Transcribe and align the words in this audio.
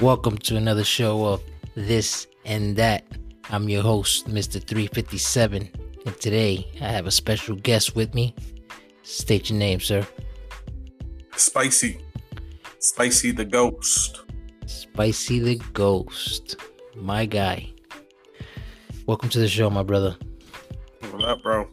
Welcome 0.00 0.36
to 0.38 0.56
another 0.58 0.84
show 0.84 1.24
of 1.24 1.42
This 1.74 2.26
and 2.44 2.76
That. 2.76 3.06
I'm 3.48 3.70
your 3.70 3.82
host, 3.82 4.28
Mr. 4.28 4.62
357, 4.62 5.70
and 6.04 6.20
today 6.20 6.70
I 6.82 6.88
have 6.88 7.06
a 7.06 7.10
special 7.10 7.56
guest 7.56 7.96
with 7.96 8.14
me. 8.14 8.34
State 9.04 9.48
your 9.48 9.58
name, 9.58 9.80
sir. 9.80 10.06
Spicy. 11.36 11.98
Spicy 12.78 13.30
the 13.30 13.46
Ghost. 13.46 14.20
Spicy 14.66 15.38
the 15.38 15.54
Ghost. 15.72 16.56
My 16.94 17.24
guy. 17.24 17.72
Welcome 19.06 19.30
to 19.30 19.38
the 19.38 19.48
show, 19.48 19.70
my 19.70 19.82
brother. 19.82 20.14
What 21.10 21.24
up, 21.24 21.42
bro? 21.42 21.70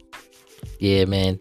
Yeah, 0.78 1.04
man. 1.04 1.38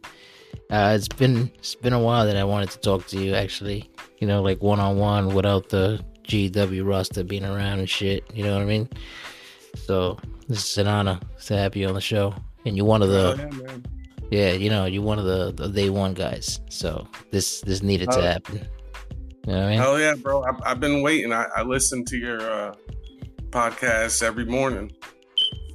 Uh, 0.69 0.97
it's 0.97 1.07
been 1.07 1.49
it's 1.59 1.75
been 1.75 1.93
a 1.93 1.99
while 1.99 2.25
that 2.25 2.35
I 2.35 2.43
wanted 2.43 2.71
to 2.71 2.79
talk 2.79 3.07
to 3.07 3.23
you. 3.23 3.35
Actually, 3.35 3.89
you 4.19 4.27
know, 4.27 4.41
like 4.41 4.61
one 4.61 4.81
on 4.81 4.97
one 4.97 5.33
without 5.33 5.69
the 5.69 6.03
GW 6.23 6.85
roster 6.87 7.23
being 7.23 7.45
around 7.45 7.79
and 7.79 7.89
shit. 7.89 8.23
You 8.33 8.43
know 8.43 8.53
what 8.53 8.61
I 8.61 8.65
mean? 8.65 8.89
So 9.85 10.17
this 10.47 10.69
is 10.71 10.77
an 10.77 10.87
honor 10.87 11.19
to 11.45 11.57
have 11.57 11.75
you 11.75 11.87
on 11.87 11.93
the 11.95 12.01
show, 12.01 12.33
and 12.65 12.75
you're 12.77 12.85
one 12.85 13.01
of 13.01 13.09
the 13.09 13.49
Oh, 13.69 13.81
yeah, 14.31 14.51
you 14.53 14.69
know, 14.69 14.85
you're 14.85 15.03
one 15.03 15.19
of 15.19 15.25
the, 15.25 15.51
the 15.55 15.67
day 15.69 15.89
one 15.89 16.13
guys. 16.13 16.59
So 16.69 17.07
this 17.31 17.61
this 17.61 17.83
needed 17.83 18.09
to 18.11 18.17
Oh. 18.19 18.21
happen. 18.21 18.67
You 19.45 19.53
know 19.53 19.57
what 19.59 19.63
I 19.65 19.69
mean? 19.69 19.79
Hell 19.79 19.99
yeah, 19.99 20.15
bro. 20.15 20.43
I, 20.43 20.51
I've 20.71 20.79
been 20.79 21.01
waiting. 21.01 21.33
I, 21.33 21.45
I 21.55 21.63
listen 21.63 22.05
to 22.05 22.17
your 22.17 22.39
uh, 22.49 22.73
podcast 23.49 24.23
every 24.23 24.45
morning. 24.45 24.91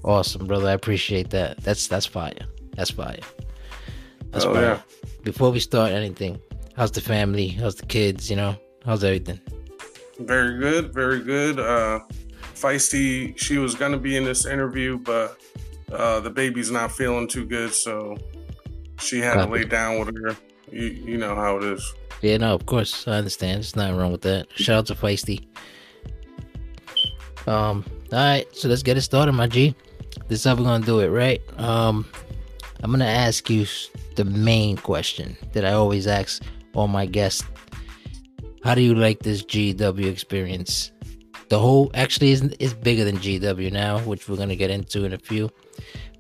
Awesome, 0.05 0.46
brother. 0.46 0.69
I 0.69 0.73
appreciate 0.73 1.30
that. 1.30 1.59
That's 1.62 1.87
that's 1.88 2.07
fire. 2.07 2.33
That's 2.77 2.91
fire. 2.91 3.19
That's 4.30 4.45
Oh, 4.45 4.55
fire. 4.55 4.62
yeah. 4.62 4.80
Before 5.23 5.51
we 5.51 5.60
start 5.60 5.91
anything, 5.93 6.41
how's 6.77 6.93
the 6.93 7.01
family? 7.01 7.49
How's 7.49 7.74
the 7.74 7.87
kids? 7.87 8.30
You 8.30 8.37
know, 8.37 8.57
how's 8.87 9.05
everything? 9.05 9.41
Very 10.19 10.59
good. 10.59 10.93
Very 10.93 11.21
good. 11.21 11.61
Uh, 11.61 12.01
Feisty, 12.55 13.38
she 13.38 13.59
was 13.59 13.74
going 13.74 13.93
to 13.93 13.99
be 13.99 14.16
in 14.16 14.25
this 14.25 14.47
interview, 14.47 14.99
but 14.99 15.38
uh, 15.93 16.21
the 16.21 16.30
baby's 16.30 16.71
not 16.71 16.93
feeling 16.93 17.29
too 17.29 17.47
good. 17.47 17.73
So 17.73 18.16
she 18.99 19.21
had 19.21 19.35
to 19.45 19.47
lay 19.47 19.65
down 19.65 19.99
with 19.99 20.16
her. 20.16 20.37
You, 20.71 20.87
you 20.87 21.19
know 21.19 21.35
how 21.35 21.57
it 21.59 21.65
is. 21.65 21.95
Yeah, 22.21 22.37
no, 22.38 22.55
of 22.55 22.66
course 22.66 23.07
I 23.07 23.13
understand. 23.13 23.59
There's 23.59 23.77
nothing 23.77 23.97
wrong 23.97 24.13
with 24.13 24.23
that. 24.23 24.49
Shout 24.57 24.79
out 24.79 24.87
to 24.87 24.95
Feisty. 24.95 25.47
Um, 27.47 27.85
all 28.13 28.19
right, 28.19 28.47
so 28.55 28.69
let's 28.69 28.82
get 28.82 28.97
it 28.97 29.03
started, 29.03 29.32
my 29.32 29.47
G. 29.47 29.75
This 30.27 30.41
is 30.41 30.45
how 30.45 30.55
we're 30.57 30.65
gonna 30.65 30.85
do 30.85 31.01
it, 31.01 31.09
right? 31.09 31.41
Um, 31.59 32.07
I'm 32.82 32.91
gonna 32.91 33.05
ask 33.05 33.49
you 33.49 33.66
the 34.16 34.25
main 34.25 34.77
question 34.77 35.37
that 35.53 35.65
I 35.65 35.73
always 35.73 36.07
ask 36.07 36.43
all 36.75 36.88
my 36.88 37.07
guests. 37.07 37.45
How 38.64 38.74
do 38.74 38.82
you 38.82 38.95
like 38.95 39.20
this 39.20 39.42
GW 39.42 40.06
experience? 40.06 40.92
The 41.48 41.59
whole 41.59 41.90
actually 41.95 42.32
is 42.32 42.42
is 42.59 42.74
bigger 42.74 43.04
than 43.04 43.16
GW 43.18 43.73
now, 43.73 44.01
which 44.01 44.28
we're 44.28 44.37
gonna 44.37 44.56
get 44.56 44.70
into 44.70 45.04
in 45.04 45.12
a 45.12 45.18
few. 45.18 45.51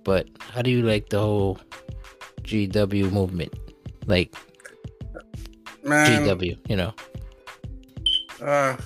But 0.04 0.28
how 0.38 0.62
do 0.62 0.70
you 0.70 0.82
like 0.82 1.10
the 1.10 1.20
whole 1.20 1.58
GW 2.42 3.12
movement? 3.12 3.52
Like 4.06 4.34
Man, 5.84 6.22
GW, 6.24 6.58
you 6.68 6.76
know? 6.76 6.94
Uh, 8.42 8.76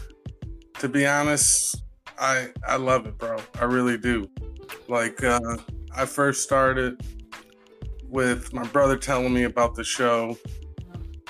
to 0.78 0.88
be 0.88 1.06
honest, 1.06 1.82
I 2.18 2.48
I 2.66 2.76
love 2.76 3.06
it, 3.06 3.18
bro. 3.18 3.38
I 3.60 3.64
really 3.64 3.98
do. 3.98 4.28
Like, 4.88 5.22
uh, 5.22 5.56
I 5.94 6.06
first 6.06 6.42
started 6.42 7.00
with 8.08 8.52
my 8.52 8.64
brother 8.64 8.96
telling 8.96 9.32
me 9.32 9.44
about 9.44 9.74
the 9.74 9.84
show, 9.84 10.36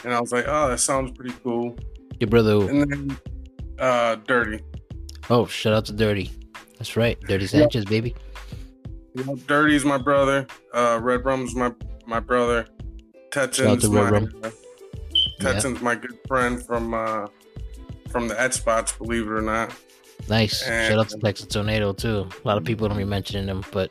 and 0.04 0.14
I 0.14 0.20
was 0.20 0.32
like, 0.32 0.46
"Oh, 0.48 0.68
that 0.68 0.78
sounds 0.78 1.10
pretty 1.12 1.34
cool." 1.42 1.76
Your 2.22 2.28
brother. 2.30 2.52
who? 2.52 2.68
And 2.68 2.92
then, 2.92 3.18
uh, 3.80 4.14
Dirty, 4.28 4.60
Oh, 5.28 5.44
shout 5.44 5.72
out 5.74 5.84
to 5.86 5.92
Dirty. 5.92 6.30
That's 6.78 6.96
right, 6.96 7.18
Dirty 7.22 7.48
Sanchez, 7.48 7.84
baby. 7.84 8.14
you 9.16 9.24
know, 9.24 9.34
Dirty's 9.48 9.84
my 9.84 9.98
brother. 9.98 10.46
Uh, 10.72 11.00
Red 11.02 11.24
Rum's 11.24 11.56
my 11.56 11.72
my 12.06 12.20
brother. 12.20 12.64
Shout 13.34 13.42
out 13.44 13.52
Tetchin's 13.52 13.82
to 13.82 13.90
Red 13.90 14.04
my 14.04 14.10
Rum. 14.10 14.42
uh, 15.74 15.78
my 15.82 15.96
good 15.96 16.16
friend 16.28 16.64
from 16.64 16.94
uh 16.94 17.26
from 18.08 18.28
the 18.28 18.40
Ed 18.40 18.54
spots. 18.54 18.92
Believe 18.92 19.26
it 19.26 19.30
or 19.32 19.42
not. 19.42 19.74
Nice. 20.28 20.62
And- 20.62 20.88
shout 20.92 21.00
out 21.00 21.08
to 21.08 21.18
Texas 21.18 21.46
Tornado 21.48 21.92
too. 21.92 22.28
A 22.44 22.46
lot 22.46 22.56
of 22.56 22.62
people 22.62 22.86
don't 22.86 22.96
be 22.98 23.02
mentioning 23.04 23.48
him, 23.48 23.64
but 23.72 23.90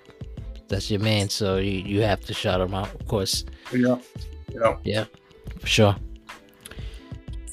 that's 0.69 0.89
your 0.89 1.01
man, 1.01 1.27
so 1.27 1.57
you 1.57 1.71
you 1.81 2.01
have 2.01 2.21
to 2.21 2.33
shout 2.33 2.61
him 2.61 2.73
out, 2.73 2.95
of 2.95 3.05
course. 3.07 3.43
Yeah. 3.73 3.97
Yeah. 4.53 4.77
Yeah, 4.85 5.05
for 5.59 5.67
sure. 5.67 5.95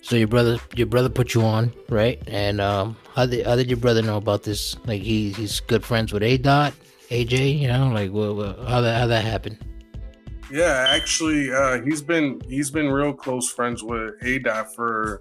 So 0.08 0.16
your 0.16 0.26
brother, 0.26 0.58
your 0.74 0.86
brother 0.86 1.10
put 1.10 1.34
you 1.34 1.42
on, 1.42 1.70
right? 1.90 2.18
And 2.26 2.62
um, 2.62 2.96
how 3.14 3.26
did 3.26 3.44
how 3.46 3.56
did 3.56 3.68
your 3.68 3.76
brother 3.76 4.00
know 4.00 4.16
about 4.16 4.42
this? 4.42 4.74
Like 4.86 5.02
he 5.02 5.32
he's 5.32 5.60
good 5.60 5.84
friends 5.84 6.14
with 6.14 6.22
A 6.22 6.38
Dot, 6.38 6.72
AJ, 7.10 7.58
you 7.58 7.68
know, 7.68 7.88
like 7.88 8.10
what, 8.10 8.34
what, 8.34 8.58
how 8.66 8.80
that 8.80 8.98
how 8.98 9.06
that 9.08 9.22
happened? 9.22 9.58
Yeah, 10.50 10.86
actually, 10.88 11.52
uh, 11.52 11.82
he's 11.82 12.00
been 12.00 12.40
he's 12.48 12.70
been 12.70 12.90
real 12.90 13.12
close 13.12 13.50
friends 13.50 13.82
with 13.82 14.18
ADOT 14.22 14.74
for 14.74 15.20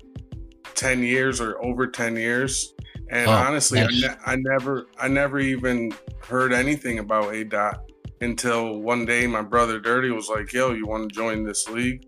ten 0.73 1.03
years 1.03 1.41
or 1.41 1.61
over 1.61 1.87
ten 1.87 2.15
years. 2.15 2.73
And 3.11 3.29
Oh, 3.29 3.33
honestly, 3.33 3.81
nice. 3.81 3.89
I, 3.91 4.07
ne- 4.07 4.19
I 4.25 4.35
never 4.37 4.87
I 5.01 5.07
never 5.09 5.37
even 5.37 5.91
heard 6.21 6.53
anything 6.53 6.99
about 6.99 7.33
ADOT 7.33 7.75
until 8.21 8.79
one 8.79 9.05
day 9.05 9.27
my 9.27 9.41
brother 9.41 9.81
Dirty 9.81 10.11
was 10.11 10.29
like, 10.29 10.53
"Yo, 10.53 10.71
you 10.71 10.87
want 10.87 11.09
to 11.09 11.13
join 11.13 11.43
this 11.43 11.67
league?" 11.67 12.05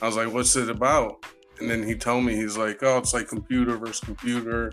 I 0.00 0.06
was 0.06 0.14
like, 0.14 0.32
"What's 0.32 0.54
it 0.54 0.70
about?" 0.70 1.26
And 1.60 1.70
then 1.70 1.82
he 1.82 1.94
told 1.94 2.24
me 2.24 2.34
he's 2.36 2.56
like, 2.56 2.82
"Oh, 2.82 2.98
it's 2.98 3.12
like 3.14 3.28
computer 3.28 3.76
versus 3.76 4.00
computer 4.00 4.72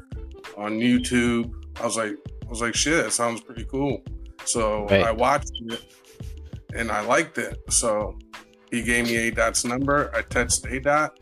on 0.58 0.80
YouTube." 0.80 1.52
I 1.80 1.86
was 1.86 1.98
like, 1.98 2.14
"I 2.46 2.50
was 2.50 2.62
like, 2.62 2.76
shit, 2.76 3.04
that 3.04 3.12
sounds 3.12 3.42
pretty 3.42 3.66
cool." 3.66 4.02
So 4.46 4.86
Right. 4.88 5.04
I 5.04 5.12
watched 5.12 5.52
it 5.66 5.82
and 6.76 6.92
I 6.92 7.02
liked 7.02 7.38
it. 7.38 7.58
So 7.70 8.18
he 8.72 8.82
gave 8.84 9.06
me 9.08 9.16
A 9.18 9.32
Dot's 9.32 9.66
number. 9.66 10.10
I 10.16 10.22
texted 10.22 10.72
A 10.72 10.80
Dot, 10.80 11.20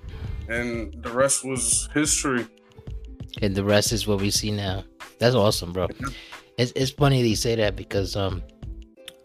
and 0.50 0.94
the 1.04 1.10
rest 1.12 1.44
was 1.46 1.90
history. 1.94 2.46
and 3.42 3.54
the 3.56 3.64
rest 3.64 3.92
is 3.92 4.08
what 4.08 4.22
we 4.22 4.32
see 4.32 4.52
now. 4.52 4.84
That's 5.20 5.36
awesome, 5.36 5.74
bro. 5.74 5.88
It's 6.58 6.72
it's 6.76 6.92
funny 6.92 7.22
that 7.22 7.28
you 7.28 7.36
say 7.36 7.56
that 7.56 7.76
because 7.76 8.16
um 8.16 8.42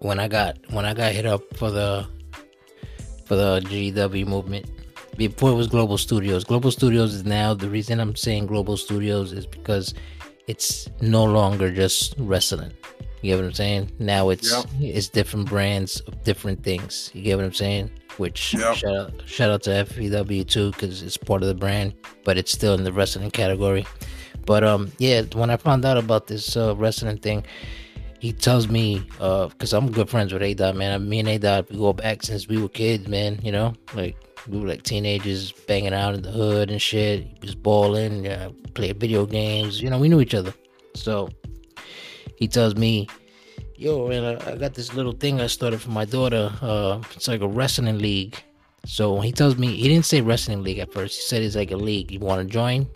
when 0.00 0.18
I 0.18 0.26
got 0.28 0.56
when 0.70 0.84
I 0.84 0.94
got 0.94 1.12
hit 1.12 1.26
up 1.26 1.42
for 1.56 1.70
the 1.70 2.06
for 3.26 3.36
the 3.36 3.60
GW 3.60 4.26
movement 4.26 4.66
before 5.20 5.50
it 5.50 5.54
was 5.54 5.66
Global 5.66 5.98
Studios. 5.98 6.44
Global 6.44 6.70
Studios 6.70 7.12
is 7.12 7.26
now 7.26 7.52
the 7.52 7.68
reason 7.68 8.00
I'm 8.00 8.16
saying 8.16 8.46
Global 8.46 8.78
Studios 8.78 9.32
is 9.32 9.44
because 9.44 9.92
it's 10.46 10.88
no 11.02 11.24
longer 11.24 11.70
just 11.70 12.14
wrestling. 12.16 12.72
You 13.20 13.32
get 13.32 13.36
what 13.36 13.44
I'm 13.44 13.52
saying? 13.52 13.92
Now 13.98 14.30
it's 14.30 14.50
Yep. 14.50 14.64
it's 14.80 15.08
different 15.08 15.46
brands 15.46 16.00
of 16.00 16.24
different 16.24 16.62
things. 16.62 17.10
You 17.12 17.20
get 17.20 17.36
what 17.36 17.44
I'm 17.44 17.52
saying? 17.52 17.90
Which 18.16 18.54
Yep. 18.54 18.76
shout 18.76 18.96
out 18.96 19.12
shout 19.26 19.50
out 19.50 19.62
to 19.64 19.72
FEW 19.84 20.42
too 20.42 20.70
because 20.70 21.02
it's 21.02 21.18
part 21.18 21.42
of 21.42 21.48
the 21.48 21.54
brand, 21.54 21.92
but 22.24 22.38
it's 22.38 22.50
still 22.50 22.72
in 22.72 22.82
the 22.84 22.92
wrestling 22.92 23.30
category. 23.30 23.84
But 24.46 24.64
um, 24.64 24.90
yeah, 24.96 25.20
when 25.34 25.50
I 25.50 25.58
found 25.58 25.84
out 25.84 25.98
about 25.98 26.28
this 26.28 26.56
uh, 26.56 26.74
wrestling 26.76 27.18
thing, 27.18 27.44
he 28.20 28.32
tells 28.32 28.68
me 28.68 29.06
uh, 29.20 29.48
because 29.48 29.74
I'm 29.74 29.92
good 29.92 30.08
friends 30.08 30.32
with 30.32 30.40
A 30.42 30.54
Dot, 30.54 30.76
man. 30.76 31.06
Me 31.06 31.18
and 31.18 31.28
A 31.28 31.36
Dot 31.36 31.70
we 31.70 31.76
go 31.76 31.92
back 31.92 32.22
since 32.22 32.48
we 32.48 32.56
were 32.56 32.70
kids, 32.70 33.06
man. 33.06 33.38
You 33.42 33.52
know, 33.52 33.74
like 33.92 34.16
we 34.48 34.58
were 34.58 34.68
like 34.68 34.82
teenagers 34.82 35.52
banging 35.52 35.94
out 35.94 36.14
in 36.14 36.22
the 36.22 36.30
hood 36.30 36.70
and 36.70 36.80
shit. 36.80 37.22
He 37.22 37.38
was 37.42 37.54
balling, 37.54 38.26
uh, 38.26 38.50
play 38.74 38.92
video 38.92 39.26
games. 39.26 39.80
You 39.80 39.90
know, 39.90 39.98
we 39.98 40.08
knew 40.08 40.20
each 40.20 40.34
other. 40.34 40.54
So 40.94 41.28
he 42.36 42.48
tells 42.48 42.76
me, 42.76 43.08
"Yo, 43.76 44.08
man, 44.08 44.24
I, 44.24 44.56
got 44.56 44.74
this 44.74 44.94
little 44.94 45.12
thing 45.12 45.40
I 45.40 45.46
started 45.46 45.80
for 45.80 45.90
my 45.90 46.04
daughter. 46.04 46.52
Uh, 46.60 47.00
it's 47.14 47.28
like 47.28 47.40
a 47.40 47.48
wrestling 47.48 47.98
league." 47.98 48.42
So 48.86 49.20
he 49.20 49.30
tells 49.30 49.58
me, 49.58 49.76
he 49.76 49.88
didn't 49.88 50.06
say 50.06 50.20
wrestling 50.20 50.62
league 50.62 50.78
at 50.78 50.92
first. 50.92 51.16
He 51.16 51.22
said 51.22 51.42
it's 51.42 51.54
like 51.56 51.70
a 51.70 51.76
league. 51.76 52.10
You 52.10 52.18
want 52.18 52.40
to 52.40 52.50
join? 52.50 52.88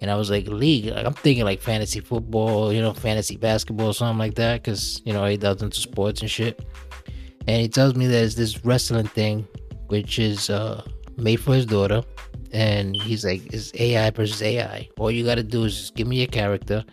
And 0.00 0.10
I 0.10 0.16
was 0.16 0.30
like, 0.30 0.46
league. 0.46 0.88
I'm 0.88 1.14
thinking 1.14 1.44
like 1.44 1.60
fantasy 1.60 2.00
football, 2.00 2.72
you 2.72 2.80
know, 2.80 2.92
fantasy 2.92 3.36
basketball, 3.36 3.92
something 3.92 4.18
like 4.18 4.34
that, 4.34 4.62
because 4.62 5.00
you 5.04 5.12
know 5.12 5.24
he 5.24 5.36
does 5.36 5.62
into 5.62 5.80
sports 5.80 6.20
and 6.20 6.30
shit. 6.30 6.62
And 7.46 7.60
he 7.60 7.68
tells 7.68 7.94
me 7.94 8.06
there's 8.06 8.34
this 8.34 8.64
wrestling 8.64 9.06
thing, 9.06 9.46
which 9.88 10.18
is 10.18 10.50
uh, 10.50 10.82
made 11.16 11.36
for 11.36 11.54
his 11.54 11.66
daughter, 11.66 12.02
and 12.52 12.96
he's 12.96 13.24
like, 13.24 13.52
it's 13.52 13.72
AI 13.74 14.10
versus 14.10 14.42
AI. 14.42 14.88
All 14.98 15.10
you 15.10 15.24
got 15.24 15.36
to 15.36 15.42
do 15.42 15.64
is 15.64 15.76
just 15.76 15.94
give 15.94 16.06
me 16.06 16.18
your 16.18 16.28
character. 16.28 16.84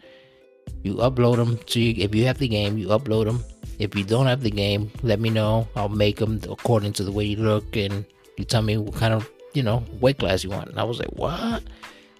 You 0.83 0.95
upload 0.95 1.37
them 1.37 1.57
to 1.57 1.79
you. 1.79 2.03
If 2.03 2.15
you 2.15 2.25
have 2.25 2.39
the 2.39 2.47
game, 2.47 2.77
you 2.77 2.87
upload 2.87 3.25
them. 3.25 3.43
If 3.79 3.95
you 3.95 4.03
don't 4.03 4.25
have 4.25 4.41
the 4.41 4.51
game, 4.51 4.91
let 5.03 5.19
me 5.19 5.29
know. 5.29 5.67
I'll 5.75 5.89
make 5.89 6.17
them 6.17 6.39
according 6.49 6.93
to 6.93 7.03
the 7.03 7.11
way 7.11 7.25
you 7.25 7.37
look, 7.37 7.75
and 7.75 8.05
you 8.37 8.45
tell 8.45 8.61
me 8.61 8.77
what 8.77 8.95
kind 8.95 9.13
of 9.13 9.29
you 9.53 9.63
know 9.63 9.83
weight 9.99 10.19
class 10.19 10.43
you 10.43 10.49
want. 10.49 10.69
And 10.69 10.79
I 10.79 10.83
was 10.83 10.99
like, 10.99 11.11
what? 11.13 11.63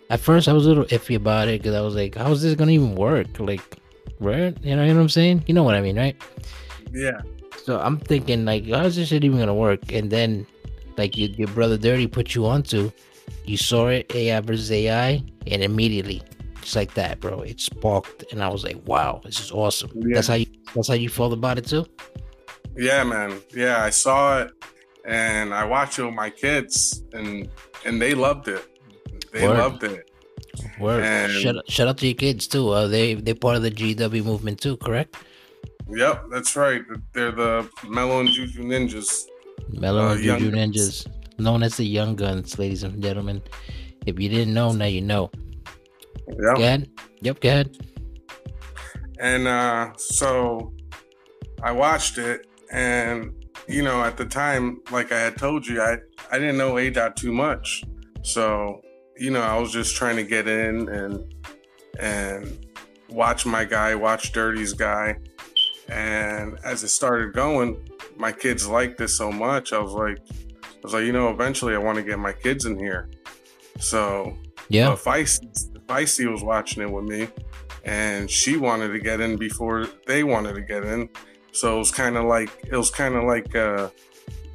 At 0.10 0.20
first, 0.20 0.48
I 0.48 0.54
was 0.54 0.66
a 0.66 0.70
little 0.70 0.86
iffy 0.86 1.16
about 1.16 1.48
it 1.48 1.62
because 1.62 1.76
I 1.76 1.82
was 1.82 1.96
like, 1.96 2.16
how 2.16 2.32
is 2.32 2.42
this 2.42 2.56
gonna 2.56 2.72
even 2.72 2.96
work? 2.96 3.40
Like, 3.40 3.78
right? 4.20 4.56
You 4.62 4.76
know, 4.76 4.84
you 4.84 4.90
know 4.90 4.96
what 4.96 5.04
I'm 5.04 5.10
saying? 5.10 5.44
You 5.48 5.54
know 5.54 5.64
what 5.64 5.76
I 5.76 5.82
mean, 5.82 5.98
right? 5.98 6.16
Yeah. 6.92 7.22
So 7.64 7.80
I'm 7.80 7.98
thinking 7.98 8.44
like, 8.46 8.68
how's 8.68 8.96
this 8.96 9.10
shit 9.10 9.24
even 9.24 9.40
gonna 9.40 9.56
work? 9.56 9.92
And 9.92 10.12
then, 10.12 10.46
like, 11.02 11.18
your, 11.18 11.30
your 11.32 11.48
brother 11.50 11.78
Dirty 11.78 12.08
put 12.08 12.36
you 12.36 12.46
onto, 12.46 12.92
you 13.46 13.58
saw 13.58 13.88
it 13.88 14.14
AI 14.16 14.40
versus 14.42 14.72
AI, 14.72 15.24
and 15.48 15.64
immediately 15.64 16.22
just 16.62 16.76
like 16.76 16.94
that, 16.94 17.20
bro. 17.20 17.42
It 17.42 17.60
sparked, 17.60 18.32
and 18.32 18.44
I 18.44 18.48
was 18.50 18.64
like, 18.64 18.78
"Wow, 18.86 19.22
this 19.24 19.40
is 19.40 19.52
awesome." 19.52 19.92
Yeah. 19.96 20.16
That's 20.16 20.28
how 20.28 20.36
you. 20.36 20.46
That's 20.76 20.88
how 20.88 20.94
you 20.94 21.10
felt 21.10 21.34
about 21.34 21.58
it 21.58 21.66
too. 21.66 21.86
Yeah, 22.78 23.04
man. 23.04 23.42
Yeah, 23.54 23.84
I 23.84 23.90
saw 23.90 24.42
it 24.42 24.52
and 25.06 25.54
I 25.54 25.66
watched 25.66 26.00
it 26.00 26.06
with 26.06 26.14
my 26.14 26.30
kids 26.30 27.04
and 27.14 27.50
and 27.86 28.02
they 28.02 28.14
loved 28.14 28.48
it. 28.48 28.66
They 29.34 29.48
Word. 29.48 29.58
loved 29.58 29.84
it. 29.84 30.10
Word. 30.80 31.04
And- 31.04 31.32
shout, 31.32 31.56
shout 31.70 31.88
out 31.88 31.98
to 32.00 32.08
your 32.08 32.16
kids 32.16 32.48
too. 32.48 32.70
Uh, 32.70 32.88
they 32.88 33.16
they 33.16 33.34
part 33.34 33.56
of 33.56 33.64
the 33.64 33.72
GW 33.72 34.24
movement 34.24 34.60
too, 34.60 34.78
correct? 34.78 35.16
Yep, 35.90 36.26
that's 36.32 36.56
right. 36.56 36.84
They're 37.14 37.32
the 37.32 37.70
Mellow 37.88 38.22
and 38.22 38.30
Juju 38.30 38.64
Ninjas. 38.64 39.26
Mellow 39.72 40.10
Uh, 40.10 40.14
and 40.14 40.24
Juju. 40.24 40.52
Ninjas, 40.52 41.08
known 41.40 41.64
as 41.64 41.78
the 41.78 41.86
Young 41.86 42.16
Guns, 42.16 42.58
ladies 42.60 42.84
and 42.84 43.02
gentlemen. 43.02 43.42
If 44.06 44.20
you 44.20 44.30
didn't 44.30 44.54
know, 44.54 44.72
now 44.72 44.86
you 44.86 45.02
know. 45.02 45.30
Yep. 46.28 46.56
Go 46.56 46.64
ahead. 46.64 46.90
Yep, 47.22 47.40
go 47.42 47.50
ahead. 47.50 47.78
And 49.20 49.48
uh, 49.48 49.92
so 49.98 50.74
I 51.62 51.72
watched 51.72 52.18
it, 52.18 52.48
and 52.72 53.34
you 53.68 53.84
know, 53.84 54.04
at 54.04 54.18
the 54.18 54.26
time, 54.26 54.82
like 54.92 55.12
I 55.12 55.20
had 55.20 55.38
told 55.38 55.68
you, 55.68 55.82
I 55.82 55.98
I 56.32 56.40
didn't 56.40 56.58
know 56.58 56.78
A 56.78 56.90
dot 56.90 57.16
too 57.16 57.32
much, 57.32 57.84
so 58.24 58.82
you 59.18 59.30
know, 59.30 59.42
I 59.42 59.58
was 59.58 59.72
just 59.72 59.96
trying 59.96 60.16
to 60.16 60.24
get 60.24 60.48
in 60.48 60.90
and 60.90 61.34
and 62.00 62.66
watch 63.10 63.46
my 63.46 63.64
guy, 63.64 63.94
watch 63.94 64.32
Dirty's 64.32 64.74
guy, 64.74 65.16
and 65.92 66.58
as 66.64 66.84
it 66.84 66.88
started 66.88 67.34
going, 67.34 67.78
my 68.18 68.32
kids 68.32 68.68
liked 68.68 69.00
it 69.02 69.10
so 69.10 69.32
much. 69.32 69.74
I 69.74 69.80
was 69.80 69.92
like, 69.92 70.18
I 70.64 70.80
was 70.84 70.94
like, 70.94 71.04
you 71.04 71.12
know, 71.12 71.30
eventually, 71.30 71.76
I 71.76 71.78
want 71.78 71.98
to 71.98 72.04
get 72.04 72.18
my 72.18 72.34
kids 72.34 72.66
in 72.66 72.80
here, 72.80 73.10
so 73.80 74.38
Yeah. 74.70 74.90
uh, 74.92 74.96
Feisty, 74.96 75.50
Feisty 75.88 76.32
was 76.32 76.44
watching 76.44 76.82
it 76.82 76.92
with 76.92 77.06
me, 77.06 77.28
and 77.84 78.30
she 78.30 78.58
wanted 78.58 78.90
to 78.94 79.00
get 79.00 79.20
in 79.20 79.38
before 79.38 79.88
they 80.08 80.24
wanted 80.24 80.56
to 80.56 80.62
get 80.62 80.84
in. 80.84 81.10
So 81.52 81.76
it 81.76 81.80
was 81.80 81.92
kind 81.92 82.16
of 82.18 82.26
like 82.26 82.50
it 82.66 82.76
was 82.78 82.90
kind 82.90 83.16
of 83.16 83.26
like, 83.26 83.54
uh, 83.56 83.90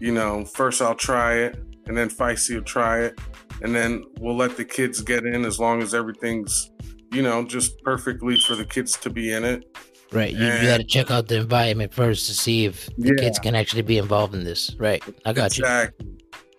you 0.00 0.12
know, 0.12 0.44
first 0.44 0.80
I'll 0.80 0.94
try 0.94 1.34
it, 1.34 1.56
and 1.86 1.96
then 1.96 2.08
Feisty 2.08 2.54
will 2.56 2.62
try 2.62 3.00
it, 3.00 3.18
and 3.62 3.74
then 3.74 4.04
we'll 4.20 4.36
let 4.36 4.56
the 4.56 4.64
kids 4.64 5.00
get 5.02 5.24
in 5.26 5.44
as 5.44 5.60
long 5.60 5.82
as 5.82 5.94
everything's, 5.94 6.70
you 7.12 7.22
know, 7.22 7.44
just 7.44 7.80
perfectly 7.82 8.36
for 8.46 8.56
the 8.56 8.64
kids 8.64 8.96
to 8.98 9.10
be 9.10 9.32
in 9.32 9.44
it. 9.44 9.76
Right. 10.12 10.32
You, 10.32 10.46
you 10.46 10.62
got 10.62 10.76
to 10.78 10.84
check 10.84 11.10
out 11.10 11.26
the 11.28 11.36
environment 11.36 11.92
first 11.92 12.26
to 12.26 12.34
see 12.34 12.64
if 12.64 12.86
the 12.96 13.08
Yeah. 13.08 13.22
kids 13.24 13.38
can 13.38 13.54
actually 13.54 13.82
be 13.82 13.98
involved 13.98 14.34
in 14.34 14.44
this. 14.44 14.74
Right. 14.78 15.02
I 15.24 15.32
got 15.32 15.56
you. 15.58 15.64
exactly. 15.64 16.06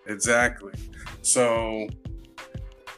Exactly. 0.06 0.72
So 1.22 1.88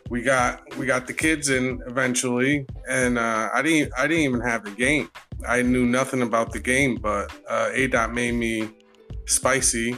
we 0.08 0.22
got 0.22 0.62
we 0.76 0.86
got 0.86 1.06
the 1.06 1.12
kids 1.12 1.50
in 1.50 1.80
eventually, 1.86 2.66
and 2.88 3.18
uh, 3.18 3.48
I 3.54 3.62
didn't 3.62 3.92
I 3.96 4.06
didn't 4.06 4.24
even 4.24 4.40
have 4.40 4.64
the 4.64 4.70
game. 4.72 5.08
I 5.48 5.62
knew 5.62 5.86
nothing 5.86 6.22
about 6.22 6.52
the 6.52 6.60
game, 6.60 6.96
but 6.96 7.32
uh, 7.48 7.70
A 7.72 7.86
Dot 7.88 8.12
made 8.12 8.32
me 8.34 8.70
spicy. 9.26 9.96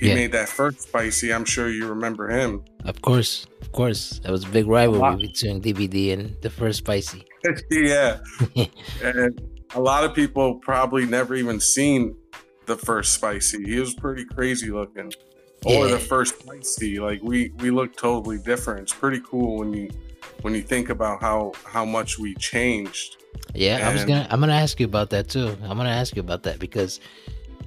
He 0.00 0.08
Yeah. 0.08 0.14
made 0.14 0.32
that 0.32 0.48
first 0.48 0.82
spicy. 0.82 1.32
I'm 1.32 1.44
sure 1.44 1.68
you 1.70 1.86
remember 1.86 2.28
him. 2.28 2.64
Of 2.84 3.00
course. 3.02 3.46
Of 3.62 3.72
course. 3.72 4.20
That 4.22 4.32
was 4.32 4.44
a 4.44 4.48
big 4.48 4.66
Wow. 4.66 4.74
rivalry 4.88 5.28
between 5.28 5.60
DVD 5.62 6.12
and 6.12 6.36
the 6.42 6.50
first 6.50 6.78
Spicy. 6.78 7.24
yeah, 7.70 8.18
and 9.02 9.40
a 9.76 9.80
lot 9.80 10.04
of 10.04 10.14
people 10.14 10.54
probably 10.54 11.04
never 11.06 11.34
even 11.34 11.60
seen 11.60 12.16
the 12.64 12.76
first 12.76 13.12
spicy. 13.12 13.62
He 13.62 13.78
was 13.78 13.94
pretty 13.94 14.24
crazy 14.24 14.70
looking, 14.70 15.12
or 15.64 15.86
the 15.86 15.98
first 15.98 16.40
spicy. 16.40 16.98
Like 16.98 17.22
we 17.22 17.50
we 17.60 17.70
look 17.70 17.94
totally 17.96 18.38
different. 18.38 18.80
It's 18.80 18.94
pretty 18.94 19.20
cool 19.20 19.58
when 19.58 19.72
you 19.74 19.90
when 20.40 20.54
you 20.54 20.62
think 20.62 20.88
about 20.88 21.20
how 21.20 21.52
how 21.64 21.84
much 21.84 22.18
we 22.18 22.34
changed. 22.36 23.18
Yeah, 23.54 23.86
I 23.88 23.92
was 23.92 24.04
gonna 24.04 24.26
I'm 24.30 24.40
gonna 24.40 24.54
ask 24.54 24.80
you 24.80 24.86
about 24.86 25.10
that 25.10 25.28
too. 25.28 25.56
I'm 25.62 25.76
gonna 25.76 25.90
ask 25.90 26.16
you 26.16 26.20
about 26.20 26.42
that 26.44 26.58
because 26.58 26.98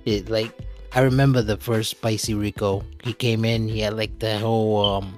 it 0.06 0.30
like 0.30 0.52
I 0.94 1.02
remember 1.02 1.44
the 1.44 1.58
first 1.58 1.92
Spicy 1.92 2.34
Rico. 2.34 2.84
He 3.04 3.14
came 3.14 3.46
in, 3.46 3.68
he 3.68 3.82
had 3.82 3.96
like 3.96 4.18
the 4.18 4.40
whole 4.40 4.84
um 4.84 5.16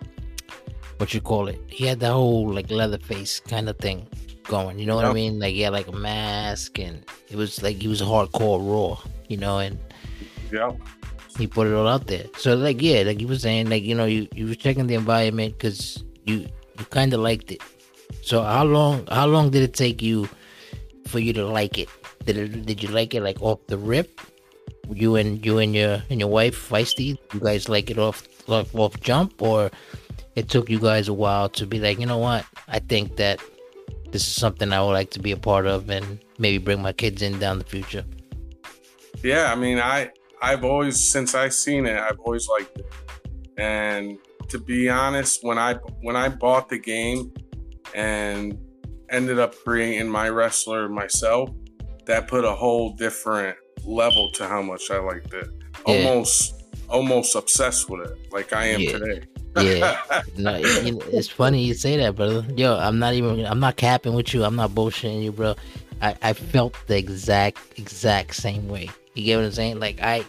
what 0.97 1.13
you 1.13 1.21
call 1.21 1.47
it? 1.47 1.59
He 1.67 1.85
had 1.85 2.01
the 2.01 2.11
whole 2.11 2.51
like 2.51 2.69
leather 2.69 2.99
face 2.99 3.39
kind 3.39 3.69
of 3.69 3.77
thing 3.77 4.07
going. 4.43 4.79
You 4.79 4.85
know 4.85 4.95
what 4.95 5.05
I 5.05 5.13
mean? 5.13 5.39
Like 5.39 5.53
he 5.53 5.61
had 5.61 5.73
like 5.73 5.87
a 5.87 5.91
mask 5.95 6.79
and 6.79 7.03
it 7.29 7.35
was 7.35 7.61
like 7.63 7.77
he 7.81 7.87
was 7.87 8.01
hardcore 8.01 8.59
raw, 8.59 8.99
you 9.27 9.37
know, 9.37 9.59
and 9.59 9.79
Yeah, 10.51 10.71
he 11.37 11.47
put 11.47 11.67
it 11.67 11.73
all 11.73 11.87
out 11.87 12.07
there. 12.07 12.25
So 12.37 12.55
like 12.55 12.81
yeah, 12.81 13.03
like 13.03 13.19
you 13.21 13.27
were 13.27 13.39
saying, 13.39 13.69
like 13.69 13.83
you 13.83 13.95
know, 13.95 14.05
you 14.05 14.27
you 14.33 14.47
were 14.47 14.55
checking 14.55 14.87
the 14.87 14.95
environment 14.95 15.57
because 15.57 16.03
you 16.25 16.47
you 16.77 16.85
kind 16.89 17.13
of 17.13 17.19
liked 17.19 17.51
it. 17.51 17.61
So 18.21 18.41
how 18.43 18.63
long 18.63 19.07
how 19.07 19.27
long 19.27 19.49
did 19.51 19.63
it 19.63 19.73
take 19.73 20.01
you 20.01 20.27
for 21.07 21.19
you 21.19 21.33
to 21.33 21.45
like 21.45 21.77
it? 21.77 21.89
Did 22.25 22.37
it 22.37 22.65
did 22.65 22.83
you 22.83 22.89
like 22.89 23.13
it 23.13 23.21
like 23.21 23.41
off 23.41 23.59
the 23.67 23.77
rip? 23.77 24.19
You 24.91 25.15
and 25.15 25.43
you 25.45 25.59
and 25.59 25.73
your 25.73 26.03
and 26.09 26.19
your 26.19 26.29
wife 26.29 26.69
Feisty, 26.69 27.17
you 27.33 27.39
guys 27.39 27.69
like 27.69 27.89
it 27.89 27.97
off 27.97 28.27
off, 28.49 28.75
off 28.75 28.99
jump, 28.99 29.41
or 29.41 29.71
it 30.35 30.49
took 30.49 30.69
you 30.69 30.79
guys 30.79 31.07
a 31.07 31.13
while 31.13 31.47
to 31.49 31.65
be 31.65 31.79
like, 31.79 31.99
you 31.99 32.05
know 32.05 32.17
what? 32.17 32.45
I 32.67 32.79
think 32.79 33.15
that 33.17 33.39
this 34.11 34.27
is 34.27 34.33
something 34.33 34.71
I 34.73 34.81
would 34.81 34.91
like 34.93 35.09
to 35.11 35.19
be 35.19 35.31
a 35.31 35.37
part 35.37 35.65
of 35.65 35.89
and 35.89 36.19
maybe 36.37 36.57
bring 36.57 36.81
my 36.81 36.93
kids 36.93 37.21
in 37.21 37.39
down 37.39 37.57
the 37.59 37.65
future. 37.65 38.05
yeah. 39.23 39.51
I 39.51 39.55
mean, 39.55 39.79
I 39.79 40.09
I've 40.41 40.63
always 40.63 41.01
since 41.01 41.35
I 41.35 41.49
seen 41.49 41.85
it, 41.85 41.97
I've 41.97 42.19
always 42.19 42.47
liked 42.47 42.77
it. 42.79 42.85
And 43.57 44.17
to 44.49 44.59
be 44.59 44.89
honest, 44.89 45.43
when 45.43 45.57
I 45.57 45.75
when 46.01 46.15
I 46.15 46.29
bought 46.29 46.69
the 46.69 46.79
game 46.79 47.31
and 47.93 48.57
ended 49.09 49.39
up 49.39 49.53
creating 49.63 50.09
my 50.09 50.29
wrestler 50.29 50.89
myself, 50.89 51.49
that 52.05 52.27
put 52.27 52.43
a 52.45 52.51
whole 52.51 52.93
different 52.93 53.55
level 53.85 54.31
to 54.31 54.47
how 54.47 54.61
much 54.61 54.89
I 54.91 54.99
liked 54.99 55.33
it. 55.33 55.47
Yeah. 55.87 55.93
Almost 55.95 56.63
almost 56.89 57.35
obsessed 57.35 57.89
with 57.89 58.09
it, 58.09 58.17
like 58.31 58.51
I 58.53 58.65
am 58.67 58.81
Yeah. 58.81 58.91
today. 58.97 59.21
Yeah. 59.57 59.97
No, 60.37 60.55
it- 60.55 60.85
you 60.85 60.91
know, 60.93 61.01
it's 61.11 61.27
funny 61.27 61.63
you 61.63 61.73
say 61.73 61.97
that, 61.97 62.15
brother. 62.15 62.45
Yo, 62.55 62.75
I'm 62.77 62.99
not 62.99 63.13
even. 63.13 63.45
I'm 63.45 63.59
not 63.59 63.75
capping 63.75 64.13
with 64.13 64.33
you. 64.33 64.43
I'm 64.43 64.55
not 64.55 64.71
bullshitting 64.71 65.23
you, 65.23 65.31
bro. 65.31 65.55
I, 66.01 66.15
I 66.21 66.33
felt 66.33 66.75
the 66.87 66.97
exact 66.97 67.59
exact 67.77 68.35
same 68.35 68.67
way. 68.67 68.89
You 69.13 69.23
get 69.25 69.37
what 69.37 69.45
I'm 69.45 69.51
saying? 69.51 69.79
Like 69.79 69.99
I, 70.01 70.23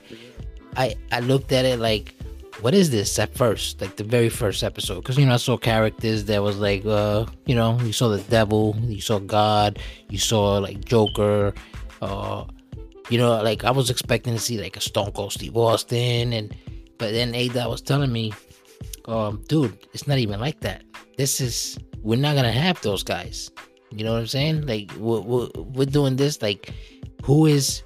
I 0.77 0.97
I 1.13 1.21
looked 1.21 1.53
at 1.53 1.65
it 1.65 1.79
like, 1.79 2.15
what 2.61 2.75
is 2.75 2.91
this 2.91 3.19
at 3.19 3.35
first? 3.35 3.81
Like 3.81 3.97
the 3.97 4.05
very 4.05 4.29
first 4.29 4.63
episode, 4.65 4.97
because 5.03 5.17
you 5.17 5.25
know 5.25 5.35
I 5.35 5.37
saw 5.39 5.57
characters 5.57 6.25
that 6.27 6.43
was 6.43 6.59
like, 6.59 6.85
uh, 6.85 7.27
you 7.47 7.55
know, 7.55 7.79
you 7.81 7.93
saw 7.93 8.09
the 8.09 8.21
devil, 8.23 8.77
you 8.83 9.01
saw 9.01 9.19
God, 9.19 9.79
you 10.09 10.19
saw 10.19 10.59
like 10.59 10.85
Joker, 10.85 11.55
uh, 12.03 12.45
you 13.09 13.19
know, 13.19 13.41
like 13.43 13.65
I 13.65 13.71
was 13.71 13.89
expecting 13.89 14.35
to 14.35 14.41
see 14.41 14.61
like 14.61 14.77
a 14.77 14.81
Stone 14.81 15.13
Cold 15.13 15.33
Steve 15.33 15.57
Austin, 15.57 16.33
and 16.33 16.55
but 16.99 17.13
then 17.13 17.35
A 17.35 17.49
Dot 17.49 17.71
was 17.71 17.81
telling 17.81 18.13
me 18.13 18.33
um, 19.07 19.43
dude, 19.49 19.77
it's 19.93 20.07
not 20.07 20.19
even 20.19 20.41
like 20.41 20.61
that. 20.61 20.85
This 21.17 21.41
is 21.41 21.79
we're 22.03 22.19
not 22.19 22.35
gonna 22.37 22.53
have 22.53 22.81
those 22.83 23.03
guys. 23.03 23.51
You 23.91 24.05
know 24.05 24.13
what 24.13 24.21
I'm 24.21 24.27
saying? 24.27 24.67
Like 24.67 24.91
we're, 24.99 25.21
we're, 25.21 25.49
we're 25.57 25.87
doing 25.87 26.17
this. 26.17 26.41
Like 26.41 26.73
who 27.25 27.47
is 27.47 27.83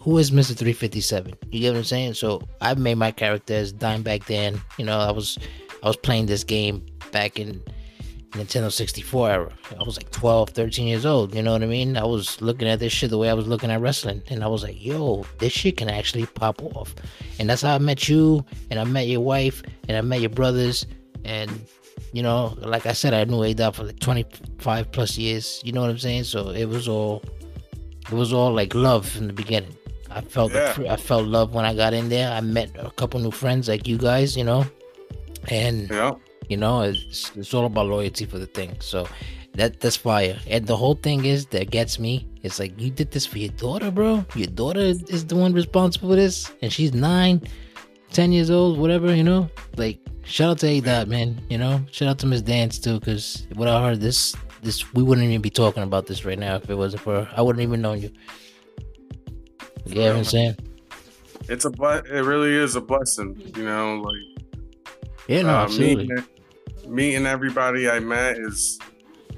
who 0.00 0.18
is 0.18 0.32
Mister 0.32 0.54
357? 0.54 1.34
You 1.50 1.60
get 1.60 1.70
what 1.70 1.78
I'm 1.78 1.84
saying? 1.84 2.14
So 2.14 2.42
I 2.60 2.74
made 2.74 2.96
my 2.96 3.10
character 3.10 3.54
as 3.54 3.72
Dimebag 3.72 4.26
Dan. 4.26 4.60
You 4.78 4.86
know, 4.86 4.98
I 4.98 5.10
was 5.12 5.38
I 5.82 5.88
was 5.88 5.96
playing 5.96 6.26
this 6.26 6.44
game 6.44 6.84
back 7.12 7.38
in 7.38 7.62
Nintendo 8.32 8.72
64 8.72 9.30
era. 9.30 9.52
I 9.78 9.82
was 9.84 9.96
like 9.96 10.10
12, 10.10 10.50
13 10.50 10.86
years 10.88 11.04
old. 11.06 11.34
You 11.34 11.42
know 11.42 11.52
what 11.52 11.62
I 11.62 11.66
mean? 11.66 11.96
I 11.96 12.04
was 12.04 12.40
looking 12.40 12.66
at 12.68 12.78
this 12.78 12.92
shit 12.92 13.10
the 13.10 13.18
way 13.18 13.28
I 13.30 13.34
was 13.34 13.46
looking 13.46 13.70
at 13.70 13.80
wrestling, 13.80 14.22
and 14.28 14.42
I 14.42 14.46
was 14.48 14.62
like, 14.62 14.82
"Yo, 14.82 15.24
this 15.38 15.52
shit 15.52 15.76
can 15.76 15.88
actually 15.90 16.26
pop 16.26 16.62
off." 16.74 16.94
And 17.38 17.48
that's 17.50 17.62
how 17.62 17.74
I 17.74 17.78
met 17.78 18.08
you, 18.08 18.44
and 18.70 18.80
I 18.80 18.84
met 18.84 19.06
your 19.06 19.20
wife, 19.20 19.62
and 19.88 19.96
I 19.96 20.00
met 20.00 20.20
your 20.20 20.30
brothers, 20.30 20.86
and 21.24 21.50
you 22.14 22.22
know, 22.22 22.54
like 22.58 22.84
I 22.86 22.92
said, 22.92 23.14
I 23.14 23.24
knew 23.24 23.42
A 23.42 23.54
Dot 23.54 23.76
for 23.76 23.84
like 23.84 23.98
25 24.00 24.92
plus 24.92 25.16
years. 25.18 25.60
You 25.64 25.72
know 25.72 25.80
what 25.82 25.90
I'm 25.90 25.98
saying? 25.98 26.24
So 26.24 26.50
it 26.50 26.66
was 26.66 26.86
all, 26.88 27.22
it 28.10 28.14
was 28.14 28.32
all 28.34 28.52
like 28.52 28.74
love 28.74 29.14
in 29.16 29.26
the 29.28 29.32
beginning. 29.32 29.74
I 30.10 30.20
felt, 30.20 30.52
Yeah. 30.52 30.72
fr- 30.74 30.86
I 30.88 30.96
felt 30.96 31.26
love 31.26 31.54
when 31.54 31.64
I 31.64 31.74
got 31.74 31.94
in 31.94 32.10
there. 32.10 32.30
I 32.30 32.40
met 32.42 32.70
a 32.78 32.90
couple 32.90 33.18
new 33.20 33.30
friends 33.30 33.66
like 33.66 33.86
you 33.88 33.96
guys, 33.96 34.36
you 34.36 34.44
know, 34.44 34.66
and 35.48 35.88
Yeah. 35.90 36.12
You 36.52 36.58
know, 36.64 36.82
it's, 36.82 37.32
it's 37.34 37.52
all 37.54 37.66
about 37.66 37.86
loyalty 37.86 38.26
for 38.26 38.38
the 38.38 38.50
thing. 38.58 38.70
So 38.80 38.98
that 39.58 39.80
that's 39.80 39.96
fire. 39.96 40.36
And 40.46 40.66
the 40.66 40.76
whole 40.76 40.94
thing 41.06 41.24
is 41.24 41.46
that 41.46 41.70
gets 41.70 41.98
me. 41.98 42.28
It's 42.42 42.58
like 42.58 42.72
you 42.80 42.90
did 42.90 43.10
this 43.10 43.26
for 43.26 43.38
your 43.38 43.54
daughter, 43.66 43.90
bro. 43.90 44.24
Your 44.34 44.52
daughter 44.62 44.80
is 44.80 45.26
the 45.26 45.36
one 45.44 45.52
responsible 45.52 46.08
for 46.10 46.16
this, 46.16 46.52
and 46.62 46.72
she's 46.72 46.92
nine, 46.92 47.36
ten 48.18 48.32
years 48.32 48.50
old, 48.50 48.78
whatever. 48.78 49.14
You 49.14 49.24
know, 49.30 49.50
like 49.76 49.98
shout 50.24 50.50
out 50.50 50.58
to 50.60 50.66
A 50.66 50.80
Dot, 50.80 51.08
man. 51.08 51.40
You 51.48 51.58
know, 51.58 51.74
shout 51.90 52.08
out 52.08 52.18
to 52.20 52.26
Miss 52.26 52.42
Dance 52.42 52.78
too, 52.78 52.98
because 52.98 53.46
without 53.56 53.82
her, 53.84 53.96
this 53.96 54.34
this 54.62 54.92
we 54.94 55.02
wouldn't 55.02 55.26
even 55.28 55.42
be 55.42 55.50
talking 55.50 55.82
about 55.82 56.06
this 56.06 56.24
right 56.24 56.38
now 56.38 56.56
if 56.56 56.70
it 56.70 56.74
wasn't 56.74 57.02
for 57.02 57.24
her. 57.24 57.28
I 57.36 57.42
wouldn't 57.42 57.62
even 57.62 57.80
known 57.82 58.00
you. 58.00 58.10
You 59.86 59.94
get 59.94 60.08
what 60.08 60.18
I'm 60.18 60.24
saying? 60.24 60.56
It's 61.48 61.64
a 61.64 61.70
it 61.70 62.24
really 62.24 62.54
is 62.54 62.76
a 62.76 62.80
blessing, 62.80 63.30
you 63.56 63.64
know, 63.64 64.00
like 64.00 64.24
Yeah, 65.28 65.42
no, 65.42 65.50
uh, 65.50 65.64
absolutely. 65.64 66.06
meeting, 66.06 66.24
meeting 66.86 67.26
everybody 67.26 67.88
I 67.88 68.00
met 68.00 68.36
is 68.38 68.78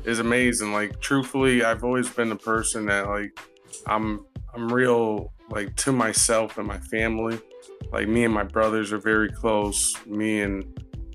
is 0.05 0.19
amazing. 0.19 0.73
Like 0.73 1.01
truthfully, 1.01 1.65
I've 1.65 1.85
always 1.85 2.09
been 2.09 2.31
a 2.33 2.37
person 2.37 2.87
that 2.87 3.09
like 3.09 3.39
I'm 3.87 4.25
I'm 4.55 4.73
real 4.73 5.33
like 5.51 5.77
to 5.77 5.93
myself 5.93 6.59
and 6.59 6.67
my 6.67 6.79
family. 6.79 7.41
Like 7.93 8.09
me 8.09 8.25
and 8.25 8.35
my 8.35 8.45
brothers 8.45 8.93
are 8.93 8.99
very 8.99 9.31
close. 9.31 9.95
Me 10.07 10.41
and 10.41 10.65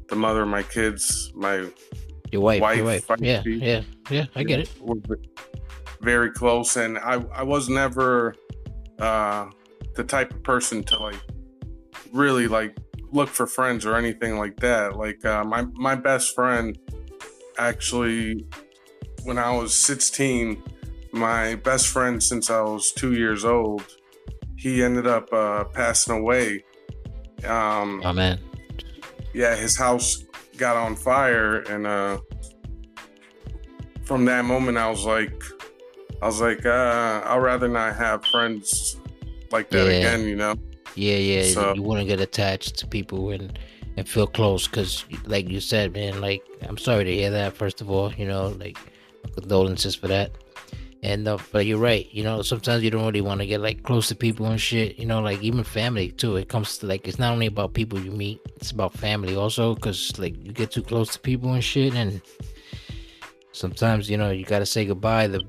the 0.08 0.16
mother 0.16 0.44
of 0.44 0.48
my 0.48 0.64
kids, 0.64 1.32
my 1.36 1.68
your 2.32 2.42
wife, 2.42 2.62
wife, 2.62 2.78
your 2.78 2.86
wife. 2.86 3.10
Yeah, 3.20 3.42
yeah, 3.46 3.82
yeah. 4.10 4.26
I 4.36 4.44
get 4.44 4.60
it. 4.60 4.70
Very 6.02 6.32
close, 6.32 6.78
and 6.78 6.98
I 6.98 7.24
I 7.34 7.44
was 7.44 7.70
never 7.70 8.36
uh, 9.00 9.50
the 9.96 10.04
type 10.04 10.32
of 10.32 10.44
person 10.44 10.84
to 10.84 10.98
like 10.98 11.20
really 12.14 12.48
like 12.48 12.78
look 13.12 13.30
for 13.30 13.48
friends 13.48 13.86
or 13.86 13.96
anything 13.96 14.38
like 14.38 14.60
that. 14.60 14.96
Like 14.96 15.24
uh, 15.26 15.44
my 15.44 15.66
my 15.74 15.96
best 15.96 16.36
friend 16.36 16.78
actually, 17.58 18.46
when 19.24 19.38
I 19.38 19.52
was 19.52 19.76
16, 19.76 20.64
my 21.12 21.56
best 21.56 21.88
friend 21.88 22.22
since 22.22 22.50
I 22.50 22.62
was 22.62 22.92
two 22.92 23.14
years 23.14 23.44
old, 23.44 23.86
he 24.56 24.84
ended 24.84 25.08
up 25.08 25.32
uh, 25.34 25.66
passing 25.66 26.16
away. 26.16 26.64
Um, 27.46 28.02
oh 28.06 28.14
man. 28.14 28.40
Yeah, 29.34 29.56
his 29.56 29.78
house 29.78 30.24
got 30.58 30.76
on 30.76 30.96
fire, 30.96 31.60
and 31.70 31.86
uh, 31.86 32.20
from 34.04 34.26
that 34.26 34.44
moment, 34.46 34.78
I 34.78 34.90
was 34.90 35.06
like, 35.06 35.44
I 36.22 36.26
was 36.26 36.42
like, 36.42 36.66
uh, 36.66 37.22
I'd 37.26 37.38
rather 37.38 37.68
not 37.68 37.96
have 37.96 38.26
friends 38.26 38.98
like 39.52 39.70
that 39.70 39.86
Yeah. 39.86 39.92
again, 39.92 40.28
you 40.28 40.36
know. 40.36 40.56
Yeah, 41.00 41.18
yeah. 41.32 41.44
So- 41.54 41.74
you 41.76 41.82
want 41.82 42.00
to 42.02 42.06
get 42.06 42.20
attached 42.20 42.78
to 42.80 42.88
people 42.88 43.32
and 43.32 43.58
and 43.98 44.08
feel 44.08 44.28
close 44.28 44.68
because, 44.68 45.04
like 45.26 45.50
you 45.50 45.60
said, 45.60 45.94
man. 45.94 46.22
Like 46.22 46.42
I'm 46.68 46.78
sorry 46.78 47.04
to 47.06 47.14
hear 47.20 47.32
that. 47.32 47.56
First 47.58 47.82
of 47.82 47.90
all, 47.90 48.14
you 48.14 48.28
know, 48.28 48.48
like 48.64 48.78
condolences 49.36 49.96
for 49.96 50.08
that. 50.08 50.32
And 51.02 51.28
uh, 51.28 51.38
but 51.54 51.66
you're 51.66 51.80
right. 51.92 52.08
You 52.12 52.24
know, 52.24 52.42
sometimes 52.42 52.84
you 52.84 52.92
don't 52.92 53.06
really 53.06 53.22
want 53.30 53.40
to 53.42 53.48
get 53.48 53.62
like 53.62 53.84
close 53.84 54.08
to 54.10 54.16
people 54.16 54.46
and 54.48 54.60
shit. 54.60 55.00
You 55.00 55.06
know, 55.06 55.22
like 55.22 55.42
even 55.42 55.64
family 55.64 56.12
too. 56.12 56.36
It 56.36 56.50
comes 56.50 56.78
to 56.80 56.86
like 56.88 57.08
it's 57.08 57.20
not 57.20 57.32
only 57.34 57.48
about 57.48 57.74
people 57.74 57.98
you 58.00 58.12
meet. 58.12 58.40
It's 58.58 58.72
about 58.72 58.94
family 58.94 59.36
also 59.36 59.76
because 59.76 60.20
like 60.20 60.36
you 60.46 60.52
get 60.52 60.72
too 60.72 60.84
close 60.84 61.10
to 61.14 61.20
people 61.20 61.54
and 61.54 61.64
shit. 61.64 61.94
And 61.96 62.22
sometimes 63.54 64.10
you 64.10 64.18
know 64.18 64.30
you 64.32 64.46
gotta 64.46 64.66
say 64.66 64.86
goodbye 64.86 65.28
the 65.28 65.42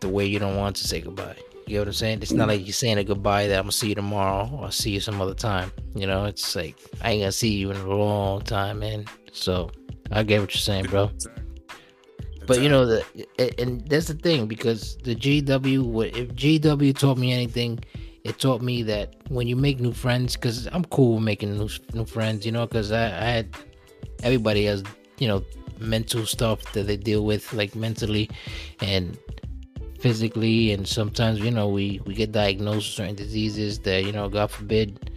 the 0.00 0.08
way 0.08 0.24
you 0.26 0.38
don't 0.38 0.56
want 0.56 0.76
to 0.76 0.86
say 0.86 1.00
goodbye. 1.00 1.36
You 1.70 1.76
know 1.76 1.82
what 1.82 1.88
I'm 1.88 1.94
saying? 1.94 2.18
It's 2.22 2.32
not 2.32 2.48
like 2.48 2.66
you're 2.66 2.72
saying 2.72 2.98
a 2.98 3.04
goodbye 3.04 3.46
that 3.46 3.56
I'm 3.56 3.62
gonna 3.62 3.72
see 3.72 3.90
you 3.90 3.94
tomorrow 3.94 4.50
or 4.60 4.72
see 4.72 4.90
you 4.90 4.98
some 4.98 5.20
other 5.20 5.34
time. 5.34 5.70
You 5.94 6.04
know, 6.08 6.24
it's 6.24 6.56
like 6.56 6.76
I 7.00 7.12
ain't 7.12 7.22
gonna 7.22 7.30
see 7.30 7.50
you 7.50 7.70
in 7.70 7.76
a 7.76 7.86
long 7.88 8.40
time, 8.42 8.80
man. 8.80 9.04
So 9.30 9.70
I 10.10 10.24
get 10.24 10.40
what 10.40 10.52
you're 10.52 10.60
saying, 10.60 10.86
bro. 10.86 11.10
But 12.46 12.62
you 12.62 12.68
know 12.68 12.84
the 12.84 13.04
and 13.60 13.86
that's 13.88 14.08
the 14.08 14.14
thing 14.14 14.48
because 14.48 14.96
the 15.04 15.14
GW 15.14 15.84
what- 15.84 16.16
if 16.16 16.34
GW 16.34 16.98
taught 16.98 17.16
me 17.16 17.32
anything, 17.32 17.78
it 18.24 18.40
taught 18.40 18.60
me 18.60 18.82
that 18.82 19.14
when 19.28 19.46
you 19.46 19.54
make 19.54 19.78
new 19.78 19.92
friends, 19.92 20.34
because 20.34 20.66
I'm 20.72 20.84
cool 20.86 21.14
with 21.14 21.22
making 21.22 21.56
new 21.56 21.68
new 21.94 22.04
friends, 22.04 22.44
you 22.44 22.50
know, 22.50 22.66
because 22.66 22.90
I, 22.90 23.04
I 23.04 23.30
had 23.36 23.54
everybody 24.24 24.64
has 24.64 24.82
you 25.18 25.28
know 25.28 25.44
mental 25.78 26.26
stuff 26.26 26.60
that 26.72 26.88
they 26.88 26.96
deal 26.96 27.24
with 27.24 27.52
like 27.52 27.76
mentally 27.76 28.28
and 28.80 29.16
physically 30.00 30.72
and 30.72 30.88
sometimes 30.88 31.38
you 31.40 31.50
know 31.50 31.68
we 31.68 32.00
we 32.06 32.14
get 32.14 32.32
diagnosed 32.32 32.86
with 32.88 32.96
certain 32.96 33.14
diseases 33.14 33.78
that 33.80 34.04
you 34.04 34.12
know 34.12 34.28
god 34.28 34.50
forbid 34.50 35.10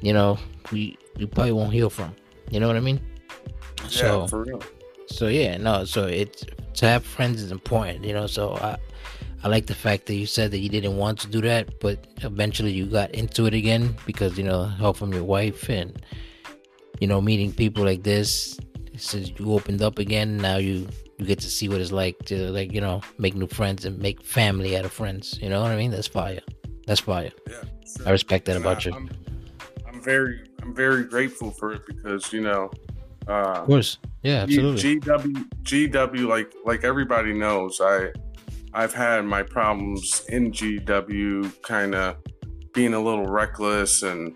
you 0.00 0.12
know 0.12 0.38
we 0.72 0.96
we 1.18 1.26
probably 1.26 1.52
won't 1.52 1.72
heal 1.72 1.90
from 1.90 2.14
you 2.50 2.58
know 2.58 2.66
what 2.66 2.76
i 2.76 2.80
mean 2.80 3.00
yeah, 3.82 3.88
so 3.88 4.26
for 4.26 4.44
real. 4.44 4.62
so 5.06 5.28
yeah 5.28 5.56
no 5.58 5.84
so 5.84 6.06
it's 6.06 6.44
to 6.72 6.86
have 6.86 7.04
friends 7.04 7.42
is 7.42 7.52
important 7.52 8.02
you 8.02 8.14
know 8.14 8.26
so 8.26 8.54
i 8.54 8.76
i 9.44 9.48
like 9.48 9.66
the 9.66 9.74
fact 9.74 10.06
that 10.06 10.14
you 10.14 10.26
said 10.26 10.50
that 10.50 10.58
you 10.58 10.70
didn't 10.70 10.96
want 10.96 11.18
to 11.18 11.26
do 11.26 11.42
that 11.42 11.78
but 11.80 12.06
eventually 12.22 12.72
you 12.72 12.86
got 12.86 13.10
into 13.10 13.44
it 13.44 13.52
again 13.52 13.94
because 14.06 14.38
you 14.38 14.44
know 14.44 14.64
help 14.64 14.96
from 14.96 15.12
your 15.12 15.24
wife 15.24 15.68
and 15.68 16.02
you 17.00 17.06
know 17.06 17.20
meeting 17.20 17.52
people 17.52 17.84
like 17.84 18.02
this 18.02 18.58
since 18.96 19.30
you 19.38 19.52
opened 19.52 19.82
up 19.82 19.98
again 19.98 20.38
now 20.38 20.56
you 20.56 20.86
you 21.20 21.26
get 21.26 21.38
to 21.40 21.50
see 21.50 21.68
what 21.68 21.80
it's 21.80 21.92
like 21.92 22.16
to 22.26 22.50
like 22.50 22.72
you 22.72 22.80
know 22.80 23.02
make 23.18 23.34
new 23.34 23.46
friends 23.46 23.84
and 23.84 23.98
make 23.98 24.22
family 24.22 24.76
out 24.76 24.84
of 24.84 24.92
friends. 24.92 25.38
You 25.42 25.50
know 25.50 25.60
what 25.60 25.70
i 25.70 25.76
mean? 25.76 25.90
That's 25.90 26.08
fire. 26.08 26.40
That's 26.86 27.00
fire. 27.00 27.30
Yeah, 27.48 27.62
sure. 27.86 28.08
i 28.08 28.10
respect 28.10 28.46
that 28.46 28.56
And 28.56 28.64
about 28.64 28.86
I- 28.86 28.90
you. 28.90 28.96
I'm, 28.96 29.10
I'm 29.86 30.02
very, 30.02 30.48
I'm 30.62 30.74
very 30.74 31.04
grateful 31.04 31.50
for 31.50 31.72
it 31.72 31.82
because 31.86 32.32
you 32.32 32.40
know, 32.40 32.70
uh, 33.28 33.60
of 33.60 33.66
course. 33.66 33.98
Yeah 34.22 34.42
absolutely. 34.42 35.00
GW, 35.00 35.44
GW, 35.62 36.26
like 36.26 36.52
like 36.64 36.84
everybody 36.84 37.32
knows, 37.32 37.80
I, 37.82 38.12
I've 38.72 38.94
had 38.94 39.24
my 39.24 39.42
problems 39.42 40.24
in 40.28 40.52
GW, 40.52 41.62
kind 41.62 41.94
of 41.94 42.16
being 42.72 42.94
a 42.94 43.00
little 43.00 43.26
reckless 43.26 44.02
and, 44.02 44.34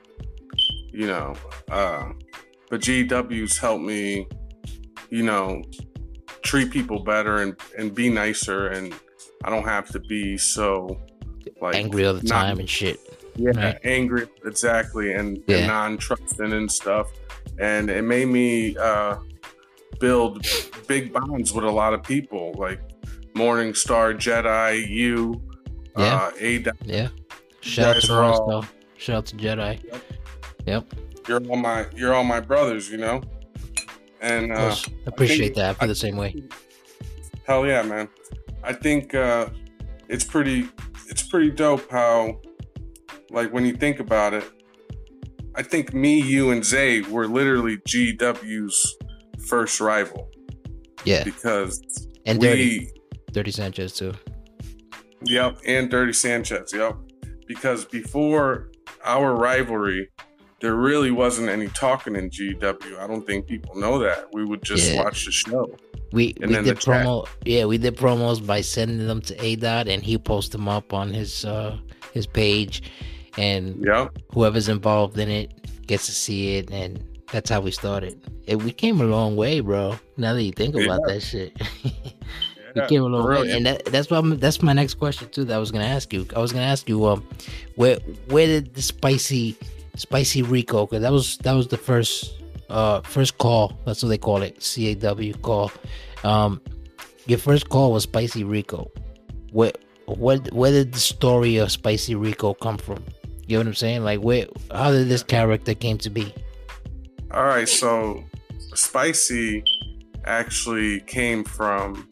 you 0.92 1.06
know, 1.06 1.34
uh, 1.70 2.04
but 2.70 2.80
GW's 2.80 3.56
helped 3.58 3.84
me, 3.84 4.26
you 5.10 5.22
know, 5.22 5.62
treat 6.44 6.70
people 6.70 6.98
better 7.00 7.42
and 7.42 7.56
and 7.76 7.94
be 7.94 8.08
nicer, 8.08 8.68
and 8.68 8.94
I 9.44 9.50
don't 9.50 9.64
have 9.64 9.88
to 9.88 9.98
be 9.98 10.36
so 10.38 10.98
like 11.60 11.74
angry 11.74 12.06
all 12.06 12.14
the 12.14 12.22
not- 12.22 12.28
time 12.46 12.58
and 12.60 12.68
shit 12.70 13.00
yeah, 13.36 13.50
Right. 13.56 13.78
angry 13.82 14.26
exactly, 14.46 15.12
and, 15.12 15.42
Yeah. 15.48 15.56
and 15.56 15.66
non-trusting 15.66 16.52
and 16.52 16.70
stuff, 16.70 17.10
and 17.58 17.90
it 17.90 18.02
made 18.02 18.28
me 18.28 18.76
uh, 18.76 19.16
build 19.98 20.46
big 20.86 21.12
bonds 21.12 21.52
with 21.52 21.64
a 21.64 21.70
lot 21.70 21.94
of 21.94 22.02
people, 22.04 22.54
like 22.56 22.80
Morning 23.34 23.74
Star, 23.74 24.14
Jedi, 24.14 24.88
you, 24.88 25.42
Yeah. 25.98 26.14
uh, 26.16 26.30
A. 26.40 26.64
yeah 26.84 27.08
shout 27.60 27.96
out 27.96 28.02
to 28.02 28.12
Morris, 28.12 28.38
all- 28.38 28.66
shout 28.98 29.16
out 29.16 29.26
to 29.26 29.36
jedi 29.36 29.80
yep 30.66 30.84
You're 31.26 31.40
all 31.48 31.56
my, 31.56 31.86
you're 31.96 32.14
all 32.14 32.22
my 32.24 32.38
brothers, 32.40 32.88
you 32.90 32.98
know, 32.98 33.22
and 34.24 34.52
uh, 34.52 34.74
appreciate 35.06 35.38
think- 35.38 35.56
that. 35.56 35.70
I 35.76 35.80
feel 35.80 35.88
the 35.88 35.94
same 35.94 36.16
way. 36.16 36.34
Hell 37.46 37.66
yeah, 37.66 37.82
man. 37.82 38.08
I 38.62 38.72
think 38.72 39.14
uh, 39.14 39.48
it's 40.08 40.24
pretty 40.24 40.68
it's 41.08 41.22
pretty 41.22 41.50
dope 41.50 41.90
how 41.90 42.40
like 43.30 43.52
when 43.52 43.64
you 43.66 43.74
think 43.74 44.00
about 44.00 44.32
it, 44.32 44.44
I 45.54 45.62
think 45.62 45.92
me, 45.92 46.20
you, 46.20 46.50
and 46.50 46.64
Zay 46.64 47.02
were 47.02 47.28
literally 47.28 47.76
GW's 47.78 48.96
first 49.46 49.80
rival. 49.80 50.30
Yeah. 51.04 51.24
Because 51.24 51.82
and 52.24 52.40
we 52.40 52.46
dirty. 52.48 52.90
Dirty 53.32 53.50
sanchez 53.50 53.92
too. 53.92 54.14
Yep, 55.26 55.58
and 55.66 55.90
Dirty 55.90 56.12
Sanchez, 56.12 56.72
yep. 56.74 56.96
Because 57.46 57.84
before 57.84 58.70
our 59.04 59.34
rivalry, 59.34 60.10
there 60.64 60.74
really 60.76 61.10
wasn't 61.10 61.48
any 61.48 61.68
talking 61.68 62.16
in 62.16 62.30
GW. 62.30 62.98
I 62.98 63.06
don't 63.06 63.26
think 63.26 63.46
people 63.46 63.74
know 63.76 63.98
that. 63.98 64.28
We 64.32 64.44
would 64.44 64.62
just 64.62 64.92
Yeah. 64.92 65.02
watch 65.04 65.26
the 65.26 65.32
show. 65.32 65.76
We 66.12 66.34
we 66.40 66.46
did 66.46 66.64
the 66.64 66.74
chat. 66.74 67.04
promo. 67.04 67.26
Yeah, 67.44 67.64
we 67.66 67.76
did 67.78 67.96
promos 67.96 68.44
by 68.44 68.60
sending 68.62 69.06
them 69.06 69.20
to 69.22 69.44
A 69.44 69.56
Dot, 69.56 69.88
and 69.88 70.02
he 70.02 70.16
post 70.18 70.52
them 70.52 70.68
up 70.68 70.92
on 70.92 71.12
his 71.12 71.44
uh 71.44 71.76
his 72.12 72.26
page, 72.26 72.82
and 73.36 73.84
Yep. 73.84 74.18
whoever's 74.32 74.68
involved 74.68 75.18
in 75.18 75.28
it 75.28 75.52
gets 75.86 76.06
to 76.06 76.12
see 76.12 76.56
it, 76.56 76.70
and 76.70 77.02
that's 77.32 77.50
how 77.50 77.60
we 77.60 77.70
started. 77.70 78.14
And 78.48 78.62
we 78.62 78.70
came 78.72 79.00
a 79.00 79.04
long 79.04 79.36
way, 79.36 79.60
bro. 79.60 79.98
Now 80.16 80.32
that 80.34 80.42
you 80.42 80.52
think 80.52 80.74
about 80.76 81.00
Yeah. 81.06 81.14
that 81.14 81.20
shit, 81.22 81.52
we 82.74 82.80
came 82.88 83.02
a 83.02 83.06
long 83.06 83.26
way, 83.28 83.50
and 83.52 83.66
that, 83.66 83.84
that's 83.86 84.08
what 84.10 84.18
I'm, 84.18 84.38
that's 84.38 84.62
my 84.62 84.72
next 84.72 84.94
question 84.94 85.28
too. 85.30 85.44
That 85.44 85.56
I 85.56 85.58
was 85.58 85.70
gonna 85.72 85.92
ask 85.98 86.12
you. 86.12 86.26
I 86.34 86.38
was 86.38 86.52
gonna 86.52 86.64
ask 86.74 86.88
you, 86.88 87.04
um, 87.06 87.20
where 87.76 87.98
where 88.28 88.46
did 88.46 88.74
the 88.74 88.82
spicy 88.82 89.56
spicy 89.96 90.42
Rico? 90.42 90.86
Because 90.86 91.02
that 91.02 91.12
was 91.12 91.38
that 91.38 91.52
was 91.52 91.68
the 91.68 91.76
first 91.76 92.34
uh 92.70 93.00
first 93.02 93.38
call. 93.38 93.78
That's 93.84 94.02
what 94.02 94.08
they 94.08 94.18
call 94.18 94.42
it, 94.42 94.62
C 94.62 94.92
A 94.92 94.94
W 94.94 95.34
call. 95.34 95.70
Um, 96.22 96.60
your 97.26 97.38
first 97.38 97.68
call 97.68 97.92
was 97.92 98.04
Spicy 98.04 98.44
Rico. 98.44 98.90
Where 99.52 99.72
what 100.06 100.52
where 100.52 100.72
did 100.72 100.92
the 100.92 101.00
story 101.00 101.56
of 101.56 101.70
Spicy 101.70 102.14
Rico 102.14 102.54
come 102.54 102.78
from? 102.78 103.02
You 103.46 103.56
know 103.56 103.60
what 103.60 103.68
I'm 103.68 103.74
saying? 103.74 104.04
Like 104.04 104.20
where 104.20 104.46
how 104.72 104.90
did 104.90 105.08
this 105.08 105.22
character 105.22 105.74
came 105.74 105.98
to 105.98 106.10
be? 106.10 106.34
All 107.30 107.44
right, 107.44 107.68
so 107.68 108.22
spicy 108.74 109.64
actually 110.24 111.00
came 111.00 111.44
from 111.44 112.08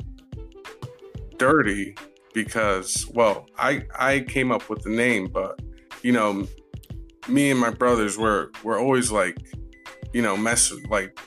dirty 1.39 1.97
because 2.35 3.07
well, 3.15 3.47
I 3.59 3.85
I 3.99 4.21
came 4.21 4.51
up 4.51 4.69
with 4.69 4.83
the 4.83 4.91
name, 4.91 5.29
but 5.29 5.61
you 6.03 6.13
know, 6.13 6.47
me 7.29 7.51
and 7.51 7.59
my 7.61 7.71
brothers 7.71 8.17
were 8.19 8.51
were 8.63 8.79
always 8.79 9.11
like, 9.11 9.37
you 10.13 10.23
know, 10.23 10.37
messing 10.37 10.83
like 10.89 11.19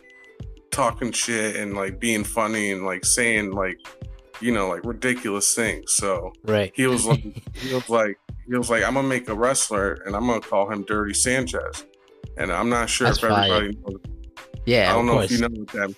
talking 0.72 1.12
shit 1.12 1.56
and 1.56 1.74
like 1.74 2.00
being 2.00 2.24
funny 2.24 2.72
and 2.72 2.86
like 2.86 3.06
saying 3.06 3.52
like, 3.52 3.78
you 4.42 4.52
know, 4.52 4.68
like 4.68 4.84
ridiculous 4.86 5.54
things. 5.56 5.94
So 5.96 6.34
Right. 6.44 6.72
he 6.76 6.88
was 6.88 7.06
like 7.06 7.24
he 7.56 7.74
was 7.74 7.90
like 7.90 8.20
he 8.48 8.56
was 8.58 8.70
like 8.70 8.84
I'm 8.84 8.94
gonna 8.96 9.08
make 9.08 9.30
a 9.30 9.36
wrestler 9.36 9.94
and 10.06 10.16
I'm 10.16 10.28
gonna 10.28 10.42
call 10.42 10.70
him 10.72 10.84
Dirty 10.84 11.14
Sanchez. 11.14 11.86
And 12.38 12.52
I'm 12.52 12.70
not 12.70 12.90
sure 12.90 13.08
That's 13.08 13.20
if 13.20 13.24
everybody 13.32 13.78
knows 13.78 14.00
Yeah, 14.66 14.90
I 14.92 14.94
don't 14.94 15.02
of 15.02 15.06
know 15.06 15.12
course. 15.14 15.26
if 15.26 15.32
you 15.32 15.50
know 15.50 15.60
what 15.60 15.68
that. 15.70 15.96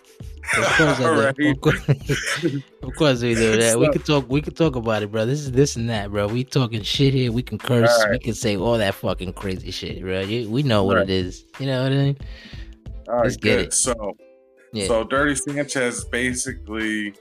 Of 0.58 0.66
course. 0.78 1.00
Alright. 1.02 1.40
of, 1.40 1.62
course. 1.62 1.90
of 2.84 2.96
course 2.96 3.22
we 3.22 3.36
do 3.36 3.58
that. 3.58 3.80
we 3.80 3.90
could 3.90 4.06
talk. 4.06 4.30
We 4.30 4.42
could 4.42 4.56
talk 4.56 4.76
about 4.76 5.04
it, 5.04 5.12
bro. 5.12 5.26
This 5.26 5.40
is 5.42 5.52
this 5.52 5.76
and 5.76 5.90
that, 5.90 6.10
bro. 6.12 6.28
We 6.28 6.44
talking 6.44 6.82
shit 6.84 7.14
here. 7.14 7.32
We 7.32 7.44
can 7.44 7.58
curse. 7.58 8.06
We 8.12 8.20
can 8.20 8.34
say 8.34 8.56
all 8.58 8.78
that 8.78 8.96
fucking 8.96 9.34
crazy 9.34 9.72
shit, 9.72 10.02
bro. 10.02 10.22
You, 10.22 10.50
we 10.50 10.64
know 10.64 10.84
what 10.84 10.96
Right. 10.98 11.04
it 11.04 11.10
is. 11.10 11.46
You 11.60 11.68
know 11.68 11.84
what 11.84 11.92
I 11.92 11.96
mean? 11.96 12.18
All 13.10 13.16
right, 13.16 13.24
Let's 13.24 13.38
get 13.38 13.58
good. 13.58 13.66
it. 13.68 13.74
So, 13.74 14.18
Yeah. 14.74 14.88
so 14.88 15.04
Dirty 15.04 15.36
Sanchez 15.36 16.04
basically, 16.06 17.14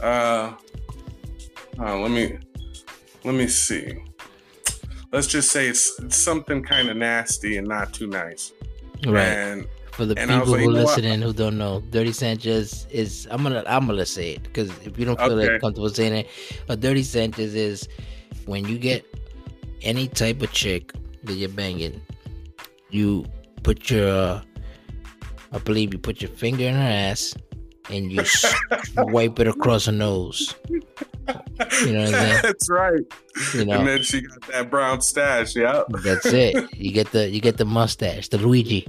uh, 0.00 0.52
uh, 1.78 1.98
let 1.98 2.10
me 2.10 2.38
let 3.24 3.34
me 3.34 3.46
see. 3.48 4.02
Let's 5.12 5.26
just 5.26 5.50
say 5.50 5.66
it's, 5.68 5.98
it's 6.00 6.16
something 6.16 6.62
kind 6.62 6.88
of 6.88 6.96
nasty 6.96 7.56
and 7.56 7.66
not 7.66 7.92
too 7.92 8.06
nice. 8.06 8.52
right. 9.06 9.22
And 9.26 9.66
For 10.00 10.06
the 10.06 10.18
and 10.18 10.30
people 10.30 10.46
like, 10.52 10.60
who 10.60 10.68
you 10.68 10.72
know 10.72 10.84
listening 10.84 11.20
who 11.20 11.34
don't 11.34 11.58
know, 11.58 11.82
Dirty 11.90 12.12
Sanchez 12.12 12.86
is. 12.90 13.28
I'm 13.30 13.42
gonna. 13.42 13.62
I'm 13.66 13.86
gonna 13.86 14.06
say 14.06 14.32
it 14.32 14.44
because 14.44 14.70
if 14.78 14.98
you 14.98 15.04
don't 15.04 15.18
feel 15.20 15.38
Okay. 15.38 15.52
like 15.52 15.60
comfortable 15.60 15.90
saying 15.90 16.14
it, 16.14 16.26
a 16.70 16.74
Dirty 16.74 17.02
Sanchez 17.02 17.54
is 17.54 17.86
when 18.46 18.66
you 18.66 18.78
get 18.78 19.04
any 19.82 20.08
type 20.08 20.40
of 20.40 20.50
chick 20.52 20.94
that 21.24 21.34
you're 21.34 21.50
banging, 21.50 22.00
you 22.88 23.26
put 23.62 23.90
your. 23.90 24.08
Uh, 24.08 24.42
I 25.52 25.58
believe 25.58 25.92
you 25.92 25.98
put 25.98 26.22
your 26.22 26.30
finger 26.30 26.64
in 26.64 26.76
her 26.76 26.80
ass 26.80 27.34
and 27.90 28.10
you 28.10 28.22
wipe 28.96 29.38
it 29.38 29.48
across 29.48 29.84
her 29.84 29.92
nose. 29.92 30.54
You 30.68 30.80
know 31.28 31.34
what 31.34 31.86
I'm 31.86 32.08
saying? 32.08 32.40
That's 32.42 32.70
right. 32.70 33.00
You 33.52 33.64
know, 33.66 33.80
And 33.80 33.86
then 33.86 34.02
she 34.02 34.22
got 34.22 34.40
that 34.50 34.70
brown 34.70 35.02
stash. 35.02 35.54
Yeah. 35.54 35.82
that's 36.02 36.24
it. 36.24 36.72
You 36.74 36.90
get 36.90 37.12
the 37.12 37.28
you 37.28 37.42
get 37.42 37.58
the 37.58 37.66
mustache, 37.66 38.28
the 38.28 38.38
Luigi, 38.38 38.86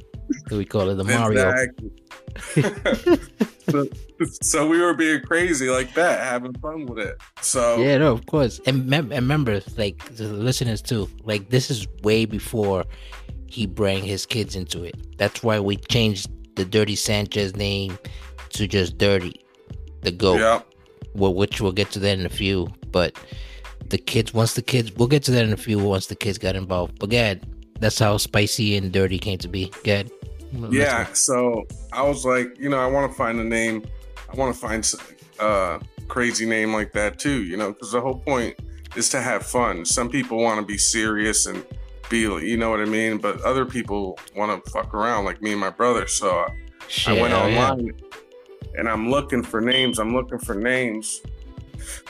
we 0.50 0.66
call 0.66 0.90
it, 0.90 0.96
the 0.96 1.04
Mario. 1.04 1.54
So, 3.70 3.88
so 4.42 4.68
we 4.68 4.82
were 4.82 4.94
being 4.94 5.22
crazy 5.22 5.70
like 5.70 5.94
that, 5.94 6.20
having 6.22 6.54
fun 6.56 6.88
with 6.88 7.00
it. 7.00 7.16
So 7.42 7.78
Yeah, 7.78 8.00
no, 8.00 8.12
of 8.12 8.26
course. 8.26 8.60
And, 8.66 8.88
mem- 8.88 9.12
and 9.12 9.22
remember, 9.22 9.62
like 9.78 10.04
the 10.16 10.26
listeners 10.28 10.82
too, 10.82 11.08
like 11.24 11.50
this 11.50 11.70
is 11.72 11.88
way 12.04 12.26
before 12.26 12.84
he 13.48 13.66
bring 13.68 14.04
his 14.04 14.26
kids 14.26 14.56
into 14.56 14.84
it. 14.84 15.18
That's 15.18 15.44
why 15.44 15.60
we 15.60 15.78
changed 15.78 16.28
the 16.56 16.66
Dirty 16.66 16.96
Sanchez 16.96 17.56
name 17.56 17.98
to 18.50 18.68
just 18.68 18.98
Dirty, 18.98 19.42
the 20.02 20.12
goat. 20.12 20.40
yeah. 20.40 20.62
Well, 21.14 21.34
which 21.34 21.62
we'll 21.62 21.72
get 21.72 21.92
to 21.92 22.00
that 22.00 22.18
in 22.20 22.26
a 22.26 22.30
few. 22.30 22.68
But 22.92 23.16
the 23.90 23.98
kids, 23.98 24.34
once 24.34 24.56
the 24.56 24.62
kids, 24.62 24.92
we'll 24.94 25.08
get 25.08 25.24
to 25.24 25.32
that 25.32 25.46
in 25.46 25.54
a 25.54 25.58
few. 25.58 25.80
Once 25.80 26.08
the 26.08 26.16
kids 26.16 26.38
got 26.38 26.56
involved. 26.56 27.00
But 27.00 27.10
God, 27.12 27.42
that's 27.80 28.00
how 28.00 28.18
spicy 28.18 28.76
and 28.76 28.92
dirty 28.92 29.20
came 29.20 29.38
to 29.38 29.48
be. 29.48 29.72
God. 29.84 30.10
Yeah, 30.52 31.12
so 31.14 31.66
I 31.92 32.04
was 32.04 32.26
like, 32.26 32.60
you 32.60 32.70
know, 32.70 32.80
I 32.80 32.88
want 32.88 33.12
to 33.12 33.18
find 33.18 33.40
a 33.40 33.44
name. 33.44 33.84
I 34.32 34.36
want 34.36 34.54
to 34.54 34.60
find 34.60 34.94
a 35.40 35.44
uh, 35.44 35.80
crazy 36.08 36.46
name 36.46 36.74
like 36.74 36.92
that 36.94 37.20
too, 37.20 37.44
you 37.44 37.58
know, 37.58 37.74
because 37.74 37.92
the 37.92 38.02
whole 38.02 38.20
point 38.20 38.56
is 38.96 39.10
to 39.10 39.22
have 39.22 39.46
fun. 39.46 39.86
Some 39.86 40.10
people 40.10 40.42
want 40.42 40.60
to 40.60 40.66
be 40.66 40.78
serious 40.78 41.46
and 41.46 41.66
be, 42.10 42.20
you 42.20 42.58
know 42.58 42.70
what 42.70 42.82
I 42.82 42.86
mean, 42.86 43.18
but 43.18 43.42
other 43.42 43.66
people 43.66 44.20
want 44.36 44.64
to 44.64 44.72
fuck 44.72 44.94
around, 44.94 45.26
like 45.26 45.42
me 45.42 45.52
and 45.52 45.60
my 45.60 45.70
brother. 45.70 46.08
So 46.08 46.46
I 47.08 47.14
went 47.14 47.34
online 47.34 47.92
and 48.76 48.90
I'm 48.90 49.10
looking 49.10 49.44
for 49.44 49.62
names. 49.62 50.00
I'm 50.00 50.14
looking 50.14 50.40
for 50.40 50.56
names. 50.56 51.22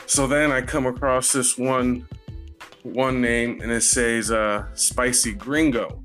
So 0.06 0.26
then 0.26 0.50
I 0.50 0.60
come 0.60 0.86
across 0.86 1.32
this 1.32 1.56
one 1.56 2.06
one 2.82 3.20
name 3.20 3.60
and 3.62 3.70
it 3.70 3.82
says 3.82 4.30
uh, 4.32 4.66
Spicy 4.74 5.32
Gringo. 5.32 6.02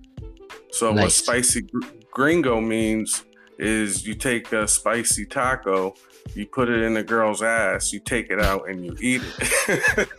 So 0.71 0.93
Nice. 0.93 1.15
Spicy 1.15 1.61
gr- 1.61 1.87
Gringo 2.17 2.59
means 2.59 3.23
is 3.59 4.07
you 4.07 4.15
take 4.15 4.51
a 4.51 4.67
spicy 4.67 5.23
taco, 5.23 5.93
you 6.33 6.47
put 6.47 6.67
it 6.67 6.81
in 6.81 6.95
the 6.95 7.03
girl's 7.03 7.43
ass, 7.43 7.93
you 7.93 7.99
take 7.99 8.31
it 8.31 8.41
out 8.41 8.67
and 8.67 8.83
you 8.83 8.97
eat 8.99 9.21
it. 9.67 10.09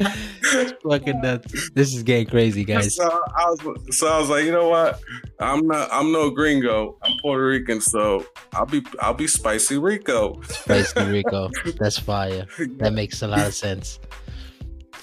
Fucking 0.84 1.20
nuts. 1.20 1.70
This 1.74 1.92
is 1.92 2.04
getting 2.04 2.26
crazy, 2.26 2.64
guys. 2.64 2.94
so 2.94 3.08
I 3.36 3.44
was 3.46 3.98
so 3.98 4.06
I 4.06 4.20
was 4.20 4.28
like, 4.30 4.44
you 4.44 4.52
know 4.52 4.68
what? 4.68 5.00
I'm 5.40 5.66
not 5.66 5.88
I'm 5.90 6.12
no 6.12 6.30
gringo. 6.30 6.96
I'm 7.02 7.12
Puerto 7.22 7.44
Rican, 7.44 7.80
so 7.80 8.24
I'll 8.52 8.66
be 8.66 8.84
I'll 9.00 9.14
be 9.14 9.26
spicy 9.26 9.78
Rico. 9.78 10.40
Spicy 10.42 11.04
Rico. 11.10 11.50
That's 11.76 11.98
fire. 11.98 12.46
That 12.76 12.92
makes 12.92 13.22
a 13.22 13.26
lot 13.26 13.48
of 13.48 13.54
sense. 13.54 13.98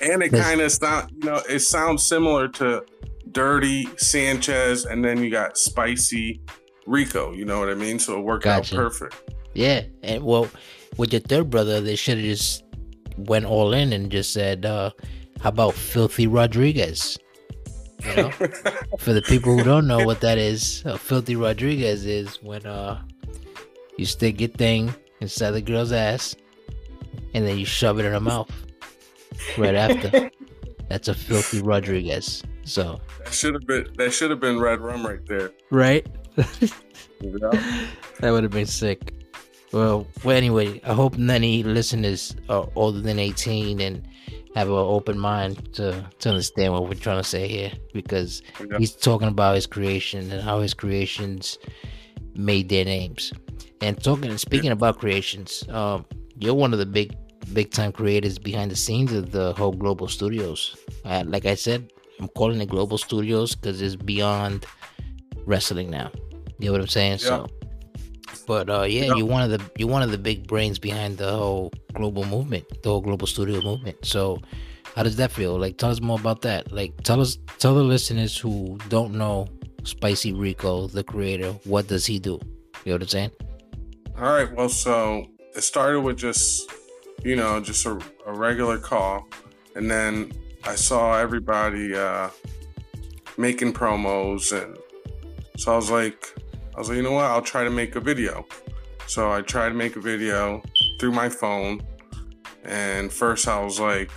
And 0.01 0.23
it 0.23 0.29
kind 0.29 0.61
of 0.61 0.71
sound, 0.71 1.11
you 1.17 1.29
know, 1.29 1.41
it 1.49 1.59
sounds 1.59 2.05
similar 2.05 2.47
to 2.47 2.85
Dirty 3.31 3.87
Sanchez, 3.97 4.85
and 4.85 5.03
then 5.03 5.23
you 5.23 5.29
got 5.29 5.57
Spicy 5.57 6.41
Rico. 6.85 7.33
You 7.33 7.45
know 7.45 7.59
what 7.59 7.69
I 7.69 7.75
mean? 7.75 7.99
So 7.99 8.19
it 8.19 8.23
worked 8.23 8.43
Gotcha. 8.43 8.75
out 8.75 8.81
perfect. 8.81 9.33
Yeah. 9.53 9.83
And 10.03 10.23
well, 10.23 10.49
with 10.97 11.11
your 11.11 11.21
third 11.21 11.49
brother, 11.49 11.81
they 11.81 11.95
should 11.95 12.17
have 12.17 12.25
just 12.25 12.63
went 13.17 13.45
all 13.45 13.73
in 13.73 13.93
and 13.93 14.11
just 14.11 14.33
said, 14.33 14.65
uh, 14.65 14.91
how 15.41 15.49
about 15.49 15.73
Filthy 15.73 16.27
Rodriguez? 16.27 17.17
You 18.03 18.15
know? 18.15 18.29
For 18.99 19.13
the 19.13 19.23
people 19.23 19.57
who 19.57 19.63
don't 19.63 19.87
know 19.87 20.05
what 20.05 20.21
that 20.21 20.37
is, 20.37 20.83
uh, 20.85 20.97
Filthy 20.97 21.35
Rodriguez 21.35 22.05
is 22.05 22.41
when 22.43 22.65
uh 22.65 23.01
you 23.97 24.05
stick 24.05 24.39
your 24.39 24.49
thing 24.49 24.93
inside 25.21 25.51
the 25.51 25.61
girl's 25.61 25.91
ass 25.91 26.35
and 27.33 27.45
then 27.45 27.57
you 27.57 27.65
shove 27.65 27.99
it 27.99 28.05
in 28.05 28.13
her 28.13 28.19
mouth 28.19 28.51
right 29.57 29.75
after. 29.75 30.29
That's 30.89 31.07
a 31.07 31.13
Filthy 31.13 31.61
Rodriguez. 31.61 32.43
So, 32.67 32.99
that 33.23 33.33
should 33.33 33.53
have 33.53 33.65
been 33.65 33.87
that 33.97 34.11
should 34.13 34.29
have 34.29 34.39
been 34.41 34.59
red 34.59 34.81
rum 34.81 35.05
right 35.05 35.25
there. 35.25 35.51
right? 35.71 36.05
Know? 37.21 37.49
that 38.19 38.29
would 38.31 38.43
have 38.43 38.51
been 38.51 38.67
sick. 38.67 39.13
Well, 39.73 40.05
well, 40.23 40.37
anyway, 40.37 40.79
I 40.85 40.93
hope 40.93 41.17
many 41.17 41.63
listeners 41.63 42.35
are 42.47 42.69
older 42.75 43.01
than 43.01 43.17
18 43.19 43.79
and 43.81 44.07
have 44.55 44.67
an 44.67 44.73
open 44.75 45.17
mind 45.17 45.73
to, 45.75 46.07
to 46.19 46.29
understand 46.29 46.73
what 46.73 46.83
we're 46.87 46.93
trying 46.93 47.17
to 47.21 47.27
say 47.27 47.47
here 47.47 47.71
because 47.93 48.43
Yeah. 48.59 48.77
he's 48.77 48.91
talking 48.95 49.27
about 49.29 49.55
his 49.55 49.65
creation 49.65 50.31
and 50.31 50.41
how 50.43 50.59
his 50.61 50.73
creations 50.75 51.57
made 52.35 52.69
their 52.69 52.85
names. 52.85 53.33
And 53.81 54.01
talking 54.01 54.29
and 54.29 54.39
speaking 54.39 54.71
about 54.71 54.99
creations, 54.99 55.63
um, 55.69 56.05
you're 56.39 56.53
one 56.53 56.71
of 56.71 56.77
the 56.79 56.85
big, 56.85 57.15
big 57.51 57.71
time 57.71 57.91
creators 57.91 58.37
behind 58.37 58.69
the 58.71 58.75
scenes 58.75 59.11
of 59.11 59.31
the 59.31 59.53
whole 59.53 59.71
Global 59.73 60.07
Studios. 60.07 60.75
Uh, 61.03 61.23
like 61.25 61.45
I 61.45 61.55
said, 61.55 61.91
I'm 62.19 62.27
calling 62.29 62.61
it 62.61 62.69
Global 62.69 62.97
Studios 62.97 63.55
because 63.55 63.81
it's 63.81 63.95
beyond 63.95 64.65
wrestling 65.45 65.89
now. 65.89 66.11
You 66.59 66.67
know 66.67 66.71
what 66.73 66.81
I'm 66.81 66.87
saying? 66.87 67.19
So, 67.19 67.47
but 68.47 68.69
uh, 68.69 68.83
yeah, 68.83 69.05
Yeah. 69.05 69.15
you're 69.15 69.25
one 69.27 69.43
of 69.43 69.51
the 69.51 69.61
you're 69.77 69.89
one 69.89 70.01
of 70.01 70.11
the 70.11 70.17
big 70.17 70.47
brains 70.47 70.79
behind 70.79 71.17
the 71.17 71.31
whole 71.31 71.71
global 71.93 72.25
movement, 72.25 72.65
the 72.83 72.89
whole 72.89 73.01
global 73.01 73.27
studio 73.27 73.61
movement. 73.61 73.97
So, 74.03 74.39
how 74.95 75.03
does 75.03 75.15
that 75.17 75.31
feel? 75.31 75.57
Like, 75.59 75.77
tell 75.77 75.91
us 75.91 76.01
more 76.01 76.19
about 76.19 76.41
that. 76.41 76.71
Like, 76.71 77.03
tell 77.03 77.21
us, 77.21 77.37
tell 77.59 77.75
the 77.75 77.83
listeners 77.83 78.35
who 78.37 78.77
don't 78.89 79.13
know 79.13 79.47
Spicy 79.83 80.33
Rico, 80.33 80.87
the 80.87 81.03
creator, 81.03 81.51
what 81.65 81.87
does 81.87 82.05
he 82.05 82.17
do? 82.19 82.39
You 82.83 82.91
know 82.91 82.95
what 82.95 83.01
I'm 83.03 83.07
saying? 83.07 83.31
All 84.17 84.23
right. 84.33 84.51
Well, 84.51 84.69
so 84.69 85.27
it 85.55 85.61
started 85.61 86.01
with 86.01 86.17
just, 86.17 86.71
you 87.23 87.35
know, 87.35 87.59
just 87.59 87.85
a, 87.85 87.99
a 88.25 88.33
regular 88.33 88.79
call. 88.79 89.27
And 89.75 89.89
then 89.91 90.31
I 90.67 90.75
saw 90.75 91.17
everybody 91.17 91.95
uh, 91.95 92.29
making 93.37 93.73
promos. 93.73 94.51
And 94.51 94.77
so 95.57 95.73
I 95.73 95.75
was 95.77 95.89
like, 95.89 96.35
I 96.75 96.79
was 96.79 96.89
like, 96.89 96.97
you 96.97 97.03
know 97.03 97.13
what? 97.13 97.25
I'll 97.25 97.41
try 97.41 97.63
to 97.63 97.69
make 97.69 97.95
a 97.95 98.01
video. 98.01 98.45
So 99.07 99.31
I 99.31 99.41
tried 99.41 99.69
to 99.69 99.75
make 99.75 99.95
a 99.95 100.01
video 100.01 100.61
through 100.99 101.13
my 101.13 101.29
phone. 101.29 101.81
And 102.65 103.11
first 103.11 103.47
I 103.47 103.63
was 103.63 103.79
like 103.79 104.11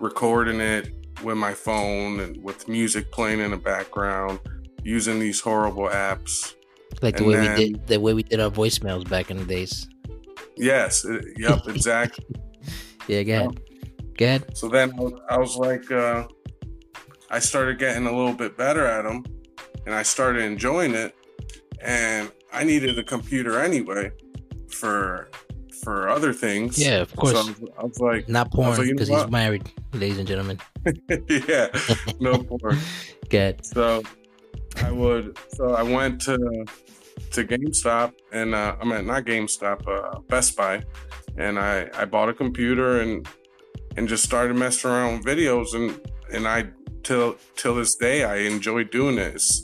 recording 0.00 0.60
it 0.60 0.92
with 1.22 1.36
my 1.36 1.52
phone 1.52 2.20
and 2.20 2.42
with 2.42 2.66
music 2.68 3.12
playing 3.12 3.40
in 3.40 3.50
the 3.50 3.56
background, 3.58 4.40
using 4.82 5.18
these 5.18 5.40
horrible 5.40 5.88
apps. 5.88 6.54
Like 7.02 7.16
the 7.16 7.24
And 7.24 7.26
way 7.32 7.36
then- 7.36 7.58
we 7.58 7.68
did 7.72 7.86
the 7.86 8.00
way 8.00 8.14
we 8.14 8.22
did 8.22 8.40
our 8.40 8.50
voicemails 8.50 9.06
back 9.08 9.30
in 9.30 9.36
the 9.36 9.44
days. 9.44 9.86
Yes, 10.56 11.04
it- 11.04 11.24
yep, 11.36 11.66
exactly. 11.68 12.24
Yeah, 13.06 13.22
go 13.22 13.32
ahead. 13.34 13.60
Ahead. 14.20 14.56
So 14.56 14.68
then 14.68 14.92
I 14.92 15.00
was, 15.02 15.12
I 15.30 15.38
was 15.38 15.56
like, 15.56 15.90
uh, 15.90 16.26
I 17.30 17.38
started 17.38 17.78
getting 17.78 18.06
a 18.06 18.12
little 18.14 18.34
bit 18.34 18.56
better 18.56 18.86
at 18.86 19.02
them, 19.02 19.24
and 19.86 19.94
I 19.94 20.02
started 20.02 20.42
enjoying 20.42 20.94
it. 20.94 21.14
And 21.80 22.30
I 22.52 22.64
needed 22.64 22.98
a 22.98 23.02
computer 23.04 23.60
anyway 23.60 24.12
for 24.70 25.28
for 25.82 26.08
other 26.08 26.32
things. 26.32 26.78
Yeah, 26.78 27.02
of 27.02 27.10
So 27.10 27.16
course. 27.16 27.34
I 27.34 27.42
was, 27.42 27.70
I 27.78 27.82
was 27.84 28.00
like, 28.00 28.28
Not 28.28 28.50
porn 28.50 28.76
like, 28.78 28.88
because 28.88 29.08
he's 29.08 29.28
married, 29.28 29.70
ladies 29.92 30.18
and 30.18 30.26
gentlemen. 30.26 30.58
yeah, 31.48 31.68
no 32.20 32.38
porn. 32.42 32.78
Go 33.28 33.38
ahead. 33.38 33.66
So 33.66 34.02
I 34.82 34.90
would. 34.90 35.38
So 35.48 35.74
I 35.74 35.82
went 35.82 36.20
to 36.22 36.36
to 37.32 37.44
GameStop, 37.44 38.12
and 38.32 38.54
uh, 38.54 38.76
I 38.80 38.84
mean 38.84 39.06
not 39.06 39.24
GameStop, 39.24 39.86
uh, 39.86 40.20
Best 40.28 40.56
Buy, 40.56 40.82
and 41.36 41.58
I 41.58 41.90
I 41.94 42.04
bought 42.04 42.28
a 42.28 42.34
computer 42.34 43.00
and 43.00 43.26
and 43.96 44.08
just 44.08 44.24
started 44.24 44.56
messing 44.56 44.90
around 44.90 45.18
with 45.18 45.26
videos, 45.26 45.74
and 45.74 46.00
and 46.32 46.46
I 46.48 46.66
till 47.02 47.36
till 47.56 47.74
this 47.74 47.94
day 47.96 48.24
I 48.24 48.36
enjoy 48.38 48.84
doing 48.84 49.18
it. 49.18 49.34
It's, 49.34 49.62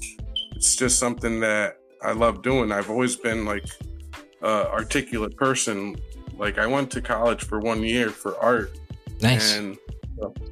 it's 0.56 0.76
just 0.76 0.98
something 0.98 1.40
that 1.40 1.78
I 2.02 2.12
love 2.12 2.42
doing. 2.42 2.70
I've 2.72 2.90
always 2.90 3.16
been 3.16 3.44
like 3.44 3.64
uh, 4.42 4.66
articulate 4.70 5.36
person. 5.36 5.96
Like 6.38 6.58
I 6.58 6.66
went 6.66 6.90
to 6.92 7.00
college 7.02 7.44
for 7.44 7.58
one 7.60 7.82
year 7.82 8.10
for 8.10 8.36
art. 8.38 8.78
Nice. 9.20 9.56
And 9.56 9.76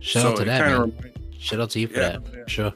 Shout 0.01 0.23
so 0.23 0.29
out 0.31 0.37
to 0.39 0.45
that, 0.45 0.61
man. 0.67 0.81
remi- 0.81 1.13
Shout 1.39 1.61
out 1.61 1.71
to 1.71 1.81
you 1.81 1.89
for 1.89 1.95
Yeah, 2.01 2.09
that. 2.19 2.23
yeah. 2.35 2.45
Sure. 2.47 2.73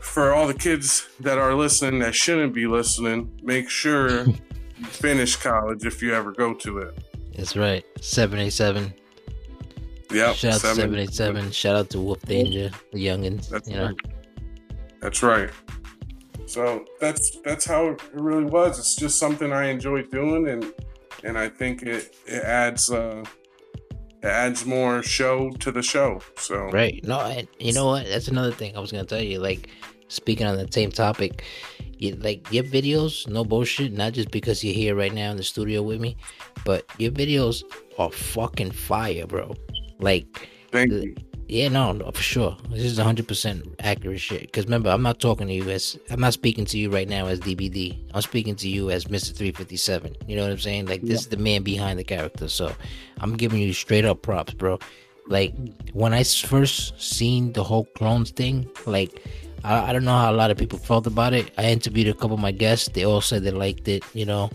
for 0.00 0.32
all 0.34 0.46
the 0.46 0.54
kids 0.54 1.08
that 1.20 1.38
are 1.38 1.54
listening 1.54 2.00
that 2.00 2.14
shouldn't 2.14 2.54
be 2.54 2.66
listening, 2.66 3.30
make 3.42 3.68
sure 3.68 4.24
you 4.26 4.34
finish 4.84 5.34
college 5.36 5.84
if 5.86 6.02
you 6.02 6.14
ever 6.14 6.32
go 6.32 6.54
to 6.54 6.78
it. 6.78 6.96
That's 7.36 7.56
right. 7.56 7.84
787. 8.00 8.94
Yep. 10.12 10.36
Shout 10.36 10.54
out 10.54 10.60
to 10.60 10.66
seven- 10.66 10.76
787. 10.76 11.50
Shout 11.52 11.76
out 11.76 11.90
to 11.90 12.00
Wolf 12.00 12.22
Danger, 12.22 12.70
the 12.92 13.04
youngins. 13.04 13.48
That's 13.48 13.68
you 13.68 13.76
know. 13.76 13.86
right. 13.86 13.96
That's 15.00 15.22
right. 15.22 15.50
So 16.46 16.84
that's 17.00 17.38
that's 17.44 17.64
how 17.64 17.88
it 17.88 18.02
really 18.12 18.44
was. 18.44 18.78
It's 18.78 18.96
just 18.96 19.18
something 19.18 19.52
I 19.52 19.66
enjoy 19.66 20.02
doing, 20.02 20.48
and 20.48 20.72
and 21.24 21.38
I 21.38 21.48
think 21.48 21.82
it 21.82 22.16
it 22.26 22.42
adds 22.42 22.90
uh 22.90 23.24
it 24.22 24.26
adds 24.26 24.64
more 24.66 25.02
show 25.02 25.50
to 25.50 25.72
the 25.72 25.82
show. 25.82 26.20
So 26.36 26.68
Right. 26.70 27.02
No, 27.04 27.20
and 27.20 27.48
you 27.58 27.72
know 27.72 27.86
what? 27.86 28.06
That's 28.06 28.28
another 28.28 28.52
thing 28.52 28.76
I 28.76 28.80
was 28.80 28.92
gonna 28.92 29.04
tell 29.04 29.22
you. 29.22 29.38
Like, 29.38 29.70
speaking 30.08 30.46
on 30.46 30.56
the 30.56 30.68
same 30.70 30.90
topic, 30.90 31.44
you, 31.98 32.14
like 32.16 32.50
your 32.52 32.64
videos, 32.64 33.26
no 33.28 33.44
bullshit. 33.44 33.92
Not 33.92 34.12
just 34.12 34.30
because 34.30 34.62
you're 34.62 34.74
here 34.74 34.94
right 34.94 35.12
now 35.12 35.30
in 35.30 35.36
the 35.38 35.42
studio 35.42 35.82
with 35.82 36.00
me, 36.00 36.16
but 36.64 36.84
your 36.98 37.10
videos 37.10 37.62
are 37.98 38.10
fucking 38.10 38.70
fire, 38.72 39.26
bro. 39.26 39.54
Like, 39.98 40.48
thank 40.72 40.90
the- 40.90 41.06
you. 41.06 41.14
yeah, 41.48 41.68
no, 41.68 41.92
no, 41.92 42.10
for 42.10 42.22
sure. 42.22 42.56
This 42.70 42.84
is 42.84 42.98
100% 42.98 43.74
accurate 43.80 44.20
shit. 44.20 44.42
Because 44.42 44.64
remember, 44.64 44.90
I'm 44.90 45.02
not 45.02 45.20
talking 45.20 45.46
to 45.46 45.52
you 45.54 45.68
as, 45.70 45.98
I'm 46.10 46.20
not 46.20 46.32
speaking 46.32 46.64
to 46.66 46.78
you 46.78 46.90
right 46.90 47.08
now 47.08 47.26
as 47.26 47.40
DBD. 47.40 48.04
I'm 48.14 48.22
speaking 48.22 48.56
to 48.56 48.68
you 48.68 48.90
as 48.90 49.04
Mr. 49.06 49.34
357. 49.34 50.16
You 50.26 50.36
know 50.36 50.42
what 50.42 50.50
I'm 50.52 50.58
saying? 50.58 50.86
Like, 50.86 51.02
this 51.02 51.20
is 51.20 51.28
the 51.28 51.36
man 51.36 51.62
behind 51.62 51.98
the 51.98 52.04
character. 52.04 52.48
So 52.48 52.72
I'm 53.20 53.36
giving 53.36 53.60
you 53.60 53.72
straight 53.72 54.04
up 54.04 54.22
props, 54.22 54.54
bro. 54.54 54.78
Like, 55.26 55.54
when 55.94 56.12
I 56.12 56.22
first 56.22 57.00
seen 57.00 57.52
the 57.52 57.64
whole 57.64 57.86
clones 57.96 58.30
thing, 58.30 58.68
like, 58.86 59.22
I, 59.64 59.90
I 59.90 59.92
don't 59.94 60.04
know 60.04 60.18
how 60.18 60.30
a 60.30 60.36
lot 60.36 60.50
of 60.50 60.58
people 60.58 60.78
felt 60.78 61.06
about 61.06 61.32
it. 61.32 61.50
I 61.56 61.70
interviewed 61.70 62.08
a 62.08 62.12
couple 62.14 62.34
of 62.34 62.40
my 62.40 62.52
guests. 62.52 62.88
They 62.88 63.04
all 63.04 63.22
said 63.22 63.42
they 63.44 63.50
liked 63.50 63.88
it, 63.88 64.02
you 64.12 64.26
know. 64.26 64.50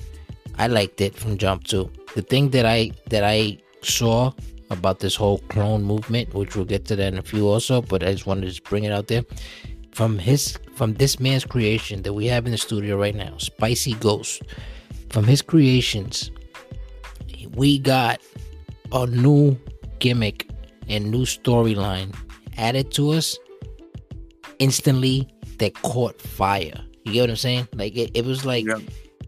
I 0.60 0.67
liked 0.67 1.02
it 1.02 1.15
from 1.15 1.38
jump 1.38 1.63
too. 1.63 1.89
The 2.15 2.21
thing 2.21 2.49
that 2.49 2.65
I 2.65 2.91
that 3.10 3.23
I 3.23 3.58
saw 3.82 4.32
about 4.69 4.99
this 4.99 5.15
whole 5.15 5.39
clone 5.49 5.84
movement, 5.84 6.34
which 6.34 6.55
we'll 6.55 6.65
get 6.65 6.86
to 6.86 6.95
that 6.95 7.13
in 7.13 7.19
a 7.19 7.23
few 7.23 7.47
also, 7.47 7.82
but 7.82 8.03
I 8.03 8.12
just 8.12 8.25
wanted 8.25 8.53
to 8.53 8.62
bring 8.63 8.84
it 8.84 8.91
out 8.91 9.08
there. 9.08 9.23
From 9.91 10.17
his 10.19 10.58
from 10.75 10.93
this 10.93 11.19
man's 11.19 11.43
creation 11.43 12.03
that 12.03 12.13
we 12.13 12.27
have 12.27 12.45
in 12.45 12.51
the 12.51 12.58
studio 12.58 12.97
right 12.97 13.15
now, 13.15 13.36
Spicy 13.38 13.93
Ghost. 13.95 14.43
From 15.10 15.25
his 15.25 15.41
creations, 15.41 16.29
we 17.55 17.79
got 17.79 18.21
a 18.91 19.08
new 19.08 19.58
gimmick 19.97 20.47
and 20.88 21.10
new 21.10 21.25
storyline 21.25 22.15
added 22.58 22.91
to 22.91 23.12
us 23.12 23.38
instantly 24.60 25.27
that 25.58 25.73
caught 25.82 26.21
fire. 26.21 26.79
You 27.03 27.13
get 27.13 27.21
what 27.21 27.29
I'm 27.32 27.36
saying? 27.36 27.67
Like 27.73 27.97
it, 27.97 28.12
it 28.13 28.25
was 28.25 28.45
like 28.45 28.65
Yeah. 28.65 28.77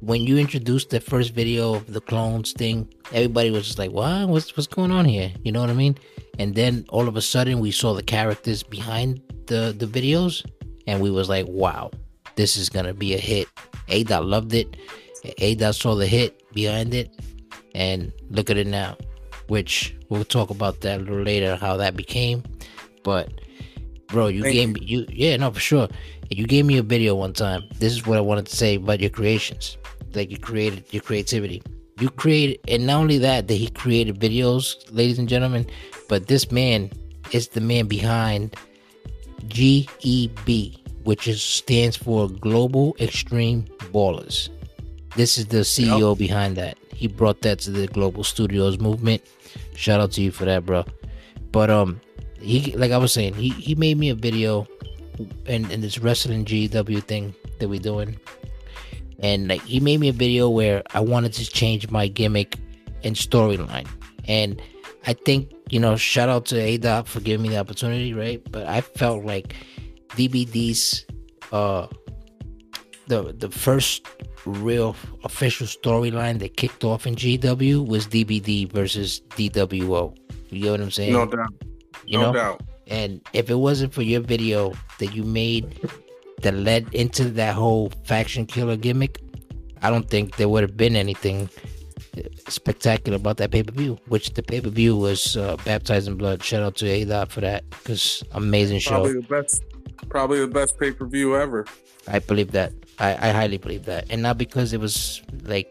When 0.02 0.24
you 0.24 0.38
introduced 0.38 0.90
the 0.90 1.00
first 1.00 1.34
video 1.34 1.76
of 1.76 1.94
the 1.94 2.02
clones 2.02 2.54
thing, 2.54 2.92
everybody 3.14 3.52
was 3.52 3.66
just 3.66 3.80
like, 3.80 3.92
"What? 3.92 4.28
What's 4.28 4.56
what's 4.58 4.68
going 4.68 4.92
on 4.92 5.06
here?" 5.06 5.32
You 5.44 5.52
know 5.52 5.62
what 5.62 5.70
I 5.70 5.74
mean? 5.74 5.98
And 6.40 6.56
then 6.56 6.86
all 6.90 7.08
of 7.08 7.16
a 7.16 7.22
sudden, 7.22 7.60
we 7.60 7.72
saw 7.72 7.94
the 7.94 8.04
characters 8.04 8.64
behind 8.64 9.22
the 9.46 9.74
the 9.78 9.86
videos, 9.86 10.44
and 10.88 11.02
we 11.02 11.12
was 11.12 11.30
like, 11.30 11.46
"Wow, 11.48 11.92
this 12.36 12.58
is 12.58 12.68
gonna 12.68 12.94
be 12.94 13.14
a 13.14 13.20
hit." 13.20 13.48
A 13.90 14.04
dot 14.04 14.26
loved 14.26 14.54
it. 14.54 14.76
A 15.38 15.56
dot 15.56 15.76
saw 15.76 15.96
the 15.96 16.08
hit 16.08 16.42
behind 16.52 16.94
it, 16.94 17.10
and 17.76 18.12
look 18.32 18.50
at 18.50 18.58
it 18.58 18.68
now. 18.68 18.98
Which 19.48 19.96
we'll 20.10 20.26
talk 20.26 20.50
about 20.50 20.82
that 20.82 21.00
a 21.00 21.04
little 21.04 21.24
later, 21.24 21.56
how 21.58 21.78
that 21.78 21.96
became. 21.96 22.44
But 23.04 23.30
bro, 24.08 24.28
you 24.28 24.42
Thank 24.42 24.54
gave 24.54 24.70
me 24.70 24.82
you 24.84 25.06
yeah 25.10 25.38
no 25.38 25.52
for 25.52 25.60
sure. 25.60 25.88
You 26.32 26.48
gave 26.48 26.66
me 26.66 26.78
a 26.78 26.84
video 26.84 27.14
one 27.14 27.34
time. 27.34 27.66
This 27.78 27.92
is 27.92 28.06
what 28.06 28.18
I 28.18 28.22
wanted 28.22 28.46
to 28.46 28.56
say 28.56 28.76
about 28.76 29.02
your 29.02 29.10
creations, 29.10 29.78
like 30.14 30.32
you 30.32 30.38
created 30.38 30.86
your 30.92 31.02
creativity. 31.02 31.62
You 32.00 32.10
created, 32.10 32.60
and 32.70 32.88
not 32.88 33.02
only 33.02 33.18
that, 33.18 33.50
that 33.50 33.54
he 33.54 33.68
created 33.68 34.18
videos, 34.18 34.78
ladies 34.92 35.20
and 35.20 35.28
gentlemen, 35.28 35.68
but 36.08 36.28
this 36.28 36.50
man 36.50 36.90
is 37.34 37.50
the 37.50 37.60
man 37.60 37.88
behind 37.88 38.56
GEB, 39.48 40.80
which 41.04 41.28
is 41.28 41.44
stands 41.44 41.98
for 41.98 42.30
Global 42.30 42.96
Extreme 43.02 43.64
Ballers. 43.92 44.48
This 45.18 45.38
is 45.38 45.48
the 45.48 45.58
CEO 45.58 46.18
behind 46.18 46.56
that. 46.56 46.78
He 46.94 47.08
brought 47.08 47.42
that 47.42 47.60
to 47.60 47.72
the 47.72 47.88
Global 47.88 48.24
Studios 48.24 48.80
movement. 48.80 49.22
Shout 49.76 50.00
out 50.00 50.14
to 50.14 50.22
you 50.22 50.32
for 50.32 50.46
that, 50.46 50.66
bro. 50.66 50.86
But 51.52 51.70
um, 51.70 52.00
he 52.40 52.72
like 52.78 52.92
I 52.92 52.98
was 52.98 53.12
saying, 53.12 53.34
he 53.34 53.50
he 53.50 53.76
made 53.76 53.98
me 53.98 54.10
a 54.10 54.16
video, 54.16 54.66
in 55.46 55.70
in 55.72 55.82
this 55.82 56.00
wrestling 56.00 56.46
GW 56.46 57.04
thing 57.04 57.36
that 57.60 57.68
we're 57.68 57.80
doing, 57.80 58.18
and 59.20 59.48
like 59.48 59.62
he 59.64 59.80
made 59.80 60.00
me 60.00 60.10
a 60.10 60.14
video 60.14 60.50
where 60.50 60.84
I 60.94 61.00
wanted 61.00 61.34
to 61.34 61.46
change 61.46 61.90
my 61.90 62.08
gimmick 62.08 62.58
and 63.04 63.16
storyline, 63.16 63.88
and 64.28 64.62
I 65.08 65.14
think 65.14 65.52
you 65.70 65.80
know, 65.80 65.96
shout 65.96 66.30
out 66.30 66.46
to 66.48 66.56
ADOT 66.56 67.08
for 67.08 67.22
giving 67.22 67.44
me 67.44 67.50
the 67.50 67.58
opportunity, 67.58 68.14
right? 68.14 68.42
But 68.52 68.68
I 68.68 68.82
felt 68.82 69.24
like 69.26 69.56
DBD's 70.10 71.06
uh 71.52 71.88
the 73.08 73.34
the 73.34 73.50
first 73.50 74.06
real 74.46 74.96
official 75.24 75.68
storyline 75.68 76.40
that 76.40 76.58
kicked 76.58 76.84
off 76.84 77.06
in 77.08 77.16
GW 77.16 77.88
was 77.88 78.08
DBD 78.08 78.72
versus 78.72 79.22
DWO. 79.32 80.16
You 80.50 80.62
get 80.62 80.72
what 80.72 80.82
I'm 80.82 80.92
saying? 80.92 81.14
No 81.14 81.26
doubt. 81.26 81.54
you 82.06 82.20
no 82.20 82.32
know? 82.32 82.34
doubt. 82.34 82.62
And 82.92 83.22
if 83.32 83.50
it 83.50 83.56
wasn't 83.56 83.94
for 83.94 84.02
your 84.02 84.20
video 84.20 84.74
that 85.00 85.16
you 85.16 85.24
made 85.24 85.80
that 86.42 86.54
led 86.54 86.94
into 86.94 87.30
that 87.32 87.56
whole 87.56 87.90
faction 88.04 88.46
killer 88.46 88.76
gimmick, 88.76 89.22
I 89.82 89.90
don't 89.90 90.10
think 90.10 90.36
there 90.36 90.50
would 90.50 90.62
have 90.62 90.76
been 90.76 90.98
anything 90.98 91.50
spectacular 92.50 93.16
about 93.16 93.38
that 93.38 93.52
pay 93.52 93.64
per 93.64 93.72
view. 93.72 93.98
Which 94.10 94.34
the 94.34 94.44
pay 94.44 94.60
per 94.60 94.70
view 94.70 94.98
was 94.98 95.38
uh, 95.38 95.56
baptized 95.64 96.10
in 96.10 96.18
blood. 96.18 96.44
Shout 96.44 96.64
out 96.64 96.76
to 96.78 96.88
A 96.88 97.06
Dot 97.06 97.32
for 97.32 97.40
that 97.40 97.68
because 97.70 98.24
amazing 98.34 98.80
show. 98.80 98.90
Probably 98.90 99.14
the 99.14 99.22
best. 99.22 99.64
Probably 100.10 100.40
the 100.42 100.48
best 100.48 100.78
pay 100.78 100.92
per 100.92 101.06
view 101.06 101.38
ever. 101.38 101.66
I 102.10 102.20
believe 102.20 102.52
that. 102.52 102.74
I, 103.00 103.30
I 103.30 103.32
highly 103.32 103.58
believe 103.58 103.86
that, 103.86 104.06
and 104.10 104.22
not 104.22 104.38
because 104.38 104.74
it 104.74 104.82
was 104.82 105.22
like 105.44 105.70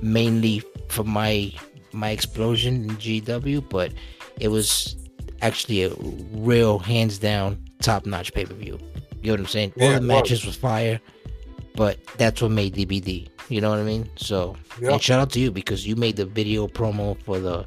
mainly 0.00 0.62
for 0.88 1.04
my 1.04 1.52
my 1.92 2.10
explosion 2.10 2.84
in 2.84 2.90
GW, 2.96 3.68
but 3.68 3.92
it 4.40 4.48
was 4.48 4.96
actually 5.44 5.84
a 5.84 5.90
real 6.32 6.78
hands 6.78 7.18
down 7.18 7.62
top 7.80 8.06
notch 8.06 8.32
pay 8.32 8.44
per 8.46 8.54
view. 8.54 8.78
You 9.22 9.28
know 9.28 9.32
what 9.34 9.40
I'm 9.40 9.46
saying? 9.46 9.72
All 9.80 9.92
the 9.92 10.00
matches 10.00 10.44
was 10.44 10.56
fire, 10.56 11.00
but 11.74 11.98
that's 12.16 12.40
what 12.42 12.50
made 12.50 12.74
DBD. 12.74 13.28
You 13.50 13.60
know 13.60 13.70
what 13.70 13.78
I 13.78 13.82
mean? 13.82 14.08
So 14.16 14.56
Yep. 14.80 14.92
and 14.92 15.02
shout 15.02 15.20
out 15.20 15.30
to 15.32 15.40
you 15.40 15.50
because 15.50 15.86
you 15.86 15.96
made 15.96 16.16
the 16.16 16.24
video 16.24 16.66
promo 16.66 17.20
for 17.22 17.38
the 17.38 17.64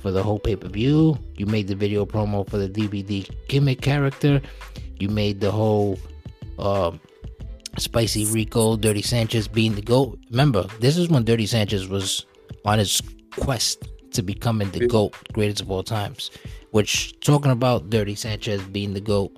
for 0.00 0.10
the 0.10 0.22
whole 0.22 0.38
pay 0.38 0.56
per 0.56 0.68
view. 0.68 1.18
You 1.36 1.46
made 1.46 1.68
the 1.68 1.74
video 1.74 2.06
promo 2.06 2.48
for 2.48 2.56
the 2.58 2.68
DBD 2.68 3.28
gimmick 3.48 3.82
character. 3.82 4.40
You 4.98 5.08
made 5.08 5.40
the 5.40 5.50
whole 5.50 5.98
um, 6.58 6.98
Spicy 7.78 8.24
Rico, 8.26 8.76
Dirty 8.76 9.02
Sanchez 9.02 9.46
being 9.48 9.74
the 9.74 9.82
GOAT. 9.82 10.18
Remember, 10.30 10.62
this 10.80 10.96
is 10.96 11.08
when 11.10 11.24
Dirty 11.24 11.44
Sanchez 11.46 11.86
was 11.88 12.24
on 12.64 12.78
his 12.78 13.02
quest 13.38 13.84
to 14.12 14.22
becoming 14.22 14.70
the 14.70 14.86
GOAT, 14.86 15.14
greatest 15.34 15.60
of 15.60 15.70
all 15.70 15.82
times. 15.82 16.30
Which, 16.70 17.18
talking 17.20 17.52
about 17.52 17.90
Dirty 17.90 18.14
Sanchez 18.14 18.62
being 18.62 18.94
the 18.94 19.00
GOAT, 19.00 19.32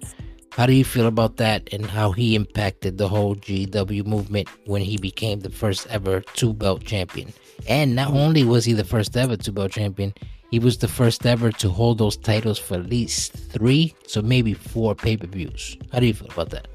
how 0.53 0.67
do 0.67 0.73
you 0.73 0.85
feel 0.85 1.07
about 1.07 1.37
that 1.37 1.69
and 1.73 1.87
how 1.87 2.11
he 2.11 2.35
impacted 2.35 2.99
the 2.99 3.09
whole 3.09 3.37
GW 3.37 4.05
movement 4.07 4.49
when 4.67 4.83
he 4.83 4.97
became 4.97 5.41
the 5.41 5.51
first 5.51 5.87
ever 5.89 6.21
two 6.35 6.53
belt 6.53 6.85
champion? 6.85 7.33
And 7.69 7.95
not 7.95 8.13
only 8.13 8.45
was 8.45 8.65
he 8.65 8.73
the 8.73 8.85
first 8.85 9.17
ever 9.17 9.37
two 9.37 9.53
belt 9.53 9.73
champion, 9.73 10.15
he 10.51 10.59
was 10.59 10.79
the 10.79 10.89
first 10.89 11.27
ever 11.27 11.53
to 11.53 11.69
hold 11.69 11.99
those 11.99 12.17
titles 12.17 12.59
for 12.59 12.75
at 12.75 12.89
least 12.89 13.35
three, 13.35 13.95
so 14.07 14.23
maybe 14.23 14.55
four 14.55 14.95
pay 14.95 15.17
per 15.17 15.27
views. 15.27 15.77
How 15.93 16.01
do 16.01 16.07
you 16.07 16.15
feel 16.15 16.31
about 16.33 16.51
that? 16.51 16.69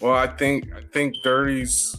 Well, 0.00 0.14
I 0.14 0.26
think 0.26 0.72
I 0.74 0.82
think 0.92 1.14
Dirty's 1.22 1.96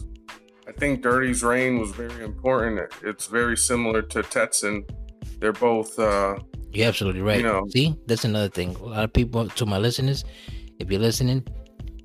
I 0.68 0.72
think 0.72 1.02
Dirty's 1.02 1.42
reign 1.42 1.78
was 1.78 1.90
very 1.92 2.24
important. 2.24 2.92
It's 3.02 3.26
very 3.26 3.56
similar 3.56 4.02
to 4.02 4.22
Tetson. 4.22 4.84
They're 5.40 5.52
both 5.52 5.98
uh 5.98 6.38
You're 6.72 6.88
absolutely 6.88 7.22
right. 7.22 7.38
You 7.38 7.44
know- 7.44 7.66
See, 7.70 7.94
that's 8.06 8.24
another 8.24 8.48
thing. 8.48 8.76
A 8.76 8.84
lot 8.84 9.04
of 9.04 9.12
people, 9.12 9.48
to 9.48 9.66
my 9.66 9.78
listeners, 9.78 10.24
if 10.78 10.90
you're 10.90 11.00
listening, 11.00 11.46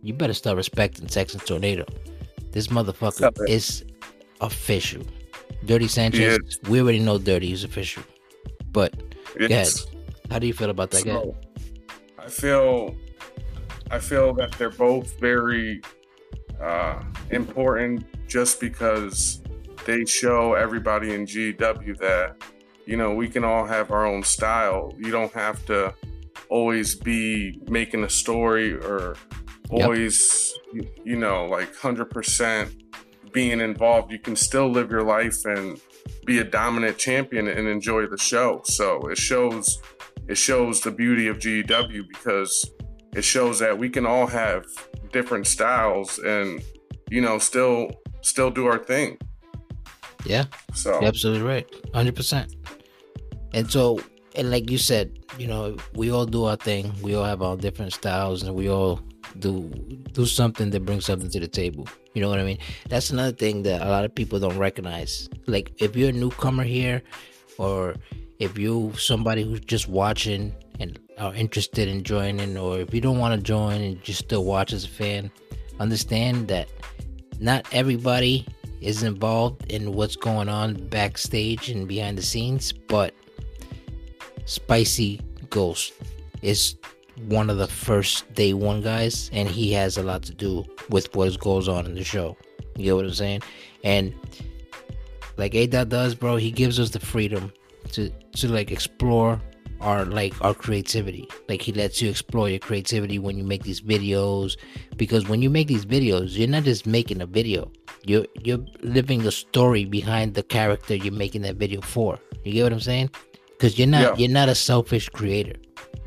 you 0.01 0.13
better 0.13 0.33
start 0.33 0.57
respecting 0.57 1.07
Texas 1.07 1.43
Tornado. 1.43 1.85
This 2.51 2.67
motherfucker 2.67 3.31
is 3.49 3.83
official. 4.41 5.03
Dirty 5.65 5.87
Sanchez, 5.87 6.37
we 6.69 6.81
already 6.81 6.99
know 6.99 7.17
Dirty 7.17 7.51
is 7.51 7.63
official. 7.63 8.03
But 8.71 8.93
it's 9.51 9.87
how 10.31 10.39
do 10.39 10.47
you 10.47 10.53
feel 10.53 10.69
about 10.69 10.91
that 10.91 11.03
guy? 11.05 11.13
so, 11.13 11.35
I 12.19 12.29
feel 12.29 12.95
I 13.89 13.99
feel 13.99 14.33
that 14.33 14.51
they're 14.53 14.69
both 14.69 15.19
very 15.19 15.81
uh, 16.61 17.01
important 17.31 18.05
just 18.27 18.59
because 18.59 19.41
they 19.85 20.03
show 20.05 20.53
everybody 20.53 21.13
in 21.13 21.25
GW 21.25 21.97
that 21.99 22.35
you 22.87 22.95
know 22.95 23.13
we 23.13 23.27
can 23.27 23.43
all 23.43 23.65
have 23.65 23.91
our 23.91 24.05
own 24.05 24.23
style. 24.23 24.93
You 24.97 25.11
don't 25.11 25.33
have 25.33 25.63
to 25.65 25.93
always 26.49 26.95
be 26.95 27.61
making 27.67 28.03
a 28.03 28.09
story 28.09 28.73
or 28.73 29.17
always 29.69 30.53
yep. 30.73 30.85
you 31.03 31.17
know 31.17 31.45
like 31.45 31.75
100% 31.75 32.83
being 33.33 33.59
involved. 33.59 34.11
You 34.11 34.19
can 34.19 34.35
still 34.35 34.69
live 34.69 34.89
your 34.89 35.03
life 35.03 35.45
and 35.45 35.79
be 36.25 36.39
a 36.39 36.43
dominant 36.43 36.97
champion 36.97 37.47
and 37.47 37.67
enjoy 37.67 38.07
the 38.07 38.17
show. 38.17 38.61
So 38.63 39.09
it 39.09 39.17
shows 39.17 39.81
it 40.27 40.37
shows 40.37 40.81
the 40.81 40.91
beauty 40.91 41.27
of 41.27 41.39
GW 41.39 42.07
because 42.07 42.71
it 43.13 43.23
shows 43.23 43.59
that 43.59 43.77
we 43.77 43.89
can 43.89 44.05
all 44.05 44.27
have 44.27 44.65
different 45.11 45.47
styles 45.47 46.19
and 46.19 46.63
you 47.09 47.21
know 47.21 47.37
still 47.37 47.91
still 48.21 48.49
do 48.49 48.65
our 48.65 48.79
thing. 48.79 49.17
Yeah. 50.25 50.45
So 50.73 50.99
You're 50.99 51.09
absolutely 51.09 51.47
right. 51.47 51.69
100% 51.93 52.56
and 53.53 53.69
so 53.71 53.99
and 54.35 54.51
like 54.51 54.69
you 54.69 54.77
said 54.77 55.17
you 55.37 55.47
know 55.47 55.77
we 55.95 56.11
all 56.11 56.25
do 56.25 56.45
our 56.45 56.55
thing. 56.55 56.93
We 57.01 57.15
all 57.15 57.23
have 57.23 57.41
our 57.41 57.57
different 57.57 57.93
styles 57.93 58.43
and 58.43 58.55
we 58.55 58.69
all 58.69 59.01
do 59.39 59.69
do 60.13 60.25
something 60.25 60.69
that 60.71 60.85
brings 60.85 61.05
something 61.05 61.29
to 61.29 61.39
the 61.39 61.47
table. 61.47 61.87
You 62.13 62.21
know 62.21 62.29
what 62.29 62.39
i 62.39 62.43
mean? 62.43 62.57
That's 62.89 63.11
another 63.11 63.31
thing 63.31 63.63
that 63.63 63.81
a 63.81 63.89
lot 63.89 64.05
of 64.05 64.15
people 64.15 64.39
don't 64.39 64.57
recognize. 64.57 65.29
Like 65.45 65.71
if 65.77 65.95
you're 65.95 66.09
a 66.09 66.13
newcomer 66.13 66.63
here 66.63 67.03
or 67.57 67.95
if 68.39 68.57
you 68.57 68.93
somebody 68.97 69.43
who's 69.43 69.59
just 69.61 69.87
watching 69.87 70.53
and 70.79 70.99
are 71.17 71.33
interested 71.33 71.87
in 71.87 72.03
joining 72.03 72.57
or 72.57 72.79
if 72.79 72.93
you 72.93 73.01
don't 73.01 73.17
want 73.17 73.35
to 73.35 73.41
join 73.41 73.81
and 73.81 74.03
just 74.03 74.19
still 74.19 74.45
watch 74.45 74.73
as 74.73 74.85
a 74.85 74.89
fan 74.89 75.31
understand 75.79 76.47
that 76.47 76.69
not 77.39 77.67
everybody 77.71 78.45
is 78.81 79.01
involved 79.01 79.65
in 79.71 79.93
what's 79.93 80.15
going 80.15 80.49
on 80.49 80.75
backstage 80.89 81.69
and 81.69 81.87
behind 81.87 82.17
the 82.17 82.21
scenes 82.21 82.71
but 82.71 83.13
spicy 84.47 85.19
ghost 85.49 85.93
is 86.41 86.75
one 87.27 87.49
of 87.49 87.57
the 87.57 87.67
first 87.67 88.31
day 88.33 88.53
one 88.53 88.81
guys 88.81 89.29
and 89.33 89.49
he 89.49 89.71
has 89.73 89.97
a 89.97 90.03
lot 90.03 90.23
to 90.23 90.33
do 90.33 90.65
with 90.89 91.13
what 91.15 91.37
goes 91.39 91.67
on 91.67 91.85
in 91.85 91.95
the 91.95 92.03
show. 92.03 92.37
You 92.75 92.85
get 92.85 92.95
what 92.95 93.05
i'm 93.05 93.13
saying? 93.13 93.41
And 93.83 94.13
like 95.35 95.53
a 95.53 95.67
dot 95.67 95.89
does 95.89 96.15
bro 96.15 96.37
he 96.37 96.51
gives 96.51 96.79
us 96.79 96.91
the 96.91 96.99
freedom 96.99 97.51
to 97.91 98.09
to 98.09 98.47
like 98.47 98.71
explore 98.71 99.41
our 99.81 100.05
like 100.05 100.33
our 100.41 100.53
creativity. 100.53 101.27
Like 101.49 101.61
he 101.61 101.73
lets 101.73 102.01
you 102.01 102.09
explore 102.09 102.49
your 102.49 102.59
creativity 102.59 103.19
when 103.19 103.37
you 103.37 103.43
make 103.43 103.63
these 103.63 103.81
videos 103.81 104.55
because 104.95 105.27
when 105.27 105.41
you 105.41 105.49
make 105.49 105.67
these 105.67 105.85
videos 105.85 106.37
you're 106.37 106.47
not 106.47 106.63
just 106.63 106.85
making 106.87 107.21
a 107.21 107.25
video. 107.25 107.71
You're 108.05 108.25
you're 108.43 108.63
living 108.81 109.23
the 109.23 109.31
story 109.31 109.83
behind 109.83 110.35
the 110.35 110.43
character 110.43 110.95
you're 110.95 111.11
making 111.11 111.41
that 111.41 111.55
video 111.55 111.81
for. 111.81 112.17
You 112.45 112.53
get 112.53 112.63
what 112.63 112.73
i'm 112.73 112.79
saying 112.79 113.09
because 113.57 113.77
you're 113.77 113.87
not 113.87 114.01
yeah. 114.01 114.15
you're 114.15 114.33
not 114.33 114.49
a 114.49 114.55
selfish 114.55 115.09
creator 115.09 115.55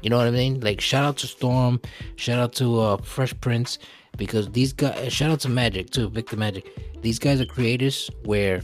you 0.02 0.10
know 0.10 0.16
what 0.16 0.26
i 0.26 0.30
mean 0.30 0.60
like 0.60 0.80
shout 0.80 1.04
out 1.04 1.16
to 1.16 1.26
storm 1.26 1.80
shout 2.16 2.38
out 2.38 2.52
to 2.52 2.80
uh 2.80 2.96
fresh 2.98 3.34
prince 3.40 3.78
because 4.16 4.50
these 4.50 4.72
guys 4.72 5.12
shout 5.12 5.30
out 5.30 5.40
to 5.40 5.48
magic 5.48 5.90
too 5.90 6.08
victor 6.08 6.36
magic 6.36 6.66
these 7.02 7.18
guys 7.18 7.40
are 7.40 7.46
creators 7.46 8.10
where 8.24 8.60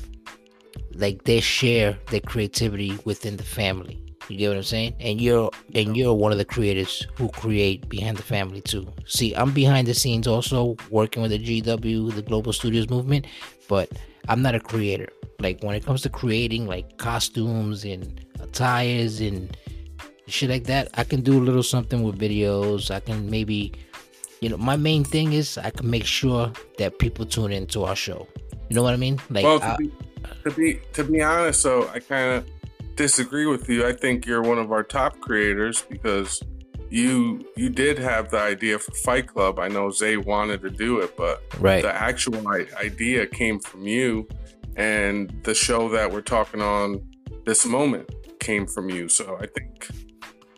like 0.94 1.24
they 1.24 1.40
share 1.40 1.98
their 2.10 2.20
creativity 2.20 2.98
within 3.04 3.36
the 3.36 3.42
family. 3.42 4.02
You 4.28 4.36
get 4.36 4.48
what 4.48 4.56
I'm 4.56 4.62
saying? 4.64 4.96
And 4.98 5.20
you're 5.20 5.50
and 5.74 5.96
you're 5.96 6.14
one 6.14 6.32
of 6.32 6.38
the 6.38 6.44
creators 6.44 7.06
who 7.14 7.28
create 7.28 7.88
behind 7.88 8.16
the 8.16 8.22
family 8.22 8.60
too. 8.60 8.92
See, 9.06 9.34
I'm 9.34 9.52
behind 9.52 9.86
the 9.86 9.94
scenes 9.94 10.26
also 10.26 10.76
working 10.90 11.22
with 11.22 11.30
the 11.30 11.38
GW, 11.38 12.14
the 12.14 12.22
Global 12.22 12.52
Studios 12.52 12.90
movement, 12.90 13.26
but 13.68 13.90
I'm 14.28 14.42
not 14.42 14.54
a 14.56 14.60
creator. 14.60 15.08
Like 15.38 15.62
when 15.62 15.74
it 15.74 15.84
comes 15.84 16.02
to 16.02 16.08
creating 16.08 16.66
like 16.66 16.96
costumes 16.96 17.84
and 17.84 18.24
attires 18.40 19.20
and 19.20 19.56
shit 20.26 20.50
like 20.50 20.64
that, 20.64 20.88
I 20.94 21.04
can 21.04 21.20
do 21.20 21.38
a 21.38 21.42
little 21.42 21.62
something 21.62 22.02
with 22.02 22.18
videos. 22.18 22.90
I 22.90 23.00
can 23.00 23.30
maybe 23.30 23.72
you 24.40 24.50
know, 24.50 24.56
my 24.56 24.76
main 24.76 25.04
thing 25.04 25.32
is 25.32 25.58
I 25.58 25.70
can 25.70 25.90
make 25.90 26.04
sure 26.04 26.52
that 26.78 26.98
people 26.98 27.24
tune 27.24 27.52
into 27.52 27.84
our 27.84 27.96
show. 27.96 28.28
You 28.68 28.76
know 28.76 28.82
what 28.82 28.94
I 28.94 28.96
mean? 28.96 29.20
Like 29.30 29.44
well, 29.44 29.62
I, 29.62 29.76
to 30.44 30.50
be 30.50 30.80
to 30.92 31.04
be 31.04 31.22
honest, 31.22 31.62
so 31.62 31.88
I 31.88 32.00
kind 32.00 32.34
of 32.34 32.46
disagree 32.96 33.46
with 33.46 33.68
you. 33.68 33.86
I 33.86 33.92
think 33.92 34.26
you're 34.26 34.42
one 34.42 34.58
of 34.58 34.72
our 34.72 34.82
top 34.82 35.20
creators 35.20 35.82
because 35.82 36.42
you 36.90 37.46
you 37.56 37.68
did 37.68 37.98
have 37.98 38.30
the 38.30 38.38
idea 38.38 38.78
for 38.78 38.92
Fight 38.92 39.26
Club. 39.26 39.58
I 39.58 39.68
know 39.68 39.90
Zay 39.90 40.16
wanted 40.16 40.62
to 40.62 40.70
do 40.70 41.00
it, 41.00 41.16
but 41.16 41.42
right. 41.60 41.82
the 41.82 41.94
actual 41.94 42.46
idea 42.48 43.26
came 43.26 43.60
from 43.60 43.86
you, 43.86 44.28
and 44.76 45.32
the 45.42 45.54
show 45.54 45.88
that 45.88 46.10
we're 46.12 46.20
talking 46.20 46.60
on 46.60 47.02
this 47.44 47.66
moment 47.66 48.08
came 48.38 48.66
from 48.66 48.90
you. 48.90 49.08
So 49.08 49.36
I 49.40 49.46
think 49.46 49.88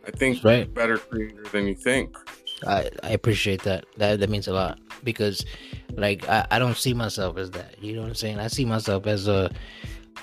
I 0.07 0.11
think 0.11 0.45
right. 0.45 0.59
you're 0.59 0.63
a 0.65 0.69
better 0.69 0.99
creator 0.99 1.45
than 1.53 1.67
you 1.67 1.75
think. 1.75 2.17
I, 2.67 2.91
I 3.03 3.11
appreciate 3.11 3.63
that. 3.63 3.87
That 3.97 4.21
that 4.21 4.31
means 4.31 4.49
a 4.49 4.53
lot 4.53 4.81
because 5.05 5.45
like 5.93 6.29
I, 6.29 6.47
I 6.51 6.59
don't 6.59 6.77
see 6.77 6.95
myself 6.95 7.39
as 7.39 7.51
that. 7.53 7.83
You 7.83 7.95
know 7.95 8.03
what 8.03 8.09
I'm 8.09 8.15
saying? 8.15 8.39
I 8.41 8.49
see 8.49 8.65
myself 8.65 9.07
as 9.07 9.29
a 9.29 9.51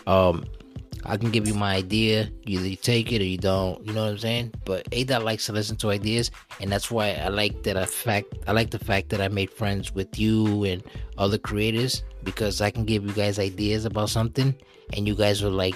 um 0.08 0.46
I 1.06 1.18
can 1.18 1.30
give 1.30 1.48
you 1.48 1.54
my 1.54 1.76
idea. 1.76 2.30
You 2.46 2.60
either 2.60 2.82
take 2.82 3.12
it 3.12 3.22
or 3.22 3.26
you 3.26 3.38
don't. 3.38 3.86
You 3.86 3.94
know 3.94 4.04
what 4.04 4.12
I'm 4.12 4.18
saying? 4.18 4.54
But 4.66 4.88
Ada 4.92 5.20
likes 5.20 5.46
to 5.46 5.54
listen 5.54 5.78
to 5.78 5.92
ideas, 5.92 6.32
and 6.60 6.72
that's 6.72 6.90
why 6.90 7.12
I 7.14 7.28
like 7.28 7.64
that. 7.64 7.78
I 7.78 7.86
fact 7.86 8.34
I 8.48 8.52
like 8.52 8.72
the 8.72 8.80
fact 8.80 9.10
that 9.10 9.22
I 9.22 9.28
made 9.28 9.52
friends 9.52 9.94
with 9.94 10.18
you 10.18 10.64
and 10.64 10.84
other 11.18 11.38
creators 11.38 12.04
because 12.24 12.62
I 12.62 12.72
can 12.72 12.86
give 12.86 13.06
you 13.06 13.14
guys 13.14 13.38
ideas 13.40 13.86
about 13.86 14.10
something, 14.10 14.56
and 14.94 15.08
you 15.08 15.16
guys 15.16 15.44
will 15.44 15.52
like 15.52 15.76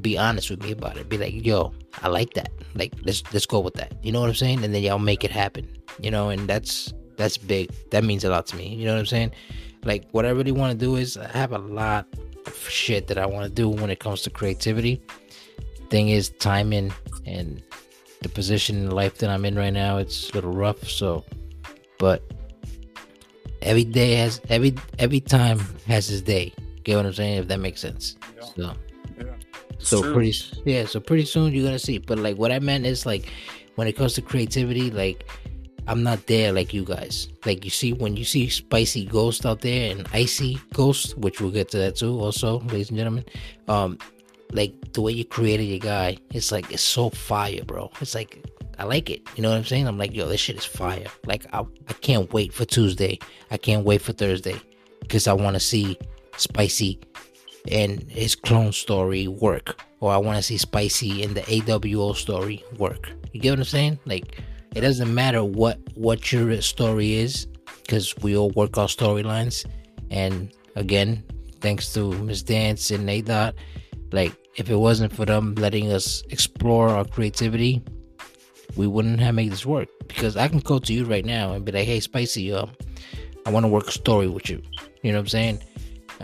be 0.00 0.16
honest 0.16 0.50
with 0.50 0.62
me 0.62 0.72
about 0.72 0.96
it. 0.96 1.08
Be 1.08 1.18
like, 1.18 1.44
yo, 1.44 1.72
I 2.02 2.08
like 2.08 2.34
that. 2.34 2.50
Like 2.74 2.94
let's 3.04 3.22
let's 3.32 3.46
go 3.46 3.60
with 3.60 3.74
that. 3.74 3.92
You 4.02 4.12
know 4.12 4.20
what 4.20 4.28
I'm 4.28 4.34
saying? 4.34 4.64
And 4.64 4.74
then 4.74 4.82
y'all 4.82 4.98
make 4.98 5.24
it 5.24 5.30
happen. 5.30 5.68
You 6.00 6.10
know, 6.10 6.30
and 6.30 6.48
that's 6.48 6.92
that's 7.16 7.36
big. 7.36 7.70
That 7.90 8.04
means 8.04 8.24
a 8.24 8.30
lot 8.30 8.46
to 8.46 8.56
me. 8.56 8.74
You 8.74 8.86
know 8.86 8.94
what 8.94 9.00
I'm 9.00 9.06
saying? 9.06 9.32
Like 9.84 10.08
what 10.12 10.24
I 10.24 10.30
really 10.30 10.52
want 10.52 10.72
to 10.72 10.78
do 10.78 10.96
is 10.96 11.16
I 11.16 11.28
have 11.28 11.52
a 11.52 11.58
lot 11.58 12.06
shit 12.68 13.06
that 13.08 13.18
I 13.18 13.26
want 13.26 13.44
to 13.44 13.50
do 13.50 13.68
when 13.68 13.90
it 13.90 14.00
comes 14.00 14.22
to 14.22 14.30
creativity. 14.30 15.02
Thing 15.90 16.08
is 16.08 16.30
timing 16.30 16.92
and 17.26 17.62
the 18.22 18.28
position 18.28 18.76
in 18.76 18.90
life 18.90 19.18
that 19.18 19.30
I'm 19.30 19.44
in 19.44 19.54
right 19.54 19.72
now, 19.72 19.98
it's 19.98 20.30
a 20.30 20.34
little 20.34 20.52
rough. 20.52 20.88
So, 20.88 21.24
but 21.98 22.22
every 23.62 23.84
day 23.84 24.14
has 24.14 24.40
every 24.48 24.74
every 24.98 25.20
time 25.20 25.60
has 25.86 26.10
its 26.10 26.22
day. 26.22 26.52
Get 26.82 26.96
what 26.96 27.06
I'm 27.06 27.12
saying? 27.12 27.38
If 27.38 27.48
that 27.48 27.60
makes 27.60 27.80
sense. 27.80 28.16
Yeah. 28.36 28.44
So, 28.44 28.74
yeah. 29.18 29.24
so 29.78 30.02
true. 30.02 30.14
pretty 30.14 30.34
yeah. 30.64 30.86
So 30.86 31.00
pretty 31.00 31.24
soon 31.24 31.52
you're 31.52 31.64
gonna 31.64 31.78
see. 31.78 31.98
But 31.98 32.18
like 32.18 32.36
what 32.36 32.52
I 32.52 32.58
meant 32.58 32.86
is 32.86 33.06
like 33.06 33.30
when 33.76 33.86
it 33.86 33.92
comes 33.92 34.14
to 34.14 34.22
creativity, 34.22 34.90
like 34.90 35.26
I'm 35.86 36.02
not 36.02 36.26
there 36.26 36.52
like 36.52 36.72
you 36.72 36.84
guys. 36.84 37.28
Like 37.44 37.64
you 37.64 37.70
see 37.70 37.92
when 37.92 38.16
you 38.16 38.24
see 38.24 38.48
spicy 38.48 39.04
ghost 39.04 39.44
out 39.44 39.60
there 39.60 39.90
and 39.90 40.06
icy 40.12 40.58
ghost, 40.72 41.16
which 41.18 41.40
we'll 41.40 41.50
get 41.50 41.68
to 41.70 41.78
that 41.78 41.96
too 41.96 42.18
also, 42.18 42.60
ladies 42.60 42.88
and 42.88 42.98
gentlemen. 42.98 43.24
Um 43.68 43.98
like 44.52 44.92
the 44.92 45.00
way 45.00 45.12
you 45.12 45.24
created 45.24 45.64
your 45.64 45.78
guy, 45.78 46.16
it's 46.32 46.52
like 46.52 46.70
it's 46.72 46.82
so 46.82 47.10
fire, 47.10 47.62
bro. 47.64 47.90
It's 48.00 48.14
like 48.14 48.44
I 48.78 48.84
like 48.84 49.10
it. 49.10 49.22
You 49.36 49.42
know 49.42 49.50
what 49.50 49.58
I'm 49.58 49.64
saying? 49.64 49.86
I'm 49.86 49.98
like, 49.98 50.14
yo, 50.14 50.26
this 50.26 50.40
shit 50.40 50.56
is 50.56 50.64
fire. 50.64 51.06
Like 51.26 51.46
I 51.52 51.60
I 51.60 51.92
can't 52.00 52.32
wait 52.32 52.52
for 52.52 52.64
Tuesday. 52.64 53.18
I 53.50 53.56
can't 53.56 53.84
wait 53.84 54.00
for 54.00 54.12
Thursday. 54.12 54.60
Because 55.00 55.26
I 55.26 55.34
wanna 55.34 55.60
see 55.60 55.98
Spicy 56.36 56.98
and 57.70 58.02
his 58.10 58.34
clone 58.34 58.72
story 58.72 59.28
work. 59.28 59.82
Or 60.00 60.12
I 60.12 60.16
wanna 60.16 60.42
see 60.42 60.56
Spicy 60.56 61.22
in 61.22 61.34
the 61.34 61.42
AWO 61.42 62.16
story 62.16 62.64
work. 62.78 63.10
You 63.32 63.40
get 63.40 63.50
what 63.50 63.58
I'm 63.58 63.64
saying? 63.64 63.98
Like 64.06 64.40
it 64.74 64.80
doesn't 64.80 65.12
matter 65.14 65.44
what 65.44 65.78
what 65.94 66.32
your 66.32 66.60
story 66.60 67.14
is 67.14 67.46
because 67.82 68.16
we 68.18 68.36
all 68.36 68.50
work 68.50 68.76
our 68.78 68.88
storylines. 68.88 69.64
And 70.10 70.52
again 70.76 71.22
thanks 71.60 71.92
to 71.94 72.12
miss 72.12 72.42
dance 72.42 72.90
and 72.90 73.06
nate 73.06 73.24
dot 73.24 73.54
like 74.12 74.34
if 74.56 74.68
it 74.68 74.76
wasn't 74.76 75.12
for 75.12 75.24
them 75.24 75.54
letting 75.54 75.90
us 75.90 76.22
explore 76.28 76.88
our 76.90 77.04
creativity 77.04 77.82
we 78.76 78.86
wouldn't 78.86 79.20
have 79.20 79.34
made 79.34 79.50
this 79.50 79.64
work. 79.64 79.88
Because 80.08 80.36
i 80.36 80.46
can 80.48 80.58
go 80.58 80.78
to 80.78 80.92
you 80.92 81.04
right 81.04 81.24
now 81.24 81.52
and 81.52 81.64
be 81.64 81.72
like 81.72 81.86
hey 81.86 82.00
spicy 82.00 82.52
um 82.52 82.70
i 83.46 83.50
want 83.50 83.64
to 83.64 83.68
work 83.68 83.88
a 83.88 83.92
story 83.92 84.28
with 84.28 84.50
you. 84.50 84.62
You 85.02 85.12
know 85.12 85.18
what 85.18 85.22
i'm 85.22 85.28
saying? 85.28 85.62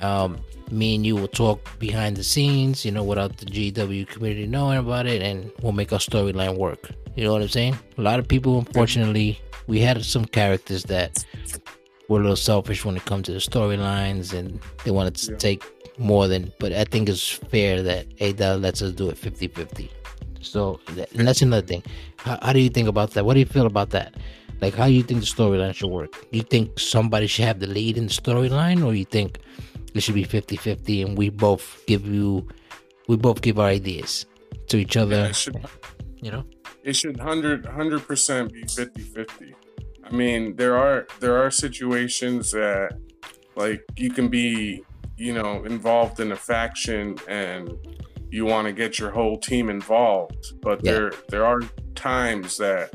Um 0.02 0.40
me 0.70 0.94
and 0.94 1.04
you 1.04 1.16
will 1.16 1.28
talk 1.28 1.78
behind 1.78 2.16
the 2.16 2.24
scenes, 2.24 2.84
you 2.84 2.92
know, 2.92 3.02
without 3.02 3.36
the 3.38 3.46
GW 3.46 4.06
community 4.06 4.46
knowing 4.46 4.78
about 4.78 5.06
it, 5.06 5.20
and 5.20 5.50
we'll 5.62 5.72
make 5.72 5.92
our 5.92 5.98
storyline 5.98 6.56
work. 6.56 6.90
You 7.16 7.24
know 7.24 7.32
what 7.32 7.42
I'm 7.42 7.48
saying? 7.48 7.76
A 7.98 8.02
lot 8.02 8.18
of 8.18 8.28
people, 8.28 8.58
unfortunately, 8.58 9.40
we 9.66 9.80
had 9.80 10.04
some 10.04 10.24
characters 10.24 10.84
that 10.84 11.24
were 12.08 12.18
a 12.18 12.22
little 12.22 12.36
selfish 12.36 12.84
when 12.84 12.96
it 12.96 13.04
comes 13.04 13.26
to 13.26 13.32
the 13.32 13.38
storylines, 13.38 14.32
and 14.32 14.60
they 14.84 14.90
wanted 14.90 15.16
to 15.16 15.32
yeah. 15.32 15.38
take 15.38 15.64
more 15.98 16.28
than. 16.28 16.52
But 16.58 16.72
I 16.72 16.84
think 16.84 17.08
it's 17.08 17.28
fair 17.28 17.82
that 17.82 18.06
Ada 18.18 18.56
lets 18.56 18.82
us 18.82 18.92
do 18.92 19.08
it 19.10 19.18
50 19.18 19.48
50. 19.48 19.90
So, 20.40 20.80
and 21.14 21.28
that's 21.28 21.42
another 21.42 21.66
thing. 21.66 21.82
How, 22.16 22.38
how 22.42 22.52
do 22.52 22.60
you 22.60 22.70
think 22.70 22.88
about 22.88 23.10
that? 23.12 23.24
What 23.24 23.34
do 23.34 23.40
you 23.40 23.46
feel 23.46 23.66
about 23.66 23.90
that? 23.90 24.14
Like, 24.60 24.74
how 24.74 24.86
do 24.86 24.92
you 24.92 25.02
think 25.02 25.20
the 25.20 25.26
storyline 25.26 25.74
should 25.74 25.90
work? 25.90 26.26
You 26.32 26.42
think 26.42 26.78
somebody 26.78 27.26
should 27.26 27.44
have 27.44 27.60
the 27.60 27.66
lead 27.66 27.96
in 27.96 28.06
the 28.06 28.12
storyline, 28.12 28.84
or 28.84 28.94
you 28.94 29.04
think 29.04 29.38
it 29.94 30.02
should 30.02 30.14
be 30.14 30.24
50-50 30.24 31.06
and 31.06 31.18
we 31.18 31.30
both 31.30 31.82
give 31.86 32.06
you, 32.06 32.46
we 33.08 33.16
both 33.16 33.40
give 33.42 33.58
our 33.58 33.68
ideas 33.68 34.26
to 34.68 34.76
each 34.76 34.96
other? 34.96 35.16
Yeah, 35.16 35.32
should, 35.32 35.56
you 36.20 36.30
know, 36.30 36.44
it 36.84 36.94
should 36.96 37.18
100 37.18 38.06
percent 38.06 38.52
be 38.52 38.62
50-50. 38.62 39.54
I 40.04 40.10
mean, 40.12 40.56
there 40.56 40.76
are 40.76 41.06
there 41.20 41.36
are 41.42 41.50
situations 41.50 42.50
that 42.52 42.98
like 43.56 43.82
you 43.96 44.10
can 44.10 44.28
be, 44.28 44.82
you 45.16 45.32
know, 45.34 45.64
involved 45.64 46.20
in 46.20 46.32
a 46.32 46.36
faction 46.36 47.16
and 47.28 47.70
you 48.30 48.44
want 48.46 48.66
to 48.66 48.72
get 48.72 48.98
your 48.98 49.10
whole 49.10 49.38
team 49.38 49.68
involved, 49.70 50.60
but 50.62 50.80
Yeah. 50.84 50.92
there 50.92 51.12
there 51.28 51.44
are 51.44 51.60
times 51.94 52.56
that 52.58 52.90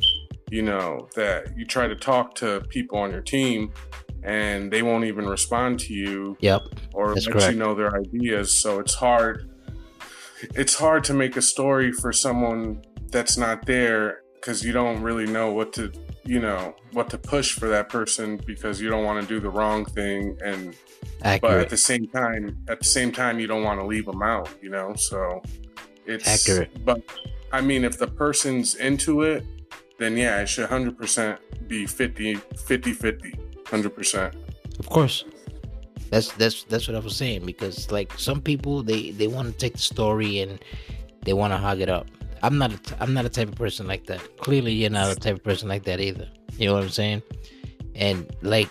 you 0.50 0.62
know 0.62 1.08
that 1.16 1.56
you 1.58 1.66
try 1.66 1.88
to 1.88 1.96
talk 1.96 2.36
to 2.36 2.62
people 2.70 2.98
on 2.98 3.12
your 3.12 3.22
team 3.22 3.72
and 4.24 4.72
they 4.72 4.82
won't 4.82 5.04
even 5.06 5.28
respond 5.28 5.80
to 5.80 5.94
you 5.94 6.36
yep, 6.40 6.62
or 6.94 7.14
That's 7.14 7.28
let 7.28 7.34
correct. 7.34 7.52
you 7.54 7.60
know 7.60 7.76
their 7.76 7.96
ideas. 7.96 8.52
So 8.52 8.80
it's 8.80 8.96
hard. 8.96 9.50
It's 10.56 10.76
hard 10.76 11.04
to 11.06 11.14
make 11.14 11.38
a 11.38 11.42
story 11.42 11.92
for 11.92 12.12
someone 12.12 12.82
that's 13.12 13.38
not 13.38 13.66
there 13.66 14.22
because 14.36 14.64
you 14.64 14.72
don't 14.72 15.02
really 15.02 15.26
know 15.26 15.52
what 15.52 15.74
to, 15.74 15.92
you 16.24 16.40
know, 16.40 16.76
what 16.92 17.10
to 17.10 17.18
push 17.18 17.54
for 17.54 17.68
that 17.70 17.90
person 17.90 18.38
because 18.46 18.80
you 18.80 18.90
don't 18.90 19.04
want 19.04 19.22
to 19.22 19.28
do 19.28 19.40
the 19.40 19.50
wrong 19.50 19.86
thing, 19.86 20.38
and 20.44 20.76
but 21.22 21.60
at 21.60 21.70
the 21.70 21.78
same 21.78 22.08
time, 22.08 22.58
at 22.68 22.80
the 22.80 22.86
same 22.86 23.12
time, 23.12 23.40
you 23.40 23.48
don't 23.48 23.64
want 23.64 23.80
to 23.80 23.86
leave 23.86 24.06
them 24.06 24.22
out, 24.22 24.50
you 24.62 24.70
know. 24.70 24.94
So 24.96 25.42
it's 26.06 26.28
Accurate. 26.28 26.86
But 26.86 27.02
I 27.52 27.62
mean, 27.62 27.84
if 27.84 27.98
the 27.98 28.08
person's 28.08 28.76
into 28.76 29.24
it, 29.24 29.44
then 29.98 30.18
yeah, 30.18 30.42
it 30.42 30.48
should 30.48 30.70
100% 30.70 31.38
be 31.68 31.86
50 31.86 32.36
50 32.36 32.94
50. 32.94 33.32
100%. 33.64 34.36
of 34.80 34.90
course. 34.90 35.26
That's 36.12 36.32
that's 36.34 36.64
that's 36.66 36.88
what 36.88 36.96
I 36.96 37.00
was 37.00 37.16
saying 37.16 37.46
because 37.46 37.92
like 37.92 38.18
some 38.20 38.40
people 38.40 38.84
they 38.84 39.10
they 39.12 39.28
want 39.28 39.52
to 39.52 39.58
take 39.58 39.74
the 39.74 39.80
story 39.80 40.40
and 40.40 40.64
they 41.24 41.34
want 41.34 41.52
to 41.52 41.58
hog 41.58 41.82
it 41.82 41.90
up. 41.90 42.08
I'm 42.46 42.60
not 42.60 42.72
a 42.72 43.02
I'm 43.02 43.16
not 43.16 43.26
a 43.26 43.30
type 43.30 43.48
of 43.48 43.56
person 43.56 43.88
like 43.88 44.06
that. 44.06 44.38
Clearly, 44.38 44.72
you're 44.72 44.92
not 44.92 45.10
a 45.10 45.16
type 45.16 45.38
of 45.38 45.44
person 45.44 45.68
like 45.68 45.84
that 45.86 46.00
either. 46.00 46.28
You 46.58 46.68
know 46.68 46.76
what 46.76 46.84
I'm 46.84 46.90
saying? 46.90 47.24
And 47.96 48.30
like, 48.44 48.70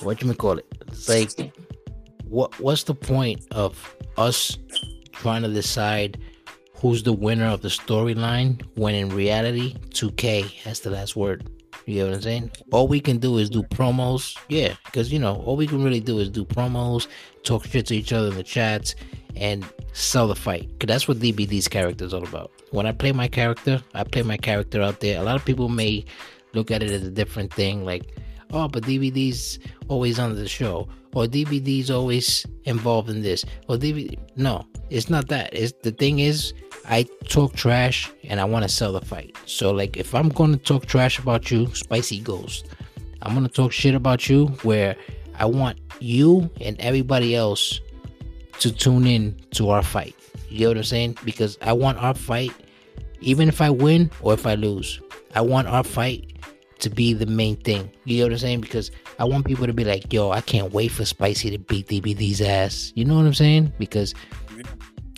what 0.00 0.20
you 0.20 0.34
call 0.34 0.58
it? 0.58 0.66
Like, 1.08 1.54
what 2.24 2.58
what's 2.58 2.82
the 2.82 2.96
point 2.96 3.46
of 3.52 3.96
us 4.16 4.58
trying 5.12 5.42
to 5.42 5.48
decide 5.48 6.20
who's 6.74 7.04
the 7.04 7.12
winner 7.12 7.46
of 7.46 7.62
the 7.62 7.68
storyline 7.68 8.60
when 8.74 8.96
in 8.96 9.08
reality 9.10 9.76
2K 9.90 10.50
has 10.64 10.80
the 10.80 10.90
last 10.90 11.14
word? 11.14 11.48
You 11.86 12.00
know 12.00 12.08
what 12.08 12.16
I'm 12.16 12.22
saying? 12.22 12.50
All 12.72 12.88
we 12.88 12.98
can 12.98 13.18
do 13.18 13.38
is 13.38 13.48
do 13.48 13.62
promos, 13.62 14.36
yeah, 14.48 14.74
because 14.86 15.12
you 15.12 15.20
know 15.20 15.36
all 15.46 15.56
we 15.56 15.68
can 15.68 15.84
really 15.84 16.00
do 16.00 16.18
is 16.18 16.28
do 16.28 16.44
promos, 16.44 17.06
talk 17.44 17.66
shit 17.66 17.86
to 17.86 17.94
each 17.94 18.12
other 18.12 18.28
in 18.28 18.34
the 18.34 18.42
chats, 18.42 18.96
and 19.36 19.64
sell 19.92 20.28
the 20.28 20.34
fight. 20.34 20.68
Cause 20.78 20.88
that's 20.88 21.08
what 21.08 21.18
DBD's 21.18 21.68
character 21.68 22.04
is 22.04 22.14
all 22.14 22.24
about. 22.24 22.50
When 22.70 22.86
I 22.86 22.92
play 22.92 23.12
my 23.12 23.28
character, 23.28 23.82
I 23.94 24.04
play 24.04 24.22
my 24.22 24.36
character 24.36 24.82
out 24.82 25.00
there. 25.00 25.20
A 25.20 25.24
lot 25.24 25.36
of 25.36 25.44
people 25.44 25.68
may 25.68 26.04
look 26.54 26.70
at 26.70 26.82
it 26.82 26.90
as 26.90 27.02
a 27.02 27.10
different 27.10 27.52
thing, 27.52 27.84
like, 27.84 28.16
oh, 28.52 28.68
but 28.68 28.82
DBD's 28.82 29.58
always 29.88 30.18
on 30.18 30.34
the 30.34 30.48
show, 30.48 30.88
or 31.14 31.26
DBD's 31.26 31.90
always 31.90 32.46
involved 32.64 33.10
in 33.10 33.22
this, 33.22 33.44
or 33.68 33.76
DBD. 33.76 34.18
No, 34.36 34.66
it's 34.90 35.10
not 35.10 35.28
that. 35.28 35.50
It's 35.52 35.72
the 35.82 35.92
thing 35.92 36.20
is, 36.20 36.52
I 36.86 37.06
talk 37.28 37.54
trash 37.54 38.10
and 38.24 38.40
I 38.40 38.44
want 38.44 38.64
to 38.64 38.68
sell 38.68 38.92
the 38.92 39.00
fight. 39.00 39.36
So, 39.46 39.70
like, 39.70 39.96
if 39.96 40.14
I'm 40.14 40.30
to 40.30 40.56
talk 40.56 40.86
trash 40.86 41.18
about 41.18 41.50
you, 41.50 41.72
Spicy 41.74 42.20
Ghost, 42.20 42.66
I'm 43.22 43.40
to 43.42 43.48
talk 43.48 43.72
shit 43.72 43.94
about 43.94 44.28
you 44.28 44.46
where 44.62 44.96
I 45.38 45.44
want 45.44 45.78
you 46.00 46.50
and 46.60 46.78
everybody 46.80 47.34
else 47.36 47.80
to 48.60 48.72
tune 48.72 49.06
in 49.06 49.36
to 49.52 49.70
our 49.70 49.82
fight. 49.82 50.14
You 50.48 50.60
know 50.62 50.68
what 50.68 50.76
I'm 50.78 50.84
saying? 50.84 51.18
Because 51.24 51.58
I 51.62 51.72
want 51.72 51.98
our 51.98 52.14
fight, 52.14 52.52
even 53.20 53.48
if 53.48 53.60
I 53.60 53.70
win 53.70 54.10
or 54.22 54.32
if 54.34 54.46
I 54.46 54.54
lose, 54.54 55.00
I 55.34 55.40
want 55.42 55.68
our 55.68 55.84
fight 55.84 56.26
to 56.80 56.88
be 56.90 57.12
the 57.12 57.26
main 57.26 57.56
thing. 57.56 57.90
You 58.04 58.18
know 58.18 58.24
what 58.26 58.32
I'm 58.32 58.38
saying? 58.38 58.60
Because 58.62 58.90
I 59.18 59.24
want 59.24 59.44
people 59.46 59.66
to 59.66 59.72
be 59.72 59.84
like, 59.84 60.12
yo, 60.12 60.30
I 60.30 60.40
can't 60.40 60.72
wait 60.72 60.88
for 60.90 61.04
Spicy 61.04 61.50
to 61.50 61.58
beat 61.58 61.88
DBD's 61.88 62.40
ass. 62.40 62.92
You 62.96 63.04
know 63.04 63.16
what 63.16 63.26
I'm 63.26 63.34
saying? 63.34 63.72
Because 63.78 64.14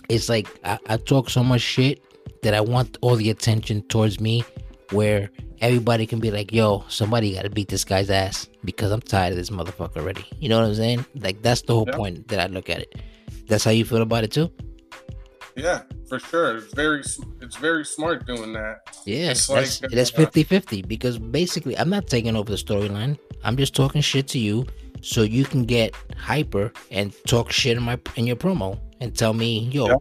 it's 0.09 0.29
like 0.29 0.49
I, 0.65 0.79
I 0.89 0.97
talk 0.97 1.31
so 1.31 1.43
much 1.43 1.61
shit 1.63 2.03
that 2.43 2.55
I 2.55 2.61
want 2.61 2.99
all 3.01 3.17
the 3.17 3.31
attention 3.31 3.83
towards 3.83 4.21
me 4.21 4.45
where 4.91 5.31
everybody 5.61 6.07
can 6.07 6.19
be 6.19 6.31
like, 6.31 6.53
yo, 6.53 6.85
somebody 6.89 7.35
got 7.35 7.43
to 7.43 7.51
beat 7.51 7.69
this 7.69 7.85
guy's 7.85 8.11
ass 8.11 8.49
because 8.65 8.91
I'm 8.91 9.01
tired 9.01 9.31
of 9.31 9.37
this 9.39 9.51
motherfucker 9.51 9.99
already. 9.99 10.27
You 10.41 10.49
know 10.49 10.61
what 10.61 10.67
I'm 10.67 10.75
saying? 10.75 11.07
Like, 11.15 11.41
that's 11.43 11.63
the 11.63 11.75
whole 11.75 11.87
Yeah. 11.89 11.97
point 11.97 12.29
that 12.29 12.41
I 12.41 12.47
look 12.53 12.69
at 12.69 12.81
it. 12.81 13.01
That's 13.47 13.65
how 13.65 13.71
you 13.71 13.85
feel 13.85 14.03
about 14.03 14.25
it 14.25 14.33
too? 14.33 14.51
Yeah, 15.57 15.83
for 16.09 16.19
sure. 16.19 16.57
It's 16.57 16.73
very 16.73 17.01
it's 17.41 17.57
very 17.57 17.85
smart 17.85 18.27
doing 18.27 18.53
that. 18.55 18.81
Yeah, 19.05 19.31
It's 19.33 19.47
that's 19.47 19.83
like, 19.83 19.91
that's 19.91 20.13
uh, 20.13 20.17
50 20.17 20.45
50 20.45 20.83
because 20.83 21.19
basically 21.19 21.77
I'm 21.77 21.91
not 21.91 22.07
taking 22.07 22.37
over 22.37 22.51
the 22.51 22.57
storyline. 22.57 23.19
I'm 23.45 23.57
just 23.57 23.75
talking 23.75 24.01
shit 24.01 24.29
to 24.29 24.39
you 24.39 24.67
so 25.03 25.23
you 25.23 25.45
can 25.45 25.65
get 25.65 25.95
hyper 26.17 26.73
and 26.91 27.15
talk 27.27 27.53
shit 27.53 27.77
in 27.77 27.83
my 27.83 27.99
in 28.17 28.27
your 28.27 28.37
promo 28.37 28.79
and 29.01 29.15
tell 29.17 29.35
me, 29.35 29.69
yo, 29.71 29.89
Yeah. 29.89 29.95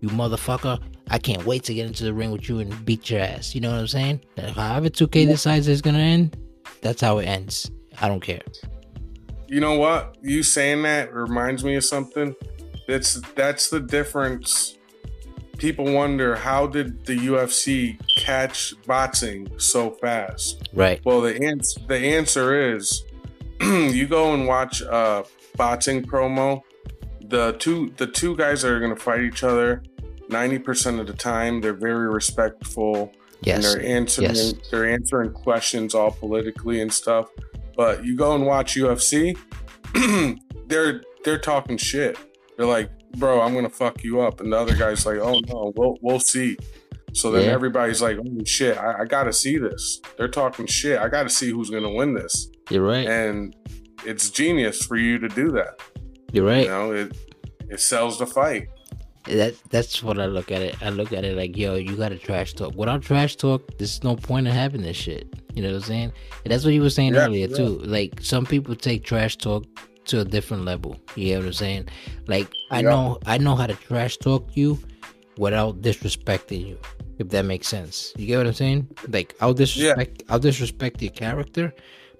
you 0.00 0.08
motherfucker, 0.08 0.80
I 1.08 1.18
can't 1.18 1.44
wait 1.44 1.62
to 1.64 1.74
get 1.74 1.86
into 1.86 2.04
the 2.04 2.12
ring 2.14 2.32
with 2.32 2.48
you 2.48 2.58
and 2.58 2.84
beat 2.84 3.10
your 3.10 3.20
ass. 3.20 3.54
You 3.54 3.60
know 3.60 3.70
what 3.70 3.80
I'm 3.80 3.86
saying? 3.86 4.20
If 4.36 4.56
However 4.56 4.88
2K 4.88 5.26
decides 5.26 5.68
it's 5.68 5.82
gonna 5.82 5.98
end, 5.98 6.36
that's 6.82 7.00
how 7.00 7.18
it 7.18 7.26
ends. 7.26 7.70
I 8.00 8.08
don't 8.08 8.20
care. 8.20 8.40
You 9.46 9.60
know 9.60 9.78
what? 9.78 10.16
You 10.22 10.42
saying 10.42 10.82
that 10.82 11.12
reminds 11.12 11.62
me 11.62 11.74
of 11.76 11.84
something. 11.84 12.34
That's 12.90 13.20
that's 13.36 13.70
the 13.70 13.78
difference. 13.78 14.76
People 15.58 15.92
wonder 15.92 16.34
how 16.34 16.66
did 16.66 17.04
the 17.06 17.16
UFC 17.16 17.98
catch 18.16 18.74
boxing 18.84 19.48
so 19.58 19.90
fast? 19.92 20.68
Right. 20.72 21.00
Well, 21.04 21.20
the 21.20 21.40
answer 21.40 21.80
the 21.86 21.96
answer 21.96 22.74
is 22.74 23.04
you 23.60 24.08
go 24.08 24.34
and 24.34 24.48
watch 24.48 24.80
a 24.80 25.24
boxing 25.56 26.02
promo. 26.02 26.62
The 27.28 27.52
two 27.60 27.92
the 27.96 28.08
two 28.08 28.36
guys 28.36 28.62
that 28.62 28.72
are 28.72 28.80
going 28.80 28.94
to 28.94 29.00
fight 29.00 29.20
each 29.20 29.44
other. 29.44 29.84
Ninety 30.28 30.58
percent 30.58 30.98
of 30.98 31.06
the 31.06 31.12
time, 31.12 31.60
they're 31.60 31.72
very 31.72 32.08
respectful 32.08 33.12
yes. 33.42 33.56
and 33.56 33.64
they're 33.64 33.88
answering 33.88 34.28
Yes. 34.28 34.54
they're 34.70 34.90
answering 34.90 35.32
questions 35.32 35.94
all 35.94 36.10
politically 36.10 36.80
and 36.80 36.92
stuff. 36.92 37.28
But 37.76 38.04
you 38.04 38.16
go 38.16 38.34
and 38.34 38.46
watch 38.46 38.74
UFC, 38.74 39.36
they're 40.66 41.02
they're 41.24 41.38
talking 41.38 41.76
shit. 41.76 42.18
They're 42.60 42.68
like, 42.68 42.90
"Bro, 43.16 43.40
I'm 43.40 43.54
gonna 43.54 43.70
fuck 43.70 44.04
you 44.04 44.20
up," 44.20 44.40
and 44.42 44.52
the 44.52 44.58
other 44.58 44.76
guy's 44.76 45.06
like, 45.06 45.16
"Oh 45.18 45.40
no, 45.48 45.72
we'll 45.76 45.96
we'll 46.02 46.20
see." 46.20 46.58
So 47.14 47.30
then 47.30 47.46
Yeah. 47.46 47.52
everybody's 47.52 48.02
like, 48.02 48.18
"Oh 48.18 48.44
shit, 48.44 48.76
I, 48.76 49.00
I 49.00 49.04
gotta 49.06 49.32
see 49.32 49.56
this." 49.56 49.98
They're 50.18 50.28
talking 50.28 50.66
shit. 50.66 50.98
I 50.98 51.08
gotta 51.08 51.30
see 51.30 51.50
who's 51.50 51.70
gonna 51.70 51.90
win 51.90 52.12
this, 52.12 52.50
You're 52.68 52.84
right. 52.84 53.06
and 53.08 53.56
it's 54.04 54.28
genius 54.28 54.82
for 54.84 54.96
you 54.96 55.18
to 55.18 55.28
do 55.28 55.50
that. 55.52 55.80
You're 56.32 56.44
right. 56.44 56.64
You 56.64 56.68
know, 56.68 56.92
it 56.92 57.16
it 57.70 57.80
sells 57.80 58.18
the 58.18 58.26
fight. 58.26 58.68
that 59.26 59.54
that's 59.70 60.02
what 60.02 60.18
I 60.20 60.26
look 60.26 60.52
at 60.52 60.60
it. 60.60 60.76
I 60.82 60.90
look 60.90 61.12
at 61.14 61.24
it 61.24 61.36
like, 61.36 61.56
yo, 61.56 61.76
you 61.76 61.96
got 61.96 62.08
to 62.10 62.18
trash 62.18 62.52
talk. 62.54 62.74
Without 62.74 63.00
trash 63.02 63.36
talk, 63.36 63.62
there's 63.78 64.02
no 64.04 64.16
point 64.16 64.46
in 64.48 64.52
having 64.52 64.82
this 64.82 64.96
shit. 64.98 65.26
You 65.54 65.62
know 65.62 65.68
what 65.70 65.76
I'm 65.76 65.82
saying? 65.82 66.12
And 66.44 66.52
that's 66.52 66.64
what 66.64 66.74
you 66.74 66.82
were 66.82 66.90
saying 66.90 67.14
Yeah, 67.14 67.24
earlier 67.26 67.48
yeah. 67.48 67.56
too. 67.56 67.78
Like 67.78 68.20
some 68.22 68.44
people 68.44 68.74
take 68.76 69.04
trash 69.04 69.36
talk 69.36 69.64
to 70.06 70.20
a 70.20 70.24
different 70.24 70.64
level. 70.64 70.98
You 71.16 71.34
know 71.34 71.38
what 71.40 71.46
I'm 71.46 71.52
saying? 71.52 71.88
Like 72.26 72.48
I 72.70 72.80
Yeah. 72.80 72.90
know 72.90 73.18
I 73.26 73.38
know 73.38 73.54
how 73.54 73.66
to 73.66 73.74
trash 73.74 74.16
talk 74.16 74.56
you 74.56 74.78
without 75.38 75.80
disrespecting 75.82 76.66
you. 76.66 76.78
If 77.18 77.28
that 77.30 77.44
makes 77.44 77.68
sense. 77.68 78.12
You 78.16 78.26
get 78.26 78.38
what 78.38 78.46
I'm 78.46 78.54
saying? 78.54 78.88
Like 79.08 79.34
I'll 79.40 79.54
disrespect 79.54 80.22
I'll 80.28 80.38
disrespect 80.38 81.02
your 81.02 81.12
character, 81.12 81.72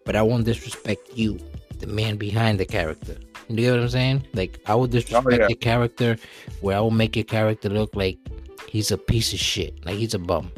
but 0.04 0.14
I 0.16 0.22
won't 0.22 0.44
disrespect 0.44 1.10
you, 1.14 1.38
the 1.78 1.86
man 1.86 2.16
behind 2.16 2.60
the 2.60 2.66
character. 2.66 3.16
You 3.48 3.56
get 3.56 3.70
what 3.72 3.80
I'm 3.80 3.88
saying? 3.88 4.26
Like 4.34 4.60
I 4.66 4.74
will 4.74 4.86
disrespect 4.86 5.26
Oh, 5.26 5.30
yeah. 5.30 5.48
your 5.48 5.56
character 5.58 6.16
where 6.60 6.76
I 6.76 6.80
will 6.80 6.90
make 6.92 7.16
your 7.16 7.24
character 7.24 7.68
look 7.68 7.96
like 7.96 8.18
he's 8.68 8.90
a 8.92 8.98
piece 8.98 9.32
of 9.32 9.38
shit. 9.40 9.84
Like 9.86 9.96
he's 9.96 10.14
a 10.14 10.18
bum. 10.18 10.52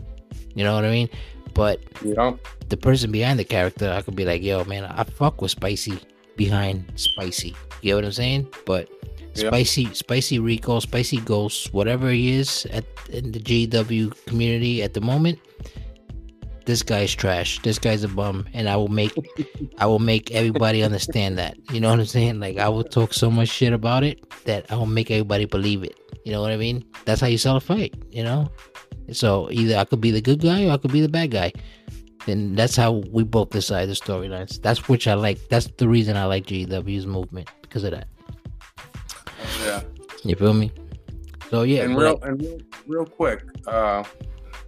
You 0.55 0.65
know 0.65 0.75
what 0.75 0.85
I 0.85 0.91
mean? 0.91 1.09
But 1.55 1.81
know, 2.03 2.39
the 2.69 2.77
person 2.77 3.13
behind 3.13 3.39
the 3.39 3.45
character, 3.45 3.91
I 3.91 4.03
could 4.03 4.17
be 4.17 4.25
like, 4.25 4.43
yo, 4.43 4.65
man, 4.65 4.85
I 4.85 5.05
fuck 5.05 5.41
with 5.41 5.51
Spicy 5.53 5.99
behind 6.37 6.93
Spicy. 6.97 7.57
You 7.83 7.93
know 7.93 7.97
what 7.99 8.05
I'm 8.07 8.13
saying? 8.13 8.49
But. 8.67 8.89
Spicy, 9.35 9.95
Spicy 9.95 10.39
Rico, 10.39 10.79
Spicy 10.79 11.17
Ghost, 11.17 11.73
whatever 11.73 12.11
he 12.11 12.33
is 12.33 12.67
at 12.67 12.85
in 13.09 13.33
the 13.33 13.41
GW 13.41 14.27
community 14.27 14.83
at 14.83 14.93
the 14.93 15.01
moment, 15.01 15.39
this 16.65 16.83
guy's 16.83 17.15
trash. 17.15 17.61
This 17.63 17.79
guy's 17.79 18.05
a 18.05 18.09
bum, 18.09 18.47
and 18.53 18.69
I 18.69 18.77
will 18.77 18.89
make, 18.89 19.13
I 19.79 19.87
will 19.87 19.99
make 19.99 20.31
everybody 20.31 20.83
understand 20.83 21.39
that. 21.39 21.57
You 21.73 21.81
know 21.81 21.91
what 21.91 22.01
I'm 22.01 22.07
saying? 22.07 22.41
Like 22.41 22.59
I 22.59 22.69
will 22.69 22.85
talk 22.85 23.15
so 23.15 23.31
much 23.31 23.49
shit 23.49 23.73
about 23.73 24.05
it 24.05 24.21
that 24.45 24.71
I 24.71 24.77
will 24.77 24.87
make 24.87 25.11
everybody 25.11 25.45
believe 25.45 25.83
it. 25.83 25.99
You 26.25 26.33
know 26.33 26.41
what 26.41 26.53
I 26.53 26.57
mean? 26.57 26.85
That's 27.05 27.21
how 27.21 27.27
you 27.27 27.39
sell 27.39 27.57
a 27.57 27.61
fight. 27.61 27.95
You 28.11 28.25
know. 28.25 28.51
So 29.13 29.51
either 29.51 29.77
I 29.77 29.85
could 29.85 30.01
be 30.01 30.11
the 30.11 30.21
good 30.21 30.41
guy 30.41 30.67
or 30.67 30.71
I 30.71 30.77
could 30.77 30.93
be 30.93 31.01
the 31.01 31.09
bad 31.09 31.31
guy. 31.33 31.53
And 32.27 32.57
that's 32.57 32.77
how 32.77 32.93
we 33.11 33.25
both 33.25 33.51
decide 33.51 33.87
the 33.89 33.95
storylines. 33.95 34.61
That's 34.63 34.89
which 34.89 35.07
I 35.09 35.15
like. 35.15 35.39
That's 35.49 35.67
the 35.79 35.89
reason 35.89 36.17
I 36.17 36.25
like 36.27 36.47
GW's 36.47 37.07
movement 37.07 37.49
because 37.63 37.85
of 37.85 37.93
that. 37.93 38.09
Yeah. 39.65 39.83
You 40.25 40.37
feel 40.37 40.55
me? 40.55 40.73
So 41.51 41.63
yeah, 41.63 41.83
and 41.83 41.97
real 41.97 42.19
and 42.23 42.41
real, 42.41 42.59
real 42.87 43.05
quick, 43.07 43.45
uh, 43.67 44.05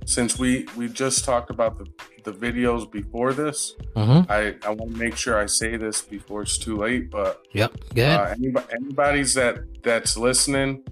since 0.04 0.38
we 0.38 0.66
we 0.76 0.88
just 0.88 1.24
talked 1.24 1.50
about 1.50 1.78
the 1.78 1.86
the 2.24 2.32
videos 2.32 2.90
before 2.90 3.32
this, 3.32 3.74
Mhm. 3.96 4.26
I 4.30 4.54
I 4.66 4.70
want 4.70 4.92
to 4.92 4.98
make 4.98 5.16
sure 5.16 5.38
I 5.38 5.46
say 5.46 5.76
this 5.76 6.02
before 6.02 6.42
it's 6.42 6.58
too 6.58 6.76
late. 6.76 7.10
But 7.10 7.42
Yep. 7.52 7.72
Good. 7.94 8.08
uh, 8.08 8.34
anybody, 8.36 8.66
anybody's 8.74 9.34
that 9.34 9.58
that's 9.82 10.16
listening, 10.16 10.82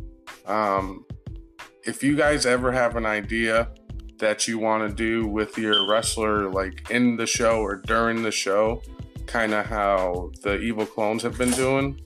um, 0.47 1.05
if 1.85 2.03
you 2.03 2.17
guys 2.17 2.47
ever 2.47 2.71
have 2.73 2.97
an 2.97 3.05
idea 3.07 3.69
that 4.23 4.47
you 4.47 4.57
want 4.57 4.89
to 4.89 4.95
do 4.95 5.27
with 5.27 5.59
your 5.59 5.89
wrestler, 5.89 6.49
like 6.49 6.89
in 6.91 7.17
the 7.17 7.27
show 7.27 7.61
or 7.61 7.75
during 7.77 8.23
the 8.23 8.31
show, 8.31 8.81
kind 9.27 9.53
of 9.53 9.67
how 9.67 10.31
the 10.43 10.61
evil 10.61 10.87
clones 10.87 11.25
have 11.25 11.37
been 11.37 11.51
doing, 11.51 12.01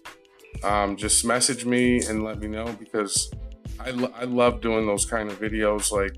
um, 0.65 0.97
just 0.97 1.27
message 1.27 1.67
me 1.67 2.03
and 2.07 2.25
let 2.25 2.39
me 2.39 2.49
know 2.49 2.75
because 2.79 3.31
I, 3.79 3.91
lo- 3.91 4.13
I 4.17 4.25
love 4.25 4.63
doing 4.63 4.87
those 4.87 5.05
kind 5.05 5.31
of 5.31 5.39
videos. 5.39 5.93
Like, 5.93 6.17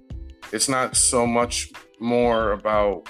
it's 0.53 0.69
not 0.69 0.97
so 0.97 1.27
much 1.27 1.73
more 1.99 2.53
about 2.53 3.09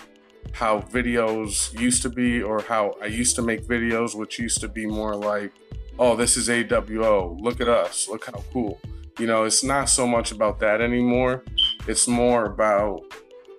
how 0.53 0.81
videos 0.81 1.79
used 1.79 2.01
to 2.03 2.09
be 2.09 2.43
or 2.43 2.63
how 2.63 2.95
I 3.03 3.07
used 3.07 3.37
to 3.37 3.43
make 3.43 3.69
videos, 3.69 4.15
which 4.15 4.39
used 4.39 4.63
to 4.63 4.69
be 4.69 4.87
more 4.87 5.15
like, 5.15 5.53
oh, 5.99 6.17
this 6.17 6.39
is 6.39 6.49
AWO. 6.49 7.39
Look 7.39 7.61
at 7.61 7.69
us. 7.69 8.09
Look 8.09 8.25
how 8.25 8.43
cool. 8.51 8.81
You 9.19 9.27
know, 9.27 9.45
it's 9.45 9.63
not 9.63 9.91
so 9.91 10.07
much 10.07 10.33
about 10.33 10.59
that 10.61 10.81
anymore. 10.81 11.45
It's 11.89 12.07
more 12.07 12.45
about, 12.45 13.01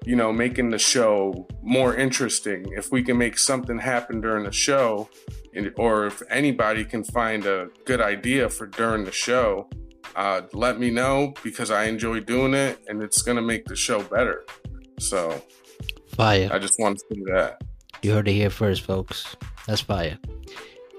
you 0.06 0.16
know, 0.16 0.32
making 0.32 0.70
the 0.70 0.80
show 0.80 1.48
more 1.62 1.96
interesting. 1.96 2.66
If 2.76 2.92
we 2.92 3.04
can 3.04 3.18
make 3.18 3.38
something 3.38 3.80
happen 3.80 4.22
during 4.22 4.44
the 4.46 4.52
show, 4.52 5.10
and, 5.54 5.74
or 5.78 6.06
if 6.06 6.22
anybody 6.30 6.86
can 6.86 7.04
find 7.04 7.46
a 7.46 7.70
good 7.86 8.02
idea 8.02 8.50
for 8.50 8.68
during 8.68 9.04
the 9.04 9.12
show, 9.12 9.70
uh, 10.16 10.42
let 10.54 10.80
me 10.80 10.90
know 10.90 11.34
because 11.44 11.72
I 11.72 11.86
enjoy 11.86 12.20
doing 12.22 12.54
it 12.54 12.80
and 12.88 13.02
it's 13.02 13.22
going 13.22 13.38
to 13.38 13.42
make 13.42 13.66
the 13.66 13.76
show 13.76 14.02
better. 14.04 14.46
So 15.00 15.42
Fire. 16.20 16.50
I 16.52 16.60
just 16.60 16.78
want 16.80 17.00
to 17.00 17.06
say 17.16 17.22
that. 17.32 17.64
You 18.02 18.12
heard 18.12 18.28
it 18.28 18.34
here 18.34 18.50
first, 18.50 18.82
folks. 18.82 19.38
That's 19.68 19.80
fire. 19.80 20.18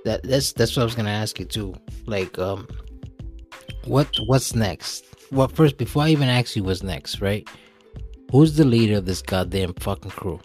That 0.07 0.23
that's 0.23 0.53
that's 0.53 0.75
what 0.75 0.83
I 0.83 0.85
was 0.85 0.95
gonna 0.95 1.11
ask 1.11 1.39
you 1.39 1.45
too. 1.45 1.75
Like, 2.07 2.39
um, 2.39 2.67
what 3.85 4.09
what's 4.27 4.55
next? 4.55 5.05
Well, 5.33 5.49
first, 5.49 5.77
before 5.77 6.03
I 6.03 6.09
even 6.09 6.29
ask 6.29 6.57
you 6.57 6.65
what's 6.65 6.83
next, 6.83 7.21
right? 7.21 7.49
Who's 8.33 8.57
the 8.57 8.65
leader 8.65 8.99
of 8.99 9.07
this 9.07 9.23
goddamn 9.23 9.75
fucking 9.75 10.11
crew? 10.11 10.41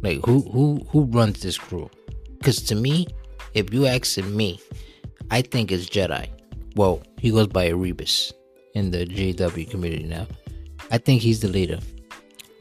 Like, 0.00 0.24
who 0.24 0.40
who 0.52 0.86
who 0.90 1.04
runs 1.04 1.40
this 1.40 1.58
crew? 1.58 1.90
Because 2.38 2.62
to 2.62 2.74
me, 2.74 3.06
if 3.54 3.72
you 3.72 3.86
asking 3.86 4.34
me, 4.36 4.60
I 5.30 5.42
think 5.42 5.70
it's 5.70 5.86
Jedi. 5.86 6.28
Well, 6.76 7.02
he 7.18 7.30
goes 7.30 7.48
by 7.48 7.68
Erebus 7.68 8.32
in 8.74 8.90
the 8.90 9.06
GW 9.06 9.70
community 9.70 10.04
now. 10.04 10.26
I 10.90 10.98
think 10.98 11.22
he's 11.22 11.40
the 11.40 11.48
leader. 11.48 11.78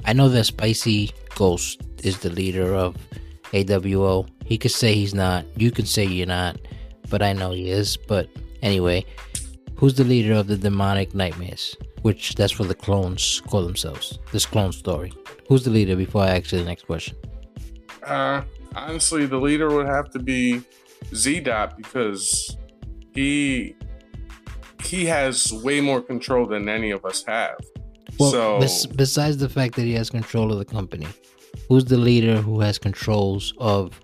I 0.05 0.13
know 0.13 0.29
that 0.29 0.45
Spicy 0.45 1.11
Ghost 1.35 1.81
is 2.03 2.19
the 2.19 2.29
leader 2.29 2.73
of 2.73 2.95
AWO. 3.51 4.27
He 4.45 4.57
could 4.57 4.71
say 4.71 4.93
he's 4.93 5.13
not. 5.13 5.45
You 5.57 5.71
can 5.71 5.85
say 5.85 6.05
you're 6.05 6.27
not. 6.27 6.57
But 7.09 7.21
I 7.21 7.33
know 7.33 7.51
he 7.51 7.69
is. 7.69 7.97
But 7.97 8.29
anyway, 8.61 9.05
who's 9.77 9.95
the 9.95 10.03
leader 10.03 10.33
of 10.33 10.47
the 10.47 10.57
demonic 10.57 11.13
nightmares? 11.13 11.75
Which 12.01 12.35
that's 12.35 12.59
what 12.59 12.67
the 12.67 12.75
clones 12.75 13.41
call 13.47 13.63
themselves. 13.65 14.19
This 14.31 14.45
clone 14.45 14.71
story. 14.71 15.11
Who's 15.47 15.63
the 15.63 15.71
leader 15.71 15.95
before 15.95 16.23
I 16.23 16.37
ask 16.37 16.51
you 16.51 16.59
the 16.59 16.65
next 16.65 16.85
question? 16.85 17.17
Uh, 18.03 18.43
honestly, 18.75 19.25
the 19.25 19.37
leader 19.37 19.69
would 19.69 19.87
have 19.87 20.11
to 20.11 20.19
be 20.19 20.61
Z 21.13 21.39
Dot 21.41 21.77
because 21.77 22.55
he 23.13 23.75
he 24.83 25.05
has 25.05 25.51
way 25.51 25.81
more 25.81 26.01
control 26.01 26.45
than 26.45 26.69
any 26.69 26.91
of 26.91 27.05
us 27.05 27.23
have. 27.25 27.57
Well, 28.19 28.31
so 28.31 28.59
bes- 28.59 28.85
besides 28.85 29.37
the 29.37 29.49
fact 29.49 29.75
that 29.75 29.83
he 29.83 29.93
has 29.93 30.09
control 30.11 30.51
of 30.51 30.59
the 30.59 30.65
company, 30.65 31.07
who's 31.67 31.85
the 31.85 31.97
leader 31.97 32.39
who 32.41 32.59
has 32.59 32.77
controls 32.77 33.53
of? 33.57 33.99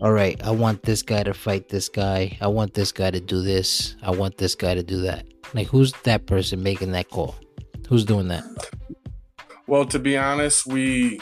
All 0.00 0.12
right, 0.12 0.42
I 0.44 0.50
want 0.50 0.82
this 0.82 1.02
guy 1.02 1.22
to 1.22 1.32
fight 1.32 1.68
this 1.68 1.88
guy. 1.88 2.36
I 2.40 2.48
want 2.48 2.74
this 2.74 2.92
guy 2.92 3.10
to 3.10 3.20
do 3.20 3.42
this. 3.42 3.96
I 4.02 4.10
want 4.10 4.36
this 4.36 4.54
guy 4.54 4.74
to 4.74 4.82
do 4.82 5.00
that. 5.02 5.26
Like, 5.54 5.68
who's 5.68 5.92
that 6.02 6.26
person 6.26 6.62
making 6.62 6.92
that 6.92 7.10
call? 7.10 7.36
Who's 7.88 8.04
doing 8.04 8.28
that? 8.28 8.44
Well, 9.66 9.86
to 9.86 9.98
be 9.98 10.16
honest, 10.16 10.66
we 10.66 11.20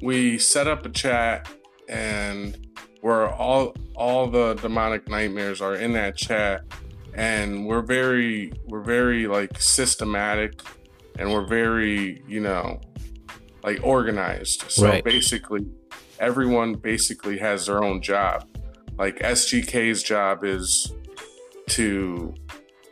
we 0.00 0.38
set 0.38 0.66
up 0.66 0.86
a 0.86 0.88
chat 0.88 1.48
and 1.88 2.56
where 3.00 3.28
all 3.28 3.74
all 3.94 4.28
the 4.28 4.54
demonic 4.54 5.08
nightmares 5.08 5.60
are 5.60 5.74
in 5.74 5.92
that 5.92 6.16
chat 6.16 6.62
and 7.14 7.66
we're 7.66 7.82
very 7.82 8.52
we're 8.66 8.82
very 8.82 9.26
like 9.26 9.60
systematic 9.60 10.62
and 11.18 11.32
we're 11.32 11.46
very, 11.46 12.22
you 12.28 12.40
know, 12.40 12.80
like 13.64 13.80
organized. 13.82 14.64
So 14.70 14.86
Right. 14.86 15.04
basically 15.04 15.66
everyone 16.18 16.74
basically 16.74 17.38
has 17.38 17.66
their 17.66 17.82
own 17.82 18.00
job. 18.02 18.46
Like 18.98 19.18
SGK's 19.18 20.02
job 20.02 20.44
is 20.44 20.92
to 21.68 22.34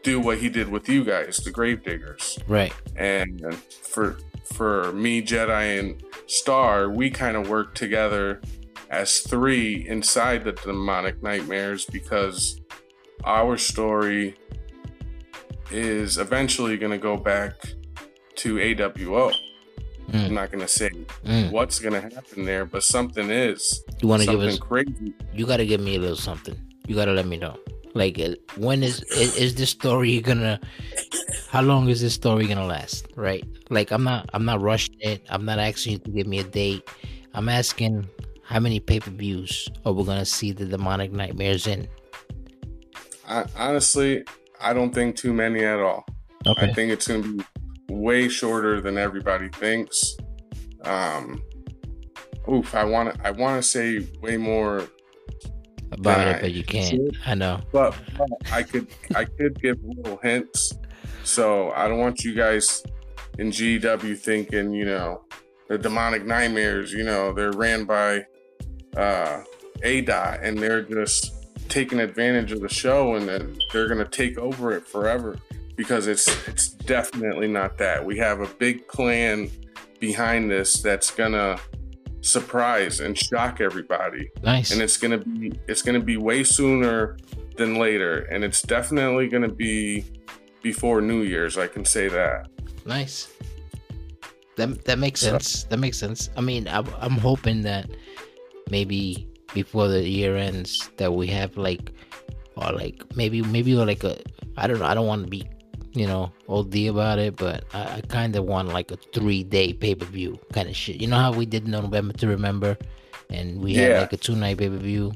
do 0.02 0.20
what 0.20 0.38
he 0.38 0.48
did 0.48 0.68
with 0.68 0.88
you 0.88 1.04
guys, 1.04 1.38
the 1.38 1.50
Gravediggers 1.50 2.38
Right. 2.48 2.72
and 2.96 3.54
for 3.82 4.18
for 4.52 4.92
me 4.92 5.22
jedi 5.22 5.78
and 5.80 6.02
star 6.26 6.90
we 6.90 7.08
kind 7.08 7.34
of 7.36 7.48
work 7.48 7.74
together 7.74 8.42
as 8.90 9.20
three 9.20 9.88
inside 9.88 10.44
the 10.44 10.52
demonic 10.52 11.22
nightmares 11.22 11.86
because 11.86 12.60
our 13.24 13.56
story 13.56 14.36
is 15.70 16.18
eventually 16.18 16.76
going 16.76 16.92
to 16.92 16.98
go 16.98 17.16
back 17.16 17.54
to 18.36 18.56
awo 18.56 19.34
Mm. 20.10 20.26
i'm 20.26 20.34
not 20.34 20.50
going 20.52 20.60
to 20.60 20.68
say 20.68 20.90
Mm. 21.24 21.50
what's 21.50 21.78
going 21.80 21.94
to 21.94 22.00
happen 22.00 22.44
there 22.44 22.64
but 22.64 22.82
something 22.84 23.30
is 23.30 23.82
You 24.02 24.08
want 24.08 24.22
to 24.22 24.28
give 24.30 24.40
us? 24.40 24.58
crazy 24.58 25.14
You 25.32 25.46
got 25.46 25.56
to 25.58 25.66
give 25.66 25.80
me 25.80 25.96
a 25.96 25.98
little 25.98 26.16
something. 26.16 26.56
You 26.86 26.94
got 26.94 27.06
to 27.06 27.12
let 27.12 27.26
me 27.26 27.36
know. 27.38 27.56
Like, 27.94 28.18
uh, 28.18 28.34
when 28.56 28.82
is, 28.82 29.02
is 29.04 29.36
is 29.38 29.54
this 29.54 29.70
story 29.70 30.20
gonna? 30.20 30.58
How 31.48 31.62
long 31.62 31.88
is 31.88 32.00
this 32.02 32.12
story 32.12 32.46
gonna 32.46 32.66
last? 32.66 33.06
Right? 33.14 33.44
Like, 33.70 33.92
I'm 33.92 34.02
not 34.02 34.28
I'm 34.34 34.44
not 34.44 34.60
rushing 34.60 34.96
it. 35.00 35.22
I'm 35.30 35.44
not 35.46 35.58
asking 35.60 35.92
you 35.94 35.98
to 36.00 36.10
give 36.10 36.26
me 36.26 36.40
a 36.40 36.44
date. 36.44 36.82
I'm 37.34 37.48
asking 37.48 38.08
how 38.42 38.58
many 38.60 38.80
pay 38.80 38.98
per 39.00 39.12
views 39.12 39.68
are 39.86 39.92
we 39.94 40.02
gonna 40.04 40.26
see 40.26 40.50
the 40.52 40.66
demonic 40.66 41.12
nightmares 41.12 41.66
in? 41.66 41.88
I, 43.26 43.44
honestly 43.56 44.24
i 44.60 44.72
don't 44.74 44.92
think 44.92 45.16
too 45.16 45.32
many 45.32 45.64
at 45.64 45.78
all 45.80 46.04
I 46.58 46.72
think 46.74 46.92
it's 46.92 47.08
going 47.08 47.22
to 47.22 47.36
be 47.38 47.44
way 47.88 48.28
shorter 48.28 48.80
than 48.80 48.98
everybody 48.98 49.48
thinks. 49.48 50.16
Um, 50.84 51.42
oof, 52.50 52.74
I 52.74 52.84
want 52.84 53.14
to 53.14 53.26
I 53.26 53.30
want 53.30 53.62
to 53.62 53.68
say 53.68 54.06
way 54.22 54.36
more, 54.36 54.88
about 55.92 56.20
it, 56.26 56.30
Right. 56.32 56.40
but 56.42 56.52
you 56.52 56.64
can't. 56.64 57.16
I 57.26 57.34
know. 57.34 57.60
but, 57.72 57.94
but 58.18 58.28
I 58.52 58.62
could 58.62 58.88
I 59.14 59.24
could 59.24 59.60
give 59.62 59.78
little 59.82 60.18
hints. 60.18 60.72
So 61.22 61.70
I 61.72 61.88
don't 61.88 61.98
want 61.98 62.22
you 62.24 62.34
guys 62.34 62.82
in 63.38 63.50
GW 63.50 64.16
thinking 64.18 64.72
you 64.72 64.84
know 64.84 65.22
the 65.68 65.78
demonic 65.78 66.24
nightmares. 66.26 66.92
You 66.92 67.04
know 67.04 67.32
they're 67.32 67.52
ran 67.52 67.84
by 67.84 68.26
uh, 68.96 69.42
ADOT 69.82 70.42
and 70.42 70.58
they're 70.58 70.82
just 70.82 71.32
taking 71.68 71.98
advantage 72.00 72.52
of 72.52 72.60
the 72.60 72.68
show 72.68 73.14
and 73.14 73.26
then 73.28 73.58
they're 73.72 73.88
gonna 73.88 74.04
take 74.04 74.36
over 74.38 74.72
it 74.72 74.86
forever 74.86 75.38
because 75.76 76.06
it's 76.06 76.26
it's 76.48 76.68
definitely 76.68 77.48
not 77.48 77.78
that. 77.78 78.04
We 78.04 78.18
have 78.18 78.40
a 78.40 78.46
big 78.46 78.86
plan 78.88 79.50
behind 80.00 80.50
this 80.50 80.80
that's 80.82 81.10
gonna 81.10 81.58
surprise 82.20 83.00
and 83.00 83.18
shock 83.18 83.60
everybody 83.60 84.30
Nice. 84.42 84.70
and 84.72 84.80
it's 84.80 84.96
gonna 84.96 85.18
be 85.18 85.52
it's 85.68 85.82
gonna 85.82 86.00
be 86.00 86.16
way 86.16 86.42
sooner 86.42 87.18
than 87.56 87.74
later 87.76 88.20
and 88.30 88.42
it's 88.42 88.62
definitely 88.62 89.28
gonna 89.28 89.48
be 89.48 90.04
before 90.62 91.02
new 91.02 91.20
year's 91.22 91.58
i 91.58 91.66
can 91.66 91.84
say 91.84 92.08
that 92.08 92.48
Nice. 92.86 93.28
That 94.56 94.84
that 94.84 94.98
makes 94.98 95.20
So- 95.20 95.30
sense. 95.30 95.64
That 95.64 95.78
makes 95.78 95.96
sense. 95.98 96.28
I 96.36 96.40
mean, 96.42 96.68
I'm, 96.68 96.86
I'm 97.00 97.12
hoping 97.18 97.62
that 97.62 97.88
maybe 98.70 99.26
before 99.54 99.88
the 99.88 100.06
year 100.06 100.36
ends, 100.36 100.90
that 100.98 101.12
we 101.12 101.26
have 101.28 101.56
like, 101.56 101.90
or 102.56 102.70
like 102.72 103.02
maybe 103.16 103.40
maybe 103.42 103.74
like 103.74 104.04
a 104.04 104.18
I 104.56 104.66
don't 104.66 104.78
know. 104.80 104.84
I 104.84 104.94
don't 104.94 105.06
want 105.06 105.24
to 105.24 105.30
be, 105.30 105.44
you 105.94 106.06
know, 106.06 106.32
OD 106.48 106.74
about 106.86 107.18
it, 107.18 107.36
but 107.36 107.64
I, 107.72 107.96
I 107.96 108.00
kind 108.02 108.34
of 108.36 108.44
want 108.44 108.68
like 108.68 108.90
a 108.90 108.96
three 109.12 109.44
day 109.44 109.72
pay 109.72 109.94
per 109.94 110.04
view 110.04 110.38
kind 110.52 110.68
of 110.68 110.76
shit. 110.76 111.00
You 111.00 111.06
know 111.06 111.18
how 111.18 111.32
we 111.32 111.46
did 111.46 111.66
November 111.66 112.12
to 112.14 112.28
Remember, 112.28 112.76
and 113.30 113.62
we 113.62 113.74
had 113.74 114.00
like 114.00 114.12
a 114.12 114.16
two 114.16 114.36
night 114.36 114.58
pay 114.58 114.68
per 114.68 114.76
view. 114.76 115.12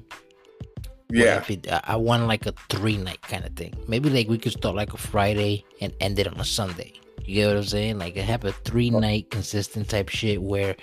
yeah 1.10 1.42
it, 1.48 1.70
I 1.70 1.80
I 1.94 1.96
want 1.96 2.26
like 2.26 2.46
a 2.46 2.54
three 2.70 2.96
night 2.96 3.20
kind 3.22 3.44
of 3.44 3.54
thing. 3.54 3.74
Maybe 3.88 4.08
like 4.08 4.28
we 4.28 4.38
could 4.38 4.52
start 4.52 4.76
like 4.76 4.94
a 4.94 4.98
Friday 4.98 5.64
and 5.80 5.92
end 6.00 6.18
it 6.18 6.26
on 6.26 6.38
a 6.38 6.44
Sunday. 6.44 6.92
You 7.24 7.34
get 7.34 7.48
what 7.48 7.56
I'm 7.56 7.64
saying? 7.64 7.98
Like 7.98 8.16
I 8.16 8.20
have 8.20 8.44
a 8.44 8.52
three 8.52 8.90
night 8.90 9.30
consistent 9.30 9.90
type 9.90 10.08
shit 10.08 10.40
where 10.40 10.76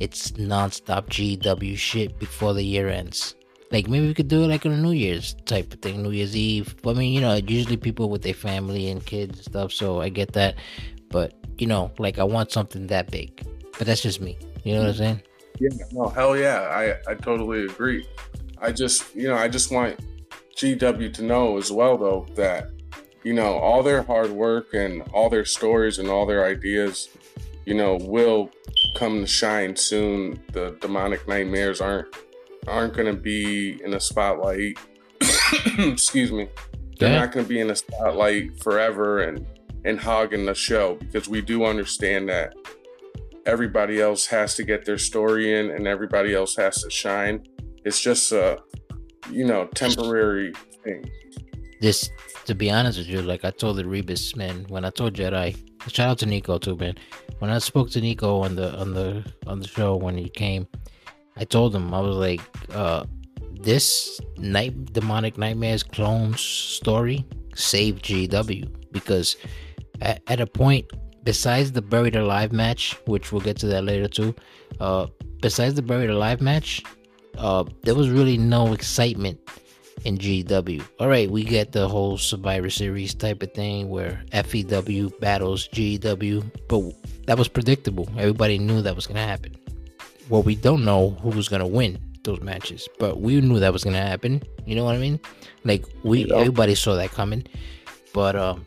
it's 0.00 0.32
nonstop 0.32 1.08
GW 1.08 1.76
shit 1.76 2.18
before 2.18 2.54
the 2.54 2.62
year 2.62 2.88
ends. 2.88 3.34
Like 3.72 3.88
maybe 3.88 4.06
we 4.06 4.12
could 4.12 4.28
do 4.28 4.44
it 4.44 4.48
like 4.48 4.66
on 4.66 4.72
a 4.72 4.76
New 4.76 4.92
Year's 4.92 5.34
type 5.46 5.72
of 5.72 5.80
thing, 5.80 6.02
New 6.02 6.10
Year's 6.10 6.36
Eve. 6.36 6.76
But 6.82 6.96
I 6.96 6.98
mean, 6.98 7.12
you 7.14 7.22
know, 7.22 7.34
usually 7.34 7.78
people 7.78 8.10
with 8.10 8.20
their 8.20 8.34
family 8.34 8.90
and 8.90 9.04
kids 9.04 9.38
and 9.38 9.46
stuff, 9.46 9.72
so 9.72 10.02
I 10.02 10.10
get 10.10 10.34
that. 10.34 10.56
But 11.08 11.32
you 11.56 11.66
know, 11.66 11.90
like 11.98 12.18
I 12.18 12.24
want 12.24 12.52
something 12.52 12.86
that 12.88 13.10
big. 13.10 13.46
But 13.78 13.86
that's 13.86 14.02
just 14.02 14.20
me. 14.20 14.38
You 14.62 14.74
know 14.74 14.80
what 14.80 14.90
I'm 14.90 14.94
saying? 14.94 15.22
Yeah, 15.58 15.70
no, 15.92 16.08
hell 16.08 16.36
yeah. 16.36 16.60
I, 16.60 17.10
I 17.10 17.14
totally 17.14 17.64
agree. 17.64 18.06
I 18.60 18.72
just 18.72 19.14
you 19.16 19.28
know, 19.28 19.36
I 19.36 19.48
just 19.48 19.72
want 19.72 19.98
GW 20.54 21.14
to 21.14 21.22
know 21.22 21.56
as 21.56 21.72
well 21.72 21.96
though 21.96 22.26
that, 22.34 22.68
you 23.22 23.32
know, 23.32 23.54
all 23.54 23.82
their 23.82 24.02
hard 24.02 24.30
work 24.30 24.74
and 24.74 25.00
all 25.14 25.30
their 25.30 25.46
stories 25.46 25.98
and 25.98 26.10
all 26.10 26.26
their 26.26 26.44
ideas, 26.44 27.08
you 27.64 27.72
know, 27.72 27.96
will 27.96 28.50
come 28.96 29.22
to 29.22 29.26
shine 29.26 29.74
soon. 29.76 30.42
The 30.52 30.76
demonic 30.82 31.26
nightmares 31.26 31.80
aren't 31.80 32.14
aren't 32.66 32.94
gonna 32.94 33.12
be 33.14 33.80
in 33.82 33.90
the 33.90 34.00
spotlight. 34.00 34.78
Excuse 35.78 36.32
me. 36.32 36.48
They're 36.98 37.10
Yeah. 37.12 37.20
not 37.20 37.32
gonna 37.32 37.46
be 37.46 37.60
in 37.60 37.68
the 37.68 37.76
spotlight 37.76 38.58
forever 38.62 39.22
and 39.22 39.46
and 39.84 39.98
hogging 39.98 40.44
the 40.46 40.54
show 40.54 40.94
because 40.94 41.28
we 41.28 41.40
do 41.40 41.64
understand 41.64 42.28
that 42.28 42.54
everybody 43.46 44.00
else 44.00 44.26
has 44.26 44.54
to 44.54 44.62
get 44.62 44.84
their 44.84 44.98
story 44.98 45.58
in 45.58 45.70
and 45.72 45.88
everybody 45.88 46.34
else 46.34 46.54
has 46.56 46.80
to 46.82 46.90
shine. 46.90 47.44
It's 47.84 48.00
just 48.00 48.30
a 48.32 48.58
you 49.30 49.44
know 49.44 49.66
temporary 49.74 50.52
thing. 50.84 51.04
This, 51.80 52.10
to 52.44 52.54
be 52.54 52.70
honest 52.70 52.98
with 52.98 53.08
you, 53.08 53.22
like 53.22 53.44
I 53.44 53.50
told 53.50 53.76
the 53.76 53.84
Rebus 53.84 54.36
man 54.36 54.64
when 54.68 54.84
I 54.84 54.90
told 54.90 55.14
Jedi. 55.14 55.56
Shout 55.88 56.08
out 56.10 56.18
to 56.20 56.26
Nico 56.26 56.58
too, 56.58 56.76
man. 56.76 56.94
When 57.40 57.50
I 57.50 57.58
spoke 57.58 57.90
to 57.90 58.00
Nico 58.00 58.40
on 58.42 58.54
the 58.54 58.72
on 58.78 58.94
the 58.94 59.24
on 59.48 59.58
the 59.58 59.66
show 59.66 59.96
when 59.96 60.16
he 60.16 60.28
came, 60.28 60.68
I 61.36 61.44
told 61.44 61.74
him 61.74 61.92
I 61.92 62.00
was 62.00 62.16
like, 62.16 62.40
uh, 62.72 63.04
this 63.60 64.20
night 64.38 64.92
demonic 64.92 65.38
nightmares 65.38 65.82
clones 65.82 66.40
story 66.40 67.24
saved 67.54 68.04
GW 68.04 68.92
because 68.92 69.36
at, 70.00 70.20
at 70.26 70.40
a 70.40 70.46
point 70.46 70.86
besides 71.24 71.72
the 71.72 71.82
buried 71.82 72.16
alive 72.16 72.52
match, 72.52 72.96
which 73.06 73.32
we'll 73.32 73.40
get 73.40 73.56
to 73.58 73.66
that 73.68 73.84
later 73.84 74.08
too. 74.08 74.34
Uh, 74.80 75.06
besides 75.40 75.74
the 75.74 75.82
buried 75.82 76.10
alive 76.10 76.40
match, 76.40 76.82
uh, 77.38 77.64
there 77.82 77.94
was 77.94 78.10
really 78.10 78.36
no 78.36 78.72
excitement 78.72 79.38
in 80.04 80.18
GW. 80.18 80.82
All 80.98 81.08
right, 81.08 81.30
we 81.30 81.44
get 81.44 81.72
the 81.72 81.88
whole 81.88 82.18
Survivor 82.18 82.70
Series 82.70 83.14
type 83.14 83.42
of 83.42 83.52
thing 83.52 83.88
where 83.88 84.22
FEW 84.32 85.12
battles 85.20 85.68
GW, 85.68 86.50
but 86.68 87.26
that 87.26 87.38
was 87.38 87.48
predictable. 87.48 88.08
Everybody 88.16 88.58
knew 88.58 88.82
that 88.82 88.96
was 88.96 89.06
gonna 89.06 89.26
happen. 89.26 89.54
Well, 90.32 90.42
we 90.42 90.54
don't 90.54 90.82
know 90.82 91.10
who 91.20 91.28
was 91.28 91.50
gonna 91.50 91.66
win 91.66 91.98
those 92.24 92.40
matches, 92.40 92.88
but 92.98 93.20
we 93.20 93.38
knew 93.42 93.60
that 93.60 93.70
was 93.70 93.84
gonna 93.84 94.00
happen. 94.00 94.42
You 94.64 94.74
know 94.74 94.82
what 94.82 94.94
I 94.94 94.98
mean? 94.98 95.20
Like 95.62 95.84
we, 96.04 96.24
Yeah. 96.24 96.36
everybody 96.36 96.74
saw 96.74 96.94
that 96.96 97.10
coming. 97.10 97.44
But 98.14 98.34
um, 98.34 98.64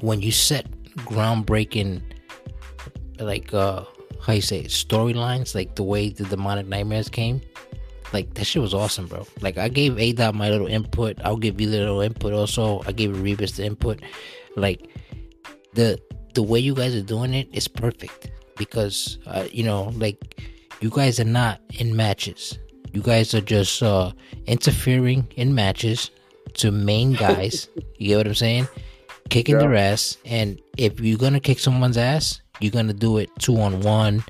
when 0.00 0.22
you 0.22 0.32
set 0.32 0.64
groundbreaking, 1.04 2.00
like 3.18 3.52
uh, 3.52 3.84
how 4.22 4.32
you 4.32 4.40
say 4.40 4.64
storylines, 4.64 5.54
like 5.54 5.74
the 5.74 5.82
way 5.82 6.08
the 6.08 6.24
demonic 6.24 6.66
nightmares 6.66 7.10
came, 7.10 7.42
like 8.14 8.32
that 8.40 8.46
shit 8.46 8.62
was 8.62 8.72
awesome, 8.72 9.06
bro. 9.06 9.26
Like 9.42 9.58
I 9.58 9.68
gave 9.68 9.98
A 9.98 10.14
Dot 10.14 10.34
my 10.34 10.48
little 10.48 10.66
input. 10.66 11.20
I'll 11.22 11.36
give 11.36 11.60
you 11.60 11.68
the 11.68 11.80
little 11.80 12.00
input 12.00 12.32
also. 12.32 12.80
I 12.86 12.92
gave 12.92 13.20
Rebus 13.20 13.52
the 13.52 13.66
input. 13.66 14.00
Like 14.56 14.88
the 15.74 16.00
the 16.32 16.42
way 16.42 16.58
you 16.58 16.74
guys 16.74 16.94
are 16.94 17.02
doing 17.04 17.34
it 17.34 17.50
is 17.52 17.68
perfect 17.68 18.30
because 18.56 19.18
uh, 19.26 19.44
you 19.52 19.62
know, 19.62 19.92
like 19.96 20.40
you 20.80 20.90
guys 20.90 21.20
are 21.20 21.24
not 21.24 21.60
in 21.78 21.94
matches. 21.94 22.58
You 22.92 23.02
guys 23.02 23.34
are 23.34 23.40
just 23.40 23.82
uh 23.82 24.12
interfering 24.46 25.26
in 25.36 25.54
matches 25.54 26.10
to 26.54 26.70
main 26.70 27.12
guys. 27.12 27.68
you 27.98 28.08
get 28.08 28.16
what 28.18 28.26
I'm 28.26 28.34
saying? 28.34 28.68
Kicking 29.28 29.54
Yeah. 29.54 29.60
their 29.62 29.74
ass, 29.74 30.16
and 30.24 30.60
if 30.76 30.98
you're 31.00 31.18
gonna 31.18 31.40
kick 31.40 31.58
someone's 31.60 31.96
ass, 31.96 32.40
you're 32.60 32.72
gonna 32.72 32.92
do 32.92 33.18
it 33.18 33.30
two 33.38 33.56
on 33.60 33.80
one, 33.80 34.24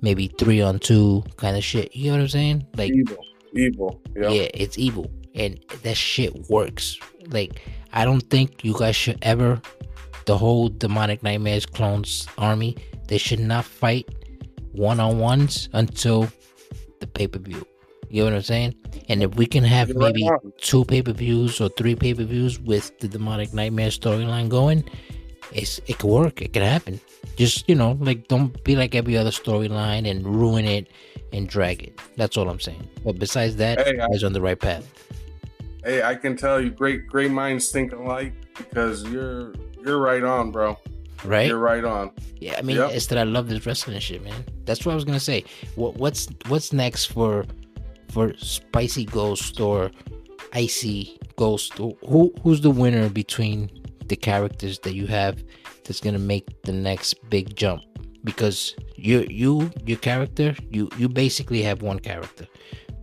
maybe 0.00 0.28
three 0.38 0.62
on 0.62 0.78
two, 0.78 1.22
kind 1.36 1.56
of 1.56 1.62
shit. 1.64 1.94
You 1.94 2.06
know 2.06 2.16
what 2.18 2.22
I'm 2.22 2.28
saying? 2.28 2.66
Like 2.76 2.92
Evil. 2.92 3.18
Evil. 3.54 4.00
Yep. 4.14 4.30
yeah, 4.32 4.48
it's 4.54 4.78
evil, 4.78 5.10
and 5.34 5.58
that 5.82 5.96
shit 5.96 6.48
works. 6.50 6.98
Like, 7.28 7.60
I 7.92 8.04
don't 8.04 8.20
think 8.30 8.64
you 8.64 8.74
guys 8.78 8.94
should 8.96 9.18
ever, 9.22 9.60
the 10.26 10.36
whole 10.38 10.68
demonic 10.68 11.22
nightmares 11.22 11.66
clones 11.66 12.26
army, 12.38 12.76
they 13.08 13.18
should 13.18 13.40
not 13.40 13.64
fight 13.64 14.06
one 14.76 15.00
on 15.00 15.18
ones 15.18 15.68
until 15.72 16.28
the 17.00 17.06
pay 17.06 17.26
per 17.26 17.38
view. 17.38 17.66
You 18.08 18.20
know 18.22 18.30
what 18.30 18.36
I'm 18.36 18.42
saying? 18.42 18.74
And 19.08 19.22
if 19.22 19.34
we 19.34 19.46
can 19.46 19.64
have 19.64 19.88
You're 19.88 19.98
maybe 19.98 20.22
on. 20.24 20.52
two 20.58 20.84
pay 20.84 21.02
per 21.02 21.12
views 21.12 21.60
or 21.60 21.68
three 21.70 21.94
pay 21.96 22.14
per 22.14 22.22
views 22.24 22.58
with 22.60 22.96
the 23.00 23.08
demonic 23.08 23.52
nightmare 23.52 23.88
storyline 23.90 24.48
going, 24.48 24.84
it's 25.52 25.80
it 25.86 25.98
could 25.98 26.10
work. 26.10 26.40
It 26.40 26.52
could 26.52 26.62
happen. 26.62 27.00
Just 27.36 27.68
you 27.68 27.74
know, 27.74 27.96
like 28.00 28.28
don't 28.28 28.62
be 28.64 28.76
like 28.76 28.94
every 28.94 29.16
other 29.16 29.30
storyline 29.30 30.08
and 30.08 30.24
ruin 30.24 30.64
it 30.64 30.88
and 31.32 31.48
drag 31.48 31.82
it. 31.82 32.00
That's 32.16 32.36
all 32.36 32.48
I'm 32.48 32.60
saying. 32.60 32.88
But 33.04 33.18
besides 33.18 33.56
that, 33.56 33.80
Hey, 33.84 33.98
I- 33.98 34.06
guys 34.08 34.22
on 34.24 34.32
the 34.32 34.40
right 34.40 34.58
path, 34.58 34.86
Hey, 35.84 36.02
I 36.02 36.16
can 36.16 36.36
tell 36.36 36.60
you, 36.60 36.70
great, 36.70 37.06
great 37.06 37.30
minds 37.30 37.68
think 37.70 37.92
alike 37.92 38.32
because 38.56 39.04
you're 39.04 39.52
you're 39.84 39.98
right 39.98 40.22
on, 40.24 40.50
bro. 40.50 40.78
Right? 41.24 41.46
You're 41.48 41.58
right 41.58 41.84
on. 41.84 42.10
Yeah, 42.40 42.56
I 42.58 42.62
mean, 42.62 42.76
Yep. 42.76 42.90
it's 42.92 43.06
that 43.06 43.18
I 43.18 43.22
love 43.24 43.48
this 43.48 43.64
wrestling 43.66 43.98
shit, 44.00 44.22
man. 44.24 44.44
That's 44.64 44.84
what 44.84 44.92
I 44.92 44.94
was 44.94 45.04
gonna 45.04 45.20
say. 45.20 45.44
What 45.74 45.96
what's 45.96 46.28
what's 46.48 46.72
next 46.72 47.06
for 47.06 47.44
for 48.10 48.34
Spicy 48.38 49.04
Ghost 49.04 49.60
or 49.60 49.90
Icy 50.52 51.18
Ghost? 51.36 51.74
Who 51.74 52.32
who's 52.42 52.60
the 52.60 52.70
winner 52.70 53.08
between 53.08 53.70
the 54.06 54.16
characters 54.16 54.78
that 54.80 54.94
you 54.94 55.06
have 55.06 55.42
that's 55.84 56.00
gonna 56.00 56.18
make 56.18 56.62
the 56.62 56.72
next 56.72 57.14
big 57.30 57.56
jump? 57.56 57.82
Because 58.24 58.74
you 58.96 59.26
you 59.30 59.70
your 59.84 59.98
character 59.98 60.54
you 60.70 60.88
you 60.98 61.08
basically 61.08 61.62
have 61.62 61.82
one 61.82 61.98
character, 62.00 62.46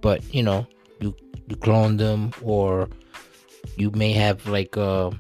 but 0.02 0.22
you 0.34 0.44
know 0.44 0.68
you 1.00 1.16
you 1.48 1.56
clone 1.56 1.98
them 1.98 2.32
or 2.42 2.90
you 3.78 3.90
may 3.92 4.12
have 4.12 4.46
like 4.48 4.76
uh 4.78 5.12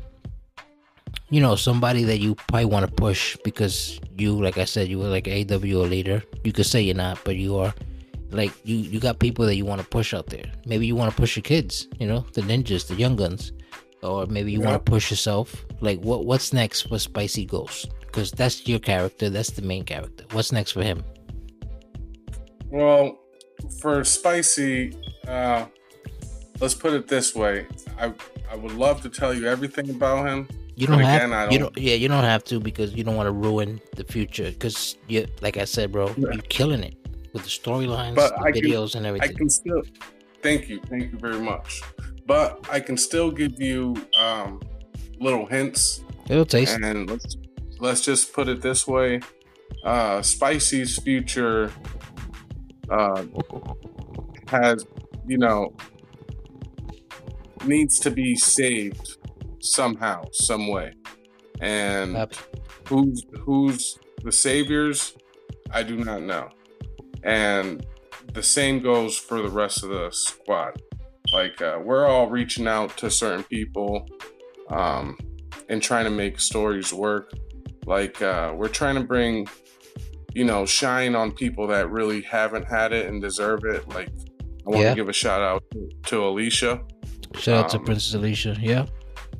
you 1.33 1.41
know 1.41 1.55
somebody 1.55 2.03
that 2.03 2.19
you 2.19 2.35
probably 2.35 2.65
want 2.65 2.85
to 2.87 2.91
push 3.05 3.35
because 3.43 3.99
you 4.19 4.29
like 4.39 4.59
i 4.59 4.65
said 4.65 4.87
you 4.87 4.99
were 4.99 5.07
like 5.17 5.27
a 5.27 5.43
AWO 5.43 5.89
leader. 5.89 6.21
You 6.43 6.53
could 6.53 6.67
say 6.67 6.79
you're 6.79 6.95
not 7.07 7.17
but 7.23 7.35
you 7.37 7.57
are. 7.57 7.73
Like 8.29 8.51
you 8.69 8.75
you 8.75 8.99
got 8.99 9.17
people 9.17 9.43
that 9.47 9.55
you 9.55 9.65
want 9.65 9.81
to 9.81 9.87
push 9.87 10.13
out 10.13 10.27
there. 10.27 10.45
Maybe 10.71 10.85
you 10.85 10.95
want 10.95 11.09
to 11.13 11.17
push 11.23 11.35
your 11.35 11.41
kids 11.53 11.87
you 11.99 12.07
know 12.07 12.19
the 12.33 12.41
ninjas 12.41 12.87
the 12.87 12.93
young 13.03 13.15
guns. 13.15 13.51
Or 14.03 14.27
maybe 14.27 14.51
you 14.51 14.59
Yeah. 14.59 14.67
want 14.67 14.85
to 14.85 14.91
push 14.91 15.09
yourself. 15.09 15.47
Like 15.81 15.99
what 16.01 16.19
what's 16.29 16.53
next 16.53 16.83
for 16.83 16.99
spicy 16.99 17.45
ghost? 17.45 17.89
Because 18.01 18.29
that's 18.31 18.67
your 18.67 18.81
character. 18.91 19.27
That's 19.35 19.51
the 19.57 19.63
main 19.63 19.85
character. 19.85 20.25
What's 20.33 20.51
next 20.51 20.71
for 20.73 20.83
him? 20.83 21.03
Well, 22.69 23.05
for 23.81 24.03
spicy, 24.03 24.95
uh, 25.27 25.65
let's 26.59 26.75
put 26.75 26.93
it 26.93 27.07
this 27.07 27.33
way. 27.33 27.65
I 27.97 28.13
I 28.51 28.55
would 28.55 28.73
love 28.85 29.01
to 29.01 29.09
tell 29.09 29.33
you 29.33 29.47
everything 29.47 29.89
about 29.89 30.27
him. 30.27 30.47
You 30.75 30.87
don't 30.87 30.97
But 30.97 31.05
have 31.05 31.21
again, 31.23 31.33
I 31.33 31.43
you 31.51 31.59
don't- 31.59 31.73
don't 31.75 31.83
yeah 31.83 31.95
you 31.95 32.07
don't 32.07 32.23
have 32.23 32.43
to 32.45 32.59
because 32.59 32.93
you 32.93 33.03
don't 33.03 33.15
want 33.15 33.27
to 33.27 33.31
ruin 33.31 33.79
the 33.95 34.03
future 34.03 34.49
because 34.51 34.97
you 35.07 35.27
like 35.41 35.57
i 35.57 35.65
said 35.65 35.91
bro 35.91 36.07
Yeah. 36.17 36.31
you're 36.33 36.41
killing 36.49 36.83
it 36.83 36.95
with 37.33 37.43
the 37.43 37.49
storylines 37.49 38.15
the 38.15 38.33
I 38.39 38.51
can- 38.51 38.61
videos 38.63 38.95
and 38.95 39.05
everything. 39.05 39.29
I 39.29 39.33
can 39.33 39.49
still 39.49 39.81
thank 40.41 40.67
you, 40.69 40.79
thank 40.89 41.11
you 41.11 41.17
very 41.17 41.39
much. 41.39 41.81
But 42.25 42.65
I 42.71 42.79
can 42.79 42.97
still 42.97 43.31
give 43.31 43.61
you 43.61 43.95
um, 44.19 44.61
little 45.19 45.45
hints 45.45 46.01
it'll 46.29 46.45
taste 46.45 46.75
and 46.81 47.09
let's 47.09 47.37
let's 47.79 48.01
just 48.01 48.33
put 48.33 48.47
it 48.47 48.61
this 48.61 48.87
way 48.87 49.19
uh 49.83 50.21
spicy's 50.21 50.97
future 50.99 51.71
uh 52.89 53.23
has 54.47 54.85
you 55.27 55.37
know 55.37 55.73
needs 57.65 57.99
to 57.99 58.09
be 58.11 58.35
saved 58.35 59.17
somehow 59.63 60.23
some 60.31 60.67
way 60.67 60.91
and 61.61 62.13
Yep. 62.13 62.33
who's 62.89 63.23
who's 63.41 63.97
the 64.23 64.31
saviors 64.31 65.15
i 65.71 65.81
do 65.83 65.97
not 65.97 66.21
know 66.21 66.49
and 67.23 67.85
the 68.33 68.43
same 68.43 68.81
goes 68.81 69.17
for 69.17 69.41
the 69.41 69.49
rest 69.49 69.83
of 69.83 69.89
the 69.89 70.09
squad 70.11 70.81
like 71.31 71.61
uh, 71.61 71.79
we're 71.83 72.05
all 72.07 72.29
reaching 72.29 72.67
out 72.67 72.95
to 72.97 73.09
certain 73.09 73.43
people 73.43 74.05
um, 74.69 75.17
and 75.69 75.81
trying 75.81 76.03
to 76.05 76.11
make 76.11 76.39
stories 76.39 76.93
work 76.93 77.31
like 77.85 78.21
uh, 78.21 78.53
we're 78.55 78.67
trying 78.67 78.95
to 78.95 79.03
bring 79.03 79.47
you 80.33 80.43
know 80.43 80.65
shine 80.65 81.15
on 81.15 81.31
people 81.31 81.67
that 81.67 81.89
really 81.89 82.21
haven't 82.21 82.65
had 82.65 82.91
it 82.91 83.07
and 83.07 83.21
deserve 83.21 83.63
it 83.65 83.87
like 83.89 84.09
i 84.65 84.69
want 84.69 84.81
Yeah. 84.83 84.89
to 84.89 84.95
give 84.95 85.09
a 85.09 85.13
shout 85.13 85.41
out 85.41 85.63
to, 85.71 85.89
to 86.07 86.23
alicia 86.25 86.81
Shout 87.35 87.65
out 87.65 87.69
to 87.71 87.77
Um, 87.79 87.85
Princess 87.85 88.13
Alicia. 88.13 88.55
Yeah. 88.61 88.85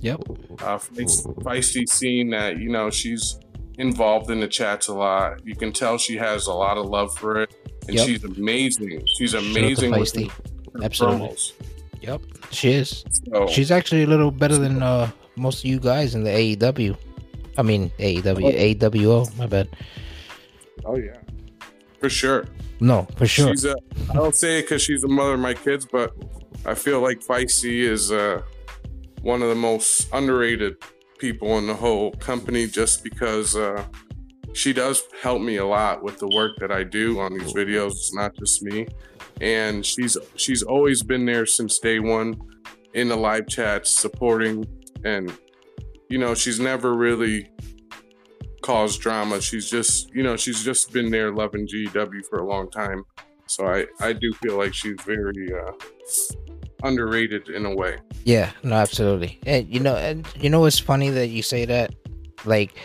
Yep. 0.03 0.19
uh, 0.59 0.77
feist- 0.77 1.33
feisty 1.43 1.87
scene 1.87 2.29
that 2.31 2.59
you 2.59 2.69
know 2.69 2.89
she's 2.89 3.39
involved 3.79 4.29
in 4.29 4.39
the 4.39 4.47
chats 4.47 4.87
a 4.89 4.93
lot. 4.93 5.39
You 5.45 5.55
can 5.55 5.71
tell 5.73 5.97
she 5.97 6.15
has 6.17 6.47
a 6.47 6.53
lot 6.53 6.77
of 6.77 6.85
love 6.85 7.15
for 7.17 7.41
it, 7.41 7.55
and 7.87 7.95
Yep. 7.97 8.05
she's 8.07 8.23
amazing. 8.23 9.01
She's 9.17 9.31
Shout 9.31 9.43
out 9.43 9.53
to 9.53 9.59
amazing 9.59 9.91
with 9.91 10.13
Feisty. 10.13 10.29
her 10.29 10.83
Absolutely. 10.83 11.27
promos. 11.29 11.51
Yep, 12.01 12.21
she 12.51 12.71
is. 12.73 13.03
So, 13.31 13.47
She's 13.47 13.71
actually 13.71 14.03
a 14.03 14.07
little 14.07 14.29
better 14.29 14.57
than 14.57 14.83
uh, 14.83 15.09
most 15.37 15.59
of 15.59 15.65
you 15.65 15.79
guys 15.79 16.15
in 16.15 16.23
the 16.25 16.29
AEW. 16.31 16.95
I 17.57 17.61
mean 17.61 17.89
AEW, 17.99 18.77
AWO. 18.79 19.37
My 19.37 19.45
bad. 19.47 19.69
oh 20.85 20.97
yeah, 20.97 21.17
for 21.99 22.09
sure. 22.09 22.45
No, 22.79 23.07
for 23.15 23.25
sure. 23.27 23.49
She's 23.51 23.63
a. 23.65 23.75
I 24.09 24.13
don't 24.15 24.35
say 24.35 24.59
it 24.59 24.63
because 24.63 24.81
she's 24.81 25.01
the 25.01 25.07
mother 25.07 25.35
of 25.35 25.39
my 25.39 25.53
kids, 25.53 25.85
but 25.89 26.11
I 26.65 26.73
feel 26.73 26.99
like 26.99 27.19
Feisty 27.21 27.83
is 27.83 28.11
uh, 28.11 28.41
one 29.23 29.41
of 29.41 29.49
the 29.49 29.55
most 29.55 30.07
underrated 30.13 30.75
people 31.17 31.57
in 31.57 31.65
the 31.65 31.73
whole 31.73 32.11
company, 32.13 32.67
just 32.67 33.03
because 33.03 33.55
uh, 33.55 33.83
she 34.53 34.73
does 34.73 35.03
help 35.21 35.41
me 35.41 35.57
a 35.57 35.65
lot 35.65 36.03
with 36.03 36.19
the 36.19 36.27
work 36.27 36.57
that 36.59 36.71
I 36.71 36.83
do 36.83 37.19
on 37.19 37.33
these 37.33 37.53
videos. 37.53 37.91
It's 37.91 38.13
not 38.13 38.35
just 38.35 38.61
me, 38.61 38.87
and 39.41 39.83
she's 39.83 40.17
she's 40.35 40.61
always 40.61 41.01
been 41.01 41.25
there 41.25 41.45
since 41.45 41.79
day 41.79 41.99
one 41.99 42.39
in 42.93 43.07
the 43.07 43.15
live 43.15 43.47
chats, 43.47 43.89
supporting, 43.89 44.65
and 45.03 45.35
you 46.09 46.19
know 46.19 46.35
she's 46.35 46.59
never 46.59 46.93
really 46.93 47.49
caused 48.63 49.01
drama. 49.01 49.39
She's 49.41 49.69
just, 49.69 50.09
you 50.15 50.23
know, 50.23 50.35
she's 50.35 50.63
just 50.63 50.91
been 50.91 51.11
there 51.11 51.31
loving 51.31 51.67
GW 51.67 52.25
for 52.29 52.39
a 52.39 52.47
long 52.47 52.71
time. 52.71 53.03
So 53.45 53.67
I, 53.67 53.85
I 53.99 54.13
do 54.13 54.33
feel 54.41 54.57
like 54.57 54.73
she's 54.73 54.99
very 55.05 55.53
uh, 55.53 55.71
underrated 56.83 57.49
in 57.49 57.65
a 57.65 57.75
way. 57.75 57.97
Yeah, 58.25 58.51
no, 58.63 58.75
absolutely. 58.75 59.39
And 59.45 59.67
you 59.67 59.79
know, 59.79 59.95
and 59.95 60.27
you 60.39 60.49
know 60.49 60.59
what's 60.59 60.79
funny 60.79 61.09
that 61.09 61.27
you 61.27 61.41
say 61.41 61.65
that? 61.65 61.95
Like 62.45 62.77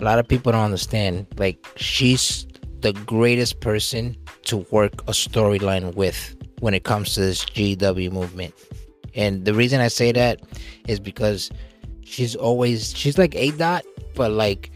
a 0.00 0.04
lot 0.04 0.18
of 0.18 0.28
people 0.28 0.52
don't 0.52 0.64
understand. 0.64 1.26
Like 1.36 1.66
she's 1.76 2.46
the 2.80 2.92
greatest 2.92 3.60
person 3.60 4.16
to 4.44 4.58
work 4.70 5.02
a 5.02 5.12
storyline 5.12 5.94
with 5.94 6.36
when 6.60 6.74
it 6.74 6.84
comes 6.84 7.14
to 7.14 7.20
this 7.20 7.44
GW 7.44 8.12
movement. 8.12 8.54
And 9.14 9.44
the 9.44 9.54
reason 9.54 9.80
I 9.80 9.88
say 9.88 10.12
that 10.12 10.40
is 10.86 11.00
because 11.00 11.50
she's 12.04 12.36
always 12.36 12.96
she's 12.96 13.18
like 13.18 13.34
A 13.34 13.50
dot, 13.52 13.84
but 14.14 14.30
like 14.30 14.70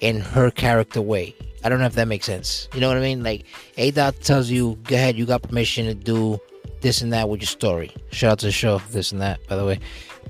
in 0.00 0.20
her 0.20 0.50
character 0.50 1.00
way. 1.00 1.34
I 1.64 1.68
don't 1.68 1.80
know 1.80 1.86
if 1.86 1.94
that 1.94 2.06
makes 2.06 2.26
sense. 2.26 2.68
You 2.74 2.80
know 2.80 2.88
what 2.88 2.96
I 2.96 3.00
mean? 3.00 3.22
Like 3.22 3.46
A 3.78 3.90
dot 3.90 4.20
tells 4.20 4.50
you, 4.50 4.78
go 4.84 4.94
ahead, 4.94 5.16
you 5.16 5.26
got 5.26 5.42
permission 5.42 5.86
to 5.86 5.94
do 5.94 6.38
this 6.80 7.02
and 7.02 7.12
that 7.12 7.28
with 7.28 7.40
your 7.40 7.46
story. 7.46 7.92
Shout 8.10 8.32
out 8.32 8.38
to 8.40 8.46
the 8.46 8.52
show, 8.52 8.78
this 8.90 9.12
and 9.12 9.20
that, 9.20 9.46
by 9.48 9.56
the 9.56 9.64
way. 9.64 9.80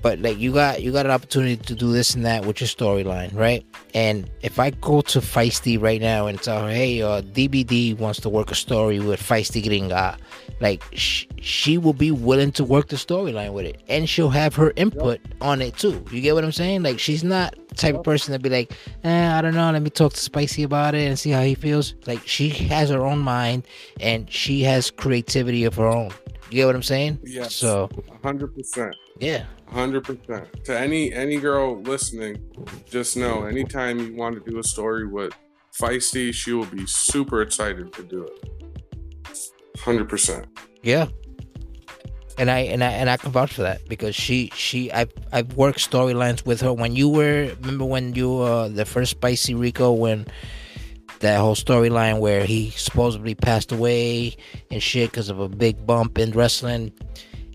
But 0.03 0.21
like 0.21 0.39
you 0.39 0.53
got 0.53 0.83
you 0.83 0.93
got 0.93 1.07
an 1.07 1.13
opportunity 1.13 1.57
to 1.57 1.75
do 1.75 1.93
this 1.93 2.15
and 2.15 2.25
that 2.27 2.45
with 2.45 2.61
your 2.61 2.69
storyline, 2.69 3.35
right? 3.35 3.65
And 3.95 4.31
if 4.43 4.59
I 4.59 4.71
go 4.71 5.01
to 5.01 5.21
Feisty 5.21 5.81
right 5.81 6.01
now 6.01 6.27
and 6.27 6.41
tell 6.41 6.63
her, 6.63 6.71
hey, 6.71 7.01
uh, 7.03 7.23
DBD 7.23 7.99
wants 7.99 8.21
to 8.21 8.29
work 8.29 8.51
a 8.51 8.55
story 8.55 9.01
with 9.01 9.21
Feisty 9.21 9.65
Gringa, 9.65 10.19
like 10.61 10.83
sh- 10.93 11.27
she 11.41 11.79
will 11.79 11.93
be 11.93 12.11
willing 12.11 12.53
to 12.53 12.65
work 12.65 12.89
the 12.89 12.97
storyline 12.97 13.53
with 13.53 13.67
it, 13.67 13.83
and 13.89 14.09
she'll 14.09 14.29
have 14.29 14.55
her 14.57 14.73
input 14.77 15.21
on 15.41 15.63
it 15.63 15.77
too. 15.77 16.05
You 16.11 16.21
get 16.21 16.35
what 16.35 16.45
I'm 16.45 16.53
saying? 16.53 16.83
Like 16.83 16.99
she's 16.99 17.25
not 17.25 17.57
the 17.69 17.75
type 17.75 17.95
of 17.95 18.03
person 18.05 18.33
to 18.33 18.39
be 18.39 18.51
like, 18.51 18.73
eh, 19.05 19.39
I 19.39 19.41
don't 19.41 19.55
know, 19.55 19.71
let 19.71 19.83
me 19.83 19.91
talk 19.91 20.13
to 20.13 20.21
Spicy 20.21 20.63
about 20.63 20.95
it 20.95 21.07
and 21.07 21.19
see 21.19 21.31
how 21.31 21.43
he 21.43 21.55
feels. 21.55 21.95
Like 22.07 22.27
she 22.27 22.51
has 22.51 22.91
her 22.91 23.05
own 23.05 23.21
mind 23.21 23.67
and 24.01 24.31
she 24.31 24.63
has 24.63 24.91
creativity 24.91 25.65
of 25.65 25.75
her 25.77 25.87
own. 25.87 26.11
You 26.51 26.57
get 26.57 26.67
what 26.67 26.77
I'm 26.77 26.83
saying? 26.83 27.19
Yeah. 27.25 27.49
So 27.49 27.89
hundred 28.23 28.55
percent. 28.55 28.95
yeah, 29.19 29.45
hundred 29.69 30.05
percent. 30.05 30.65
To 30.65 30.79
any 30.79 31.13
any 31.13 31.39
girl 31.39 31.81
listening, 31.83 32.39
just 32.89 33.17
know 33.17 33.45
anytime 33.45 33.99
you 33.99 34.15
want 34.15 34.43
to 34.43 34.51
do 34.51 34.59
a 34.59 34.63
story 34.63 35.07
with 35.07 35.33
Feisty, 35.81 36.33
she 36.33 36.53
will 36.53 36.67
be 36.67 36.87
super 36.87 37.43
excited 37.43 37.93
to 37.95 38.03
do 38.03 38.25
it. 38.25 38.49
Hundred 39.79 40.09
percent. 40.09 40.47
Yeah. 40.83 41.09
And 42.39 42.51
I 42.51 42.61
and 42.61 42.85
I 42.85 42.91
and 42.93 43.09
I 43.11 43.17
can 43.17 43.33
vouch 43.33 43.53
for 43.55 43.63
that 43.63 43.89
because 43.89 44.15
she 44.15 44.53
she 44.55 44.93
I've 44.93 45.13
I've 45.33 45.55
worked 45.55 45.79
storylines 45.79 46.45
with 46.45 46.61
her 46.61 46.73
when 46.73 46.95
you 46.95 47.09
were 47.09 47.55
remember 47.61 47.87
when 47.87 48.15
you 48.15 48.41
uh 48.41 48.69
the 48.69 48.85
first 48.85 49.13
Spicy 49.13 49.55
Rico 49.55 49.91
when 49.91 50.27
that 51.21 51.39
whole 51.39 51.55
storyline 51.55 52.21
where 52.21 52.45
he 52.45 52.71
supposedly 52.71 53.35
passed 53.35 53.73
away 53.73 54.37
and 54.71 54.83
shit 54.83 55.11
because 55.11 55.29
of 55.29 55.41
a 55.41 55.49
big 55.49 55.87
bump 55.87 56.19
in 56.19 56.31
wrestling 56.33 56.93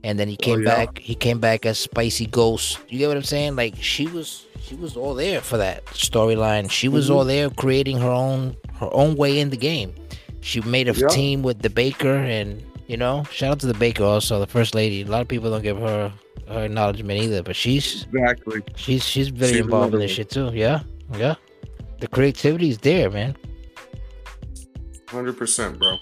and 0.04 0.20
then 0.20 0.28
he 0.28 0.38
oh, 0.40 0.44
came 0.44 0.64
yeah. 0.64 0.76
back 0.76 0.98
he 0.98 1.16
came 1.16 1.40
back 1.40 1.66
as 1.66 1.80
Spicy 1.80 2.26
Ghost. 2.26 2.80
You 2.90 3.00
get 3.00 3.08
what 3.08 3.18
I'm 3.18 3.24
saying? 3.24 3.56
Like 3.56 3.76
she 3.78 4.08
was 4.08 4.46
she 4.62 4.76
was 4.76 4.96
all 4.96 5.14
there 5.14 5.42
for 5.42 5.58
that 5.58 5.86
storyline. 5.88 6.70
She 6.70 6.88
was 6.88 7.06
mm-hmm. 7.06 7.16
all 7.16 7.26
there 7.26 7.50
creating 7.50 7.98
her 7.98 8.10
own 8.10 8.56
her 8.76 8.90
own 8.92 9.16
way 9.16 9.40
in 9.40 9.50
the 9.50 9.58
game. 9.58 9.94
She 10.42 10.62
made 10.62 10.88
a 10.88 10.94
Yeah. 10.94 11.08
team 11.08 11.44
with 11.44 11.62
the 11.62 11.70
Baker 11.70 12.16
and 12.16 12.64
you 12.88 12.98
know, 12.98 13.24
shout 13.32 13.52
out 13.52 13.60
to 13.62 13.68
the 13.68 13.74
Baker 13.74 14.04
also, 14.04 14.40
the 14.40 14.48
first 14.48 14.76
lady. 14.76 15.04
A 15.04 15.06
lot 15.06 15.22
of 15.22 15.28
people 15.28 15.50
don't 15.50 15.62
give 15.62 15.78
her 15.78 16.12
her 16.48 16.66
acknowledgement 16.66 17.22
either, 17.22 17.42
but 17.44 17.56
she's 17.56 18.06
Exactly. 18.12 18.62
she's 18.76 19.06
she's 19.06 19.30
very 19.30 19.54
She's 19.54 19.62
involved 19.62 19.94
in 19.94 20.00
this 20.00 20.12
shit 20.12 20.30
too. 20.30 20.52
Yeah, 20.54 20.82
yeah. 21.16 21.36
The 22.00 22.08
creativity 22.08 22.70
is 22.70 22.80
there, 22.80 23.10
man. 23.12 23.36
Hundred 25.12 25.38
percent, 25.38 25.78
bro. 25.78 25.98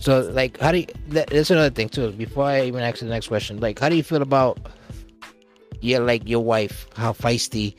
So 0.00 0.20
like, 0.32 0.58
how 0.58 0.72
do 0.72 0.78
you? 0.78 0.86
That, 1.08 1.28
that's 1.28 1.50
another 1.50 1.70
thing 1.70 1.88
too. 1.90 2.10
Before 2.12 2.44
I 2.44 2.62
even 2.62 2.82
ask 2.82 3.00
the 3.00 3.06
next 3.06 3.28
question, 3.28 3.60
like, 3.60 3.78
how 3.78 3.88
do 3.90 3.96
you 3.96 4.02
feel 4.02 4.22
about 4.22 4.58
yeah, 5.80 5.98
like 5.98 6.28
your 6.28 6.42
wife, 6.42 6.88
how 6.94 7.12
feisty 7.12 7.76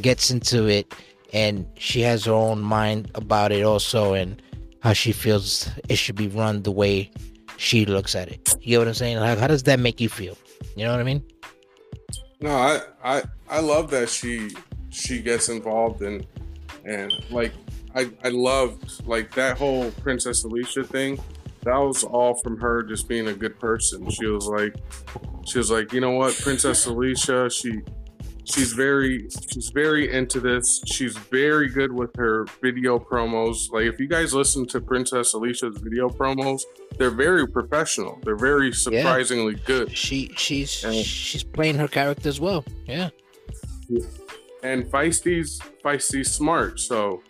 gets 0.00 0.30
into 0.30 0.66
it, 0.66 0.94
and 1.32 1.66
she 1.76 2.00
has 2.02 2.24
her 2.24 2.32
own 2.32 2.60
mind 2.60 3.10
about 3.14 3.52
it 3.52 3.62
also, 3.62 4.14
and 4.14 4.40
how 4.82 4.92
she 4.92 5.12
feels 5.12 5.68
it 5.88 5.96
should 5.96 6.16
be 6.16 6.28
run 6.28 6.62
the 6.62 6.70
way 6.70 7.10
she 7.56 7.84
looks 7.84 8.14
at 8.14 8.28
it. 8.28 8.56
You 8.62 8.70
get 8.70 8.78
what 8.78 8.88
I'm 8.88 8.94
saying? 8.94 9.18
Like, 9.18 9.38
how 9.38 9.46
does 9.46 9.64
that 9.64 9.80
make 9.80 10.00
you 10.00 10.08
feel? 10.08 10.38
You 10.76 10.84
know 10.84 10.92
what 10.92 11.00
I 11.00 11.04
mean? 11.04 11.22
No, 12.40 12.50
I 12.50 12.80
I 13.02 13.22
I 13.48 13.60
love 13.60 13.90
that 13.90 14.08
she 14.08 14.50
she 14.90 15.20
gets 15.20 15.48
involved 15.48 16.02
and, 16.02 16.26
and 16.84 17.12
like 17.30 17.52
I 17.94 18.10
I 18.24 18.28
loved 18.28 19.06
like 19.06 19.34
that 19.34 19.58
whole 19.58 19.90
Princess 19.92 20.44
Alicia 20.44 20.84
thing. 20.84 21.20
That 21.62 21.76
was 21.76 22.04
all 22.04 22.34
from 22.42 22.58
her 22.60 22.82
just 22.82 23.08
being 23.08 23.28
a 23.28 23.34
good 23.34 23.58
person. 23.60 24.08
She 24.10 24.26
was 24.26 24.46
like 24.46 24.74
she 25.46 25.58
was 25.58 25.70
like, 25.70 25.92
you 25.92 26.00
know 26.00 26.12
what, 26.12 26.34
Princess 26.40 26.86
Alicia, 26.86 27.50
she 27.50 27.80
she's 28.44 28.72
very 28.72 29.28
she's 29.52 29.70
very 29.74 30.10
into 30.12 30.40
this. 30.40 30.80
She's 30.86 31.16
very 31.16 31.68
good 31.68 31.92
with 31.92 32.14
her 32.16 32.46
video 32.62 32.98
promos. 32.98 33.70
Like 33.72 33.84
if 33.84 34.00
you 34.00 34.08
guys 34.08 34.32
listen 34.32 34.66
to 34.68 34.80
Princess 34.80 35.34
Alicia's 35.34 35.76
video 35.78 36.08
promos, 36.08 36.62
they're 36.96 37.10
very 37.10 37.46
professional. 37.46 38.18
They're 38.24 38.36
very 38.36 38.72
surprisingly 38.72 39.54
good. 39.66 39.94
She 39.96 40.30
she's 40.36 40.82
Yeah. 40.82 40.92
she's 41.02 41.42
playing 41.44 41.76
her 41.76 41.88
character 41.88 42.28
as 42.28 42.40
well. 42.40 42.64
Yeah. 42.86 43.10
and 44.62 44.84
Feisty's 44.86 45.60
Feisty's 45.84 46.30
smart. 46.32 46.80
So 46.80 47.22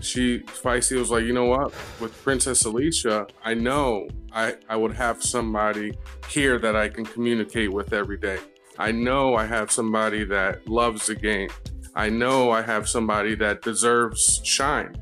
she 0.00 0.40
Feisty 0.40 0.98
was 0.98 1.10
like, 1.10 1.24
you 1.24 1.32
know 1.32 1.46
what? 1.46 1.72
With 2.00 2.12
Princess 2.22 2.64
Alicia, 2.64 3.26
I 3.44 3.54
know 3.54 4.08
I 4.32 4.56
I 4.68 4.76
would 4.76 4.94
have 4.94 5.22
somebody 5.22 5.92
here 6.28 6.58
that 6.58 6.76
I 6.76 6.88
can 6.88 7.04
communicate 7.04 7.72
with 7.72 7.92
every 7.92 8.18
day. 8.18 8.38
I 8.78 8.90
know 8.92 9.36
I 9.36 9.46
have 9.46 9.70
somebody 9.70 10.24
that 10.24 10.66
loves 10.68 11.06
the 11.06 11.14
game. 11.14 11.48
I 11.94 12.08
know 12.08 12.50
I 12.50 12.62
have 12.62 12.88
somebody 12.88 13.34
that 13.36 13.62
deserves 13.62 14.40
shine. 14.44 14.96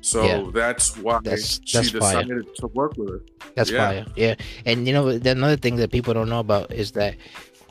So 0.00 0.22
Yeah. 0.24 0.44
that's 0.54 0.96
why 0.96 1.18
That's- 1.24 1.60
she 1.64 1.76
that's 1.78 1.90
fire. 1.90 2.22
decided 2.22 2.54
to 2.60 2.66
work 2.68 2.96
with 2.96 3.08
her. 3.10 3.20
That's 3.56 3.70
Yeah. 3.70 3.88
fire. 3.88 4.06
Yeah. 4.14 4.34
And 4.64 4.86
you 4.86 4.92
know, 4.92 5.08
another 5.08 5.56
thing 5.56 5.76
that 5.76 5.90
people 5.90 6.14
don't 6.14 6.28
know 6.28 6.38
about 6.38 6.72
is 6.72 6.92
that 6.92 7.16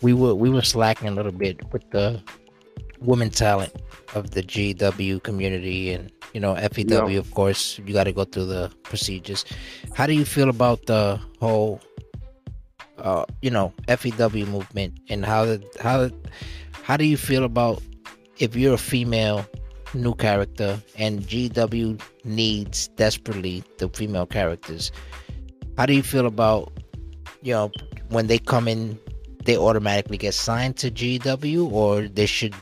we 0.01 0.11
were 0.13 0.35
we 0.35 0.49
were 0.49 0.61
slacking 0.61 1.07
a 1.07 1.11
little 1.11 1.31
bit 1.31 1.61
with 1.71 1.89
the 1.91 2.21
women 2.99 3.29
talent 3.29 3.73
of 4.13 4.31
the 4.31 4.43
GW 4.43 5.21
community 5.23 5.91
and 5.91 6.11
you 6.33 6.39
know 6.39 6.55
FEW. 6.55 7.09
Yeah. 7.09 7.19
Of 7.19 7.31
course, 7.33 7.79
you 7.85 7.93
got 7.93 8.05
to 8.05 8.11
go 8.11 8.23
through 8.23 8.45
the 8.45 8.71
procedures. 8.83 9.45
How 9.93 10.07
do 10.07 10.13
you 10.13 10.25
feel 10.25 10.49
about 10.49 10.85
the 10.85 11.19
whole, 11.39 11.81
uh, 12.97 13.25
you 13.41 13.49
know, 13.49 13.73
FEW 13.87 14.45
movement 14.47 14.99
and 15.09 15.25
how 15.25 15.45
the 15.45 15.63
how 15.79 16.09
how 16.83 16.97
do 16.97 17.05
you 17.05 17.17
feel 17.17 17.43
about 17.43 17.81
if 18.37 18.55
you're 18.55 18.73
a 18.73 18.77
female 18.77 19.45
new 19.93 20.13
character 20.13 20.81
and 20.97 21.21
GW 21.21 22.01
needs 22.25 22.87
desperately 22.89 23.63
the 23.77 23.89
female 23.89 24.25
characters? 24.25 24.91
How 25.77 25.85
do 25.85 25.93
you 25.93 26.03
feel 26.03 26.25
about 26.25 26.71
you 27.41 27.53
know 27.53 27.71
when 28.09 28.27
they 28.27 28.39
come 28.39 28.67
in, 28.67 28.99
they 29.43 29.57
automatically 29.57 30.17
get 30.17 30.33
signed 30.33 30.77
to 30.77 30.91
GW, 30.91 31.71
or 31.71 32.07
they 32.07 32.25
should 32.25 32.55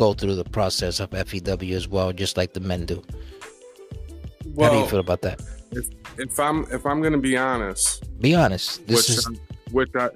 go 0.00 0.14
through 0.14 0.34
the 0.34 0.44
process 0.58 0.98
of 0.98 1.10
FEW 1.10 1.76
as 1.76 1.86
well, 1.86 2.10
just 2.12 2.38
like 2.38 2.54
the 2.54 2.60
men 2.60 2.86
do? 2.86 3.02
How 4.58 4.70
do 4.70 4.78
you 4.78 4.86
feel 4.86 5.00
about 5.00 5.20
that? 5.22 5.40
if 6.18 6.40
I'm 6.40 6.66
if 6.72 6.84
I'm 6.84 7.00
gonna 7.02 7.18
be 7.30 7.36
honest, 7.36 7.84
Be 8.20 8.34
honest. 8.34 8.84
This 8.86 9.08
which 9.08 9.10
is 9.18 9.26
I, 9.26 9.30
which 9.72 9.90
I 9.94 10.08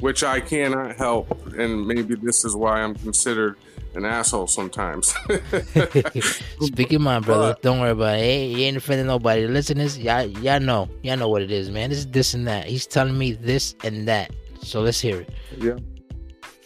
which 0.00 0.24
I 0.24 0.40
cannot 0.40 0.96
help, 0.96 1.28
and 1.54 1.86
maybe 1.86 2.14
this 2.16 2.44
is 2.44 2.56
why 2.56 2.80
I'm 2.82 2.94
considered 2.94 3.56
an 3.94 4.04
asshole 4.04 4.46
sometimes. 4.46 5.14
Speak 6.60 6.90
your 6.90 7.00
mind, 7.00 7.24
brother. 7.24 7.52
But- 7.52 7.62
Don't 7.62 7.80
worry 7.80 7.90
about 7.90 8.16
it. 8.18 8.22
Hey, 8.22 8.46
you 8.46 8.64
ain't 8.66 8.76
offending 8.78 9.06
nobody. 9.06 9.46
Listeners, 9.46 9.98
y'all, 9.98 10.26
y'all 10.44 10.60
know. 10.60 10.88
Y'all 11.02 11.16
know 11.16 11.28
what 11.28 11.42
it 11.42 11.50
is, 11.50 11.70
man. 11.70 11.90
This 11.90 12.00
is 12.00 12.06
this 12.08 12.34
and 12.34 12.46
that. 12.48 12.66
He's 12.66 12.86
telling 12.86 13.16
me 13.16 13.32
this 13.32 13.74
and 13.84 14.08
that. 14.08 14.32
So 14.62 14.80
let's 14.80 15.00
hear 15.00 15.20
it. 15.20 15.30
Yeah. 15.56 15.76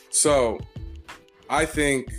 So, 0.09 0.59
I 1.49 1.65
think 1.67 2.11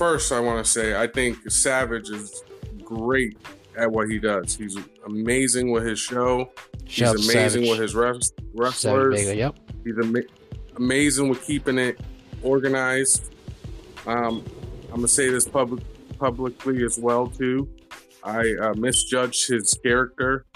first 0.00 0.32
I 0.32 0.40
want 0.40 0.64
to 0.64 0.70
say 0.70 0.98
I 0.98 1.06
think 1.06 1.50
Savage 1.50 2.08
is 2.08 2.42
great 2.82 3.36
at 3.76 3.90
what 3.92 4.08
he 4.08 4.18
does. 4.18 4.56
He's 4.56 4.76
amazing 5.04 5.70
with 5.70 5.84
his 5.84 5.98
show. 6.00 6.50
Shout 6.86 7.16
He's 7.18 7.28
amazing 7.28 7.64
Savage. 7.64 7.70
with 7.70 7.80
his 7.80 7.94
res- 7.94 8.32
Savage 8.32 8.54
wrestlers. 8.54 9.14
Vega, 9.20 9.36
Yep. 9.36 9.58
He's 9.84 9.98
ama- 10.02 10.28
amazing 10.76 11.28
with 11.28 11.44
keeping 11.44 11.76
it 11.78 12.00
organized. 12.42 13.34
Um, 14.06 14.42
I'm 14.88 14.96
gonna 14.96 15.08
say 15.08 15.28
this 15.28 15.46
public 15.46 15.84
publicly 16.18 16.82
as 16.82 16.98
well 16.98 17.26
too. 17.26 17.68
I 18.24 18.40
uh, 18.60 18.74
misjudged 18.74 19.48
his 19.48 19.78
character 19.82 20.46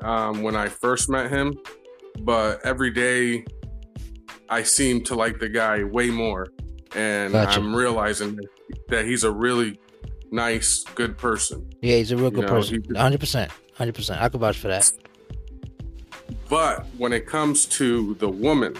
um, 0.00 0.42
when 0.42 0.56
I 0.56 0.68
first 0.68 1.10
met 1.10 1.30
him, 1.30 1.54
but 2.20 2.64
every 2.64 2.90
day 2.92 3.44
I 4.48 4.62
seem 4.62 5.04
to 5.04 5.14
like 5.14 5.38
the 5.38 5.50
guy 5.50 5.84
way 5.84 6.08
more, 6.10 6.48
and 6.94 7.32
Gotcha. 7.32 7.60
I'm 7.60 7.74
realizing 7.74 8.38
that, 8.88 9.04
he's 9.04 9.24
a 9.24 9.30
really 9.30 9.78
nice, 10.30 10.84
good 10.94 11.16
person. 11.18 11.68
Yeah, 11.82 11.96
he's 11.96 12.12
a 12.12 12.16
real 12.16 12.30
good 12.30 12.46
know, 12.46 12.50
person. 12.50 12.82
he- 12.82 12.94
100%. 12.94 13.50
100%. 13.78 14.20
I 14.20 14.28
could 14.28 14.40
vouch 14.40 14.58
for 14.58 14.68
that. 14.68 14.90
But 16.48 16.86
when 16.96 17.12
it 17.12 17.26
comes 17.26 17.66
to 17.66 18.14
the 18.14 18.28
woman, 18.28 18.74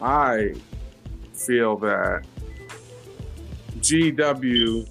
I 0.00 0.54
feel 1.34 1.76
that 1.78 2.24
GW 3.80 4.88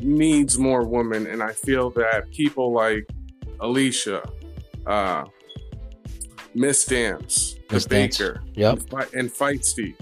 needs 0.00 0.58
more 0.58 0.86
women, 0.86 1.26
and 1.26 1.42
I 1.42 1.52
feel 1.52 1.90
that 1.90 2.30
people 2.30 2.72
like 2.72 3.08
Alicia, 3.60 4.28
uh, 4.86 5.24
Miss 6.54 6.84
Dance, 6.84 7.55
the. 7.68 7.86
Baker, 7.88 8.42
Yep. 8.54 8.78
and, 9.14 9.30
Feisty, 9.30 9.94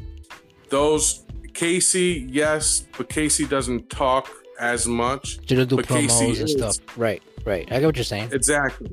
those 0.68 1.24
Casey, 1.54 2.26
yes, 2.30 2.86
but 2.96 3.08
Casey 3.08 3.46
doesn't 3.46 3.88
talk 3.90 4.28
as 4.60 4.86
much. 4.86 5.38
To 5.46 5.64
do 5.66 5.76
But 5.76 5.86
Casey 5.88 6.26
promos 6.26 6.40
and 6.40 6.48
is- 6.48 6.52
stuff. 6.52 6.76
Right, 6.98 7.22
right. 7.44 7.66
I 7.72 7.80
get 7.80 7.86
what 7.86 7.96
you're 7.96 8.04
saying. 8.04 8.30
Exactly. 8.32 8.90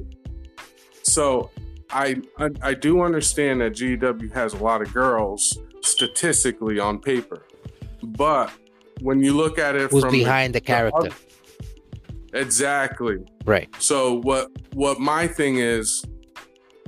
So 1.03 1.49
I, 1.89 2.21
I 2.37 2.49
I 2.61 2.73
do 2.73 3.01
understand 3.01 3.61
that 3.61 3.73
GW 3.73 4.31
has 4.33 4.53
a 4.53 4.57
lot 4.63 4.81
of 4.81 4.93
girls 4.93 5.57
statistically 5.81 6.79
on 6.79 6.99
paper, 6.99 7.45
but 8.03 8.51
when 9.01 9.21
you 9.23 9.33
look 9.35 9.57
at 9.59 9.75
it 9.75 9.89
Who's 9.91 10.03
from 10.03 10.11
behind 10.11 10.53
the 10.55 10.61
character? 10.61 10.97
other- 11.07 11.15
exactly. 12.33 13.17
Right. 13.45 13.67
So 13.79 14.19
what 14.21 14.49
what 14.73 14.99
my 14.99 15.27
thing 15.27 15.57
is, 15.57 16.05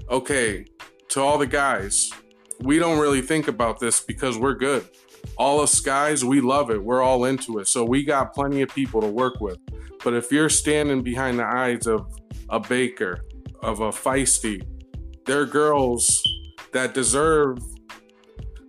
okay, 0.10 0.66
to 1.14 1.22
all 1.22 1.38
the 1.38 1.48
guys, 1.48 2.12
we 2.62 2.78
don't 2.80 3.00
really 3.00 3.22
think 3.22 3.48
about 3.48 3.80
this 3.80 4.02
because 4.02 4.38
we're 4.38 4.54
good. 4.56 4.84
All 5.38 5.62
us 5.62 5.80
guys, 5.80 6.24
we 6.26 6.42
love 6.42 6.70
it. 6.70 6.84
We're 6.84 7.02
all 7.02 7.26
into 7.26 7.60
it. 7.60 7.68
So 7.68 7.84
we 7.84 8.04
got 8.04 8.34
plenty 8.34 8.62
of 8.62 8.70
people 8.70 9.02
to 9.02 9.08
work 9.08 9.40
with. 9.40 9.58
But 10.04 10.14
if 10.14 10.32
you're 10.32 10.50
standing 10.50 11.02
behind 11.02 11.40
the 11.40 11.46
eyes 11.46 11.88
of 11.88 12.12
a 12.50 12.60
baker, 12.60 13.22
of 13.62 13.80
a 13.80 13.90
feisty, 13.90 14.62
they're 15.26 15.46
girls 15.46 16.22
that 16.74 16.94
deserve 16.94 17.60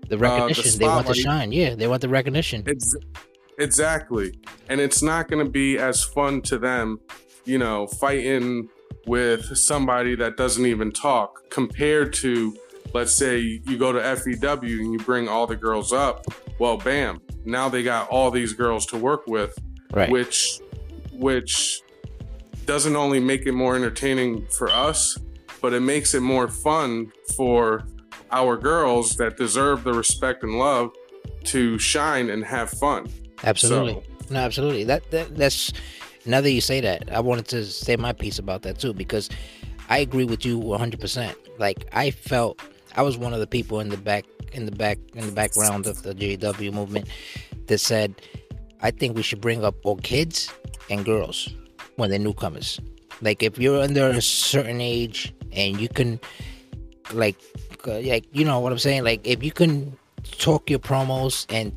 The 0.08 0.18
recognition. 0.18 0.78
they 0.78 0.86
want 0.86 1.06
to 1.06 1.12
Uh, 1.12 1.14
shine. 1.14 1.50
Yeah, 1.50 1.74
they 1.74 1.86
want 1.88 2.02
the 2.02 2.08
recognition. 2.08 2.62
Ex- 2.68 2.94
exactly. 3.58 4.34
And 4.68 4.80
it's 4.80 5.02
not 5.02 5.28
going 5.28 5.44
to 5.44 5.50
be 5.50 5.78
as 5.78 6.04
fun 6.04 6.40
to 6.42 6.58
them, 6.58 7.00
you 7.44 7.58
know, 7.58 7.86
fighting 7.86 8.68
with 9.06 9.56
somebody 9.56 10.14
that 10.16 10.36
doesn't 10.36 10.66
even 10.66 10.90
talk 10.92 11.48
compared 11.50 12.12
to, 12.14 12.56
let's 12.92 13.12
say, 13.12 13.38
you 13.38 13.76
go 13.76 13.92
to 13.92 14.00
FEW 14.16 14.80
and 14.80 14.92
you 14.92 14.98
bring 14.98 15.28
all 15.28 15.46
the 15.46 15.56
girls 15.56 15.92
up. 15.92 16.24
Well, 16.58 16.76
bam, 16.78 17.20
now 17.44 17.68
they 17.68 17.82
got 17.82 18.08
all 18.08 18.30
these 18.30 18.52
girls 18.52 18.86
to 18.86 18.96
work 18.96 19.26
with, 19.26 19.56
Right. 19.92 20.10
which, 20.10 20.60
which 21.12 21.82
doesn't 22.66 22.96
only 22.96 23.20
make 23.20 23.46
it 23.46 23.52
more 23.52 23.76
entertaining 23.76 24.46
for 24.46 24.70
us, 24.70 25.18
but 25.60 25.72
it 25.74 25.80
makes 25.80 26.14
it 26.14 26.20
more 26.20 26.48
fun 26.48 27.12
for 27.36 27.84
our 28.30 28.56
girls 28.56 29.16
that 29.16 29.36
deserve 29.36 29.84
the 29.84 29.92
respect 29.92 30.42
and 30.42 30.58
love 30.58 30.90
to 31.44 31.78
shine 31.78 32.30
and 32.30 32.44
have 32.44 32.70
fun. 32.70 33.06
Absolutely. 33.42 33.94
So- 33.94 34.34
No, 34.34 34.40
absolutely. 34.40 34.84
That, 34.84 35.10
that 35.10 35.36
that's 35.36 35.72
now 36.26 36.40
that 36.40 36.50
you 36.50 36.60
say 36.60 36.80
that, 36.80 37.12
I 37.12 37.20
wanted 37.20 37.46
to 37.48 37.64
say 37.64 37.96
my 37.96 38.12
piece 38.12 38.38
about 38.38 38.62
that 38.62 38.78
too 38.78 38.92
because 38.92 39.28
I 39.88 39.98
agree 39.98 40.24
with 40.24 40.44
you 40.44 40.58
100%. 40.58 41.34
Like 41.58 41.86
I 41.92 42.10
felt 42.10 42.60
I 42.96 43.02
was 43.02 43.18
one 43.18 43.32
of 43.32 43.40
the 43.40 43.46
people 43.46 43.80
in 43.80 43.88
the 43.88 43.96
back 43.96 44.24
in 44.52 44.66
the 44.66 44.72
back 44.72 44.98
in 45.14 45.26
the 45.26 45.32
background 45.32 45.86
of 45.86 46.02
the 46.02 46.14
GW 46.14 46.72
movement 46.72 47.08
that 47.66 47.78
said 47.78 48.14
I 48.80 48.90
think 48.90 49.16
we 49.16 49.22
should 49.22 49.40
bring 49.40 49.64
up 49.64 49.74
all 49.84 49.96
kids 49.96 50.50
and 50.90 51.04
girls 51.04 51.48
when 51.96 52.10
they're 52.10 52.18
newcomers. 52.18 52.80
Like 53.20 53.42
if 53.42 53.58
you're 53.58 53.82
under 53.82 54.08
a 54.08 54.20
certain 54.22 54.80
age 54.80 55.34
and 55.52 55.80
you 55.80 55.88
can 55.88 56.20
like 57.12 57.36
uh, 57.86 58.00
like 58.00 58.26
you 58.32 58.44
know 58.44 58.60
what 58.60 58.72
I'm 58.72 58.78
saying 58.78 59.04
like 59.04 59.26
if 59.26 59.42
you 59.42 59.52
can 59.52 59.96
talk 60.38 60.70
your 60.70 60.78
promos 60.78 61.46
and 61.50 61.72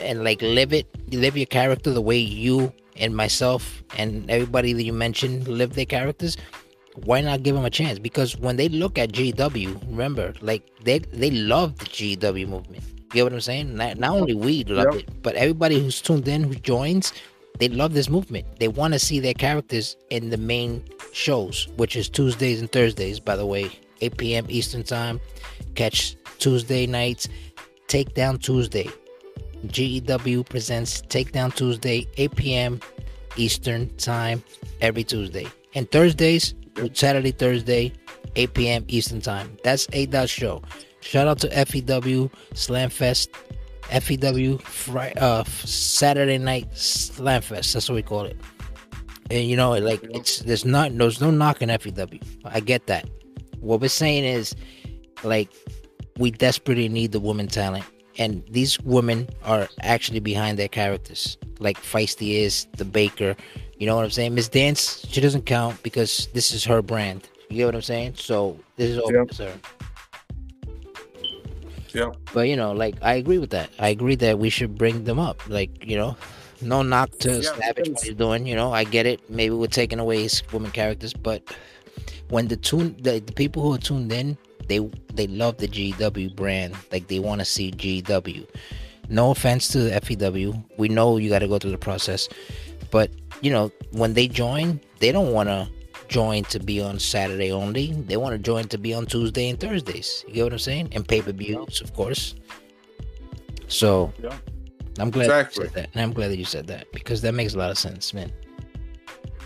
and 0.00 0.22
like 0.22 0.42
live 0.42 0.72
it 0.72 0.86
live 1.12 1.36
your 1.36 1.46
character 1.46 1.90
the 1.90 2.02
way 2.02 2.18
you 2.18 2.72
and 2.98 3.14
myself 3.16 3.82
and 3.96 4.30
everybody 4.30 4.72
that 4.72 4.82
you 4.82 4.92
mentioned 4.92 5.48
live 5.48 5.74
their 5.74 5.86
characters 5.86 6.36
why 7.04 7.20
not 7.20 7.44
give 7.44 7.54
them 7.54 7.64
a 7.64 7.70
chance? 7.70 7.98
Because 8.00 8.36
when 8.36 8.56
they 8.56 8.68
look 8.68 8.98
at 8.98 9.12
GW 9.12 9.88
remember 9.88 10.34
like 10.40 10.62
they 10.82 10.98
they 10.98 11.30
love 11.30 11.78
the 11.78 11.84
GW 11.84 12.48
movement. 12.48 12.82
You 12.88 13.08
get 13.12 13.22
what 13.24 13.32
I'm 13.32 13.40
saying? 13.40 13.76
Not, 13.76 13.98
not 13.98 14.10
only 14.10 14.34
we 14.34 14.64
love 14.64 14.94
Yep. 14.94 15.02
it 15.02 15.22
but 15.22 15.34
everybody 15.36 15.78
who's 15.80 16.00
tuned 16.02 16.26
in 16.28 16.42
who 16.42 16.54
joins 16.56 17.12
they 17.58 17.68
love 17.68 17.92
this 17.94 18.08
movement. 18.08 18.46
They 18.60 18.68
want 18.68 18.94
to 18.94 18.98
see 19.00 19.18
their 19.20 19.34
characters 19.34 19.96
in 20.10 20.30
the 20.30 20.36
main 20.36 20.82
shows 21.12 21.68
which 21.76 21.94
is 21.96 22.08
Tuesdays 22.08 22.60
and 22.60 22.70
Thursdays 22.70 23.20
by 23.20 23.36
the 23.36 23.46
way. 23.46 23.70
8 24.00 24.16
p.m. 24.16 24.46
Eastern 24.48 24.82
time 24.84 25.20
catch 25.74 26.16
Tuesday 26.38 26.86
nights 26.86 27.28
Takedown 27.88 28.40
Tuesday 28.40 28.88
GEW 29.66 30.44
presents 30.44 31.02
Takedown 31.02 31.54
Tuesday, 31.54 32.06
8 32.16 32.36
p.m. 32.36 32.80
Eastern 33.36 33.94
Time, 33.96 34.42
every 34.80 35.04
Tuesday. 35.04 35.46
And 35.74 35.90
Thursdays, 35.90 36.54
Saturday, 36.92 37.32
Thursday, 37.32 37.92
8 38.36 38.54
p.m. 38.54 38.84
Eastern 38.88 39.20
Time. 39.20 39.56
That's 39.64 39.88
A 39.92 40.06
Dot 40.06 40.28
Show. 40.28 40.62
Shout 41.00 41.28
out 41.28 41.38
to 41.40 41.48
FEW 41.48 42.30
Slamfest, 42.54 43.28
FEW 43.90 44.58
Friday, 44.58 45.18
uh, 45.20 45.44
Saturday 45.44 46.38
Night 46.38 46.70
Slamfest. 46.72 47.72
That's 47.72 47.88
what 47.88 47.94
we 47.94 48.02
call 48.02 48.24
it. 48.24 48.36
And 49.30 49.44
you 49.44 49.56
know, 49.56 49.72
like 49.72 50.02
it's 50.04 50.40
there's 50.40 50.64
not 50.64 50.96
there's 50.96 51.20
no 51.20 51.30
knocking 51.30 51.68
FEW. 51.68 52.18
I 52.44 52.60
get 52.60 52.86
that. 52.86 53.08
What 53.60 53.80
we're 53.80 53.88
saying 53.88 54.24
is, 54.24 54.54
like, 55.24 55.50
we 56.16 56.30
desperately 56.30 56.88
need 56.88 57.12
the 57.12 57.20
woman 57.20 57.48
talent 57.48 57.84
and 58.18 58.42
these 58.50 58.80
women 58.80 59.28
are 59.44 59.68
actually 59.82 60.20
behind 60.20 60.58
their 60.58 60.68
characters. 60.68 61.38
Like 61.60 61.78
feisty 61.80 62.34
is 62.34 62.66
the 62.76 62.84
baker. 62.84 63.36
You 63.78 63.86
know 63.86 63.94
what 63.96 64.04
i'm 64.04 64.10
saying? 64.10 64.34
Miss 64.34 64.48
dance 64.48 65.06
she 65.08 65.20
doesn't 65.20 65.46
count 65.46 65.82
because 65.82 66.28
this 66.34 66.52
is 66.52 66.64
her 66.64 66.82
brand. 66.82 67.28
You 67.48 67.56
get 67.58 67.66
what 67.66 67.74
i'm 67.76 67.82
saying? 67.82 68.14
So 68.16 68.58
this 68.76 68.90
is 68.90 68.98
all 68.98 69.12
Yep. 69.12 69.34
her. 69.36 69.54
Yep. 71.94 72.16
but 72.34 72.42
you 72.42 72.54
know 72.56 72.72
like 72.72 72.96
i 73.02 73.14
agree 73.14 73.38
with 73.38 73.50
that. 73.50 73.70
I 73.78 73.88
agree 73.88 74.14
that 74.16 74.38
we 74.38 74.50
should 74.50 74.76
bring 74.76 75.04
them 75.04 75.18
up. 75.18 75.40
Like 75.48 75.70
you 75.86 75.96
know 75.96 76.16
no 76.60 76.82
knock 76.82 77.10
to 77.20 77.36
Yeah, 77.36 77.40
savage 77.56 77.88
what 77.88 78.02
he's 78.02 78.14
doing 78.14 78.46
you 78.46 78.54
know. 78.56 78.72
I 78.72 78.84
get 78.84 79.06
it. 79.06 79.20
Maybe 79.30 79.54
we're 79.54 79.68
taking 79.68 79.98
away 80.00 80.22
his 80.22 80.42
woman 80.52 80.70
characters 80.70 81.12
but 81.14 81.42
when 82.30 82.48
the 82.48 82.56
tune 82.56 82.96
the, 83.00 83.20
the 83.20 83.32
people 83.32 83.62
who 83.62 83.74
are 83.74 83.78
tuned 83.78 84.12
in 84.12 84.36
they 84.68 84.78
they 85.14 85.26
love 85.26 85.58
the 85.58 85.68
GW 85.68 86.34
brand. 86.36 86.76
Like 86.92 87.08
they 87.08 87.18
want 87.18 87.40
to 87.40 87.44
see 87.44 87.72
GW. 87.72 88.46
No 89.08 89.30
offense 89.30 89.68
to 89.68 89.78
the 89.80 90.00
FEW. 90.00 90.54
We 90.76 90.88
know 90.88 91.16
you 91.16 91.28
got 91.30 91.38
to 91.40 91.48
go 91.48 91.58
through 91.58 91.70
the 91.70 91.78
process, 91.78 92.28
but 92.90 93.10
you 93.40 93.50
know 93.50 93.72
when 93.92 94.14
they 94.14 94.28
join, 94.28 94.80
they 95.00 95.10
don't 95.12 95.32
want 95.32 95.48
to 95.48 95.68
join 96.08 96.44
to 96.44 96.58
be 96.58 96.80
on 96.80 96.98
Saturday 96.98 97.50
only. 97.52 97.92
They 97.92 98.16
want 98.16 98.32
to 98.32 98.38
join 98.38 98.68
to 98.68 98.78
be 98.78 98.94
on 98.94 99.06
Tuesday 99.06 99.48
and 99.48 99.58
Thursdays. 99.58 100.24
You 100.28 100.34
get 100.34 100.44
what 100.44 100.52
I'm 100.52 100.58
saying? 100.58 100.88
And 100.92 101.06
pay 101.06 101.20
per 101.22 101.32
views, 101.32 101.80
of 101.80 101.94
course. 101.94 102.34
So 103.68 104.12
Yeah. 104.22 104.36
I'm 104.98 105.10
glad 105.10 105.24
Exactly. 105.26 105.64
you 105.64 105.70
said 105.70 105.74
that. 105.76 105.90
And 105.94 106.02
I'm 106.02 106.12
glad 106.12 106.28
that 106.28 106.38
you 106.38 106.44
said 106.44 106.66
that 106.68 106.90
because 106.92 107.20
that 107.22 107.32
makes 107.32 107.54
a 107.54 107.58
lot 107.58 107.70
of 107.70 107.78
sense, 107.78 108.12
man. 108.12 108.32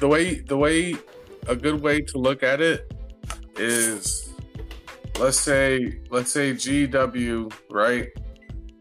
The 0.00 0.08
way 0.08 0.36
the 0.40 0.56
way 0.56 0.94
a 1.46 1.54
good 1.56 1.80
way 1.82 2.00
to 2.00 2.18
look 2.18 2.42
at 2.42 2.60
it 2.60 2.90
is 3.56 4.21
let's 5.18 5.38
say 5.38 6.00
let's 6.10 6.32
say 6.32 6.52
GW, 6.52 7.52
right? 7.70 8.08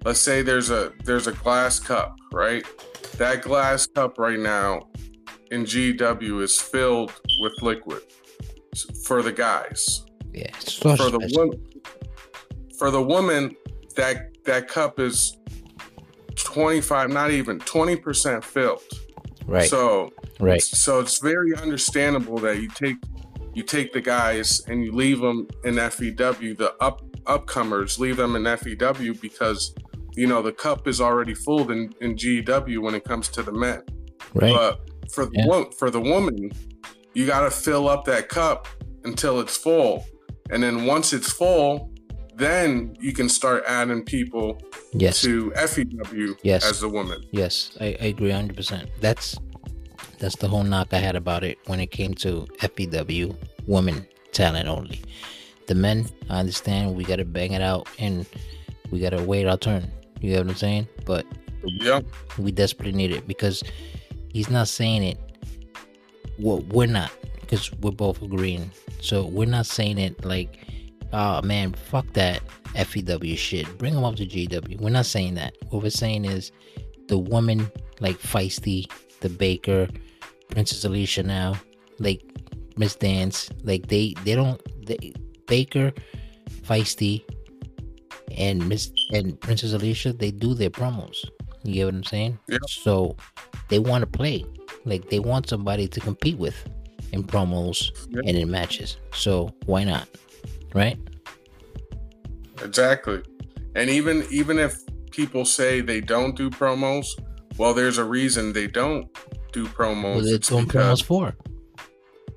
Let's 0.03 0.19
say 0.19 0.41
there's 0.41 0.69
a 0.69 0.93
there's 1.03 1.27
a 1.27 1.33
glass 1.33 1.79
cup, 1.79 2.15
right? 2.33 2.65
That 3.17 3.41
glass 3.41 3.85
cup 3.87 4.17
right 4.17 4.39
now 4.39 4.89
in 5.51 5.63
GW 5.63 6.41
is 6.41 6.59
filled 6.59 7.13
with 7.41 7.53
liquid 7.61 8.01
for 9.05 9.21
the 9.21 9.31
guys. 9.31 10.05
Yeah, 10.33 10.49
so 10.59 10.95
for 10.95 11.09
the 11.09 11.19
special. 11.19 11.37
woman, 11.37 11.65
for 12.79 12.89
the 12.89 13.03
woman, 13.03 13.55
that 13.95 14.29
that 14.45 14.67
cup 14.67 14.99
is 14.99 15.37
twenty 16.35 16.81
five, 16.81 17.09
not 17.09 17.31
even 17.31 17.59
twenty 17.59 17.95
percent 17.95 18.43
filled. 18.43 18.81
right, 19.45 19.69
So 19.69 20.09
right, 20.39 20.61
so 20.61 20.99
it's 20.99 21.19
very 21.19 21.55
understandable 21.55 22.37
that 22.39 22.61
you 22.61 22.69
take 22.69 22.97
you 23.53 23.63
take 23.63 23.91
the 23.93 24.01
guys 24.01 24.61
and 24.67 24.83
you 24.83 24.91
leave 24.91 25.19
them 25.19 25.47
in 25.63 25.75
FEW. 25.75 26.55
The 26.55 26.73
up 26.79 27.01
upcomers 27.25 27.99
leave 27.99 28.17
them 28.17 28.35
in 28.35 28.43
FEW 28.43 29.13
because 29.21 29.73
you 30.15 30.27
know 30.27 30.41
the 30.41 30.51
cup 30.51 30.87
is 30.87 30.99
already 31.01 31.33
full 31.33 31.71
in, 31.71 31.93
in 32.01 32.15
GW 32.15 32.79
when 32.81 32.95
it 32.95 33.03
comes 33.03 33.27
to 33.29 33.43
the 33.43 33.51
men. 33.51 33.81
right. 34.33 34.53
But 34.53 34.79
for 35.11 35.25
the 35.25 35.31
Yeah. 35.35 35.45
wo- 35.47 35.71
for 35.77 35.89
the 35.89 35.99
woman, 36.01 36.51
you 37.13 37.25
got 37.25 37.41
to 37.41 37.51
fill 37.51 37.87
up 37.89 38.05
that 38.05 38.29
cup 38.29 38.67
until 39.03 39.39
it's 39.39 39.57
full, 39.57 40.05
and 40.49 40.63
then 40.63 40.85
once 40.85 41.11
it's 41.13 41.31
full, 41.31 41.91
then 42.35 42.95
you 42.99 43.11
can 43.13 43.27
start 43.29 43.63
adding 43.67 44.03
people 44.03 44.57
yes, 44.93 45.21
to 45.21 45.51
FEW 45.55 46.35
Yes. 46.43 46.65
as 46.69 46.79
the 46.79 46.89
woman. 46.89 47.21
yes, 47.31 47.75
I, 47.81 47.85
I 47.99 48.05
agree 48.05 48.31
hundred 48.31 48.55
percent. 48.55 48.89
That's 49.01 49.37
that's 50.21 50.35
the 50.37 50.47
whole 50.47 50.63
knock 50.63 50.93
I 50.93 50.99
had 50.99 51.15
about 51.15 51.43
it 51.43 51.57
when 51.65 51.79
it 51.79 51.87
came 51.87 52.13
to 52.15 52.47
FEW 52.59 53.35
women 53.65 54.05
talent 54.31 54.69
only. 54.69 55.01
The 55.67 55.75
men, 55.75 56.07
I 56.29 56.39
understand 56.39 56.95
we 56.95 57.03
gotta 57.03 57.25
bang 57.25 57.53
it 57.53 57.61
out 57.61 57.87
and 57.99 58.25
we 58.91 58.99
gotta 58.99 59.21
wait 59.23 59.47
our 59.47 59.57
turn. 59.57 59.91
You 60.21 60.29
get 60.31 60.45
what 60.45 60.51
I'm 60.51 60.55
saying? 60.55 60.87
But 61.05 61.25
Yep. 61.63 62.05
we 62.37 62.51
desperately 62.51 62.93
need 62.93 63.11
it 63.11 63.27
because 63.27 63.63
he's 64.31 64.49
not 64.49 64.67
saying 64.67 65.03
it. 65.03 65.17
Well, 66.39 66.61
we're 66.69 66.87
not 66.87 67.11
because 67.41 67.71
we're 67.81 67.91
both 67.91 68.21
agreeing. 68.21 68.71
So 69.01 69.25
we're 69.25 69.45
not 69.47 69.65
saying 69.65 69.97
it 69.97 70.23
like, 70.23 70.57
oh 71.13 71.41
man, 71.41 71.73
fuck 71.73 72.05
that 72.13 72.41
FEW 72.75 73.35
shit. 73.35 73.77
Bring 73.77 73.93
them 73.95 74.03
up 74.03 74.15
to 74.17 74.25
GW. 74.25 74.79
We're 74.79 74.89
not 74.89 75.05
saying 75.07 75.33
that. 75.35 75.55
What 75.69 75.83
we're 75.83 75.89
saying 75.89 76.25
is 76.25 76.51
the 77.07 77.17
woman 77.17 77.69
like 77.99 78.17
Feisty, 78.19 78.89
the 79.21 79.29
Baker, 79.29 79.87
Princess 80.51 80.83
Alicia 80.85 81.23
now, 81.23 81.55
like 81.99 82.21
Miss 82.77 82.95
Dance, 82.95 83.49
like 83.63 83.87
they 83.87 84.13
they 84.23 84.35
don't 84.35 84.61
they, 84.85 85.13
Baker, 85.47 85.91
Feisty, 86.61 87.23
and 88.37 88.67
Miss 88.69 88.91
and 89.13 89.39
Princess 89.41 89.73
Alicia, 89.73 90.13
they 90.13 90.31
do 90.31 90.53
their 90.53 90.69
promos. 90.69 91.17
You 91.63 91.73
get 91.73 91.85
what 91.85 91.95
I'm 91.95 92.03
saying? 92.03 92.39
Yeah. 92.47 92.57
So 92.67 93.15
they 93.69 93.79
want 93.79 94.01
to 94.03 94.07
play. 94.07 94.45
Like 94.85 95.09
they 95.09 95.19
want 95.19 95.47
somebody 95.49 95.87
to 95.87 95.99
compete 95.99 96.37
with 96.37 96.55
in 97.11 97.23
promos 97.23 97.91
Yeah. 98.09 98.21
and 98.25 98.37
in 98.37 98.49
matches. 98.49 98.97
So 99.13 99.53
why 99.65 99.83
not? 99.83 100.07
Right? 100.73 100.97
Exactly. 102.63 103.21
And 103.75 103.89
even 103.89 104.25
even 104.31 104.59
if 104.59 104.81
people 105.11 105.45
say 105.45 105.81
they 105.81 106.01
don't 106.01 106.35
do 106.35 106.49
promos, 106.49 107.05
well, 107.57 107.73
there's 107.73 107.97
a 107.97 108.03
reason 108.03 108.53
they 108.53 108.67
don't 108.67 109.07
do 109.51 109.67
promos. 109.67 110.15
What 110.15 110.25
It's 110.25 110.49
doing 110.49 110.65
promos 110.65 111.03
for. 111.03 111.35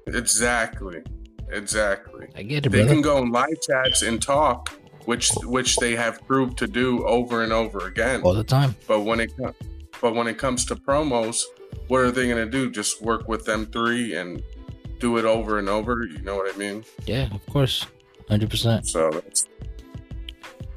Exactly. 0.07 1.03
Exactly. 1.51 2.27
I 2.35 2.43
get 2.43 2.67
it, 2.67 2.71
They 2.71 2.79
brother. 2.81 2.93
can 2.95 3.03
go 3.03 3.19
in 3.19 3.31
live 3.31 3.61
chats 3.67 4.03
and 4.03 4.21
talk, 4.21 4.71
which 5.05 5.31
which 5.45 5.77
they 5.77 5.95
have 5.97 6.27
proved 6.27 6.59
to 6.59 6.67
do 6.67 7.05
over 7.07 7.43
and 7.43 7.53
over 7.53 7.87
again. 7.87 8.23
All 8.23 8.35
the 8.35 8.45
time. 8.45 8.75
But 8.87 9.01
when 9.01 9.21
it 9.21 9.33
but 10.01 10.15
when 10.15 10.27
it 10.27 10.39
comes 10.39 10.65
to 10.67 10.77
promos, 10.77 11.43
what 11.89 12.01
are 12.01 12.11
they 12.11 12.27
going 12.29 12.45
to 12.45 12.51
do? 12.51 12.71
Just 12.71 13.03
work 13.03 13.29
with 13.29 13.45
them 13.45 13.67
three 13.67 14.15
and 14.17 14.43
do 14.99 15.17
it 15.19 15.25
over 15.25 15.59
and 15.59 15.69
over? 15.69 16.07
You 16.07 16.19
know 16.21 16.37
what 16.37 16.53
I 16.53 16.59
mean? 16.59 16.85
Yeah, 17.07 17.33
of 17.35 17.45
course. 17.47 17.87
Hundred 18.29 18.51
percent. 18.51 18.87
So 18.89 19.11
that's 19.11 19.47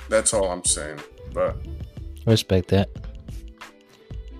that's 0.09 0.33
all 0.33 0.51
I'm 0.51 0.63
saying. 0.65 0.99
But 1.33 1.57
Respect 2.25 2.67
that. 2.69 2.89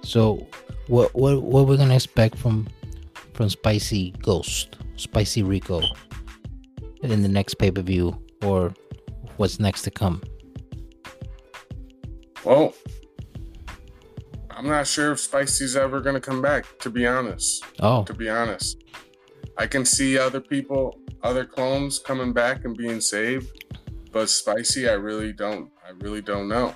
So 0.04 0.48
what 0.88 1.14
what 1.16 1.42
what 1.42 1.68
we're 1.68 1.78
gonna 1.78 1.96
expect 1.96 2.38
from 2.38 2.68
from 3.34 3.50
Spicy 3.50 4.12
Ghost, 4.24 4.78
Spicy 4.96 5.44
Rico 5.44 5.82
in 7.04 7.22
the 7.22 7.28
next 7.28 7.56
pay 7.56 7.72
per 7.72 7.82
view 7.82 8.18
or 8.44 8.74
what's 9.38 9.60
next 9.60 9.84
to 9.84 9.92
come? 9.92 10.22
well, 12.44 12.74
I'm 14.50 14.68
not 14.68 14.88
sure 14.88 15.12
if 15.12 15.20
Spicy's 15.20 15.76
ever 15.76 16.00
going 16.02 16.16
to 16.16 16.22
come 16.22 16.42
back. 16.42 16.66
To 16.80 16.90
be 16.90 17.06
honest, 17.06 17.64
Oh, 17.80 18.04
to 18.06 18.14
be 18.14 18.30
honest, 18.30 18.84
I 19.58 19.68
can 19.68 19.86
see 19.86 20.18
other 20.18 20.40
people, 20.40 20.98
other 21.24 21.46
clones 21.46 22.00
coming 22.00 22.32
back 22.34 22.64
and 22.66 22.76
being 22.76 23.02
saved, 23.02 23.66
but 24.12 24.30
Spicy, 24.30 24.90
I 24.90 24.94
really 24.94 25.34
don't. 25.34 25.70
I 25.86 25.92
really 26.00 26.22
don't 26.22 26.48
know. 26.48 26.76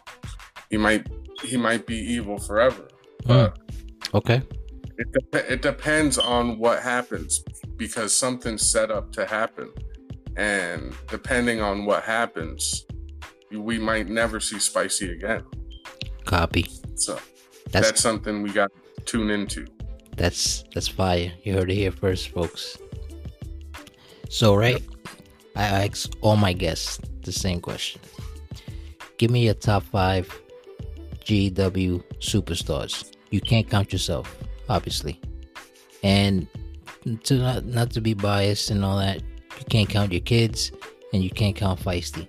He 0.70 0.78
might 0.78 1.07
he 1.43 1.57
might 1.57 1.86
be 1.88 1.95
evil 1.97 2.38
forever, 2.38 2.88
but. 3.26 3.57
Hmm. 3.57 3.57
Okay. 4.14 4.41
It, 4.97 5.32
dep- 5.32 5.51
it 5.51 5.62
depends 5.62 6.18
on 6.18 6.59
what 6.59 6.82
happens 6.82 7.43
because 7.78 8.16
something's 8.16 8.70
set 8.70 8.91
up 8.91 9.12
to 9.14 9.26
happen. 9.26 9.72
And 10.38 10.93
depending 11.09 11.62
on 11.62 11.86
what 11.86 12.03
happens, 12.03 12.86
we 13.51 13.80
might 13.80 14.07
never 14.07 14.39
see 14.39 14.59
Spicy 14.59 15.12
again. 15.12 15.43
Copy. 16.26 16.66
So 16.95 17.20
That's 17.72 17.88
that's, 17.88 18.01
something 18.01 18.43
we 18.43 18.51
got 18.51 18.72
to 18.74 19.01
tune 19.03 19.30
into. 19.30 19.66
That's 20.16 20.64
that's 20.74 20.88
fire. 20.88 21.32
You 21.43 21.53
heard 21.53 21.72
it 21.72 21.76
here 21.76 21.91
first, 21.91 22.30
folks. 22.30 22.78
So 24.30 24.55
right, 24.55 24.82
I 25.55 25.86
ask 25.86 26.12
all 26.22 26.38
my 26.38 26.53
guests 26.53 26.99
the 27.24 27.32
same 27.32 27.59
question. 27.59 28.01
Give 29.18 29.32
me 29.32 29.45
your 29.45 29.53
top 29.53 29.84
five 29.84 30.28
GW 31.26 32.03
superstars. 32.20 33.12
You 33.32 33.41
can't 33.41 33.69
count 33.69 33.91
yourself, 33.91 34.38
obviously, 34.69 35.19
and 36.03 36.47
to 37.23 37.38
not 37.38 37.65
not 37.65 37.91
to 37.91 38.01
be 38.01 38.13
biased 38.13 38.69
and 38.69 38.86
all 38.86 38.97
that, 38.97 39.21
you 39.57 39.65
can't 39.69 39.89
count 39.89 40.11
your 40.11 40.21
kids 40.21 40.71
and 41.13 41.23
you 41.23 41.29
can't 41.29 41.55
count 41.55 41.79
Feisty. 41.79 42.27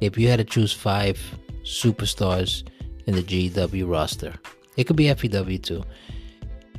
If 0.00 0.16
you 0.16 0.28
had 0.28 0.38
to 0.38 0.44
choose 0.44 0.72
five 0.72 1.18
superstars 1.62 2.68
in 3.06 3.14
the 3.16 3.22
GW 3.22 3.90
roster, 3.90 4.34
it 4.76 4.84
could 4.84 4.96
be 4.96 5.12
FEW 5.14 5.58
too 5.58 5.82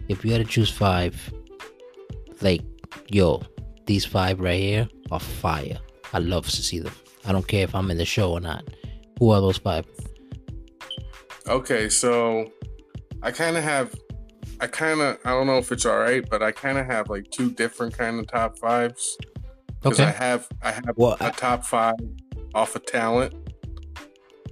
if 0.07 0.23
you 0.23 0.31
had 0.31 0.45
to 0.45 0.47
choose 0.47 0.69
five, 0.69 1.33
like, 2.41 2.61
yo, 3.09 3.41
these 3.85 4.05
five 4.05 4.39
right 4.39 4.59
here 4.59 4.87
are 5.11 5.19
fire. 5.19 5.77
I 6.13 6.19
love 6.19 6.45
to 6.45 6.63
see 6.63 6.79
them. 6.79 6.93
I 7.25 7.31
don't 7.31 7.47
care 7.47 7.63
if 7.63 7.75
I'm 7.75 7.91
in 7.91 7.97
the 7.97 8.05
show 8.05 8.31
or 8.31 8.39
not. 8.39 8.63
Who 9.19 9.31
are 9.31 9.41
those 9.41 9.57
five? 9.57 9.85
Okay, 11.47 11.89
so 11.89 12.51
I 13.23 13.31
kind 13.31 13.57
of 13.57 13.63
have, 13.63 13.95
I 14.59 14.67
kind 14.67 15.01
of, 15.01 15.17
I 15.25 15.31
don't 15.31 15.47
know 15.47 15.57
if 15.57 15.71
it's 15.71 15.85
all 15.85 15.97
right, 15.99 16.27
but 16.29 16.41
I 16.43 16.51
kind 16.51 16.77
of 16.77 16.85
have 16.85 17.09
like 17.09 17.29
two 17.31 17.51
different 17.51 17.97
kind 17.97 18.19
of 18.19 18.27
top 18.27 18.57
fives. 18.59 19.17
Because 19.81 19.99
I 19.99 20.11
have, 20.11 20.47
I 20.61 20.71
have 20.71 20.91
Well, 20.95 21.17
a 21.19 21.25
I- 21.25 21.31
top 21.31 21.63
five 21.65 21.95
off 22.55 22.75
of 22.75 22.85
talent, 22.85 23.33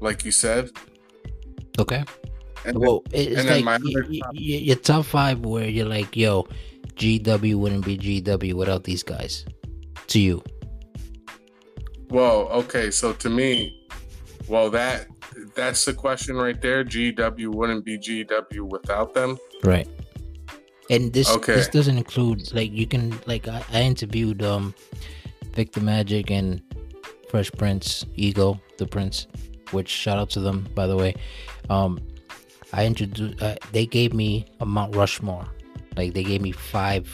like 0.01 0.23
you 0.25 0.31
said. 0.31 0.69
Okay. 1.79 2.03
And 2.65 2.77
Well, 2.79 3.03
it- 3.11 3.31
it's 3.31 3.39
and 3.41 3.49
then 3.49 3.55
like 3.57 3.65
my 3.65 3.77
y- 3.77 3.93
other 3.99 4.07
y- 4.09 4.19
top- 4.23 4.33
y- 4.33 4.39
your 4.39 4.75
top 4.77 5.05
five 5.05 5.39
where 5.45 5.67
you're 5.67 5.87
like, 5.87 6.15
yo, 6.15 6.47
GW 6.95 7.55
wouldn't 7.55 7.85
be 7.85 7.97
GW 7.97 8.53
without 8.53 8.83
these 8.85 9.03
guys. 9.03 9.45
To 10.07 10.19
you. 10.19 10.43
Well, 12.09 12.47
okay, 12.49 12.91
so 12.91 13.13
to 13.13 13.29
me, 13.29 13.87
well 14.47 14.69
that 14.69 15.07
that's 15.55 15.85
the 15.85 15.93
question 15.93 16.35
right 16.35 16.59
there. 16.61 16.83
GW 16.83 17.47
wouldn't 17.53 17.85
be 17.85 17.97
GW 17.97 18.61
without 18.69 19.13
them. 19.13 19.37
Right. 19.63 19.87
And 20.89 21.11
this 21.13 21.29
Okay. 21.29 21.55
this 21.55 21.67
doesn't 21.67 21.97
include 21.97 22.53
like 22.53 22.71
you 22.71 22.85
can 22.85 23.17
like 23.25 23.47
I, 23.47 23.63
I 23.73 23.81
interviewed 23.81 24.43
um 24.43 24.73
Victor 25.53 25.81
Magic 25.81 26.29
and 26.29 26.61
Fresh 27.29 27.51
Prince 27.53 28.05
Ego 28.15 28.59
the 28.77 28.85
Prince, 28.85 29.27
which 29.71 29.89
shout 29.89 30.19
out 30.19 30.29
to 30.31 30.39
them 30.41 30.67
by 30.75 30.85
the 30.85 30.95
way. 30.95 31.15
Um, 31.69 31.99
I 32.73 32.85
introduced 32.85 33.41
uh, 33.41 33.55
they 33.71 33.85
gave 33.85 34.13
me 34.13 34.45
a 34.59 34.65
Mount 34.65 34.95
Rushmore, 34.95 35.45
like 35.95 36.13
they 36.13 36.23
gave 36.23 36.41
me 36.41 36.51
five 36.51 37.07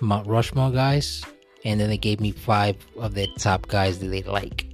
Mount 0.00 0.26
Rushmore 0.26 0.70
guys, 0.70 1.22
and 1.64 1.78
then 1.78 1.88
they 1.90 1.98
gave 1.98 2.20
me 2.20 2.30
five 2.30 2.76
of 2.96 3.12
their 3.14 3.26
top 3.38 3.66
guys 3.68 3.98
that 3.98 4.06
they 4.08 4.22
like. 4.22 4.66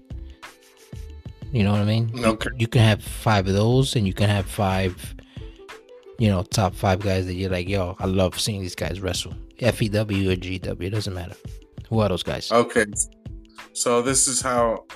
You 1.56 1.64
know 1.64 1.72
what 1.72 1.80
I 1.80 1.84
mean? 1.84 2.10
You- 2.14 2.26
Okay. 2.26 2.50
you 2.58 2.68
can 2.68 2.82
have 2.82 3.02
five 3.02 3.48
of 3.48 3.54
those, 3.54 3.96
and 3.96 4.06
you 4.06 4.12
can 4.12 4.28
have 4.28 4.46
five 4.46 4.92
you 6.18 6.28
know, 6.30 6.42
top 6.42 6.74
five 6.74 6.98
guys 7.00 7.26
that 7.26 7.34
you're 7.34 7.50
like, 7.50 7.68
yo, 7.68 7.94
I 7.98 8.06
love 8.06 8.40
seeing 8.40 8.62
these 8.62 8.74
guys 8.74 9.00
wrestle. 9.00 9.34
FEW 9.60 10.30
or 10.32 10.36
GW, 10.36 10.86
it 10.86 10.90
doesn't 10.90 11.12
matter. 11.12 11.36
Who 11.90 12.00
are 12.00 12.08
those 12.08 12.22
guys? 12.22 12.50
Okay. 12.50 12.86
So 13.74 14.00
this 14.00 14.26
is 14.26 14.40
how 14.40 14.86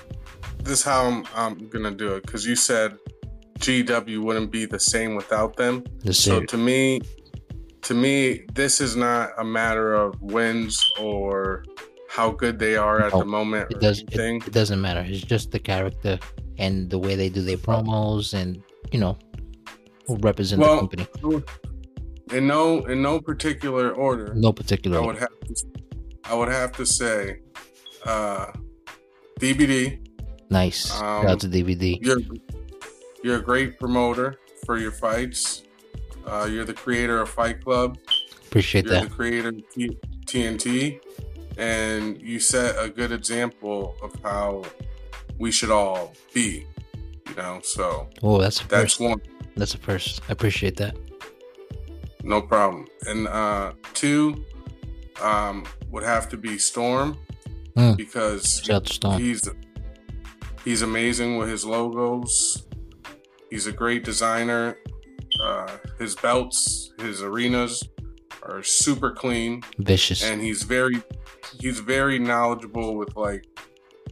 this 0.65 0.79
is 0.79 0.83
how 0.85 1.01
I'm, 1.11 1.25
I'm 1.37 1.69
gonna 1.69 1.91
do 1.91 2.15
it 2.15 2.23
because 2.25 2.47
you 2.47 2.57
said 2.57 2.97
GW 3.59 4.19
wouldn't 4.23 4.51
be 4.51 4.65
the 4.65 4.81
same 4.81 5.15
without 5.15 5.57
them. 5.57 5.85
The 6.05 6.15
same. 6.15 6.41
So 6.41 6.45
to 6.47 6.57
me, 6.57 7.03
to 7.83 7.93
me, 7.95 8.45
this 8.55 8.81
is 8.81 8.97
not 8.97 9.31
a 9.37 9.45
matter 9.45 9.93
of 9.93 10.19
wins 10.23 10.83
or 10.99 11.65
how 12.09 12.31
good 12.31 12.59
they 12.59 12.77
are 12.77 12.99
at 13.03 13.13
No, 13.13 13.19
the 13.21 13.25
moment 13.27 13.71
it 13.71 13.81
does. 13.81 13.99
It, 14.01 14.09
anything. 14.15 14.37
it 14.47 14.53
doesn't 14.55 14.81
matter. 14.81 15.05
It's 15.07 15.21
just 15.21 15.51
the 15.51 15.59
character 15.59 16.19
and 16.61 16.91
the 16.91 16.99
way 16.99 17.17
they 17.17 17.29
do 17.29 17.43
their 17.43 17.57
promos, 17.57 18.33
and 18.35 18.63
you 18.93 19.01
know, 19.01 19.19
who 20.07 20.17
represent 20.19 20.61
Well, 20.63 20.87
the 20.87 21.07
company. 21.07 21.43
In 22.33 22.47
no 22.47 22.85
in 22.87 23.03
no 23.03 23.21
particular 23.21 23.91
order, 23.93 24.33
No 24.35 24.53
particular. 24.53 24.99
I 25.03 25.07
would 25.07 25.19
have 25.19 25.41
to, 25.47 25.55
I 26.25 26.35
would 26.35 26.49
have 26.49 26.73
to 26.81 26.85
say, 26.87 27.41
uh, 28.05 28.47
DBD. 29.41 29.99
nice. 30.51 30.93
um, 30.93 31.23
Shout 31.23 31.27
out 31.27 31.41
to 31.41 31.49
DBD. 31.49 31.99
You're 32.07 32.21
you're 33.25 33.39
a 33.39 33.43
great 33.43 33.79
promoter 33.81 34.37
for 34.65 34.79
your 34.79 34.93
fights. 34.93 35.65
Uh, 36.27 36.47
you're 36.51 36.65
the 36.65 36.75
creator 36.85 37.21
of 37.21 37.29
Fight 37.29 37.65
Club. 37.65 37.99
Appreciate 38.47 38.87
that. 38.87 38.91
You're 38.93 39.01
that. 39.03 39.09
the 39.11 39.15
creator 39.17 39.49
of 39.49 39.69
T- 39.75 39.99
TNT, 40.27 41.01
and 41.59 42.21
you 42.23 42.39
set 42.39 42.77
a 42.79 42.89
good 42.89 43.11
example 43.13 43.97
of 44.03 44.15
how 44.23 44.63
we 45.41 45.51
should 45.51 45.71
all 45.71 46.15
be. 46.33 46.67
You 47.29 47.35
know, 47.37 47.61
so 47.63 48.09
Oh, 48.23 48.41
that's 48.41 48.61
a 48.61 48.69
that's 48.69 48.95
first. 48.95 49.01
one. 49.01 49.21
That's 49.57 49.75
a 49.75 49.79
first. 49.79 50.21
I 50.29 50.33
appreciate 50.33 50.77
that. 50.77 50.97
No 52.23 52.41
problem. 52.43 52.87
And 53.07 53.27
uh, 53.29 53.73
two 53.95 54.45
um, 55.23 55.65
would 55.91 56.03
have 56.05 56.29
to 56.31 56.37
be 56.37 56.59
Storm 56.59 57.17
Mm. 57.77 57.97
because 57.97 58.61
Shout 58.65 58.77
out 58.77 58.87
to 58.87 58.93
Storm. 58.93 59.21
he's 59.23 59.49
he's 60.65 60.83
amazing 60.83 61.37
with 61.39 61.49
his 61.49 61.65
logos. 61.65 62.67
He's 63.49 63.69
a 63.69 63.73
great 63.73 64.03
designer. 64.05 64.77
Uh, 65.41 65.69
his 65.99 66.17
belts, 66.17 66.93
his 66.99 67.23
arenas 67.23 67.85
are 68.43 68.61
super 68.65 69.13
clean, 69.13 69.63
Vicious. 69.79 70.25
and 70.25 70.43
he's 70.43 70.65
very 70.65 71.01
he's 71.61 71.79
very 71.79 72.19
knowledgeable 72.19 72.97
with 72.97 73.15
like 73.17 73.45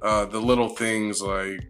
uh, 0.02 0.24
the 0.26 0.40
little 0.40 0.68
things 0.70 1.20
like 1.22 1.60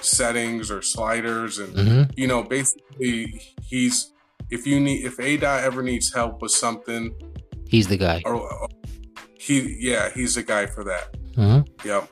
settings 0.00 0.70
or 0.70 0.82
sliders 0.82 1.58
and 1.58 1.72
hmm 1.74 2.02
you 2.16 2.26
know, 2.26 2.42
basically, 2.42 3.40
he's 3.62 4.12
if 4.50 4.66
you 4.66 4.78
need 4.80 5.04
if 5.04 5.18
A 5.20 5.36
dot 5.36 5.64
ever 5.64 5.82
needs 5.82 6.12
help 6.14 6.42
with 6.42 6.52
something, 6.52 7.14
He's 7.68 7.88
the 7.88 7.96
guy. 7.96 8.22
or, 8.24 8.34
or 8.34 8.68
he 9.38 9.76
yeah, 9.80 10.10
he's 10.10 10.34
the 10.36 10.42
guy 10.42 10.66
for 10.66 10.84
that. 10.84 11.12
Mm-hmm. 11.34 11.88
Yep, 11.88 12.08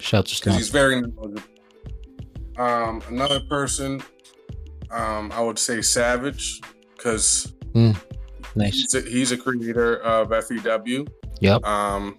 Shout 0.00 0.26
to 0.26 0.40
because 0.40 0.56
he's 0.56 0.68
very 0.70 1.00
knowledgeable. 1.00 1.42
Um, 2.58 3.00
another 3.08 3.40
person, 3.40 4.02
um, 4.90 5.32
I 5.32 5.40
would 5.40 5.58
say 5.58 5.80
Savage, 5.82 6.60
because 6.96 7.52
Nice. 7.74 7.94
he's 8.74 8.94
a, 8.94 9.00
he's 9.00 9.32
a 9.32 9.36
creator 9.36 9.96
of 10.02 10.28
FEW. 10.44 11.06
Yep. 11.40 11.64
Um, 11.64 12.18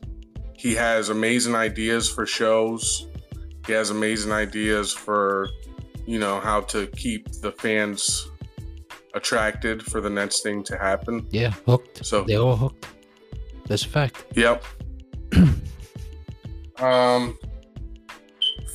he 0.62 0.76
has 0.76 1.10
amazing 1.10 1.56
ideas 1.56 2.08
for 2.08 2.24
shows. 2.28 3.08
He 3.66 3.74
has 3.74 3.90
amazing 3.90 4.32
ideas 4.32 4.94
for, 4.94 5.50
you 6.06 6.20
know, 6.20 6.40
how 6.40 6.62
to 6.62 6.86
keep 6.86 7.32
the 7.42 7.52
fans 7.54 8.30
attracted 9.16 9.82
for 9.82 10.02
the 10.02 10.10
next 10.10 10.42
thing 10.42 10.64
to 10.66 10.78
happen. 10.78 11.26
Yeah. 11.32 11.50
Hooked. 11.66 12.06
So, 12.06 12.24
They 12.26 12.36
all 12.36 12.56
hooked. 12.56 12.86
That's 13.66 13.86
a 13.86 13.90
fact. 13.90 14.24
yep. 14.36 14.64
um, 16.78 17.40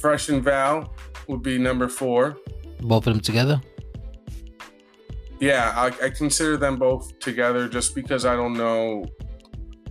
Fresh 0.00 0.28
and 0.28 0.42
Val 0.42 0.92
would 1.28 1.44
be 1.44 1.56
number 1.56 1.88
four. 1.88 2.36
Both 2.80 3.06
of 3.06 3.12
them 3.14 3.20
together. 3.20 3.60
Yeah, 5.38 5.72
I, 5.76 6.06
I 6.06 6.10
consider 6.10 6.56
them 6.56 6.78
both 6.78 7.16
together 7.20 7.68
just 7.68 7.94
because 7.94 8.24
I 8.26 8.34
don't 8.34 8.54
know, 8.54 9.06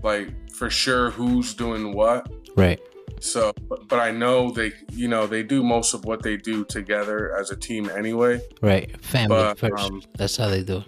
like, 0.03 0.33
for 0.57 0.69
sure 0.69 1.11
who's 1.11 1.53
doing 1.53 1.93
what. 1.93 2.29
Right. 2.55 2.79
So, 3.19 3.53
but, 3.69 3.87
but 3.87 3.99
I 3.99 4.11
know 4.11 4.51
they, 4.51 4.71
you 4.91 5.07
know, 5.07 5.25
they 5.25 5.41
do 5.43 5.63
most 5.63 5.93
of 5.93 6.05
what 6.05 6.21
they 6.21 6.37
do 6.37 6.65
together 6.65 7.35
as 7.37 7.49
a 7.51 7.55
team 7.55 7.89
anyway. 7.89 8.41
Right. 8.61 8.99
Family 9.03 9.29
But, 9.37 9.59
first. 9.59 9.83
um, 9.91 10.01
That's 10.17 10.37
how 10.37 10.49
they 10.49 10.63
do. 10.63 10.83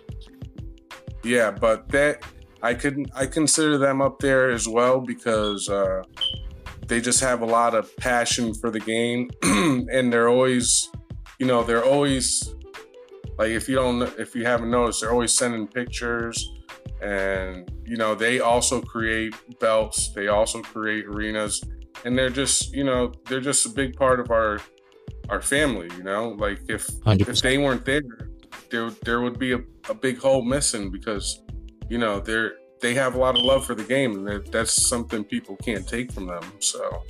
Yeah, 1.23 1.51
but 1.51 1.89
that 1.89 2.21
I 2.61 2.73
could 2.73 3.09
I 3.15 3.25
consider 3.25 3.77
them 3.77 4.01
up 4.01 4.19
there 4.19 4.49
as 4.49 4.67
well 4.67 4.99
because 5.01 5.67
uh, 5.67 6.03
they 6.87 7.01
just 7.01 7.19
have 7.21 7.41
a 7.41 7.45
lot 7.45 7.75
of 7.75 7.95
passion 7.97 8.53
for 8.53 8.69
the 8.71 8.79
game, 8.79 9.29
and 9.43 10.11
they're 10.13 10.29
always, 10.29 10.89
you 11.39 11.45
know, 11.45 11.63
they're 11.63 11.83
always 11.83 12.55
like 13.37 13.49
if 13.49 13.67
you 13.67 13.75
don't 13.75 14.01
if 14.19 14.35
you 14.35 14.45
haven't 14.45 14.71
noticed, 14.71 15.01
they're 15.01 15.11
always 15.11 15.33
sending 15.33 15.67
pictures, 15.67 16.49
and 17.01 17.71
you 17.85 17.97
know 17.97 18.15
they 18.15 18.39
also 18.39 18.81
create 18.81 19.33
belts, 19.59 20.11
they 20.13 20.27
also 20.27 20.61
create 20.61 21.05
arenas, 21.05 21.61
and 22.05 22.17
they're 22.17 22.29
just 22.29 22.73
you 22.73 22.83
know 22.83 23.11
they're 23.25 23.41
just 23.41 23.65
a 23.65 23.69
big 23.69 23.95
part 23.95 24.19
of 24.19 24.31
our 24.31 24.59
our 25.29 25.41
family. 25.41 25.89
You 25.97 26.03
know, 26.03 26.29
like 26.29 26.59
if 26.69 26.87
Hundred 27.03 27.29
if 27.29 27.41
they 27.41 27.57
weren't 27.57 27.85
there, 27.85 28.01
there 28.69 28.89
there 29.05 29.21
would 29.21 29.37
be 29.39 29.53
a, 29.53 29.59
a 29.89 29.93
big 29.93 30.17
hole 30.19 30.41
missing 30.43 30.89
because 30.91 31.41
you 31.89 31.97
know 31.97 32.19
they're 32.19 32.53
they 32.81 32.93
have 32.93 33.15
a 33.15 33.17
lot 33.17 33.35
of 33.35 33.41
love 33.41 33.65
for 33.65 33.73
the 33.73 33.83
game 33.83 34.11
and 34.17 34.27
that- 34.27 34.51
that's 34.51 34.87
something 34.87 35.23
people 35.23 35.55
can't 35.57 35.87
take 35.87 36.11
from 36.11 36.27
them. 36.27 36.43
So 36.59 37.03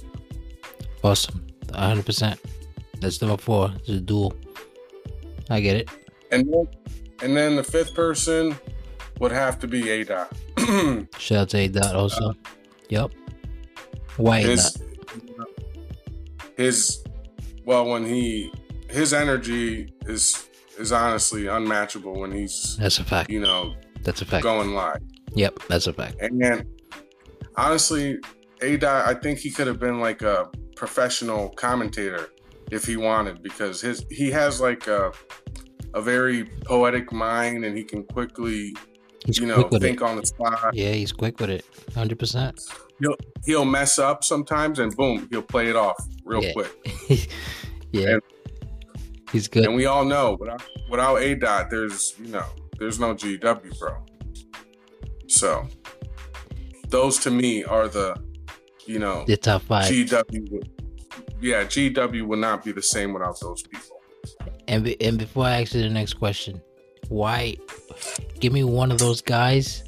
Awesome. 1.03 1.45
hundred 1.73 2.05
percent. 2.05 2.39
That's 2.99 3.21
number 3.21 3.37
four. 3.37 3.71
It's 3.79 3.89
a 3.89 3.99
duel. 3.99 4.33
I 5.49 5.59
get 5.61 5.75
it. 5.75 5.89
and 6.31 6.51
then, 6.51 6.67
and 7.21 7.37
then 7.37 7.55
the 7.55 7.63
fifth 7.63 7.93
person 7.93 8.55
would 9.19 9.31
have 9.31 9.59
to 9.59 9.67
be 9.67 9.89
A 9.89 10.03
Dot. 10.03 10.31
Shout 11.17 11.37
out 11.39 11.49
to 11.49 11.57
A 11.57 11.67
Dot 11.67 11.95
also. 11.95 12.29
Uh, 12.29 12.33
yep. 12.89 13.11
Why 14.17 14.41
his 14.41 14.77
his 16.55 17.03
well 17.65 17.85
when 17.85 18.05
he 18.05 18.51
his 18.89 19.13
energy 19.13 19.93
is 20.05 20.47
is 20.77 20.91
honestly 20.91 21.47
unmatchable 21.47 22.19
when 22.19 22.31
he's 22.31 22.77
That's 22.77 22.99
a 22.99 23.03
fact. 23.03 23.29
you 23.29 23.39
know 23.39 23.75
That's 24.03 24.21
a 24.21 24.25
fact. 24.25 24.43
going 24.43 24.73
live. 24.73 25.01
Yep. 25.33 25.59
That's 25.67 25.87
a 25.87 25.93
fact. 25.93 26.15
And 26.21 26.41
then, 26.41 26.67
honestly, 27.55 28.17
A 28.61 28.77
Dot, 28.77 29.07
I 29.07 29.13
think 29.13 29.39
he 29.39 29.51
could 29.51 29.67
have 29.67 29.79
been 29.79 29.99
like 29.99 30.21
a 30.21 30.49
professional 30.75 31.49
commentator 31.49 32.29
if 32.71 32.85
he 32.85 32.97
wanted, 32.97 33.41
because 33.43 33.81
his 33.81 34.05
he 34.09 34.31
has 34.31 34.59
like 34.61 34.87
a 34.87 35.11
a 35.93 36.01
very 36.01 36.45
poetic 36.65 37.11
mind, 37.11 37.65
and 37.65 37.77
he 37.77 37.83
can 37.83 38.03
quickly, 38.03 38.75
He's 39.25 39.39
you 39.39 39.45
know, 39.47 39.55
quick 39.55 39.71
with 39.71 39.81
think 39.81 40.01
it. 40.01 40.03
on 40.03 40.15
the 40.17 40.25
spot. 40.25 40.73
Yeah, 40.73 40.91
he's 40.91 41.11
quick 41.11 41.39
with 41.39 41.49
it. 41.49 41.65
Hundred 41.93 42.19
percent. 42.19 42.61
He'll 42.99 43.15
he'll 43.45 43.65
mess 43.65 43.99
up 43.99 44.23
sometimes, 44.23 44.79
and 44.79 44.95
boom, 44.95 45.27
he'll 45.31 45.41
play 45.41 45.67
it 45.69 45.75
off 45.75 45.97
real 46.23 46.43
Yeah. 46.43 46.53
quick. 46.53 47.29
yeah. 47.91 48.09
And- 48.13 48.21
he's 49.31 49.47
good. 49.47 49.65
And 49.65 49.75
we 49.75 49.85
all 49.85 50.05
know, 50.05 50.37
without 50.39 50.63
without 50.89 51.15
A 51.17 51.35
Dot, 51.35 51.69
there's 51.69 52.15
you 52.19 52.27
know, 52.29 52.45
there's 52.79 52.99
no 52.99 53.13
GW, 53.13 53.79
bro. 53.79 53.97
So, 55.27 55.67
those 56.89 57.17
to 57.19 57.31
me 57.31 57.63
are 57.65 57.87
the, 57.89 58.15
you 58.85 58.99
know, 58.99 59.25
the 59.25 59.35
top 59.35 59.63
five. 59.63 59.91
GW 59.91 60.51
would, 60.51 60.69
yeah, 61.41 61.63
GW 61.65 62.25
would 62.25 62.39
not 62.39 62.63
be 62.63 62.71
the 62.71 62.81
same 62.81 63.13
without 63.13 63.37
those 63.41 63.61
people. 63.63 64.01
And 64.69 64.83
be, 64.85 64.99
and 65.01 65.17
before 65.17 65.45
I 65.45 65.61
ask 65.61 65.73
you 65.73 65.81
the 65.81 65.89
next 65.89 66.13
question, 66.13 66.61
why? 67.09 67.57
Give 68.39 68.53
me 68.53 68.63
one 68.63 68.91
of 68.91 68.99
those 68.99 69.21
guys 69.21 69.83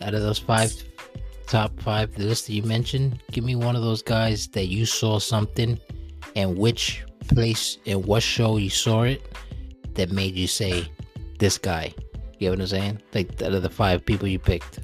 out 0.00 0.14
of 0.14 0.22
those 0.22 0.38
five 0.38 0.72
top 1.46 1.78
five 1.80 2.14
the 2.14 2.24
list 2.24 2.46
that 2.46 2.54
you 2.54 2.62
mentioned. 2.62 3.22
Give 3.30 3.44
me 3.44 3.56
one 3.56 3.76
of 3.76 3.82
those 3.82 4.02
guys 4.02 4.48
that 4.48 4.66
you 4.66 4.86
saw 4.86 5.18
something, 5.18 5.78
and 6.34 6.56
which 6.56 7.04
place 7.28 7.78
and 7.86 8.04
what 8.04 8.22
show 8.22 8.56
you 8.56 8.70
saw 8.70 9.02
it 9.02 9.22
that 9.94 10.10
made 10.10 10.34
you 10.34 10.46
say, 10.46 10.88
"This 11.38 11.58
guy." 11.58 11.94
You 12.38 12.48
know 12.48 12.54
what 12.54 12.60
I'm 12.60 12.66
saying? 12.66 13.02
Like 13.14 13.40
out 13.42 13.52
of 13.52 13.62
the 13.62 13.70
five 13.70 14.04
people 14.04 14.26
you 14.26 14.38
picked, 14.38 14.80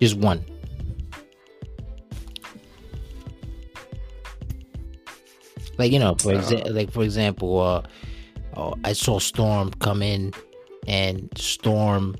just 0.00 0.16
one. 0.16 0.44
Like 5.76 5.92
you 5.92 5.98
know, 5.98 6.14
for 6.14 6.32
exa- 6.34 6.72
like 6.74 6.90
for 6.90 7.02
example, 7.02 7.58
uh, 7.60 7.82
oh, 8.56 8.74
I 8.84 8.92
saw 8.92 9.18
Storm 9.18 9.70
come 9.80 10.02
in, 10.02 10.32
and 10.90 11.30
Storm 11.36 12.16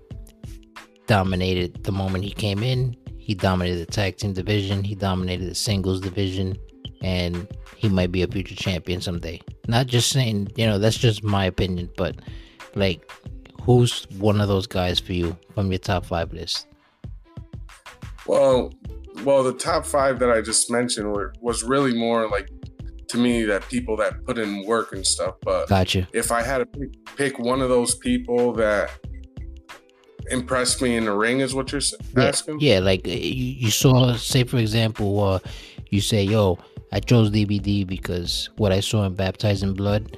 dominated 1.09 1.83
the 1.83 1.91
moment 1.91 2.23
he 2.23 2.31
came 2.31 2.63
in. 2.63 2.97
He 3.19 3.35
dominated 3.35 3.79
the 3.79 3.91
tag 3.91 4.17
team 4.17 4.33
division. 4.33 4.85
He 4.85 4.95
dominated 4.95 5.51
the 5.51 5.57
singles 5.57 6.01
division, 6.01 6.57
and 7.03 7.49
he 7.77 7.89
might 7.89 8.13
be 8.13 8.23
a 8.23 8.29
future 8.29 8.55
champion 8.55 9.01
someday. 9.01 9.41
Not 9.67 9.89
just 9.89 10.11
saying, 10.11 10.53
you 10.55 10.67
know, 10.67 10.79
that's 10.79 10.97
just 10.97 11.25
my 11.25 11.47
opinion, 11.47 11.91
but 11.97 12.21
like, 12.77 13.11
who's 13.61 14.07
one 14.19 14.41
of 14.41 14.47
those 14.47 14.69
guys 14.69 15.01
for 15.01 15.15
you 15.15 15.37
from 15.53 15.73
your 15.73 15.81
top 15.81 16.07
five 16.07 16.33
list? 16.33 16.69
Well, 18.25 18.73
well, 19.25 19.43
the 19.43 19.53
top 19.53 19.85
five 19.85 20.21
that 20.21 20.31
I 20.31 20.41
just 20.43 20.71
mentioned 20.71 21.13
were 21.13 21.35
was 21.41 21.65
really 21.65 21.93
more 21.93 22.29
like 22.29 22.49
to 23.11 23.19
me 23.19 23.45
that 23.45 23.69
people 23.69 23.97
that 23.97 24.25
put 24.25 24.39
in 24.39 24.65
work 24.67 24.93
and 24.93 25.07
stuff. 25.07 25.35
But 25.43 25.69
Gotcha. 25.69 26.07
if 26.13 26.31
I 26.33 26.43
had 26.43 26.59
to 26.59 26.67
pick, 26.67 26.91
pick 27.17 27.39
one 27.39 27.61
of 27.61 27.69
those 27.69 27.95
people 27.97 28.53
that 28.55 28.91
impressed 30.31 30.81
me 30.83 30.97
in 30.97 31.05
the 31.05 31.13
ring, 31.13 31.41
is 31.41 31.55
what 31.55 31.73
you're 31.73 31.81
s- 31.81 31.95
Yeah, 32.17 32.25
asking? 32.25 32.61
yeah, 32.61 32.79
like 32.79 33.07
uh, 33.07 33.11
you, 33.11 33.67
you 33.67 33.71
saw, 33.71 34.15
say 34.17 34.45
for 34.45 34.59
example, 34.59 35.21
uh, 35.23 35.39
you 35.91 36.01
say, 36.01 36.23
"Yo, 36.23 36.59
I 36.93 37.01
chose 37.01 37.31
DBD 37.31 37.87
because 37.87 38.49
what 38.57 38.71
I 38.73 38.81
saw 38.81 39.05
in 39.05 39.15
Baptized 39.15 39.63
in 39.63 39.75
Blood, 39.75 40.17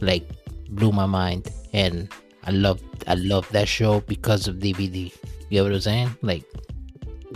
like, 0.00 0.28
blew 0.70 0.92
my 0.92 1.06
mind, 1.06 1.48
and 1.72 2.08
I 2.44 2.50
love, 2.50 2.82
I 3.06 3.14
love 3.14 3.48
that 3.52 3.68
show 3.68 4.00
because 4.00 4.46
of 4.48 4.56
DBD." 4.56 5.12
You 5.48 5.50
get 5.50 5.62
what 5.62 5.72
I'm 5.72 5.80
saying? 5.80 6.10
Like, 6.22 6.44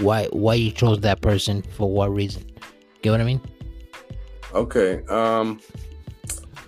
why, 0.00 0.26
why 0.26 0.54
you 0.54 0.70
chose 0.72 1.00
that 1.00 1.20
person 1.22 1.62
for 1.62 1.90
what 1.90 2.12
reason? 2.12 2.44
Get 3.02 3.12
what 3.12 3.20
I 3.20 3.24
mean? 3.24 3.40
Okay. 4.54 5.02
Um, 5.06 5.60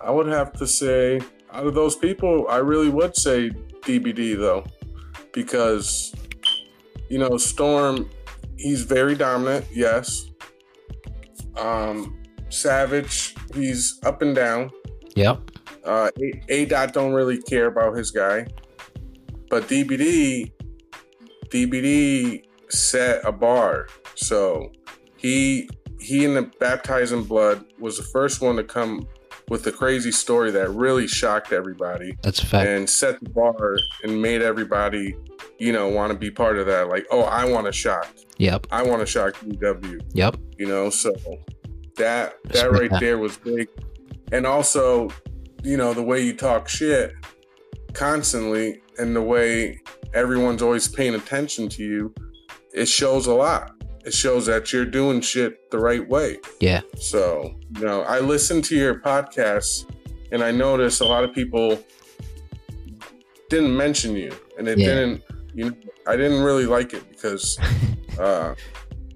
I 0.00 0.10
would 0.10 0.26
have 0.26 0.52
to 0.54 0.66
say, 0.66 1.20
out 1.52 1.66
of 1.66 1.74
those 1.74 1.96
people, 1.96 2.46
I 2.48 2.58
really 2.58 2.88
would 2.88 3.16
say 3.16 3.50
DBD 3.82 4.36
though, 4.36 4.64
because 5.32 6.14
you 7.08 7.18
know 7.18 7.36
Storm, 7.36 8.08
he's 8.56 8.82
very 8.82 9.14
dominant. 9.14 9.66
Yes. 9.72 10.26
Um, 11.56 12.18
Savage, 12.48 13.34
he's 13.54 14.00
up 14.04 14.22
and 14.22 14.34
down. 14.34 14.70
Yep. 15.14 15.50
Uh, 15.84 16.10
A, 16.20 16.42
A 16.48 16.64
dot 16.66 16.92
don't 16.92 17.12
really 17.12 17.40
care 17.42 17.66
about 17.66 17.96
his 17.96 18.10
guy, 18.10 18.46
but 19.50 19.64
DBD, 19.64 20.52
DBD 21.48 22.44
set 22.68 23.20
a 23.24 23.32
bar. 23.32 23.88
So 24.14 24.70
he 25.16 25.68
he 26.02 26.24
in 26.24 26.34
the 26.34 26.42
Baptized 26.60 27.12
in 27.12 27.22
Blood 27.24 27.64
was 27.78 27.96
the 27.96 28.02
first 28.02 28.40
one 28.40 28.56
to 28.56 28.64
come 28.64 29.06
with 29.48 29.66
a 29.66 29.72
crazy 29.72 30.12
story 30.12 30.50
that 30.52 30.70
really 30.70 31.06
shocked 31.06 31.52
everybody 31.52 32.16
That's 32.22 32.42
a 32.42 32.46
fact. 32.46 32.68
and 32.68 32.88
set 32.88 33.20
the 33.22 33.28
bar 33.30 33.76
and 34.02 34.20
made 34.22 34.40
everybody, 34.40 35.16
you 35.58 35.72
know, 35.72 35.88
want 35.88 36.12
to 36.12 36.18
be 36.18 36.30
part 36.30 36.58
of 36.58 36.66
that. 36.66 36.88
Like, 36.88 37.06
oh, 37.10 37.22
I 37.22 37.44
want 37.44 37.66
to 37.66 37.72
shock. 37.72 38.06
Yep. 38.38 38.66
I 38.70 38.82
want 38.82 39.00
to 39.00 39.06
shock 39.06 39.34
GW 39.40 40.00
Yep. 40.14 40.36
you 40.58 40.66
know 40.66 40.90
so 40.90 41.12
that 41.96 42.34
that 42.44 42.72
right 42.72 42.90
that. 42.90 43.00
there 43.00 43.18
was 43.18 43.36
big 43.36 43.68
and 44.32 44.46
also 44.46 45.10
you 45.62 45.76
know 45.76 45.92
the 45.92 46.02
way 46.02 46.24
you 46.24 46.34
talk 46.34 46.68
shit 46.68 47.12
constantly 47.92 48.80
and 48.98 49.14
the 49.14 49.22
way 49.22 49.80
everyone's 50.14 50.62
always 50.62 50.88
paying 50.88 51.14
attention 51.14 51.68
to 51.68 51.82
you 51.84 52.14
it 52.72 52.86
shows 52.86 53.26
a 53.26 53.34
lot 53.34 53.72
it 54.04 54.12
shows 54.14 54.46
that 54.46 54.72
you're 54.72 54.84
doing 54.84 55.20
shit 55.20 55.70
the 55.70 55.78
right 55.78 56.06
way 56.08 56.38
Yeah. 56.60 56.80
so 56.98 57.54
you 57.78 57.84
know 57.84 58.02
i 58.02 58.18
listened 58.20 58.64
to 58.64 58.76
your 58.76 59.00
podcast 59.00 59.90
and 60.32 60.42
i 60.42 60.50
noticed 60.50 61.00
a 61.00 61.04
lot 61.04 61.24
of 61.24 61.32
people 61.34 61.82
didn't 63.48 63.76
mention 63.76 64.16
you 64.16 64.32
and 64.58 64.68
it 64.68 64.78
Yeah. 64.78 64.86
didn't 64.94 65.22
you 65.54 65.64
know 65.70 65.76
i 66.06 66.16
didn't 66.16 66.42
really 66.42 66.66
like 66.66 66.94
it 66.94 67.08
because 67.10 67.58
uh 68.18 68.54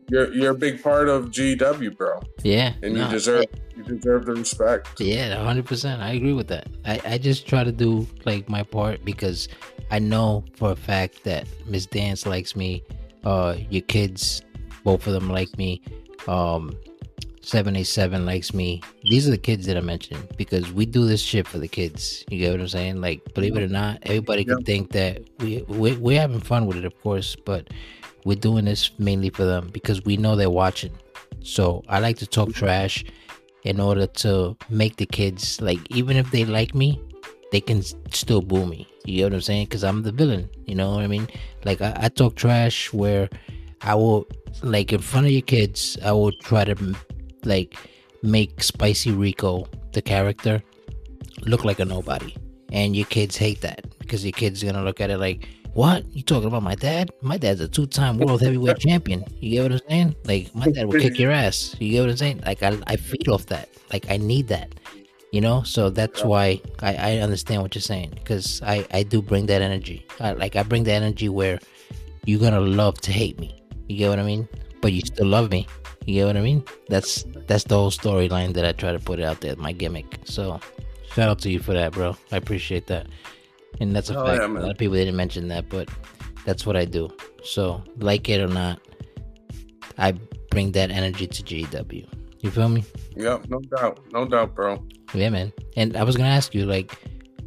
you're 0.08 0.32
you're 0.32 0.52
a 0.52 0.54
big 0.54 0.80
part 0.84 1.08
of 1.08 1.32
GW, 1.32 1.96
bro, 1.96 2.20
Yeah. 2.44 2.74
and 2.80 2.94
no, 2.94 3.04
you 3.06 3.10
deserve 3.10 3.46
you 3.76 3.82
deserve 3.82 4.24
the 4.26 4.34
respect. 4.34 5.00
Yeah, 5.00 5.34
hundred 5.44 5.66
percent. 5.66 6.00
I 6.00 6.12
agree 6.12 6.32
with 6.32 6.46
that. 6.46 6.68
I, 6.84 7.00
I 7.04 7.18
just 7.18 7.48
try 7.48 7.64
to 7.64 7.72
do 7.72 8.06
like 8.24 8.48
my 8.48 8.62
part 8.62 9.04
because 9.04 9.48
I 9.90 9.98
know 9.98 10.44
for 10.54 10.70
a 10.70 10.76
fact 10.76 11.24
that 11.24 11.48
Miss 11.66 11.86
Dance 11.86 12.24
likes 12.24 12.54
me. 12.54 12.84
Uh, 13.24 13.56
your 13.68 13.82
kids, 13.82 14.42
both 14.86 15.04
of 15.08 15.12
them 15.12 15.28
like 15.28 15.58
me. 15.58 15.82
Um, 16.28 16.72
seven 17.42 17.74
eight 17.74 17.88
seven 17.88 18.24
likes 18.24 18.54
me. 18.54 18.80
These 19.02 19.26
are 19.26 19.32
the 19.32 19.44
kids 19.48 19.66
that 19.66 19.76
I 19.76 19.80
mentioned 19.80 20.28
because 20.36 20.72
we 20.72 20.86
do 20.86 21.06
this 21.06 21.20
shit 21.20 21.48
for 21.48 21.58
the 21.58 21.66
kids. 21.66 22.24
You 22.30 22.38
get 22.38 22.52
what 22.52 22.60
I'm 22.60 22.68
saying? 22.68 23.00
Like, 23.00 23.34
believe 23.34 23.56
it 23.56 23.64
or 23.64 23.68
not, 23.68 23.98
everybody 24.02 24.44
can 24.44 24.62
think 24.62 24.92
that 24.92 25.22
we 25.40 25.62
we 25.68 25.96
we're 25.96 26.20
having 26.20 26.40
fun 26.40 26.66
with 26.66 26.76
it, 26.76 26.84
of 26.84 26.94
course, 27.02 27.34
but 27.34 27.68
we're 28.24 28.44
doing 28.48 28.64
this 28.64 28.92
mainly 28.98 29.30
for 29.30 29.44
them 29.44 29.70
because 29.72 30.04
we 30.04 30.16
know 30.16 30.36
they're 30.36 30.58
watching. 30.64 30.92
So 31.40 31.82
I 31.88 31.98
like 31.98 32.18
to 32.18 32.26
talk 32.26 32.52
trash 32.54 33.04
in 33.64 33.80
order 33.80 34.06
to 34.06 34.56
make 34.70 34.94
the 34.96 35.06
kids 35.06 35.60
like 35.60 35.80
even 35.90 36.16
if 36.16 36.30
they 36.30 36.44
like 36.44 36.72
me 36.76 37.02
they 37.50 37.60
can 37.60 37.82
still 38.12 38.40
boo 38.40 38.64
me 38.64 38.86
you 39.04 39.16
get 39.16 39.24
what 39.24 39.34
i'm 39.34 39.40
saying 39.40 39.64
because 39.66 39.82
i'm 39.82 40.02
the 40.04 40.12
villain 40.12 40.48
you 40.66 40.74
know 40.76 40.90
what 40.94 41.02
i 41.02 41.08
mean 41.08 41.26
like 41.64 41.80
I, 41.80 41.92
I 42.04 42.08
talk 42.08 42.36
trash 42.36 42.92
where 42.92 43.28
i 43.82 43.92
will 43.94 44.24
like 44.62 44.92
in 44.92 45.00
front 45.00 45.26
of 45.26 45.32
your 45.32 45.42
kids 45.42 45.98
i 46.04 46.12
will 46.12 46.32
try 46.32 46.64
to 46.64 46.94
like 47.44 47.76
make 48.22 48.62
spicy 48.62 49.12
rico 49.12 49.66
the 49.92 50.02
character 50.02 50.62
look 51.44 51.64
like 51.64 51.80
a 51.80 51.84
nobody. 51.84 52.34
And 52.72 52.96
your 52.96 53.06
kids 53.06 53.36
hate 53.36 53.60
that 53.60 53.84
because 53.98 54.24
your 54.24 54.32
kids 54.32 54.62
are 54.62 54.66
gonna 54.66 54.82
look 54.84 55.00
at 55.00 55.10
it 55.10 55.18
like 55.18 55.48
what? 55.72 56.06
You 56.14 56.22
talking 56.22 56.48
about 56.48 56.62
my 56.62 56.74
dad? 56.74 57.10
My 57.20 57.36
dad's 57.36 57.60
a 57.60 57.68
two-time 57.68 58.18
world 58.18 58.40
heavyweight 58.40 58.78
champion. 58.78 59.24
You 59.40 59.50
get 59.50 59.62
what 59.62 59.72
i'm 59.72 59.88
saying? 59.88 60.16
Like 60.24 60.54
my 60.54 60.70
dad 60.70 60.86
will 60.86 61.00
kick 61.00 61.18
your 61.18 61.30
ass. 61.30 61.76
You 61.78 61.92
get 61.92 62.00
what 62.00 62.10
i'm 62.10 62.16
saying? 62.16 62.42
Like 62.46 62.62
i, 62.62 62.78
I 62.86 62.96
feed 62.96 63.28
off 63.28 63.46
that. 63.46 63.68
Like 63.92 64.10
i 64.10 64.16
need 64.16 64.48
that 64.48 64.74
you 65.32 65.40
know? 65.40 65.62
So 65.64 65.90
that's 65.90 66.24
why 66.24 66.60
i, 66.80 66.94
I 66.94 67.18
understand 67.18 67.60
what 67.60 67.74
you're 67.74 67.82
saying 67.82 68.12
because 68.14 68.62
I, 68.62 68.86
I 68.92 69.02
do 69.02 69.20
bring 69.20 69.46
that 69.46 69.60
energy. 69.60 70.06
I, 70.18 70.32
like 70.32 70.56
i 70.56 70.62
bring 70.62 70.84
the 70.84 70.92
energy 70.92 71.28
where 71.28 71.58
you're 72.24 72.40
gonna 72.40 72.60
love 72.60 73.00
to 73.02 73.12
hate 73.12 73.38
me 73.38 73.62
you 73.88 73.96
get 73.96 74.08
what 74.10 74.18
i 74.18 74.22
mean? 74.22 74.48
But 74.80 74.92
you 74.92 75.00
still 75.00 75.26
love 75.26 75.50
me. 75.50 75.66
You 76.04 76.14
get 76.14 76.26
what 76.26 76.36
i 76.36 76.40
mean? 76.42 76.64
That's 76.88 77.24
that's 77.46 77.64
the 77.64 77.76
whole 77.76 77.90
storyline 77.90 78.54
that 78.54 78.64
i 78.64 78.72
try 78.72 78.92
to 78.92 78.98
put 78.98 79.20
out 79.20 79.40
there 79.40 79.56
my 79.56 79.72
gimmick. 79.72 80.18
So 80.24 80.60
shout 81.12 81.28
out 81.28 81.38
to 81.40 81.50
you 81.50 81.58
for 81.60 81.72
that 81.74 81.92
bro. 81.92 82.16
I 82.32 82.36
appreciate 82.36 82.86
that. 82.88 83.06
And 83.80 83.94
that's 83.94 84.10
a 84.10 84.14
Hell 84.14 84.26
fact. 84.26 84.40
yeah, 84.42 84.48
a 84.48 84.60
lot 84.60 84.70
of 84.70 84.78
people 84.78 84.94
didn't 84.96 85.16
mention 85.16 85.48
that 85.48 85.68
but 85.68 85.88
that's 86.44 86.64
what 86.66 86.76
i 86.76 86.84
do. 86.84 87.10
So 87.44 87.82
like 87.98 88.28
it 88.28 88.40
or 88.40 88.48
not 88.48 88.80
i 89.98 90.12
bring 90.50 90.72
that 90.72 90.90
energy 90.90 91.26
to 91.26 91.42
gw 91.42 92.06
you 92.46 92.50
feel 92.52 92.68
me? 92.68 92.84
Yep, 93.16 93.48
no 93.48 93.58
doubt, 93.60 93.98
no 94.12 94.24
doubt, 94.24 94.54
bro. 94.54 94.84
yeah, 95.14 95.30
man. 95.30 95.52
And 95.76 95.96
I 95.96 96.04
was 96.04 96.16
gonna 96.16 96.28
ask 96.28 96.54
you, 96.54 96.64
like, 96.64 96.96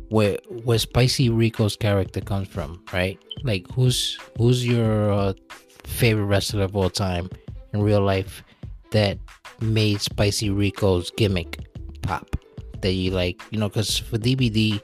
where 0.09 0.37
where 0.65 0.77
Spicy 0.79 1.29
Rico's 1.29 1.75
character 1.77 2.19
comes 2.19 2.47
from, 2.49 2.83
right? 2.91 3.17
Like, 3.43 3.69
who's 3.71 4.17
who's 4.37 4.65
your 4.67 5.11
uh, 5.11 5.33
favorite 5.89 6.25
wrestler 6.25 6.63
of 6.63 6.75
all 6.75 6.89
time 6.89 7.29
in 7.73 7.81
real 7.81 8.01
life 8.01 8.43
that 8.91 9.17
made 9.59 10.01
Spicy 10.01 10.49
Rico's 10.49 11.11
gimmick 11.11 11.59
pop? 12.01 12.35
That 12.81 12.93
you 12.93 13.11
like, 13.11 13.41
you 13.51 13.59
know, 13.59 13.67
because 13.67 13.97
for 13.97 14.17
DBD, 14.17 14.81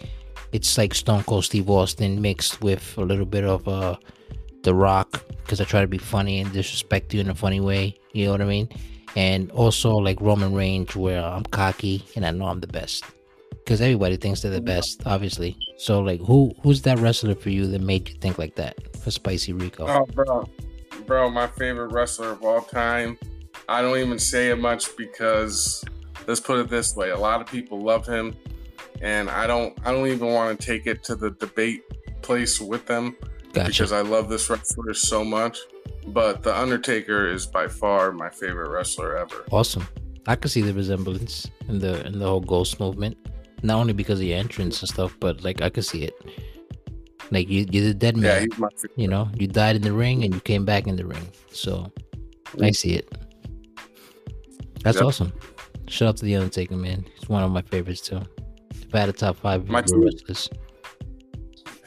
it's 0.51 0.77
like 0.77 0.93
Stone 0.93 1.23
Cold 1.23 1.45
Steve 1.45 1.69
Austin 1.69 2.21
mixed 2.21 2.61
with 2.61 2.97
a 2.97 3.01
little 3.01 3.25
bit 3.25 3.45
of 3.45 3.67
uh, 3.67 3.95
The 4.63 4.73
Rock, 4.73 5.23
because 5.43 5.61
I 5.61 5.63
try 5.63 5.81
to 5.81 5.87
be 5.87 5.97
funny 5.97 6.41
and 6.41 6.51
disrespect 6.51 7.13
you 7.13 7.21
in 7.21 7.29
a 7.29 7.35
funny 7.35 7.61
way. 7.61 7.95
You 8.11 8.25
know 8.25 8.31
what 8.31 8.41
I 8.41 8.45
mean? 8.45 8.69
and 9.15 9.49
also 9.51 9.91
like 9.91 10.19
Roman 10.21 10.53
Reigns, 10.53 10.95
where 10.95 11.23
I'm 11.23 11.43
cocky 11.43 12.05
and 12.15 12.25
I 12.25 12.31
know 12.31 12.45
I'm 12.45 12.59
the 12.59 12.67
best. 12.67 13.03
Because 13.51 13.81
everybody 13.81 14.17
thinks 14.17 14.41
they're 14.41 14.51
the 14.51 14.61
best, 14.61 15.01
obviously. 15.07 15.57
So 15.77 15.99
like, 15.99 16.19
who 16.21 16.53
who's 16.61 16.83
that 16.83 16.99
wrestler 16.99 17.33
for 17.33 17.49
you 17.49 17.65
that 17.67 17.81
made 17.81 18.07
you 18.09 18.15
think 18.15 18.37
like 18.37 18.55
that 18.55 18.75
for 18.97 19.09
Spicy 19.09 19.53
Rico? 19.53 19.87
Oh, 19.87 20.05
bro, 20.13 20.47
bro, 21.05 21.29
my 21.29 21.47
favorite 21.47 21.91
wrestler 21.91 22.29
of 22.31 22.43
all 22.43 22.61
time. 22.61 23.17
I 23.67 23.81
don't 23.81 23.97
even 23.97 24.19
say 24.19 24.49
it 24.49 24.57
much 24.57 24.95
because 24.97 25.83
let's 26.27 26.39
put 26.39 26.59
it 26.59 26.69
this 26.69 26.95
way: 26.95 27.09
a 27.09 27.17
lot 27.17 27.41
of 27.41 27.47
people 27.47 27.79
love 27.81 28.05
him, 28.05 28.35
and 29.01 29.29
I 29.29 29.47
don't. 29.47 29.77
I 29.85 29.91
don't 29.91 30.07
even 30.07 30.27
want 30.27 30.59
to 30.59 30.65
take 30.65 30.87
it 30.87 31.03
to 31.05 31.15
the 31.15 31.31
debate 31.31 31.83
place 32.21 32.59
with 32.59 32.85
them 32.85 33.15
gotcha. 33.53 33.69
because 33.69 33.91
I 33.91 34.01
love 34.01 34.29
this 34.29 34.49
wrestler 34.49 34.93
so 34.93 35.23
much. 35.23 35.59
But 36.07 36.43
the 36.43 36.55
Undertaker 36.55 37.27
is 37.27 37.47
by 37.47 37.67
far 37.67 38.11
my 38.11 38.29
favorite 38.29 38.69
wrestler 38.69 39.17
ever. 39.17 39.45
awesome. 39.51 39.87
I 40.27 40.35
could 40.35 40.51
see 40.51 40.61
the 40.61 40.73
resemblance 40.73 41.49
in 41.67 41.79
the 41.79 42.05
in 42.05 42.19
the 42.19 42.25
whole 42.25 42.41
ghost 42.41 42.79
movement. 42.79 43.17
Not 43.63 43.79
only 43.79 43.93
because 43.93 44.19
of 44.19 44.25
your 44.25 44.37
entrance 44.37 44.81
and 44.81 44.89
stuff, 44.89 45.15
but 45.19 45.43
like 45.43 45.61
I 45.61 45.69
could 45.69 45.85
see 45.85 46.03
it. 46.03 46.13
Like 47.31 47.49
you, 47.49 47.65
you're 47.71 47.85
the 47.85 47.93
dead 47.93 48.17
Yeah, 48.17 48.23
man. 48.23 48.47
he's 48.51 48.59
my 48.59 48.69
favorite. 48.75 48.91
you 48.95 49.07
know, 49.07 49.29
you 49.35 49.47
died 49.47 49.75
in 49.75 49.81
the 49.81 49.91
ring 49.93 50.23
and 50.23 50.33
you 50.33 50.39
came 50.41 50.63
back 50.65 50.87
in 50.87 50.95
the 50.95 51.05
ring. 51.05 51.27
So 51.51 51.91
I 52.61 52.71
see 52.71 52.93
it. 52.93 53.09
That's 54.83 54.97
Yep. 54.97 55.05
awesome. 55.05 55.33
Shout 55.87 56.09
out 56.09 56.17
to 56.17 56.25
the 56.25 56.35
Undertaker, 56.35 56.75
man. 56.75 57.05
He's 57.19 57.27
one 57.29 57.43
of 57.43 57.51
my 57.51 57.61
favorites 57.63 58.01
too. 58.01 58.21
If 58.71 58.93
I 58.93 58.99
had 58.99 59.09
a 59.09 59.13
top 59.13 59.37
five 59.37 59.67
My 59.67 59.81
two- 59.81 59.97
wrestlers, 60.03 60.49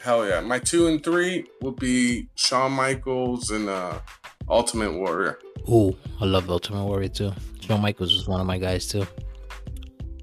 Hell 0.01 0.25
yeah. 0.25 0.39
My 0.39 0.59
two 0.59 0.87
and 0.87 1.03
three 1.03 1.45
would 1.61 1.75
be 1.75 2.29
Shawn 2.35 2.71
Michaels 2.71 3.51
and 3.51 3.67
uh, 3.67 3.99
Ultimate 4.49 4.93
Warrior. 4.93 5.39
ooh, 5.69 5.95
I 6.21 6.25
love 6.25 6.49
Ultimate 6.49 6.85
Warrior 6.85 7.09
too. 7.09 7.31
Shawn 7.59 7.81
Michaels 7.81 8.13
was 8.13 8.27
one 8.27 8.39
of 8.39 8.47
my 8.47 8.57
guys 8.57 8.87
too. 8.87 9.05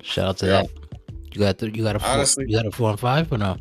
Shout 0.03 0.29
out 0.29 0.39
to 0.39 0.47
Yeah. 0.47 0.63
that. 0.63 0.71
You 1.35 1.41
got 1.41 1.59
the, 1.59 1.67
you 1.71 1.83
got 1.83 1.97
a 1.97 1.99
four, 1.99 2.09
Honestly- 2.09 2.47
you 2.49 2.57
got 2.57 2.65
a 2.67 2.71
four 2.71 2.89
and 2.91 2.99
five 2.99 3.31
or 3.31 3.37
no? 3.39 3.57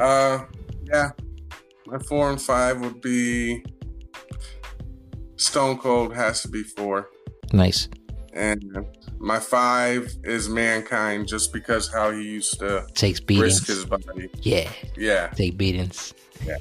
Uh, 0.00 0.44
yeah. 0.84 1.10
My 1.86 1.98
four 1.98 2.30
and 2.30 2.40
five 2.40 2.80
would 2.80 3.00
be 3.00 3.64
Stone 5.36 5.78
Cold 5.78 6.14
has 6.14 6.42
to 6.42 6.48
be 6.48 6.62
four, 6.62 7.08
Nice. 7.52 7.88
and 8.34 8.62
my 9.18 9.38
five 9.40 10.14
is 10.24 10.48
mankind, 10.48 11.26
just 11.26 11.52
because 11.52 11.92
how 11.92 12.10
he 12.12 12.22
used 12.22 12.58
to 12.60 12.86
Takes 12.94 13.18
risk 13.20 13.26
beatings. 13.26 13.66
his 13.66 13.84
body. 13.84 14.28
Yeah, 14.42 14.70
Yeah, 14.96 15.28
take 15.28 15.56
beatings. 15.56 16.14
Yeah. 16.44 16.56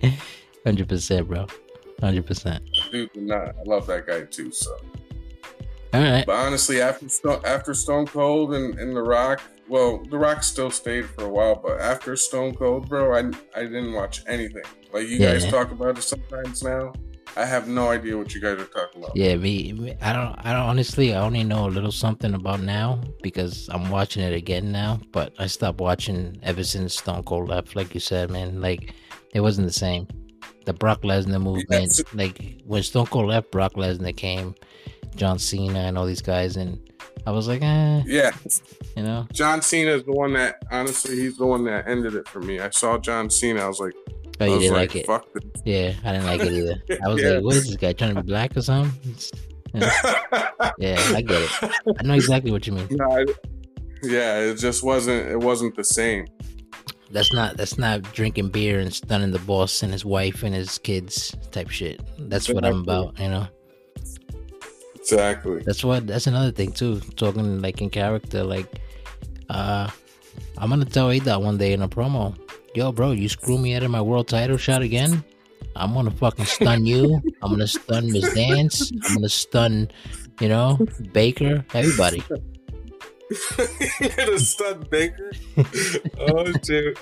Hundred 0.64 0.88
percent, 0.88 1.28
bro. 1.28 1.46
Hundred 2.00 2.26
percent. 2.26 2.62
dude, 2.90 3.10
nah, 3.16 3.36
I 3.36 3.62
love 3.66 3.86
that 3.88 4.06
guy 4.06 4.22
too. 4.22 4.50
So, 4.52 4.76
All 5.92 6.00
right. 6.00 6.24
but 6.24 6.36
honestly, 6.36 6.80
after 6.80 7.08
Stone, 7.08 7.42
after 7.44 7.74
Stone 7.74 8.06
Cold 8.06 8.54
and, 8.54 8.78
and 8.78 8.96
The 8.96 9.02
Rock, 9.02 9.42
well, 9.70 10.02
The 10.04 10.18
Rock 10.18 10.42
still 10.42 10.70
stayed 10.70 11.08
for 11.08 11.24
a 11.24 11.28
while, 11.28 11.54
but 11.54 11.80
after 11.80 12.16
Stone 12.16 12.54
Cold, 12.56 12.88
bro, 12.88 13.14
I 13.14 13.20
I 13.58 13.62
didn't 13.62 13.92
watch 13.92 14.22
anything. 14.26 14.64
Like 14.92 15.08
you 15.08 15.18
Yeah, 15.18 15.32
guys 15.32 15.46
talk 15.46 15.70
about 15.70 15.98
it 15.98 16.02
sometimes 16.02 16.62
now. 16.62 16.92
I 17.36 17.44
have 17.44 17.68
no 17.68 17.88
idea 17.90 18.16
what 18.18 18.34
you 18.34 18.40
guys 18.40 18.58
are 18.58 18.64
talking 18.66 19.02
about. 19.04 19.16
Yeah, 19.16 19.36
me, 19.36 19.72
me. 19.72 19.94
I 20.02 20.12
don't. 20.12 20.34
I 20.44 20.52
don't. 20.52 20.66
Honestly, 20.66 21.14
I 21.14 21.20
only 21.20 21.44
know 21.44 21.66
a 21.66 21.70
little 21.70 21.92
something 21.92 22.34
about 22.34 22.60
now 22.60 23.00
because 23.22 23.68
I'm 23.70 23.88
watching 23.88 24.22
it 24.24 24.32
again 24.32 24.72
now. 24.72 25.00
But 25.12 25.32
I 25.38 25.46
stopped 25.46 25.80
watching 25.80 26.38
ever 26.42 26.64
since 26.64 26.96
Stone 26.96 27.22
Cold 27.22 27.48
left. 27.48 27.76
Like 27.76 27.94
you 27.94 28.00
said, 28.00 28.30
man. 28.30 28.60
Like 28.60 28.94
it 29.32 29.40
wasn't 29.40 29.68
the 29.68 29.72
same. 29.72 30.08
The 30.66 30.72
Brock 30.72 31.02
Lesnar 31.02 31.40
movement. 31.40 31.68
Yes. 31.70 32.02
Like 32.12 32.62
when 32.66 32.82
Stone 32.82 33.06
Cold 33.06 33.28
left, 33.28 33.52
Brock 33.52 33.74
Lesnar 33.74 34.16
came, 34.16 34.56
John 35.14 35.38
Cena, 35.38 35.80
and 35.80 35.96
all 35.96 36.06
these 36.06 36.22
guys, 36.22 36.56
and 36.56 36.80
I 37.26 37.30
was 37.32 37.48
like, 37.48 37.62
eh, 37.62 38.02
Yeah, 38.06 38.30
you 38.96 39.02
know. 39.02 39.26
John 39.32 39.60
Cena 39.62 39.90
is 39.92 40.04
the 40.04 40.12
one 40.12 40.32
that 40.34 40.62
honestly 40.70 41.16
he's 41.16 41.36
the 41.36 41.46
one 41.46 41.64
that 41.64 41.86
ended 41.88 42.14
it 42.14 42.26
for 42.28 42.40
me. 42.40 42.60
I 42.60 42.70
saw 42.70 42.98
John 42.98 43.28
Cena, 43.30 43.60
I 43.62 43.68
was 43.68 43.78
like, 43.80 43.94
Oh, 44.42 44.46
I 44.46 44.48
you 44.48 44.58
didn't 44.60 44.74
like, 44.74 44.94
like 45.06 45.22
it. 45.36 45.44
Yeah, 45.66 45.92
I 46.02 46.12
didn't 46.12 46.26
like 46.26 46.40
it 46.40 46.52
either. 46.52 46.82
I 47.04 47.08
was 47.08 47.22
Yeah. 47.22 47.28
like, 47.32 47.44
what 47.44 47.56
is 47.56 47.66
this 47.66 47.76
guy 47.76 47.92
trying 47.92 48.14
to 48.14 48.22
be 48.22 48.26
black 48.28 48.56
or 48.56 48.62
something? 48.62 49.14
Yeah, 50.78 50.98
I 51.14 51.22
get 51.22 51.42
it. 51.42 51.50
I 51.98 52.02
know 52.02 52.14
exactly 52.14 52.50
what 52.50 52.66
you 52.66 52.72
mean. 52.72 52.88
No, 52.90 53.04
I- 53.12 53.26
yeah, 54.02 54.38
it 54.40 54.54
just 54.56 54.82
wasn't. 54.82 55.28
It 55.28 55.38
wasn't 55.38 55.76
the 55.76 55.84
same. 55.84 56.26
That's 57.10 57.32
not 57.32 57.56
that's 57.56 57.76
not 57.76 58.02
drinking 58.14 58.48
beer 58.48 58.78
and 58.78 58.92
stunning 58.94 59.30
the 59.30 59.38
boss 59.40 59.82
and 59.82 59.92
his 59.92 60.04
wife 60.04 60.42
and 60.42 60.54
his 60.54 60.78
kids 60.78 61.34
type 61.50 61.68
shit. 61.68 62.00
That's 62.18 62.48
what 62.48 62.64
I'm 62.64 62.80
about, 62.80 63.18
you 63.18 63.28
know. 63.28 63.46
Exactly. 65.12 65.62
That's 65.62 65.82
what 65.82 66.06
that's 66.06 66.26
another 66.26 66.52
thing 66.52 66.72
too. 66.72 67.00
Talking 67.16 67.60
like 67.60 67.80
in 67.80 67.90
character, 67.90 68.44
like 68.44 68.66
uh 69.48 69.90
I'm 70.58 70.70
gonna 70.70 70.84
tell 70.84 71.10
A 71.10 71.18
Dot 71.18 71.42
one 71.42 71.58
day 71.58 71.72
in 71.72 71.82
a 71.82 71.88
promo, 71.88 72.36
yo 72.74 72.92
bro, 72.92 73.10
you 73.12 73.28
screw 73.28 73.58
me 73.58 73.74
out 73.74 73.82
of 73.82 73.90
my 73.90 74.00
world 74.00 74.28
title 74.28 74.56
shot 74.56 74.82
again. 74.82 75.24
I'm 75.76 75.94
gonna 75.94 76.10
fucking 76.10 76.44
stun 76.44 76.86
you. 76.86 77.20
I'm 77.42 77.50
gonna 77.50 77.66
stun 77.66 78.12
Miss 78.12 78.32
Dance. 78.34 78.92
I'm 79.04 79.14
gonna 79.14 79.28
stun, 79.28 79.90
you 80.40 80.48
know, 80.48 80.78
Baker, 81.12 81.64
everybody. 81.74 82.22
the 83.30 84.38
stud 84.38 84.90
Baker. 84.90 85.32
Oh 86.18 86.52
shit! 86.64 86.98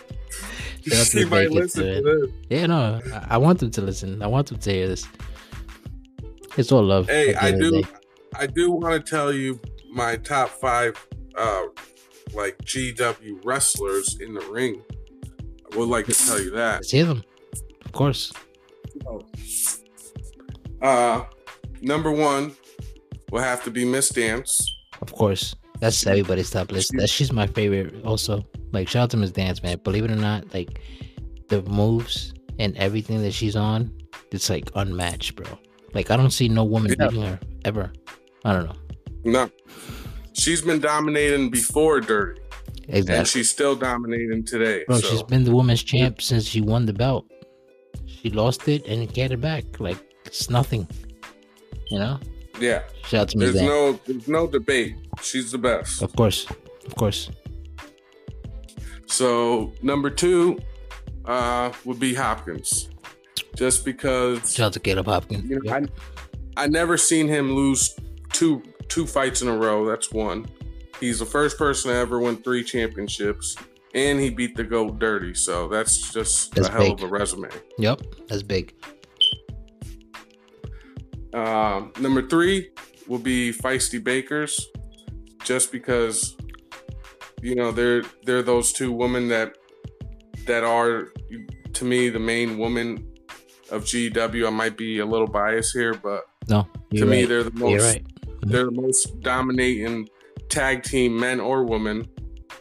Shout 0.87 1.01
out 1.01 1.07
to 1.07 1.19
He 1.19 1.25
might 1.25 1.51
listen 1.51 1.85
to 1.85 2.03
to 2.03 2.27
this. 2.27 2.31
Yeah, 2.51 2.67
no, 2.67 3.01
I, 3.13 3.35
I 3.35 3.37
want 3.39 3.59
them 3.59 3.71
to 3.73 3.81
listen. 3.81 4.23
I 4.23 4.27
want 4.27 4.49
them 4.49 4.59
to 4.59 4.73
hear 4.73 4.89
this. 4.89 5.07
It's 6.57 6.73
all 6.73 6.83
love. 6.83 7.09
Hey, 7.09 7.35
I 7.35 7.49
end 7.49 7.63
of 7.63 7.73
the 7.73 7.83
do. 7.83 7.89
I 8.35 8.47
do 8.47 8.71
want 8.71 9.05
to 9.05 9.11
tell 9.11 9.33
you 9.33 9.61
my 9.91 10.17
top 10.17 10.49
five, 10.51 10.95
uh, 11.37 11.63
like 12.35 12.57
GW 12.59 13.45
wrestlers 13.45 14.21
in 14.21 14.35
the 14.35 14.41
ring. 14.43 14.83
I 15.73 15.77
would 15.77 15.89
like 15.89 16.07
to 16.07 16.13
tell 16.15 16.41
you 16.41 16.51
that. 16.51 16.85
Hear 16.87 17.05
them. 17.07 17.25
Of 17.85 17.93
course. 17.93 18.33
Uh, 20.81 21.25
number 21.81 22.11
one 22.13 22.55
will 23.31 23.43
have 23.43 23.65
to 23.65 23.71
be 23.71 23.85
Miss 23.85 24.09
Dance. 24.11 24.77
Of 25.03 25.13
course. 25.13 25.55
That's 25.81 26.07
everybody's 26.07 26.51
top 26.51 26.73
list. 26.73 26.93
That's 26.97 27.13
she's 27.13 27.33
my 27.33 27.47
favorite 27.47 28.05
also. 28.05 28.45
Like 28.73 28.89
shout 28.89 29.05
out 29.05 29.11
to 29.11 29.17
Miss 29.17 29.31
Dance, 29.31 29.63
man. 29.63 29.79
Believe 29.85 30.05
it 30.05 30.11
or 30.11 30.17
not, 30.17 30.53
like 30.53 30.81
the 31.49 31.63
moves 31.63 32.35
and 32.59 32.77
everything 32.77 33.23
that 33.23 33.33
she's 33.33 33.55
on, 33.57 33.97
it's 34.33 34.51
like 34.51 34.71
unmatched, 34.75 35.37
bro. 35.37 35.47
Like 35.95 36.11
I 36.11 36.17
don't 36.17 36.31
see 36.33 36.49
no 36.49 36.65
woman 36.65 36.95
Yeah. 36.99 37.07
beating 37.09 37.23
her 37.23 37.39
ever. 37.65 37.93
I 38.45 38.53
don't 38.53 38.67
know. 38.67 38.77
No, 39.25 39.51
she's 40.33 40.63
been 40.63 40.81
dominating 40.81 41.51
before 41.51 42.01
Dirty, 42.01 42.41
and 42.89 43.27
she's 43.27 43.51
still 43.51 43.75
dominating 43.77 44.45
today. 44.45 44.85
Bro, 44.87 44.99
so. 45.01 45.09
she's 45.09 45.23
been 45.25 45.45
the 45.45 45.55
women's 45.55 45.83
champ 45.83 46.23
since 46.23 46.45
she 46.47 46.61
won 46.61 46.87
the 46.87 46.93
belt. 46.93 47.27
She 48.07 48.31
lost 48.31 48.67
it 48.69 48.87
and 48.87 49.13
get 49.13 49.33
it 49.33 49.41
back. 49.41 49.65
Like 49.81 49.99
it's 50.25 50.49
nothing. 50.51 50.87
You 51.91 51.99
know? 51.99 52.21
yeah, 52.61 52.83
Shout 53.07 53.21
out 53.23 53.29
to 53.31 53.39
Miss 53.39 53.53
there's 53.55 53.61
Dance. 53.67 53.69
no 53.69 54.01
there's 54.07 54.29
no 54.29 54.47
debate. 54.47 54.95
She's 55.23 55.51
the 55.53 55.59
best. 55.59 56.03
Of 56.03 56.15
course. 56.15 56.47
Of 56.87 56.95
course. 56.97 57.31
So 59.07 59.73
number 59.83 60.11
two 60.11 60.59
uh, 61.25 61.73
would 61.85 61.99
be 61.99 62.15
Hopkins, 62.15 62.91
just 63.57 63.85
because 63.85 64.55
Shout 64.55 64.67
out 64.69 64.73
to 64.75 64.81
Caleb 64.81 65.07
Hopkins. 65.07 65.49
you 65.49 65.57
know, 65.57 65.63
Yep. 65.77 65.91
I 66.57 66.65
I 66.65 66.67
never 66.67 66.97
seen 66.97 67.29
him 67.29 67.53
lose 67.55 67.95
two 68.33 68.63
two 68.89 69.07
fights 69.07 69.43
in 69.43 69.49
a 69.49 69.57
row. 69.57 69.85
That's 69.87 70.13
one. 70.13 70.47
He's 71.01 71.19
the 71.21 71.27
first 71.27 71.57
person 71.59 71.91
to 71.91 71.97
ever 71.97 72.19
win 72.19 72.37
three 72.37 72.65
championships, 72.65 73.57
and 73.95 74.19
he 74.19 74.31
beat 74.31 74.57
the 74.57 74.65
goat 74.65 74.99
dirty. 74.99 75.35
So 75.35 75.69
that's 75.69 76.13
just 76.13 76.55
That's 76.55 76.69
a 76.69 76.73
hell 76.73 76.81
big. 76.83 76.93
of 76.95 77.03
a 77.05 77.07
resume. 77.07 77.49
Yep. 77.79 78.03
That's 78.29 78.43
big. 78.43 78.75
Um, 81.35 81.93
number 82.01 82.27
three 82.27 82.71
will 83.07 83.19
be 83.19 83.53
Feisty 83.53 84.03
Bakers, 84.03 84.67
just 85.45 85.71
because 85.71 86.37
you 87.43 87.55
know 87.55 87.71
they're 87.71 88.03
they're 88.25 88.43
those 88.43 88.73
two 88.73 88.91
women 88.93 89.29
that 89.29 89.57
that 90.47 90.65
are 90.65 91.09
to 91.75 91.85
me 91.85 92.09
the 92.09 92.19
main 92.19 92.59
woman 92.59 93.07
of 93.71 93.85
GW. 93.85 94.47
I 94.47 94.51
might 94.51 94.77
be 94.79 94.99
a 95.01 95.07
little 95.07 95.27
biased 95.27 95.75
here, 95.77 95.95
but 95.95 96.23
No. 96.49 96.63
to 96.63 96.69
You're 96.91 97.07
me 97.07 97.25
they're 97.27 97.45
the 97.45 97.51
most 97.53 97.83
right. 97.85 98.05
They're 98.43 98.65
the 98.67 98.71
most 98.73 99.21
dominating 99.21 100.09
tag 100.49 100.83
team 100.83 101.19
men 101.19 101.41
or 101.41 101.65
women. 101.65 102.07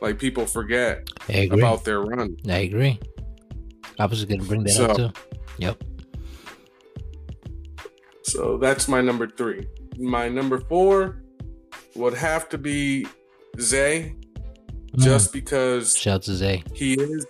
Like 0.02 0.20
people 0.20 0.46
forget 0.46 1.10
about 1.52 1.84
their 1.84 2.02
run. 2.02 2.38
I 2.48 2.60
agree. 2.60 3.00
I 4.00 4.06
was 4.06 4.24
gonna 4.26 4.44
bring 4.44 4.64
that 4.64 4.72
So- 4.72 4.86
up 4.86 4.98
too. 4.98 5.10
Yep. 5.60 5.84
So 8.24 8.58
that's 8.58 8.88
my 8.88 9.02
number 9.02 9.28
three. 9.28 9.68
My 9.98 10.28
number 10.30 10.60
four 10.60 11.24
would 11.96 12.14
have 12.14 12.50
to 12.50 12.58
be 12.58 13.08
Zay, 13.60 14.16
Mm. 14.96 15.00
just 15.04 15.34
because 15.34 15.98
shout 15.98 16.16
out 16.16 16.22
to 16.24 16.36
Zay. 16.36 16.64
he 16.74 16.94
is 16.94 17.26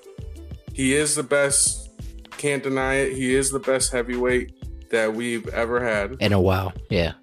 he 0.74 0.94
is 0.96 1.16
the 1.16 1.24
best. 1.24 1.90
Can't 2.38 2.62
deny 2.62 2.96
it. 2.96 3.14
He 3.14 3.34
is 3.34 3.50
the 3.52 3.60
best 3.60 3.92
heavyweight 3.92 4.90
that 4.92 5.14
we've 5.14 5.48
ever 5.50 5.84
had. 5.84 6.18
In 6.20 6.34
a 6.34 6.42
while, 6.42 6.72
yeah. 6.90 7.14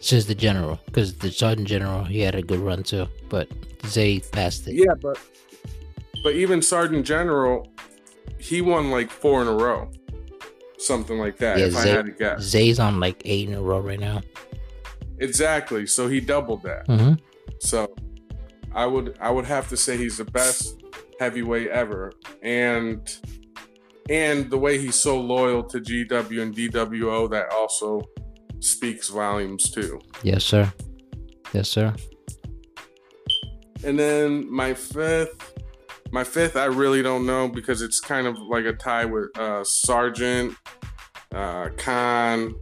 Since 0.00 0.24
the 0.24 0.34
general, 0.34 0.80
because 0.86 1.14
the 1.18 1.30
sergeant 1.30 1.68
general, 1.68 2.04
he 2.04 2.20
had 2.20 2.34
a 2.34 2.42
good 2.42 2.60
run 2.60 2.82
too, 2.82 3.06
but 3.28 3.48
Zay 3.86 4.20
passed 4.20 4.66
it. 4.66 4.74
Yeah, 4.74 4.94
but 5.00 5.18
but 6.24 6.34
even 6.34 6.62
Sergeant 6.62 7.04
General, 7.06 7.66
he 8.38 8.60
won 8.62 8.90
like 8.90 9.10
four 9.10 9.42
in 9.42 9.48
a 9.48 9.52
row, 9.54 9.90
something 10.78 11.18
like 11.18 11.36
that. 11.38 11.58
Yeah, 11.58 11.66
if 11.66 11.76
I 11.76 11.86
had 11.86 12.06
to 12.06 12.12
guess, 12.12 12.40
Zay's 12.42 12.78
on 12.78 12.98
like 13.00 13.20
eight 13.26 13.48
in 13.48 13.54
a 13.54 13.60
row 13.62 13.80
right 13.80 14.00
now. 14.00 14.22
exactly. 15.18 15.86
So 15.86 16.08
he 16.08 16.20
doubled 16.20 16.62
that. 16.62 16.86
hmm 16.86 17.12
So 17.58 17.94
I 18.74 18.86
would 18.86 19.16
I 19.20 19.30
would 19.30 19.44
have 19.44 19.68
to 19.68 19.76
say 19.76 19.96
he's 19.98 20.16
the 20.16 20.24
best 20.24 20.82
heavyweight 21.18 21.68
ever, 21.68 22.12
and 22.42 23.00
and 24.08 24.50
the 24.50 24.58
way 24.58 24.78
he's 24.78 24.94
so 24.96 25.20
loyal 25.20 25.62
to 25.64 25.78
GW 25.78 26.40
and 26.42 26.54
DWO 26.54 27.30
that 27.30 27.52
also 27.52 28.00
speaks 28.60 29.08
volumes 29.08 29.70
too. 29.70 30.00
Yes, 30.22 30.44
sir. 30.44 30.72
Yes, 31.52 31.68
sir. 31.68 31.94
And 33.82 33.98
then 33.98 34.50
my 34.52 34.74
fifth, 34.74 35.54
my 36.12 36.24
fifth, 36.24 36.56
I 36.56 36.66
really 36.66 37.02
don't 37.02 37.26
know 37.26 37.48
because 37.48 37.82
it's 37.82 38.00
kind 38.00 38.26
of 38.26 38.38
like 38.38 38.64
a 38.64 38.72
tie 38.72 39.06
with 39.06 39.36
uh, 39.38 39.64
Sergeant, 39.64 40.54
uh, 41.34 41.70
Khan, 41.76 42.54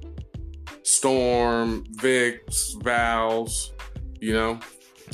Storm, 0.82 1.84
Vix, 2.00 2.74
Vals, 2.82 3.72
you 4.20 4.32
know. 4.32 4.60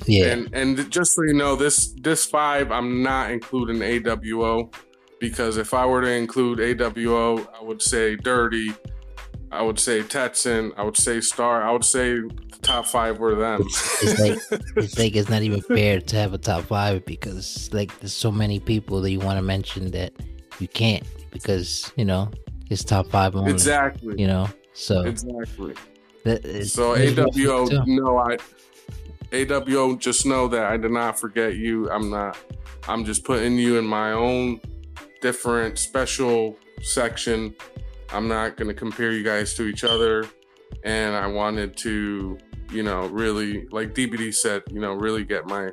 Yeah. 0.07 0.27
And 0.27 0.55
and 0.55 0.91
just 0.91 1.15
so 1.15 1.23
you 1.23 1.35
know, 1.35 1.57
this 1.57 1.95
this 2.01 2.27
five, 2.27 2.71
I'm 2.71 3.03
not 3.03 3.31
including 3.31 3.79
AWO 3.79 4.75
because 5.21 5.57
if 5.57 5.73
I 5.73 5.87
were 5.87 6.03
to 6.03 6.11
include 6.11 6.59
AWO, 6.59 7.47
I 7.59 7.63
would 7.63 7.81
say 7.81 8.17
Dirty, 8.17 8.73
I 9.55 9.63
would 9.63 9.79
say 9.79 10.03
Tetson, 10.03 10.73
I 10.77 10.83
would 10.83 10.97
say 10.97 11.21
Star, 11.21 11.63
I 11.63 11.71
would 11.71 11.85
say 11.85 12.15
the 12.15 12.59
top 12.63 12.87
five 12.87 13.19
were 13.19 13.35
them. 13.35 13.61
it's 13.63 14.21
like 14.21 14.61
it's 14.77 14.99
like 14.99 15.17
it's 15.17 15.29
not 15.31 15.43
even 15.43 15.61
fair 15.61 16.01
to 16.01 16.17
have 16.17 16.35
a 16.35 16.39
top 16.39 16.65
five 16.65 17.05
because 17.05 17.71
like 17.73 17.97
there's 18.01 18.13
so 18.13 18.31
many 18.31 18.59
people 18.61 19.01
that 19.01 19.11
you 19.11 19.21
want 19.21 19.39
to 19.39 19.43
mention 19.43 19.91
that 19.93 20.13
you 20.59 20.69
can't 20.69 21.05
because 21.31 21.93
you 21.97 22.05
know 22.05 22.31
it's 22.71 22.83
top 22.85 23.07
five 23.09 23.37
only. 23.37 23.53
exactly. 23.53 24.21
You 24.21 24.27
know, 24.27 24.49
so 24.73 25.03
Exactly. 25.03 25.75
that, 26.25 26.67
So 26.67 26.97
AWO, 26.97 27.87
no, 27.87 28.19
I 28.19 28.39
AWO, 29.31 29.99
just 29.99 30.27
know 30.27 30.49
that 30.49 30.65
I 30.65 30.77
did 30.77 30.91
not 30.91 31.19
forget 31.19 31.57
you. 31.57 31.91
I'm 31.91 32.11
not. 32.11 32.37
I'm 32.89 33.05
just 33.05 33.25
putting 33.25 33.57
you 33.59 33.79
in 33.79 33.85
my 33.87 34.13
own 34.13 34.61
different 35.21 35.79
special 35.79 36.57
section. 36.83 37.55
I'm 38.11 38.29
not 38.29 38.57
going 38.57 38.69
to 38.69 38.75
compare 38.75 39.13
you 39.13 39.23
guys 39.23 39.55
to 39.55 39.65
each 39.65 39.85
other. 39.85 40.27
And 40.85 41.15
I 41.15 41.27
wanted 41.27 41.77
to, 41.79 42.39
you 42.71 42.83
know, 42.83 43.07
really, 43.07 43.67
like 43.71 43.95
DBD 43.95 44.35
said, 44.35 44.63
you 44.71 44.81
know, 44.81 44.93
really 44.93 45.25
get 45.25 45.47
my 45.47 45.71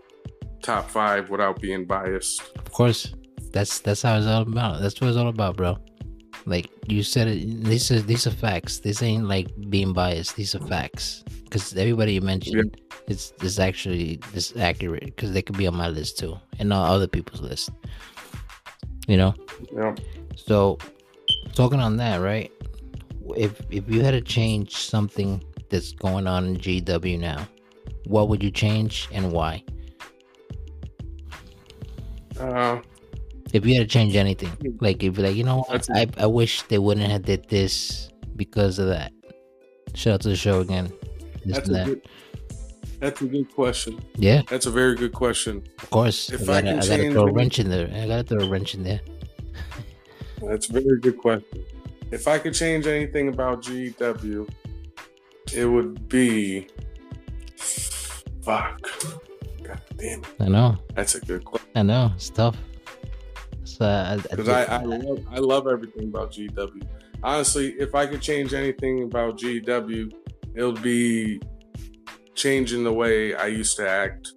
top 0.62 0.90
five 0.90 1.30
without 1.30 1.60
being 1.60 1.86
biased. 1.86 2.42
Of 2.56 2.72
course, 2.72 3.14
that's 3.52 3.80
that's 3.80 4.02
how 4.02 4.18
it's 4.18 4.28
all 4.28 4.44
about. 4.44 4.82
That's 4.82 5.00
what 5.02 5.10
it's 5.10 5.18
all 5.18 5.28
about, 5.28 5.58
bro. 5.58 5.78
Like 6.46 6.70
you 6.88 7.04
said 7.04 7.28
it. 7.28 7.64
These 7.64 7.92
are 7.92 8.02
these 8.02 8.26
are 8.26 8.32
facts. 8.32 8.80
This 8.80 9.02
ain't 9.04 9.28
like 9.28 9.48
being 9.70 9.94
biased. 9.94 10.36
These 10.36 10.56
are 10.56 10.60
facts. 10.68 11.24
Because 11.44 11.76
everybody 11.76 12.14
you 12.14 12.22
mentioned 12.22 12.78
yeah. 12.78 12.96
is 13.08 13.34
is 13.42 13.60
actually 13.60 14.20
this 14.34 14.56
accurate. 14.56 15.06
Because 15.06 15.34
they 15.34 15.42
could 15.42 15.58
be 15.58 15.68
on 15.68 15.76
my 15.76 15.90
list 15.90 16.18
too, 16.18 16.38
and 16.60 16.72
on 16.72 16.90
other 16.90 17.08
people's 17.08 17.42
list. 17.42 17.70
You 19.08 19.18
know. 19.18 19.34
Yeah. 19.74 19.96
So, 20.36 20.78
talking 21.52 21.80
on 21.80 21.98
that, 21.98 22.18
right? 22.18 22.52
If 23.36 23.62
if 23.70 23.90
you 23.90 24.02
had 24.02 24.12
to 24.12 24.22
change 24.22 24.76
something 24.76 25.44
that's 25.70 25.94
going 25.94 26.28
on 26.28 26.46
in 26.46 26.58
GW 26.58 27.20
now, 27.20 27.48
what 28.06 28.30
would 28.30 28.44
you 28.44 28.52
change 28.52 29.08
and 29.12 29.32
why? 29.32 29.64
Uh, 32.40 32.82
if 33.54 33.66
you 33.66 33.76
had 33.76 33.82
to 33.82 33.88
change 33.88 34.16
anything, 34.16 34.50
hmm. 34.50 34.78
like 34.80 35.04
if 35.04 35.18
like 35.18 35.36
you 35.36 35.44
know, 35.44 35.66
I 35.70 36.08
I 36.18 36.26
wish 36.26 36.64
they 36.64 36.78
wouldn't 36.78 37.10
have 37.10 37.24
did 37.24 37.48
this 37.50 38.10
because 38.36 38.80
of 38.80 38.88
that. 38.88 39.12
Shout 39.94 40.16
out 40.16 40.22
to 40.22 40.30
the 40.30 40.36
show 40.36 40.62
again. 40.62 40.92
That's 41.46 41.68
a, 41.68 41.72
that. 41.72 41.86
good, 41.86 42.02
that's 43.00 43.22
a 43.22 43.26
good 43.26 43.54
question. 43.54 44.00
Yeah, 44.16 44.44
that's 44.50 44.66
a 44.66 44.72
very 44.72 44.96
good 44.96 45.14
question. 45.14 45.64
Of 45.82 45.90
course, 45.90 46.30
if 46.32 46.50
I, 46.50 46.62
gotta, 46.62 46.70
I, 46.70 46.80
I 46.80 46.98
gotta 46.98 47.12
throw 47.12 47.28
a 47.28 47.32
wrench 47.32 47.60
in 47.60 47.70
there. 47.70 47.88
I 47.94 48.08
gotta 48.08 48.24
throw 48.24 48.46
a 48.46 48.50
wrench 48.50 48.76
in 48.76 48.84
there. 48.84 49.02
That's 50.42 50.70
a 50.70 50.74
very 50.74 51.00
good 51.00 51.18
question. 51.18 51.64
If 52.12 52.28
I 52.28 52.40
could 52.40 52.54
change 52.54 52.88
anything 52.88 53.30
about 53.30 53.64
GW, 53.64 54.50
it 55.54 55.66
would 55.66 56.10
be 56.10 56.68
fuck. 58.42 58.82
God 59.64 59.82
damn 59.98 60.20
it. 60.20 60.28
I 60.40 60.48
know. 60.48 60.78
That's 60.96 61.16
a 61.16 61.22
good 61.22 61.46
question. 61.46 61.70
I 61.76 61.84
know. 61.84 62.12
It's 62.16 62.30
tough. 62.30 62.58
Uh, 63.80 64.18
because 64.18 64.48
I, 64.48 64.64
I, 64.66 64.76
I, 64.76 64.84
love, 64.84 65.26
I 65.32 65.40
love 65.40 65.68
everything 65.68 66.10
about 66.10 66.32
GW. 66.32 66.84
Honestly, 67.24 67.70
if 67.80 67.96
I 67.96 68.06
could 68.06 68.22
change 68.22 68.54
anything 68.54 69.04
about 69.04 69.40
GW, 69.40 70.14
it 70.54 70.64
would 70.64 70.82
be 70.84 71.42
changing 72.36 72.84
the 72.84 72.94
way 72.94 73.34
I 73.34 73.48
used 73.48 73.78
to 73.78 73.90
act 73.90 74.34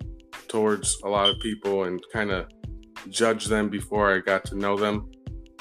towards 0.49 0.99
a 1.05 1.09
lot 1.09 1.29
of 1.29 1.39
people 1.41 1.85
and 1.85 2.03
kind 2.11 2.31
of 2.31 2.47
judge 3.11 3.47
them 3.47 3.69
before 3.69 4.15
I 4.15 4.21
got 4.21 4.47
to 4.47 4.57
know 4.57 4.79
them. 4.79 5.11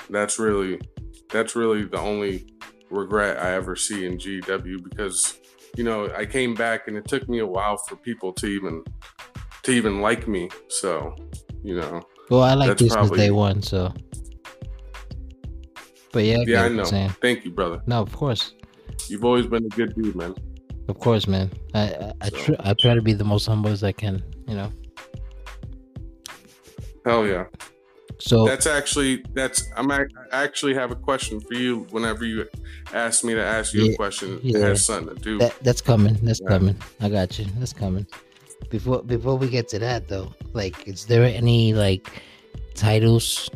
That's 0.09 0.39
really 0.39 0.79
that's 1.29 1.55
really 1.55 1.85
the 1.85 1.99
only 1.99 2.47
regret 2.89 3.41
I 3.41 3.53
ever 3.53 3.75
see 3.75 4.05
in 4.05 4.17
GW 4.17 4.83
because 4.83 5.39
you 5.75 5.83
know 5.83 6.11
I 6.15 6.25
came 6.25 6.53
back 6.53 6.87
and 6.87 6.95
it 6.95 7.07
took 7.07 7.27
me 7.27 7.39
a 7.39 7.47
while 7.47 7.77
for 7.77 7.95
people 7.95 8.33
to 8.33 8.47
even 8.47 8.83
to 9.63 9.71
even 9.71 10.01
like 10.01 10.27
me. 10.27 10.49
So 10.67 11.15
you 11.63 11.75
know. 11.75 12.01
Well, 12.29 12.41
I 12.41 12.53
like 12.53 12.77
this 12.77 12.93
since 12.93 13.11
day 13.11 13.31
one, 13.31 13.61
so. 13.61 13.93
But 16.11 16.23
yeah, 16.25 16.37
I 16.37 16.43
yeah, 16.45 16.63
I 16.63 16.69
know. 16.69 16.85
Thank 17.21 17.43
you, 17.43 17.51
brother. 17.51 17.81
No, 17.87 18.01
of 18.01 18.13
course. 18.13 18.53
You've 19.07 19.25
always 19.25 19.47
been 19.47 19.65
a 19.65 19.69
good 19.69 19.95
dude, 19.95 20.15
man. 20.15 20.35
Of 20.87 20.99
course, 20.99 21.27
man. 21.27 21.51
I 21.73 21.81
I, 21.81 22.13
I, 22.21 22.29
tr- 22.29 22.59
I 22.59 22.73
try 22.75 22.93
to 22.93 23.01
be 23.01 23.13
the 23.13 23.23
most 23.23 23.45
humble 23.47 23.71
as 23.71 23.83
I 23.83 23.91
can. 23.91 24.23
You 24.47 24.55
know. 24.55 24.71
Hell 27.05 27.27
yeah. 27.27 27.45
So 28.19 28.45
that's 28.45 28.67
actually 28.67 29.23
that's 29.33 29.69
I'm 29.75 29.91
I 29.91 30.05
actually 30.31 30.73
have 30.75 30.91
a 30.91 30.95
question 30.95 31.39
for 31.39 31.55
you. 31.55 31.87
Whenever 31.91 32.25
you 32.25 32.47
ask 32.93 33.23
me 33.23 33.33
to 33.33 33.43
ask 33.43 33.73
you 33.73 33.85
yeah, 33.85 33.91
a 33.93 33.95
question, 33.95 34.39
yeah. 34.43 34.57
it 34.57 34.61
has 34.63 34.85
something 34.85 35.15
to 35.15 35.21
do. 35.21 35.37
That, 35.39 35.55
that's 35.61 35.81
coming. 35.81 36.15
That's 36.21 36.41
yeah. 36.41 36.49
coming. 36.49 36.77
I 37.01 37.09
got 37.09 37.37
you. 37.37 37.45
That's 37.57 37.73
coming. 37.73 38.05
Before 38.69 39.03
before 39.03 39.37
we 39.37 39.49
get 39.49 39.67
to 39.69 39.79
that 39.79 40.07
though, 40.07 40.33
like, 40.53 40.87
is 40.87 41.05
there 41.05 41.23
any 41.23 41.73
like 41.73 42.21
titles 42.75 43.49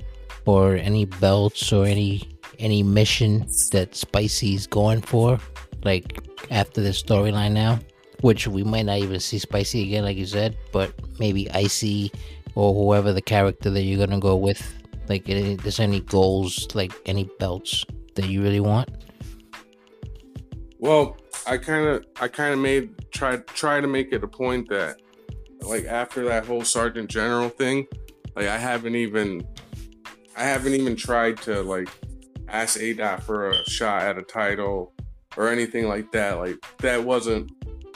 or 0.46 0.76
any 0.76 1.06
belts 1.06 1.72
or 1.72 1.86
any 1.86 2.30
any 2.60 2.84
mission 2.84 3.48
that 3.72 3.96
Spicy's 3.96 4.68
going 4.68 5.02
for? 5.02 5.40
Like 5.84 6.20
after 6.52 6.82
the 6.82 6.90
storyline 6.90 7.54
now, 7.54 7.80
which 8.22 8.48
we 8.48 8.64
might 8.64 8.86
not 8.86 8.98
even 8.98 9.20
see 9.20 9.40
Spicy 9.40 9.84
again, 9.84 10.04
like 10.04 10.18
you 10.18 10.26
said, 10.26 10.58
but 10.72 10.94
maybe 11.20 11.50
Icy 11.52 12.12
or 12.58 12.74
whoever 12.74 13.14
the 13.14 13.22
character 13.22 13.70
that 13.70 13.84
you're 13.84 14.04
gonna 14.04 14.20
go 14.20 14.36
with. 14.36 14.74
Like, 15.08 15.30
any, 15.30 15.56
there's 15.58 15.80
any 15.80 16.00
goals, 16.00 16.68
like 16.74 16.92
any 17.06 17.30
belts 17.38 17.86
that 18.16 18.26
you 18.26 18.42
really 18.42 18.60
want? 18.60 18.90
Well, 20.80 21.18
I 21.46 21.60
kind 21.60 21.88
of, 21.88 22.06
I 22.20 22.28
kind 22.28 22.56
of 22.56 22.60
made 22.60 23.12
try 23.12 23.38
try 23.38 23.80
to 23.80 23.88
make 23.88 24.12
it 24.12 24.24
a 24.24 24.28
point 24.28 24.70
that, 24.70 25.00
like, 25.62 25.86
after 25.86 26.26
that 26.26 26.48
whole 26.48 26.64
Sergeant 26.64 27.12
General 27.12 27.50
thing, 27.50 27.86
like, 28.36 28.48
I 28.48 28.58
haven't 28.58 28.96
even, 28.96 29.46
I 30.36 30.44
haven't 30.44 30.74
even 30.74 30.96
tried 30.96 31.38
to 31.44 31.62
like 31.62 31.90
ask 32.48 32.80
ADOT 32.80 33.22
for 33.22 33.52
a 33.52 33.70
shot 33.70 34.02
at 34.02 34.18
a 34.18 34.24
title 34.24 34.94
or 35.38 35.50
anything 35.50 35.88
like 35.88 36.12
that. 36.14 36.40
Like, 36.40 36.58
that 36.80 37.04
wasn't 37.04 37.52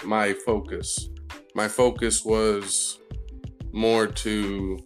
my 0.05 0.33
focus. 0.33 1.09
My 1.55 1.67
focus 1.67 2.23
was 2.23 3.00
more 3.73 4.07
to 4.07 4.79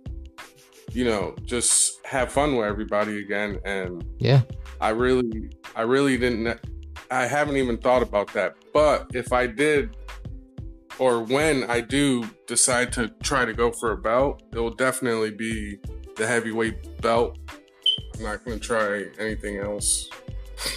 you 0.92 1.06
know 1.06 1.36
just 1.44 2.06
have 2.06 2.32
fun 2.32 2.56
with 2.56 2.66
everybody 2.66 3.20
again. 3.20 3.60
And 3.66 4.04
yeah. 4.20 4.42
I 4.82 4.90
really 4.90 5.50
i 5.76 5.82
really 5.82 6.18
didn't 6.18 6.60
i 7.12 7.26
haven't 7.26 7.58
even 7.58 7.78
thought 7.78 8.02
about 8.02 8.32
that. 8.34 8.56
But 8.74 9.12
if 9.14 9.34
i 9.34 9.48
did 9.48 9.96
or 10.98 11.24
when 11.24 11.64
i 11.70 11.82
do 11.82 12.24
decide 12.48 12.92
to 12.94 13.10
try 13.22 13.44
to 13.44 13.54
go 13.54 13.70
for 13.70 13.92
a 13.92 13.98
belt 13.98 14.42
it 14.54 14.60
will 14.60 14.74
definitely 14.74 15.32
be 15.32 15.78
the 16.16 16.26
heavyweight 16.26 17.02
belt. 17.02 17.38
I'm 18.16 18.24
not 18.24 18.46
going 18.46 18.60
to 18.60 18.66
try 18.66 19.06
anything 19.20 19.58
else. 19.58 20.10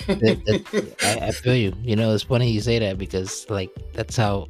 That, 0.06 0.42
that, 0.46 0.96
I, 1.02 1.28
I 1.28 1.30
feel 1.30 1.54
you. 1.54 1.72
You 1.82 1.96
know 1.96 2.12
it's 2.12 2.24
funny 2.24 2.50
you 2.50 2.60
say 2.60 2.78
that 2.80 2.98
because 2.98 3.48
like 3.48 3.70
that's 3.92 4.16
how 4.16 4.48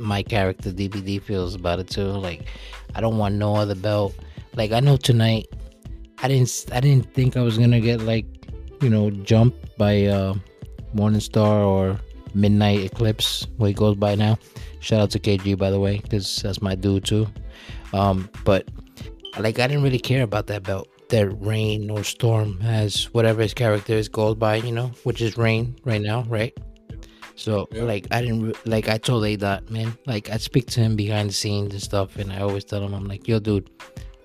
my 0.00 0.22
character 0.22 0.70
DBD 0.70 1.22
feels 1.22 1.54
about 1.54 1.78
it 1.78 1.88
too. 1.88 2.06
Like 2.06 2.46
I 2.94 3.00
don't 3.00 3.18
want 3.18 3.36
no 3.36 3.54
other 3.54 3.74
belt. 3.74 4.14
Like 4.56 4.72
I 4.72 4.80
know 4.80 4.96
tonight, 4.96 5.46
I 6.22 6.28
didn't 6.28 6.66
I 6.72 6.80
didn't 6.80 7.12
think 7.14 7.36
I 7.36 7.42
was 7.42 7.58
gonna 7.58 7.80
get 7.80 8.00
like 8.00 8.26
you 8.80 8.90
know 8.90 9.10
jumped 9.10 9.76
by 9.78 10.06
uh, 10.06 10.34
Morning 10.94 11.20
Star 11.20 11.62
or 11.62 12.00
Midnight 12.34 12.80
Eclipse 12.80 13.46
where 13.58 13.68
he 13.68 13.74
goes 13.74 13.96
by 13.96 14.14
now. 14.14 14.38
Shout 14.80 15.00
out 15.00 15.10
to 15.10 15.18
KG 15.18 15.56
by 15.56 15.70
the 15.70 15.78
way, 15.78 15.98
because 15.98 16.40
that's 16.42 16.62
my 16.62 16.74
dude 16.74 17.04
too. 17.04 17.28
Um, 17.92 18.28
but 18.44 18.68
like 19.38 19.58
I 19.58 19.66
didn't 19.66 19.82
really 19.82 19.98
care 19.98 20.22
about 20.22 20.46
that 20.48 20.62
belt 20.62 20.88
that 21.10 21.28
Rain 21.28 21.90
or 21.90 22.04
Storm 22.04 22.60
has 22.60 23.04
whatever 23.12 23.42
his 23.42 23.52
character 23.52 23.94
is 23.94 24.08
goes 24.08 24.36
by, 24.36 24.56
you 24.56 24.72
know, 24.72 24.92
which 25.02 25.20
is 25.20 25.36
Rain 25.36 25.76
right 25.84 26.00
now, 26.00 26.22
right? 26.22 26.56
So 27.40 27.68
like 27.72 28.06
I 28.10 28.20
didn't 28.20 28.54
like 28.66 28.90
I 28.90 28.98
told 28.98 29.24
A 29.24 29.34
dot 29.34 29.70
man 29.70 29.96
like 30.04 30.28
I 30.28 30.36
speak 30.36 30.66
to 30.72 30.80
him 30.80 30.94
behind 30.94 31.30
the 31.30 31.32
scenes 31.32 31.72
and 31.72 31.82
stuff, 31.82 32.16
and 32.16 32.30
I 32.30 32.40
always 32.40 32.64
tell 32.64 32.84
him 32.84 32.92
I'm 32.92 33.06
like, 33.06 33.26
yo, 33.26 33.38
dude, 33.38 33.70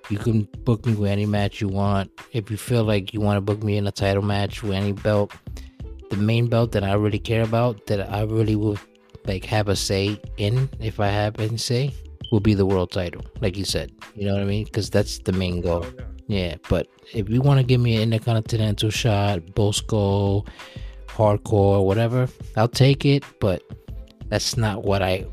you 0.10 0.18
can 0.18 0.50
book 0.66 0.86
me 0.86 0.96
with 0.96 1.10
any 1.10 1.26
match 1.26 1.62
you 1.62 1.70
want. 1.70 2.12
If 2.34 2.52
you 2.52 2.58
feel 2.58 2.84
like 2.84 3.14
you 3.14 3.22
want 3.22 3.38
to 3.38 3.42
book 3.42 3.64
me 3.64 3.78
in 3.78 3.88
a 3.88 3.92
title 3.92 4.22
match 4.22 4.64
with 4.64 4.74
any 4.74 4.92
belt, 4.92 5.32
the 6.10 6.18
main 6.18 6.48
belt 6.48 6.74
that 6.74 6.84
I 6.84 6.94
really 6.96 7.20
care 7.20 7.44
about, 7.44 7.86
that 7.86 8.12
I 8.12 8.24
really 8.24 8.58
would 8.58 8.80
like 9.26 9.46
have 9.46 9.70
a 9.70 9.78
say 9.78 10.20
in, 10.36 10.70
if 10.82 11.00
I 11.00 11.08
have 11.08 11.40
any 11.40 11.56
say, 11.56 11.94
will 12.34 12.42
be 12.42 12.54
the 12.54 12.66
world 12.66 12.92
title, 12.92 13.24
like 13.40 13.56
you 13.56 13.64
said. 13.64 13.94
You 14.16 14.26
know 14.26 14.34
what 14.34 14.42
I 14.42 14.46
mean? 14.46 14.66
Because 14.66 14.90
that's 14.90 15.20
the 15.20 15.32
main 15.32 15.62
goal. 15.62 15.86
Oh, 15.86 16.04
yeah. 16.28 16.50
yeah. 16.50 16.56
but 16.70 16.88
if 17.14 17.30
you 17.30 17.42
want 17.42 17.62
to 17.62 17.66
give 17.66 17.80
me 17.80 17.96
an 17.96 18.12
intercontinental 18.12 18.90
shot, 18.90 19.56
Bosco 19.56 20.44
hardcore, 21.16 21.86
whatever, 21.86 22.28
I'll 22.56 22.68
take 22.68 23.06
it. 23.06 23.24
But 23.40 23.64
that's 24.28 24.58
not 24.58 24.84
what 24.84 25.02
I, 25.02 25.26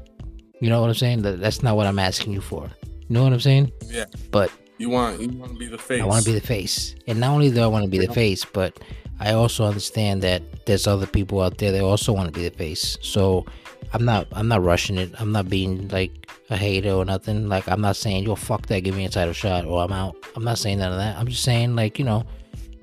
you 0.60 0.70
know 0.70 0.80
what 0.80 0.88
I'm 0.88 0.94
saying? 0.94 1.22
That 1.22 1.40
that's 1.40 1.62
not 1.62 1.76
what 1.76 1.86
I'm 1.86 1.98
asking 1.98 2.32
you 2.32 2.40
for. 2.40 2.70
You 3.08 3.14
know 3.14 3.24
what 3.24 3.32
I'm 3.32 3.40
saying? 3.40 3.72
Yeah. 3.86 4.06
But 4.30 4.50
you 4.78 4.90
want 4.90 5.20
you 5.20 5.28
want 5.38 5.52
to 5.52 5.58
be 5.58 5.66
the 5.66 5.78
face. 5.78 6.02
I 6.02 6.06
want 6.06 6.24
to 6.24 6.30
be 6.30 6.38
the 6.38 6.46
face, 6.46 6.94
and 7.06 7.20
not 7.20 7.30
only 7.30 7.50
do 7.50 7.60
I 7.62 7.66
want 7.66 7.84
to 7.84 7.90
be 7.90 7.98
the 7.98 8.12
face, 8.12 8.44
but 8.44 8.80
I 9.20 9.34
also 9.34 9.64
understand 9.64 10.22
that 10.22 10.66
there's 10.66 10.86
other 10.86 11.06
people 11.06 11.40
out 11.40 11.58
there 11.58 11.70
that 11.72 11.82
also 11.82 12.12
want 12.12 12.32
to 12.32 12.38
be 12.38 12.48
the 12.48 12.56
face. 12.56 12.98
So 13.02 13.46
I'm 13.92 14.04
not 14.04 14.26
I'm 14.32 14.48
not 14.48 14.62
rushing 14.62 14.98
it. 14.98 15.14
I'm 15.20 15.30
not 15.30 15.48
being 15.48 15.88
like 15.88 16.28
a 16.50 16.56
hater 16.56 16.90
or 16.90 17.04
nothing. 17.04 17.48
Like 17.48 17.68
I'm 17.68 17.80
not 17.80 17.96
saying 17.96 18.24
yo 18.24 18.34
fuck 18.34 18.66
that, 18.66 18.80
give 18.80 18.96
me 18.96 19.04
a 19.04 19.08
title 19.08 19.32
shot 19.32 19.64
or 19.64 19.84
I'm 19.84 19.92
out. 19.92 20.16
I'm 20.34 20.44
not 20.44 20.58
saying 20.58 20.78
none 20.78 20.92
of 20.92 20.98
that. 20.98 21.16
I'm 21.16 21.28
just 21.28 21.44
saying 21.44 21.76
like 21.76 21.98
you 21.98 22.04
know, 22.04 22.24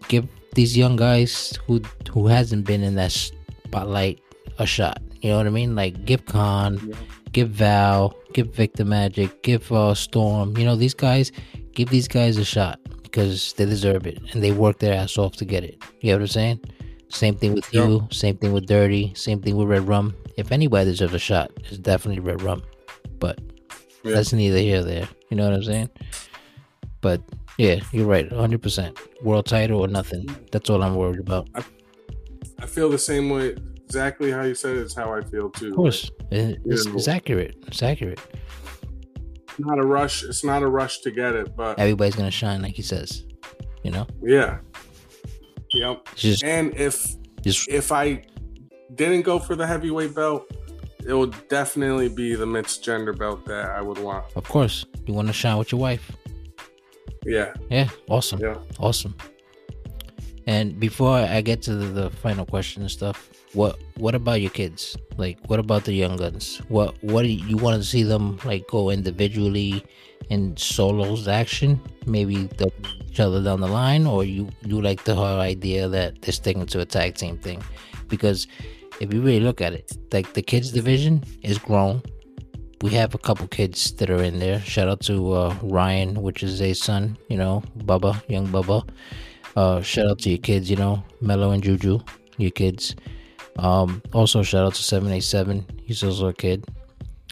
give 0.08 0.28
these 0.56 0.78
young 0.78 0.96
guys 0.96 1.58
who 1.68 1.82
who 2.12 2.28
hasn't 2.28 2.66
been 2.66 2.84
in 2.84 2.96
that 2.96 3.12
spotlight 3.12 4.20
a 4.58 4.66
shot. 4.66 5.02
You 5.22 5.30
know 5.32 5.38
what 5.38 5.48
I 5.48 5.52
mean? 5.52 5.76
Like 5.76 6.06
give 6.06 6.26
Khan, 6.26 6.80
yeah. 6.86 6.96
give 7.32 7.50
Val, 7.50 8.16
give 8.34 8.54
Victor 8.56 8.86
Magic, 8.86 9.44
give 9.44 9.72
uh, 9.72 9.94
Storm. 9.94 10.58
You 10.58 10.66
know, 10.66 10.76
these 10.76 10.94
guys, 10.94 11.32
give 11.74 11.90
these 11.90 12.08
guys 12.08 12.38
a 12.38 12.46
shot 12.46 12.80
because 13.04 13.54
they 13.54 13.66
deserve 13.66 14.06
it 14.08 14.20
and 14.34 14.44
they 14.44 14.52
work 14.52 14.80
their 14.80 14.94
ass 14.94 15.18
off 15.18 15.36
to 15.38 15.46
get 15.46 15.64
it. 15.64 15.82
You 16.02 16.12
know 16.12 16.18
what 16.18 16.22
I'm 16.24 16.28
saying? 16.28 16.60
Same 17.10 17.36
thing 17.36 17.54
with 17.56 17.74
Yeah. 17.74 17.88
you. 17.88 18.08
Same 18.12 18.38
thing 18.38 18.54
with 18.54 18.66
Dirty. 18.68 19.14
Same 19.16 19.42
thing 19.42 19.58
with 19.58 19.68
Red 19.68 19.88
Rum. 19.88 20.16
If 20.38 20.52
anybody 20.52 20.92
deserves 20.92 21.14
a 21.14 21.20
shot, 21.20 21.52
it's 21.66 21.78
definitely 21.78 22.22
Red 22.22 22.42
Rum. 22.42 22.62
But 23.20 23.40
Yeah. 24.06 24.14
that's 24.14 24.32
neither 24.32 24.60
here 24.60 24.78
nor 24.78 24.86
there. 24.86 25.10
You 25.30 25.38
know 25.38 25.46
what 25.46 25.54
I'm 25.54 25.64
saying? 25.64 25.90
But 27.02 27.22
yeah, 27.60 27.80
you're 27.92 28.08
right. 28.08 28.28
100%. 28.30 28.98
World 29.24 29.46
title 29.46 29.82
or 29.82 29.88
nothing. 29.88 30.26
That's 30.52 30.70
all 30.70 30.82
I'm 30.82 30.96
worried 30.96 31.20
about. 31.20 31.48
I 32.58 32.66
feel 32.66 32.90
the 32.90 32.98
same 32.98 33.30
way. 33.30 33.56
Exactly 33.86 34.32
how 34.32 34.44
you 34.44 34.54
said 34.56 34.78
it 34.78 34.84
is 34.84 34.96
how 34.96 35.12
I 35.14 35.22
feel 35.22 35.50
too. 35.50 35.70
Of 35.72 35.76
course, 35.76 36.12
it- 36.32 36.60
it's, 36.66 36.86
it's 36.86 37.08
accurate. 37.08 37.56
It's 37.68 37.82
accurate. 37.84 38.20
It's 39.50 39.60
not 39.60 39.80
a 39.80 39.84
rush. 39.86 40.24
It's 40.24 40.44
not 40.44 40.62
a 40.64 40.68
rush 40.68 41.00
to 41.02 41.12
get 41.12 41.34
it, 41.36 41.56
but 41.56 41.78
Everybody's 41.80 42.16
gonna 42.16 42.32
shine, 42.32 42.62
like 42.62 42.76
he 42.76 42.82
says. 42.84 43.26
You 43.84 43.92
know, 43.92 44.06
yeah. 44.22 44.60
Yep. 45.74 46.10
just, 46.16 46.44
And 46.44 46.74
if 46.76 47.16
if 47.46 47.92
I 47.92 48.24
didn't 48.96 49.22
go 49.24 49.40
for 49.40 49.56
the 49.56 49.66
heavyweight 49.66 50.14
belt, 50.16 50.52
it 51.06 51.14
would 51.14 51.34
definitely 51.48 52.10
be 52.10 52.36
the 52.36 52.46
mixed 52.46 52.84
gender 52.84 53.14
belt 53.14 53.46
that 53.46 53.72
I 53.72 53.82
would 53.82 53.98
want. 54.00 54.26
of 54.36 54.44
course, 54.48 54.86
you 55.08 55.14
want 55.14 55.28
to 55.28 55.34
shine 55.34 55.58
with 55.58 55.72
your 55.72 55.82
wife. 55.82 56.12
Yeah. 57.26 57.54
Yeah, 57.70 57.90
awesome, 58.10 58.40
Yeah. 58.40 58.58
awesome. 58.80 59.16
And 60.48 60.80
before 60.80 61.16
I 61.16 61.42
get 61.42 61.62
to 61.64 61.76
the, 61.76 61.86
the 61.86 62.10
final 62.10 62.46
question 62.46 62.82
and 62.82 62.90
stuff, 62.92 63.30
what 63.54 63.78
what 63.98 64.16
about 64.16 64.42
your 64.42 64.50
kids? 64.52 64.98
Like, 65.18 65.38
what 65.48 65.60
about 65.60 65.84
the 65.86 65.94
young 65.94 66.18
guns? 66.18 66.58
What 66.70 66.96
what 67.04 67.24
do 67.24 67.30
you, 67.30 67.46
you 67.46 67.58
want 67.58 67.82
to 67.82 67.88
see 67.88 68.04
them 68.04 68.40
like 68.46 68.68
go 68.68 68.90
individually 68.90 69.84
in 70.30 70.56
solos 70.58 71.28
action? 71.28 71.80
Maybe 72.06 72.48
they'll 72.58 72.72
each 73.10 73.20
other 73.20 73.44
down 73.44 73.60
the 73.62 73.68
line, 73.68 74.08
or 74.08 74.24
you 74.24 74.50
you 74.66 74.82
like 74.82 75.04
the 75.04 75.16
whole 75.16 75.40
idea 75.40 75.88
that 75.88 76.22
they're 76.22 76.34
sticking 76.34 76.66
to 76.68 76.80
a 76.80 76.86
tag 76.86 77.16
team 77.16 77.38
thing? 77.38 77.62
Because 78.08 78.48
if 79.00 79.14
you 79.14 79.22
really 79.22 79.40
look 79.40 79.62
at 79.62 79.74
it, 79.74 79.92
like 80.12 80.34
the 80.34 80.42
kids 80.42 80.72
division 80.72 81.24
is 81.44 81.58
grown. 81.58 82.02
We 82.82 82.92
have 82.92 83.14
a 83.14 83.18
couple 83.18 83.48
kids 83.48 83.92
that 83.94 84.10
are 84.10 84.24
in 84.24 84.40
there. 84.40 84.62
Shout 84.62 84.88
out 84.88 85.02
to 85.02 85.34
uh, 85.34 85.56
Ryan, 85.62 86.22
which 86.22 86.44
is 86.44 86.62
a 86.62 86.74
son, 86.74 87.18
you 87.28 87.36
know, 87.36 87.62
Bubba, 87.80 88.22
young 88.30 88.48
Bubba. 88.48 88.88
Uh, 89.56 89.82
shout 89.82 90.08
out 90.08 90.20
to 90.20 90.30
your 90.30 90.38
kids, 90.38 90.70
you 90.70 90.78
know, 90.78 91.04
Mello 91.20 91.52
and 91.52 91.62
Juju, 91.62 92.00
your 92.38 92.52
kids. 92.52 92.96
Um, 93.58 94.02
also 94.14 94.44
shout 94.44 94.66
out 94.66 94.76
to 94.76 94.84
787. 94.84 95.66
He's 95.84 96.04
also 96.04 96.28
a 96.28 96.34
kid. 96.34 96.66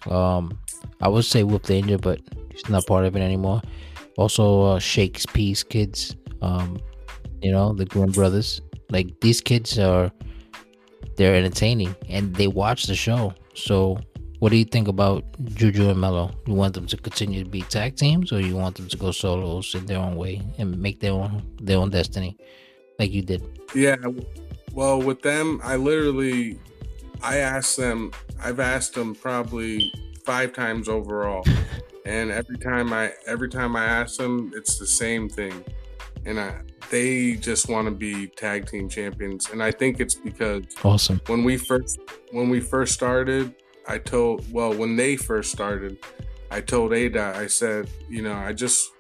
Um, 0.10 0.60
I 1.02 1.08
would 1.08 1.24
say 1.24 1.44
Whoop 1.44 1.64
Danger, 1.64 1.98
but 1.98 2.20
he's 2.52 2.68
not 2.70 2.86
part 2.86 3.06
of 3.06 3.16
it 3.16 3.22
anymore. 3.22 3.62
Also, 4.18 4.64
uh, 4.64 4.80
Shake's 4.80 5.26
kids. 5.26 6.16
Um, 6.42 6.80
you 7.42 7.52
know, 7.52 7.74
the 7.74 7.86
Grimm 7.86 8.12
brothers. 8.12 8.62
Like 8.90 9.20
these 9.22 9.42
kids 9.42 9.78
are, 9.80 10.12
they're 11.16 11.36
entertaining 11.36 11.96
and 12.10 12.36
they 12.36 12.48
watch 12.48 12.88
the 12.88 12.96
show. 12.96 13.34
So, 13.54 14.00
what 14.40 14.50
do 14.50 14.58
you 14.58 14.66
think 14.66 14.88
about 14.88 15.24
Juju 15.56 15.90
and 15.90 16.00
Mello? 16.00 16.32
You 16.46 16.54
want 16.54 16.74
them 16.76 16.86
to 16.88 16.98
continue 16.98 17.44
to 17.44 17.50
be 17.50 17.62
tag 17.64 17.96
teams, 17.96 18.32
or 18.32 18.40
you 18.40 18.56
want 18.56 18.76
them 18.76 18.88
to 18.88 18.98
go 18.98 19.12
solos 19.12 19.74
in 19.74 19.86
their 19.86 19.98
own 19.98 20.16
way 20.16 20.42
and 20.58 20.80
make 20.80 21.00
their 21.00 21.14
own 21.14 21.44
their 21.62 21.78
own 21.78 21.90
destiny, 21.90 22.38
like 23.00 23.12
you 23.12 23.22
did? 23.22 23.42
Yeah. 23.74 23.96
Well, 24.74 25.02
with 25.02 25.22
them, 25.24 25.60
I 25.64 25.76
literally, 25.76 26.60
I 27.24 27.38
asked 27.38 27.78
them. 27.78 28.12
I've 28.40 28.60
asked 28.60 28.94
them 28.94 29.16
probably 29.16 29.92
five 30.24 30.54
times 30.54 30.88
overall, 30.88 31.44
and 32.06 32.32
every 32.32 32.58
time 32.58 32.94
I 32.94 33.14
every 33.26 33.50
time 33.50 33.76
I 33.76 33.86
ask 33.86 34.18
them, 34.18 34.52
it's 34.56 34.78
the 34.78 34.88
same 34.88 35.30
thing, 35.30 35.66
and 36.26 36.40
I 36.40 36.62
they 36.92 37.34
just 37.34 37.70
want 37.70 37.88
to 37.88 37.92
be 37.92 38.28
tag 38.28 38.70
team 38.70 38.88
champions, 38.88 39.50
and 39.50 39.64
I 39.64 39.72
think 39.72 40.00
it's 40.00 40.16
because 40.16 40.64
Awesome. 40.84 41.20
when 41.28 41.44
we 41.44 41.58
first 41.58 42.00
when 42.32 42.50
we 42.50 42.60
first 42.60 42.94
started, 42.94 43.56
I 43.88 43.98
told 43.98 44.52
well 44.52 44.74
when 44.74 44.96
they 44.96 45.16
first 45.16 45.52
started, 45.52 45.98
I 46.52 46.62
told 46.62 46.94
A 46.94 47.10
Dot 47.10 47.36
I 47.36 47.48
said 47.48 47.90
you 48.10 48.22
know 48.22 48.34
I 48.34 48.54
just 48.54 48.92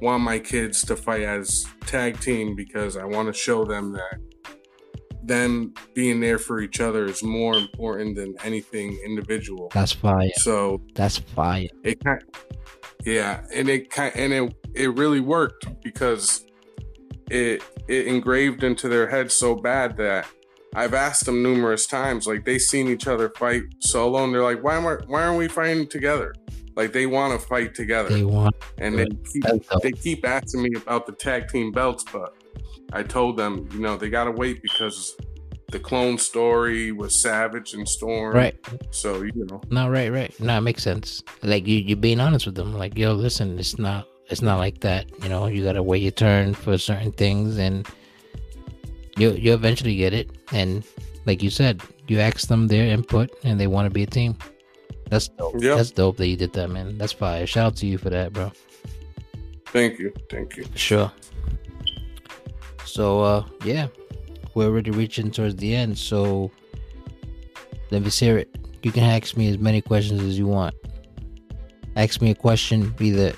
want 0.00 0.22
my 0.22 0.38
kids 0.38 0.82
to 0.86 0.96
fight 0.96 1.22
as 1.22 1.66
tag 1.86 2.18
team 2.20 2.56
because 2.56 2.96
I 2.96 3.04
want 3.04 3.28
to 3.28 3.34
show 3.34 3.64
them 3.64 3.92
that 3.92 4.18
them 5.22 5.74
being 5.94 6.20
there 6.20 6.38
for 6.38 6.60
each 6.60 6.80
other 6.80 7.04
is 7.04 7.22
more 7.22 7.54
important 7.54 8.16
than 8.16 8.34
anything 8.42 8.98
individual. 9.04 9.70
That's 9.74 9.92
fire. 9.92 10.30
So 10.36 10.80
That's 10.94 11.18
fire. 11.18 11.68
it 11.84 12.02
kind 12.02 12.22
yeah 13.04 13.42
and 13.54 13.68
it 13.68 13.90
kind 13.90 14.14
and 14.14 14.32
it 14.32 14.54
it 14.74 14.94
really 14.96 15.20
worked 15.20 15.66
because 15.82 16.44
it 17.30 17.62
it 17.88 18.06
engraved 18.06 18.62
into 18.62 18.88
their 18.88 19.08
head 19.08 19.32
so 19.32 19.54
bad 19.54 19.96
that 19.96 20.26
I've 20.74 20.94
asked 20.94 21.26
them 21.26 21.42
numerous 21.42 21.86
times 21.86 22.26
like 22.26 22.44
they've 22.44 22.60
seen 22.60 22.88
each 22.88 23.06
other 23.06 23.30
fight 23.36 23.62
solo 23.80 24.24
and 24.24 24.32
they're 24.32 24.42
like 24.42 24.62
why 24.62 24.76
am 24.76 24.86
I, 24.86 24.94
why 25.06 25.22
aren't 25.24 25.38
we 25.38 25.48
fighting 25.48 25.86
together 25.88 26.34
like 26.76 26.92
they 26.92 27.06
want 27.06 27.38
to 27.38 27.44
fight 27.46 27.74
together 27.74 28.08
They 28.10 28.24
want. 28.24 28.54
and 28.78 28.96
they 28.98 29.06
keep 29.32 29.44
they 29.82 29.92
keep 29.92 30.26
asking 30.26 30.62
me 30.62 30.70
about 30.76 31.06
the 31.06 31.12
tag 31.12 31.48
team 31.48 31.72
belts 31.72 32.04
but 32.12 32.34
I 32.92 33.02
told 33.02 33.36
them 33.36 33.68
you 33.72 33.80
know 33.80 33.96
they 33.96 34.10
got 34.10 34.24
to 34.24 34.30
wait 34.32 34.62
because 34.62 35.16
the 35.72 35.78
clone 35.78 36.18
story 36.18 36.90
was 36.90 37.14
Savage 37.20 37.74
and 37.74 37.88
Storm 37.88 38.34
Right. 38.34 38.56
so 38.90 39.22
you 39.22 39.32
know 39.46 39.60
No, 39.70 39.88
right, 39.88 40.10
right. 40.10 40.38
No, 40.40 40.58
it 40.58 40.62
makes 40.62 40.82
sense. 40.82 41.22
Like 41.42 41.66
you, 41.68 41.78
you're 41.78 41.96
being 41.96 42.18
honest 42.18 42.44
with 42.46 42.56
them. 42.56 42.74
Like, 42.76 42.98
yo, 42.98 43.12
listen, 43.12 43.56
it's 43.56 43.78
not, 43.78 44.08
it's 44.28 44.42
not 44.42 44.58
like 44.58 44.80
that. 44.80 45.06
You 45.22 45.28
know, 45.28 45.46
you 45.46 45.62
gotta 45.62 45.80
wait 45.80 46.02
your 46.02 46.10
turn 46.10 46.54
for 46.54 46.76
certain 46.76 47.12
things, 47.12 47.56
and 47.58 47.86
you, 49.20 49.32
you 49.32 49.52
eventually 49.52 49.96
get 49.96 50.12
it. 50.12 50.30
And 50.52 50.84
like 51.26 51.42
you 51.42 51.50
said, 51.50 51.82
you 52.08 52.18
ask 52.18 52.48
them 52.48 52.66
their 52.66 52.86
input, 52.86 53.30
and 53.44 53.60
they 53.60 53.66
want 53.66 53.86
to 53.86 53.90
be 53.90 54.02
a 54.02 54.06
team. 54.06 54.36
That's 55.08 55.28
dope. 55.28 55.54
Yeah. 55.58 55.76
That's 55.76 55.90
dope 55.90 56.16
that 56.16 56.28
you 56.28 56.36
did 56.36 56.52
that, 56.54 56.68
man. 56.68 56.96
That's 56.96 57.12
fire. 57.12 57.46
Shout 57.46 57.66
out 57.66 57.76
to 57.76 57.86
you 57.86 57.98
for 57.98 58.10
that, 58.10 58.32
bro. 58.32 58.52
thank 59.66 59.98
you 59.98 60.12
thank 60.28 60.56
you 60.56 60.64
sure. 60.74 61.12
So, 62.84 63.22
uh, 63.22 63.44
yeah, 63.64 63.86
we're 64.54 64.66
already 64.66 64.90
reaching 64.90 65.30
towards 65.30 65.56
the 65.56 65.76
end. 65.76 65.96
So, 65.96 66.50
let 67.90 68.02
me 68.02 68.10
hear 68.10 68.38
it. 68.38 68.48
You 68.82 68.90
can 68.90 69.04
ask 69.04 69.36
me 69.36 69.48
as 69.48 69.58
many 69.58 69.80
questions 69.80 70.22
as 70.22 70.38
you 70.38 70.46
want. 70.46 70.74
Ask 71.96 72.20
me 72.20 72.30
a 72.30 72.34
question 72.34 72.94
either 73.00 73.32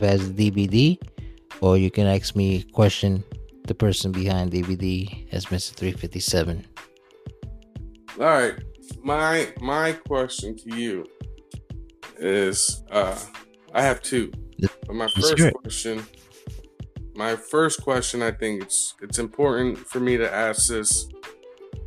as 0.00 0.30
DBD, 0.32 0.98
or 1.60 1.76
you 1.76 1.90
can 1.90 2.06
ask 2.06 2.36
me 2.36 2.60
a 2.60 2.72
question 2.72 3.24
the 3.66 3.74
person 3.74 4.12
behind 4.12 4.52
DBD 4.52 5.32
as 5.32 5.46
Mr. 5.46 5.72
357. 5.74 6.66
All 8.18 8.24
right. 8.24 8.54
My 9.02 9.52
my 9.60 9.92
question 9.92 10.56
to 10.56 10.74
you 10.74 11.06
is 12.18 12.82
uh 12.90 13.18
I 13.74 13.82
have 13.82 14.02
two. 14.02 14.32
But 14.86 14.94
my 14.94 15.08
first 15.08 15.54
question 15.62 16.06
my 17.16 17.34
first 17.34 17.82
question 17.82 18.22
I 18.22 18.30
think 18.30 18.62
it's 18.62 18.94
it's 19.00 19.18
important 19.18 19.78
for 19.78 20.00
me 20.00 20.16
to 20.16 20.32
ask 20.32 20.68
this 20.68 21.08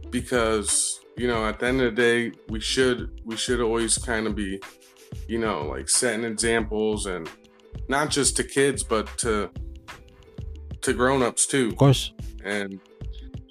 because 0.10 1.00
you 1.18 1.28
know 1.28 1.46
at 1.46 1.60
the 1.60 1.68
end 1.68 1.82
of 1.82 1.96
the 1.96 2.02
day 2.02 2.32
we 2.50 2.60
should 2.60 3.22
we 3.26 3.36
should 3.36 3.62
always 3.62 3.98
kind 3.98 4.28
of 4.28 4.36
be 4.36 4.60
you 5.28 5.38
know 5.38 5.68
like 5.68 5.90
setting 5.90 6.26
examples 6.26 7.06
and 7.06 7.30
not 7.88 8.10
just 8.10 8.36
to 8.38 8.44
kids 8.44 8.84
but 8.84 9.06
to 9.18 9.50
to 10.90 10.98
grown-ups 10.98 11.46
too. 11.46 11.68
Of 11.70 11.78
course. 11.78 12.14
and 12.44 12.80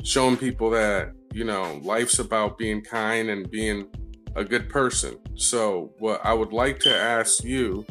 showing 0.02 0.36
people 0.36 0.70
that 0.70 1.12
you 1.32 1.44
know 1.44 1.78
life's 1.82 2.18
about 2.18 2.56
being 2.58 2.80
kind 2.82 3.30
and 3.30 3.50
being 3.50 3.88
a 4.36 4.44
good 4.44 4.68
person. 4.68 5.18
So 5.36 5.92
what 5.98 6.20
i 6.24 6.32
would 6.32 6.52
like 6.52 6.78
to 6.80 6.94
ask 6.94 7.44
you 7.44 7.84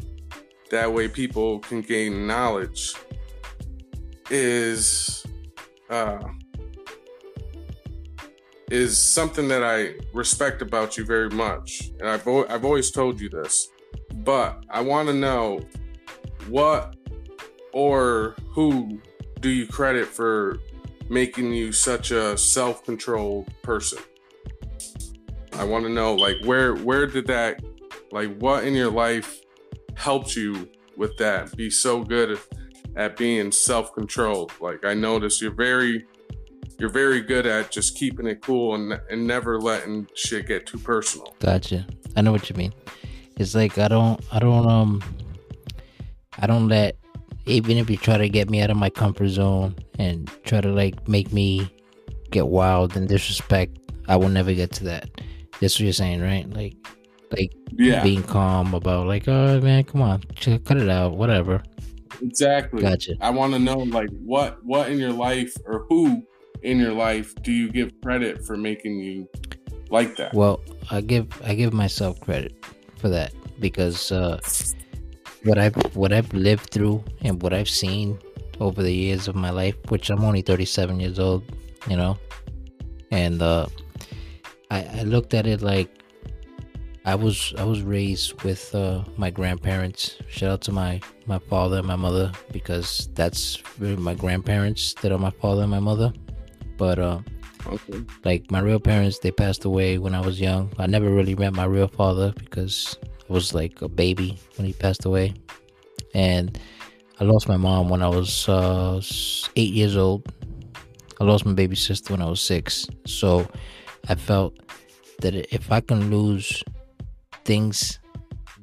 that 0.70 0.92
way 0.92 1.08
people 1.08 1.60
can 1.60 1.80
gain 1.80 2.26
knowledge 2.26 2.94
is 4.30 5.24
uh 5.90 6.22
is 8.70 8.98
something 8.98 9.48
that 9.48 9.64
i 9.64 9.94
respect 10.12 10.60
about 10.62 10.96
you 10.98 11.04
very 11.04 11.30
much. 11.30 11.90
And 12.00 12.08
i've, 12.08 12.26
al- 12.26 12.46
I've 12.50 12.64
always 12.64 12.90
told 12.90 13.20
you 13.20 13.28
this 13.30 13.68
but 14.30 14.64
i 14.70 14.80
want 14.80 15.08
to 15.08 15.14
know 15.14 15.60
what 16.48 16.96
or 17.72 18.34
who 18.54 19.00
do 19.40 19.48
you 19.48 19.66
credit 19.66 20.06
for 20.06 20.58
making 21.08 21.52
you 21.52 21.72
such 21.72 22.10
a 22.10 22.36
self-controlled 22.36 23.48
person 23.62 23.98
i 25.54 25.64
want 25.64 25.84
to 25.84 25.90
know 25.90 26.14
like 26.14 26.36
where 26.44 26.74
where 26.74 27.06
did 27.06 27.26
that 27.26 27.62
like 28.12 28.36
what 28.38 28.64
in 28.64 28.74
your 28.74 28.90
life 28.90 29.40
helped 29.94 30.36
you 30.36 30.68
with 30.96 31.16
that 31.16 31.54
be 31.56 31.70
so 31.70 32.02
good 32.02 32.38
at 32.96 33.16
being 33.16 33.50
self-controlled 33.50 34.52
like 34.60 34.84
i 34.84 34.94
notice 34.94 35.40
you're 35.40 35.50
very 35.50 36.06
you're 36.78 36.90
very 36.90 37.20
good 37.20 37.44
at 37.44 37.72
just 37.72 37.96
keeping 37.96 38.26
it 38.26 38.40
cool 38.40 38.76
and, 38.76 39.00
and 39.10 39.26
never 39.26 39.60
letting 39.60 40.06
shit 40.14 40.46
get 40.46 40.64
too 40.66 40.78
personal 40.78 41.34
Gotcha. 41.40 41.84
I 42.16 42.20
know 42.20 42.32
what 42.32 42.50
you 42.50 42.56
mean. 42.56 42.72
It's 43.36 43.54
like 43.54 43.78
I 43.78 43.86
don't 43.86 44.20
I 44.32 44.40
don't 44.40 44.68
um 44.68 45.02
I 46.38 46.46
don't 46.48 46.66
let 46.66 46.96
even 47.48 47.76
if 47.78 47.88
you 47.90 47.96
try 47.96 48.18
to 48.18 48.28
get 48.28 48.50
me 48.50 48.60
out 48.60 48.70
of 48.70 48.76
my 48.76 48.90
comfort 48.90 49.28
zone 49.28 49.74
and 49.98 50.30
try 50.44 50.60
to 50.60 50.68
like 50.68 51.08
make 51.08 51.32
me 51.32 51.70
get 52.30 52.48
wild 52.48 52.96
and 52.96 53.08
disrespect, 53.08 53.78
I 54.08 54.16
will 54.16 54.28
never 54.28 54.52
get 54.54 54.72
to 54.72 54.84
that. 54.84 55.08
That's 55.60 55.74
what 55.74 55.80
you're 55.80 55.92
saying, 55.92 56.20
right? 56.20 56.48
Like 56.50 56.74
like 57.30 57.52
Yeah, 57.72 58.02
being 58.02 58.22
calm 58.22 58.74
about 58.74 59.06
like, 59.06 59.26
oh 59.28 59.60
man, 59.60 59.84
come 59.84 60.02
on, 60.02 60.22
cut 60.40 60.76
it 60.76 60.88
out, 60.88 61.16
whatever. 61.16 61.62
exactly. 62.22 62.82
Gotcha. 62.82 63.14
I 63.20 63.30
want 63.30 63.52
to 63.54 63.58
know 63.58 63.78
like 63.78 64.10
what 64.24 64.64
what 64.64 64.90
in 64.90 64.98
your 64.98 65.12
life 65.12 65.54
or 65.66 65.84
who 65.88 66.22
in 66.62 66.78
your 66.78 66.92
life 66.92 67.34
do 67.42 67.52
you 67.52 67.70
give 67.70 67.92
credit 68.02 68.44
for 68.44 68.56
making 68.56 68.98
you 69.00 69.28
like 69.90 70.16
that? 70.16 70.34
Well, 70.34 70.60
I 70.90 71.00
give 71.00 71.26
I 71.44 71.54
give 71.54 71.72
myself 71.72 72.20
credit 72.20 72.54
for 72.96 73.08
that 73.08 73.32
because 73.60 74.10
uh, 74.12 74.40
what 75.44 75.58
I've 75.58 75.74
what 75.96 76.12
I've 76.12 76.32
lived 76.32 76.70
through 76.70 77.04
and 77.22 77.42
what 77.42 77.52
I've 77.52 77.68
seen 77.68 78.18
over 78.60 78.82
the 78.82 78.92
years 78.92 79.28
of 79.28 79.34
my 79.34 79.50
life, 79.50 79.76
which 79.88 80.10
I'm 80.10 80.24
only 80.24 80.42
37 80.42 81.00
years 81.00 81.18
old, 81.18 81.44
you 81.88 81.96
know, 81.96 82.18
and 83.10 83.40
uh, 83.40 83.66
I, 84.70 84.84
I 84.84 85.02
looked 85.02 85.34
at 85.34 85.46
it 85.46 85.62
like 85.62 85.90
I 87.04 87.14
was 87.14 87.54
I 87.56 87.64
was 87.64 87.82
raised 87.82 88.42
with 88.42 88.74
uh, 88.74 89.02
my 89.16 89.30
grandparents. 89.30 90.16
Shout 90.28 90.50
out 90.50 90.60
to 90.62 90.72
my 90.72 91.00
my 91.26 91.38
father 91.38 91.78
and 91.78 91.86
my 91.86 91.96
mother 91.96 92.32
because 92.52 93.08
that's 93.14 93.62
really 93.78 93.96
my 93.96 94.14
grandparents 94.14 94.94
that 95.00 95.12
are 95.12 95.18
my 95.18 95.30
father 95.30 95.62
and 95.62 95.70
my 95.70 95.80
mother. 95.80 96.12
But 96.76 96.98
uh, 96.98 97.20
Okay. 97.66 98.04
like 98.24 98.50
my 98.50 98.60
real 98.60 98.80
parents 98.80 99.18
they 99.18 99.30
passed 99.30 99.64
away 99.64 99.98
when 99.98 100.14
i 100.14 100.20
was 100.20 100.40
young. 100.40 100.72
I 100.78 100.86
never 100.86 101.10
really 101.10 101.34
met 101.34 101.52
my 101.52 101.64
real 101.64 101.88
father 101.88 102.32
because 102.36 102.96
i 103.28 103.32
was 103.32 103.54
like 103.54 103.82
a 103.82 103.88
baby 103.88 104.38
when 104.56 104.66
he 104.66 104.72
passed 104.72 105.04
away. 105.04 105.34
And 106.14 106.58
i 107.20 107.24
lost 107.24 107.48
my 107.48 107.56
mom 107.56 107.88
when 107.88 108.02
i 108.02 108.08
was 108.08 108.48
uh, 108.48 109.00
eight 109.56 109.72
years 109.72 109.96
old. 109.96 110.26
I 111.20 111.24
lost 111.24 111.44
my 111.44 111.52
baby 111.52 111.76
sister 111.76 112.12
when 112.12 112.22
i 112.22 112.28
was 112.28 112.40
six. 112.40 112.86
So 113.06 113.48
i 114.08 114.14
felt 114.14 114.54
that 115.20 115.34
if 115.52 115.70
i 115.72 115.80
can 115.80 116.10
lose 116.10 116.62
things 117.44 117.98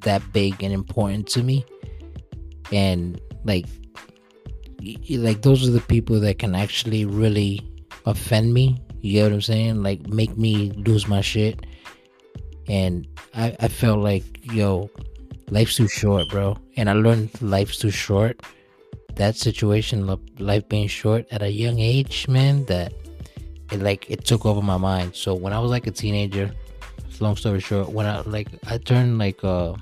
that 0.00 0.22
big 0.32 0.62
and 0.62 0.72
important 0.72 1.26
to 1.26 1.42
me 1.42 1.64
and 2.72 3.20
like 3.44 3.66
like 5.10 5.42
those 5.42 5.66
are 5.68 5.72
the 5.72 5.80
people 5.80 6.20
that 6.20 6.38
can 6.38 6.54
actually 6.54 7.04
really 7.04 7.60
offend 8.06 8.52
me 8.52 8.80
you 9.06 9.12
get 9.12 9.24
what 9.24 9.32
i'm 9.32 9.40
saying? 9.40 9.82
Like 9.82 10.08
make 10.08 10.36
me 10.36 10.72
lose 10.72 11.06
my 11.06 11.20
shit. 11.20 11.64
And 12.68 13.06
i 13.34 13.54
i 13.60 13.68
felt 13.68 14.00
like 14.00 14.24
yo 14.52 14.90
life's 15.50 15.76
too 15.76 15.88
short 15.88 16.28
bro. 16.30 16.58
And 16.76 16.90
i 16.90 16.92
learned 16.92 17.30
life's 17.40 17.78
too 17.78 17.90
short. 17.90 18.42
That 19.14 19.36
situation 19.36 20.06
life 20.38 20.68
being 20.68 20.88
short 20.88 21.26
at 21.30 21.42
a 21.42 21.50
young 21.50 21.78
age 21.78 22.28
man 22.28 22.64
that 22.66 22.92
it 23.72 23.80
like 23.80 24.10
it 24.10 24.24
took 24.24 24.44
over 24.44 24.62
my 24.62 24.76
mind. 24.76 25.14
So 25.14 25.34
when 25.34 25.52
i 25.52 25.58
was 25.58 25.70
like 25.70 25.86
a 25.86 25.92
teenager 25.92 26.50
long 27.18 27.34
story 27.34 27.60
short 27.60 27.88
when 27.88 28.04
i 28.04 28.20
like 28.26 28.46
i 28.66 28.76
turned 28.76 29.16
like 29.16 29.42
uh 29.42 29.72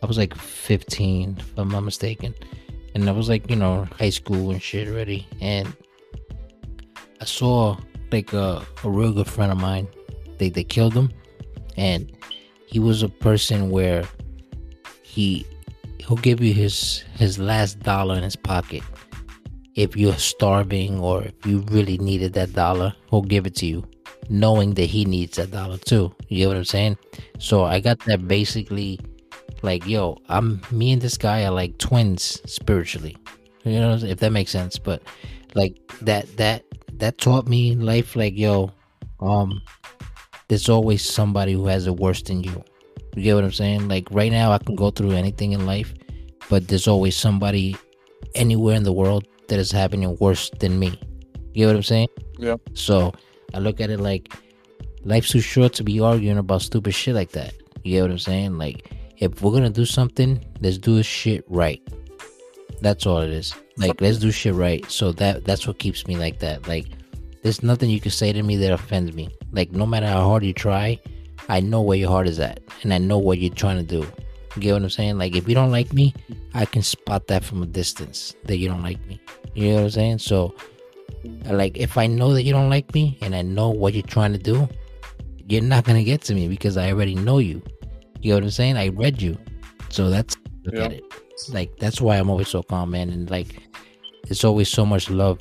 i 0.00 0.06
was 0.06 0.16
like 0.16 0.32
15 0.32 1.36
if 1.40 1.58
i'm 1.58 1.70
not 1.70 1.80
mistaken. 1.82 2.34
And 2.94 3.08
i 3.08 3.12
was 3.12 3.28
like 3.28 3.48
you 3.50 3.56
know 3.56 3.86
high 3.98 4.10
school 4.10 4.50
and 4.50 4.62
shit 4.62 4.88
already 4.88 5.26
and 5.40 5.74
i 7.20 7.24
saw 7.24 7.76
like 8.12 8.32
a, 8.32 8.66
a 8.84 8.90
real 8.90 9.12
good 9.12 9.28
friend 9.28 9.52
of 9.52 9.58
mine. 9.58 9.88
They 10.38 10.48
they 10.48 10.64
killed 10.64 10.94
him. 10.94 11.12
And 11.76 12.10
he 12.66 12.78
was 12.78 13.02
a 13.02 13.08
person 13.08 13.70
where 13.70 14.04
he 15.02 15.46
he'll 15.98 16.16
give 16.16 16.40
you 16.40 16.52
his 16.52 17.04
his 17.16 17.38
last 17.38 17.80
dollar 17.80 18.16
in 18.16 18.22
his 18.22 18.36
pocket. 18.36 18.82
If 19.74 19.96
you're 19.96 20.14
starving 20.14 20.98
or 20.98 21.22
if 21.22 21.46
you 21.46 21.60
really 21.70 21.98
needed 21.98 22.32
that 22.34 22.52
dollar 22.52 22.94
he'll 23.10 23.22
give 23.22 23.46
it 23.46 23.54
to 23.56 23.66
you 23.66 23.84
knowing 24.30 24.74
that 24.74 24.84
he 24.90 25.04
needs 25.04 25.36
that 25.36 25.50
dollar 25.50 25.78
too. 25.78 26.14
You 26.28 26.38
get 26.38 26.48
what 26.48 26.56
i'm 26.56 26.64
saying? 26.64 26.98
So 27.38 27.64
i 27.64 27.80
got 27.80 27.98
that 28.00 28.26
basically 28.28 28.98
like 29.62 29.86
yo 29.86 30.18
i'm 30.28 30.60
me 30.70 30.92
and 30.92 31.00
this 31.02 31.16
guy 31.16 31.44
are 31.44 31.50
like 31.52 31.78
twins 31.78 32.40
spiritually. 32.44 33.16
You 33.64 33.80
know 33.80 33.94
if 33.94 34.18
that 34.18 34.32
makes 34.32 34.50
sense. 34.50 34.78
But 34.78 35.02
like 35.54 35.76
that 36.02 36.24
that 36.36 36.64
that 36.98 37.18
taught 37.18 37.46
me 37.46 37.74
life 37.74 38.16
like 38.16 38.36
yo 38.36 38.70
um 39.20 39.60
there's 40.48 40.68
always 40.68 41.04
somebody 41.04 41.52
who 41.52 41.66
has 41.66 41.86
it 41.86 41.96
worse 41.96 42.22
than 42.22 42.42
you. 42.42 42.64
You 43.14 43.22
get 43.22 43.34
what 43.34 43.44
i'm 43.44 43.52
saying? 43.52 43.88
Like 43.88 44.08
right 44.10 44.32
now 44.32 44.52
i 44.52 44.58
can 44.58 44.74
go 44.74 44.90
through 44.90 45.12
anything 45.12 45.52
in 45.52 45.66
life 45.66 45.94
but 46.48 46.68
there's 46.68 46.88
always 46.88 47.16
somebody 47.16 47.76
anywhere 48.34 48.74
in 48.74 48.82
the 48.82 48.92
world 48.92 49.26
that 49.48 49.58
is 49.58 49.70
having 49.70 50.02
it 50.02 50.20
worse 50.20 50.50
than 50.58 50.78
me. 50.78 50.98
You 51.52 51.64
get 51.64 51.66
what 51.66 51.76
i'm 51.76 51.82
saying? 51.82 52.08
Yeah. 52.38 52.56
so 52.74 53.12
i 53.54 53.58
look 53.58 53.80
at 53.80 53.90
it 53.90 54.00
like 54.00 54.32
life's 55.04 55.30
too 55.30 55.40
short 55.40 55.72
to 55.74 55.84
be 55.84 56.00
arguing 56.00 56.38
about 56.38 56.62
stupid 56.62 56.94
shit 56.94 57.14
like 57.14 57.32
that. 57.32 57.54
You 57.84 57.92
get 57.92 58.02
what 58.02 58.10
i'm 58.12 58.18
saying? 58.18 58.58
Like 58.58 58.90
if 59.18 59.42
we're 59.42 59.52
gonna 59.52 59.70
do 59.70 59.84
something 59.84 60.44
let's 60.60 60.78
do 60.78 60.96
this 60.96 61.06
shit 61.06 61.44
right. 61.48 61.82
That's 62.80 63.06
all 63.06 63.18
it 63.18 63.30
is 63.30 63.54
like 63.78 64.00
let's 64.00 64.18
do 64.18 64.30
shit 64.30 64.54
right. 64.54 64.84
So 64.90 65.12
that 65.12 65.44
that's 65.44 65.66
what 65.66 65.78
keeps 65.78 66.06
me 66.06 66.16
like 66.16 66.38
that. 66.40 66.66
Like 66.68 66.86
there's 67.42 67.62
nothing 67.62 67.90
you 67.90 68.00
can 68.00 68.10
say 68.10 68.32
to 68.32 68.42
me 68.42 68.56
that 68.56 68.72
offends 68.72 69.12
me. 69.14 69.30
Like 69.52 69.72
no 69.72 69.86
matter 69.86 70.06
how 70.06 70.22
hard 70.28 70.44
you 70.44 70.52
try 70.52 70.98
i 71.48 71.60
know 71.60 71.80
where 71.80 71.96
your 71.96 72.10
heart 72.10 72.28
is 72.28 72.38
at 72.38 72.60
and 72.82 72.92
i 72.92 72.98
know 72.98 73.16
what 73.16 73.38
you're 73.38 73.54
trying 73.54 73.78
to 73.78 73.82
do. 73.82 74.06
You 74.56 74.62
get 74.62 74.72
what 74.74 74.82
i'm 74.82 74.90
saying? 74.90 75.16
Like 75.16 75.34
if 75.34 75.48
you 75.48 75.54
don't 75.54 75.70
like 75.70 75.92
me 75.94 76.12
i 76.52 76.66
can 76.66 76.82
spot 76.82 77.26
that 77.28 77.42
from 77.44 77.62
a 77.62 77.66
distance 77.66 78.34
that 78.44 78.58
you 78.58 78.68
don't 78.68 78.82
like 78.82 79.00
me. 79.06 79.18
You 79.54 79.68
know 79.70 79.74
what 79.76 79.82
i'm 79.84 79.90
saying? 79.90 80.18
So 80.18 80.54
like 81.46 81.76
if 81.78 81.96
i 81.96 82.06
know 82.06 82.34
that 82.34 82.42
you 82.42 82.52
don't 82.52 82.68
like 82.68 82.92
me 82.92 83.18
and 83.22 83.34
i 83.34 83.42
know 83.42 83.70
what 83.70 83.94
you're 83.94 84.02
trying 84.02 84.32
to 84.32 84.38
do 84.38 84.68
you're 85.46 85.62
not 85.62 85.84
gonna 85.84 86.04
get 86.04 86.20
to 86.22 86.34
me 86.34 86.48
because 86.48 86.76
i 86.76 86.92
already 86.92 87.14
know 87.14 87.38
you. 87.38 87.62
You 88.20 88.30
know 88.32 88.36
what 88.36 88.44
i'm 88.44 88.50
saying? 88.50 88.76
I 88.76 88.88
read 88.88 89.22
you. 89.22 89.38
So 89.88 90.10
that's 90.10 90.36
look 90.64 90.74
Yeah. 90.74 90.84
at 90.84 90.92
it 90.92 91.04
like 91.48 91.76
that's 91.78 92.00
why 92.00 92.16
i'm 92.16 92.30
always 92.30 92.48
so 92.48 92.62
calm 92.62 92.90
man 92.90 93.10
and 93.10 93.30
like 93.30 93.62
it's 94.28 94.44
always 94.44 94.68
so 94.68 94.84
much 94.84 95.08
love 95.10 95.38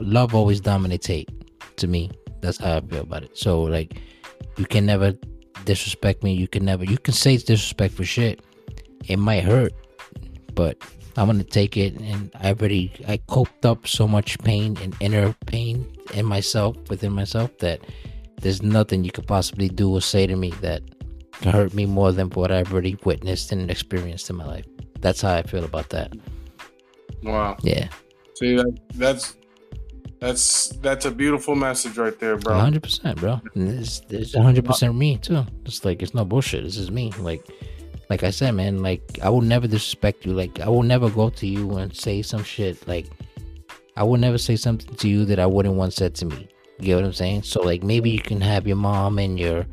love 0.00 0.34
always 0.34 0.60
dominates 0.60 1.08
to 1.76 1.86
me. 1.86 2.10
That's 2.40 2.58
how 2.58 2.76
i 2.76 2.80
feel 2.80 3.02
about 3.02 3.24
it. 3.24 3.36
So 3.36 3.62
like 3.62 4.00
you 4.56 4.66
can 4.66 4.86
never 4.86 5.14
disrespect 5.64 6.22
me. 6.22 6.34
You 6.34 6.48
can 6.48 6.64
never 6.64 6.84
you 6.84 6.98
can 6.98 7.14
say 7.14 7.34
it's 7.34 7.44
disrespectful 7.44 8.04
shit. 8.04 8.40
It 9.08 9.18
might 9.18 9.44
hurt 9.44 9.72
but 10.54 10.76
i'm 11.16 11.26
gonna 11.26 11.44
take 11.44 11.76
it 11.76 11.94
and 12.00 12.30
i 12.40 12.48
already 12.48 12.92
i 13.08 13.16
coped 13.28 13.64
up 13.64 13.86
so 13.86 14.06
much 14.06 14.38
pain 14.40 14.76
and 14.82 14.94
inner 15.00 15.34
pain 15.46 15.86
in 16.14 16.26
myself 16.26 16.76
within 16.90 17.12
myself 17.12 17.56
that 17.58 17.80
there's 18.40 18.62
nothing 18.62 19.04
you 19.04 19.12
could 19.12 19.26
possibly 19.26 19.68
do 19.68 19.90
or 19.90 20.00
say 20.00 20.26
to 20.26 20.36
me 20.36 20.50
that 20.60 20.82
hurt 21.44 21.72
me 21.72 21.86
more 21.86 22.12
than 22.12 22.28
what 22.30 22.50
i've 22.50 22.72
already 22.72 22.98
witnessed 23.04 23.52
and 23.52 23.70
experienced 23.70 24.28
in 24.28 24.36
my 24.36 24.44
life 24.44 24.66
that's 25.00 25.20
how 25.22 25.34
i 25.34 25.42
feel 25.42 25.64
about 25.64 25.88
that 25.90 26.12
Wow. 27.22 27.56
yeah 27.62 27.88
See 28.34 28.56
that 28.56 28.74
that's 28.94 29.36
that's 30.20 30.68
that's 30.80 31.04
a 31.04 31.10
beautiful 31.10 31.54
message 31.54 31.98
right 31.98 32.18
there, 32.18 32.36
bro. 32.38 32.58
hundred 32.58 32.82
percent, 32.82 33.18
bro. 33.18 33.40
It's 33.54 34.00
it's 34.08 34.34
hundred 34.34 34.64
percent 34.64 34.94
me 34.94 35.18
too. 35.18 35.44
It's 35.66 35.84
like 35.84 36.02
it's 36.02 36.14
no 36.14 36.24
bullshit. 36.24 36.64
This 36.64 36.76
is 36.78 36.90
me. 36.90 37.10
Like, 37.18 37.42
like 38.08 38.22
I 38.22 38.30
said, 38.30 38.52
man. 38.52 38.82
Like 38.82 39.18
I 39.22 39.28
will 39.28 39.40
never 39.42 39.66
disrespect 39.66 40.24
you. 40.24 40.32
Like 40.32 40.60
I 40.60 40.68
will 40.70 40.82
never 40.82 41.10
go 41.10 41.28
to 41.30 41.46
you 41.46 41.76
and 41.76 41.94
say 41.94 42.22
some 42.22 42.42
shit. 42.42 42.86
Like 42.88 43.06
I 43.96 44.02
will 44.02 44.18
never 44.18 44.38
say 44.38 44.56
something 44.56 44.94
to 44.96 45.08
you 45.08 45.24
that 45.26 45.38
I 45.38 45.46
wouldn't 45.46 45.74
want 45.74 45.92
said 45.92 46.14
to 46.16 46.26
me. 46.26 46.48
You 46.78 46.84
get 46.86 46.94
what 46.96 47.04
I'm 47.04 47.12
saying? 47.12 47.42
So 47.42 47.60
like 47.60 47.82
maybe 47.82 48.10
you 48.10 48.20
can 48.20 48.40
have 48.40 48.66
your 48.66 48.76
mom 48.76 49.18
and 49.18 49.38
your 49.38 49.66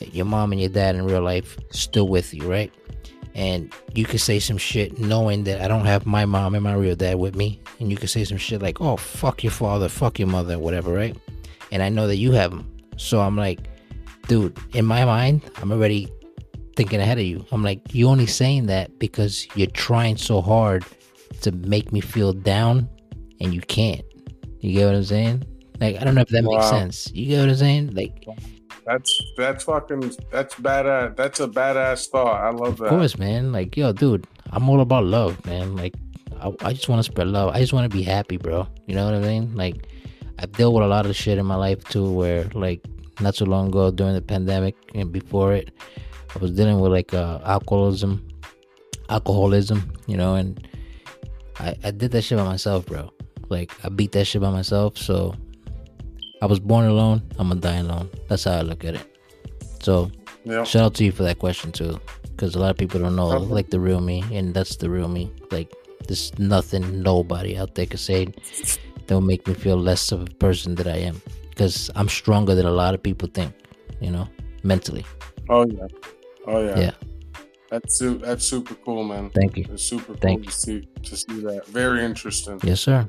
your 0.00 0.24
mom 0.26 0.52
and 0.52 0.60
your 0.60 0.70
dad 0.70 0.96
in 0.96 1.04
real 1.04 1.22
life 1.22 1.58
still 1.70 2.08
with 2.08 2.32
you, 2.34 2.50
right? 2.50 2.72
And 3.34 3.72
you 3.94 4.04
could 4.04 4.20
say 4.20 4.38
some 4.38 4.58
shit 4.58 4.98
knowing 4.98 5.44
that 5.44 5.62
I 5.62 5.68
don't 5.68 5.86
have 5.86 6.04
my 6.04 6.26
mom 6.26 6.54
and 6.54 6.62
my 6.62 6.74
real 6.74 6.94
dad 6.94 7.18
with 7.18 7.34
me. 7.34 7.60
And 7.80 7.90
you 7.90 7.96
could 7.96 8.10
say 8.10 8.24
some 8.24 8.36
shit 8.36 8.60
like, 8.60 8.80
oh, 8.80 8.96
fuck 8.96 9.42
your 9.42 9.52
father, 9.52 9.88
fuck 9.88 10.18
your 10.18 10.28
mother, 10.28 10.58
whatever, 10.58 10.92
right? 10.92 11.16
And 11.70 11.82
I 11.82 11.88
know 11.88 12.06
that 12.06 12.16
you 12.16 12.32
have 12.32 12.50
them. 12.50 12.70
So 12.96 13.20
I'm 13.20 13.36
like, 13.36 13.60
dude, 14.28 14.56
in 14.74 14.84
my 14.84 15.04
mind, 15.04 15.50
I'm 15.56 15.72
already 15.72 16.12
thinking 16.76 17.00
ahead 17.00 17.18
of 17.18 17.24
you. 17.24 17.44
I'm 17.52 17.62
like, 17.62 17.94
you 17.94 18.08
only 18.08 18.26
saying 18.26 18.66
that 18.66 18.98
because 18.98 19.46
you're 19.56 19.66
trying 19.68 20.16
so 20.16 20.40
hard 20.40 20.84
to 21.40 21.52
make 21.52 21.92
me 21.92 22.00
feel 22.00 22.32
down 22.32 22.88
and 23.40 23.54
you 23.54 23.60
can't. 23.62 24.04
You 24.60 24.72
get 24.72 24.86
what 24.86 24.94
I'm 24.94 25.04
saying? 25.04 25.44
Like, 25.80 25.96
I 26.00 26.04
don't 26.04 26.14
know 26.14 26.20
if 26.20 26.28
that 26.28 26.44
makes 26.44 26.68
sense. 26.68 27.10
You 27.12 27.26
get 27.26 27.40
what 27.40 27.48
I'm 27.48 27.56
saying? 27.56 27.94
Like, 27.94 28.26
That's 28.86 29.20
that's 29.36 29.64
fucking 29.64 30.14
that's 30.30 30.54
badass. 30.56 31.16
That's 31.16 31.40
a 31.40 31.46
badass 31.46 32.08
thought. 32.08 32.40
I 32.40 32.50
love 32.50 32.78
that. 32.78 32.84
Of 32.84 32.90
course, 32.90 33.18
man. 33.18 33.52
Like, 33.52 33.76
yo, 33.76 33.92
dude, 33.92 34.26
I'm 34.50 34.68
all 34.68 34.80
about 34.80 35.04
love, 35.04 35.44
man. 35.46 35.76
Like, 35.76 35.94
I, 36.40 36.52
I 36.60 36.72
just 36.72 36.88
want 36.88 36.98
to 36.98 37.10
spread 37.10 37.28
love. 37.28 37.54
I 37.54 37.60
just 37.60 37.72
want 37.72 37.90
to 37.90 37.96
be 37.96 38.02
happy, 38.02 38.36
bro. 38.36 38.66
You 38.86 38.94
know 38.94 39.04
what 39.04 39.14
I 39.14 39.20
mean? 39.20 39.54
Like, 39.54 39.86
I've 40.38 40.52
dealt 40.52 40.74
with 40.74 40.82
a 40.82 40.88
lot 40.88 41.06
of 41.06 41.14
shit 41.14 41.38
in 41.38 41.46
my 41.46 41.54
life 41.54 41.84
too, 41.84 42.10
where 42.10 42.44
like 42.54 42.84
not 43.20 43.34
so 43.34 43.44
long 43.44 43.68
ago 43.68 43.90
during 43.90 44.14
the 44.14 44.22
pandemic 44.22 44.74
and 44.94 45.12
before 45.12 45.52
it, 45.52 45.70
I 46.34 46.38
was 46.38 46.50
dealing 46.50 46.80
with 46.80 46.90
like 46.92 47.14
uh, 47.14 47.40
alcoholism, 47.44 48.26
alcoholism, 49.08 49.92
you 50.06 50.16
know, 50.16 50.34
and 50.34 50.66
I, 51.60 51.76
I 51.84 51.90
did 51.92 52.10
that 52.12 52.22
shit 52.22 52.38
by 52.38 52.44
myself, 52.44 52.86
bro. 52.86 53.12
Like 53.48 53.70
I 53.84 53.88
beat 53.90 54.12
that 54.12 54.24
shit 54.24 54.42
by 54.42 54.50
myself. 54.50 54.96
So 54.98 55.34
I 56.42 56.46
was 56.46 56.58
born 56.60 56.86
alone. 56.86 57.22
I'm 57.38 57.48
gonna 57.48 57.60
die 57.60 57.76
alone. 57.86 58.10
That's 58.28 58.44
how 58.44 58.58
I 58.58 58.62
look 58.62 58.84
at 58.84 58.94
it. 58.96 59.06
So 59.80 60.10
Yeah. 60.44 60.64
shout 60.64 60.82
out 60.86 60.94
to 60.96 61.04
you 61.04 61.12
for 61.12 61.22
that 61.22 61.38
question 61.38 61.70
too, 61.72 61.98
because 62.22 62.56
a 62.56 62.58
lot 62.58 62.70
of 62.72 62.76
people 62.76 62.98
don't 63.00 63.14
know 63.16 63.30
Okay. 63.32 63.46
like 63.58 63.70
the 63.70 63.78
real 63.80 64.00
me, 64.00 64.24
and 64.36 64.52
that's 64.52 64.74
the 64.76 64.90
real 64.90 65.08
me. 65.08 65.30
Like 65.52 65.70
there's 66.08 66.36
nothing 66.38 66.84
nobody 67.02 67.56
out 67.56 67.74
there 67.76 67.86
can 67.86 67.98
say 67.98 68.26
that 69.06 69.14
will 69.14 69.20
make 69.32 69.46
me 69.46 69.54
feel 69.54 69.76
less 69.76 70.10
of 70.12 70.22
a 70.22 70.30
person 70.46 70.74
that 70.74 70.88
I 70.88 70.98
am, 71.10 71.22
because 71.50 71.90
I'm 71.94 72.08
stronger 72.08 72.54
than 72.56 72.66
a 72.66 72.72
lot 72.82 72.92
of 72.94 73.02
people 73.02 73.28
think. 73.32 73.52
You 74.00 74.10
know, 74.10 74.26
mentally. 74.64 75.04
Oh 75.48 75.64
yeah. 75.64 75.86
Oh 76.48 76.60
yeah. 76.66 76.78
Yeah. 76.86 76.94
That's 77.70 77.96
su- 77.98 78.18
that's 78.18 78.44
super 78.44 78.74
cool, 78.84 79.04
man. 79.04 79.30
Thank 79.30 79.56
you. 79.58 79.64
It's 79.72 79.84
super 79.84 80.14
Thank 80.16 80.42
cool 80.42 80.50
to 80.50 80.58
see 80.58 80.88
to 81.04 81.16
see 81.16 81.40
that. 81.48 81.66
Very 81.68 82.04
interesting. 82.04 82.58
Yes, 82.64 82.80
sir. 82.80 83.06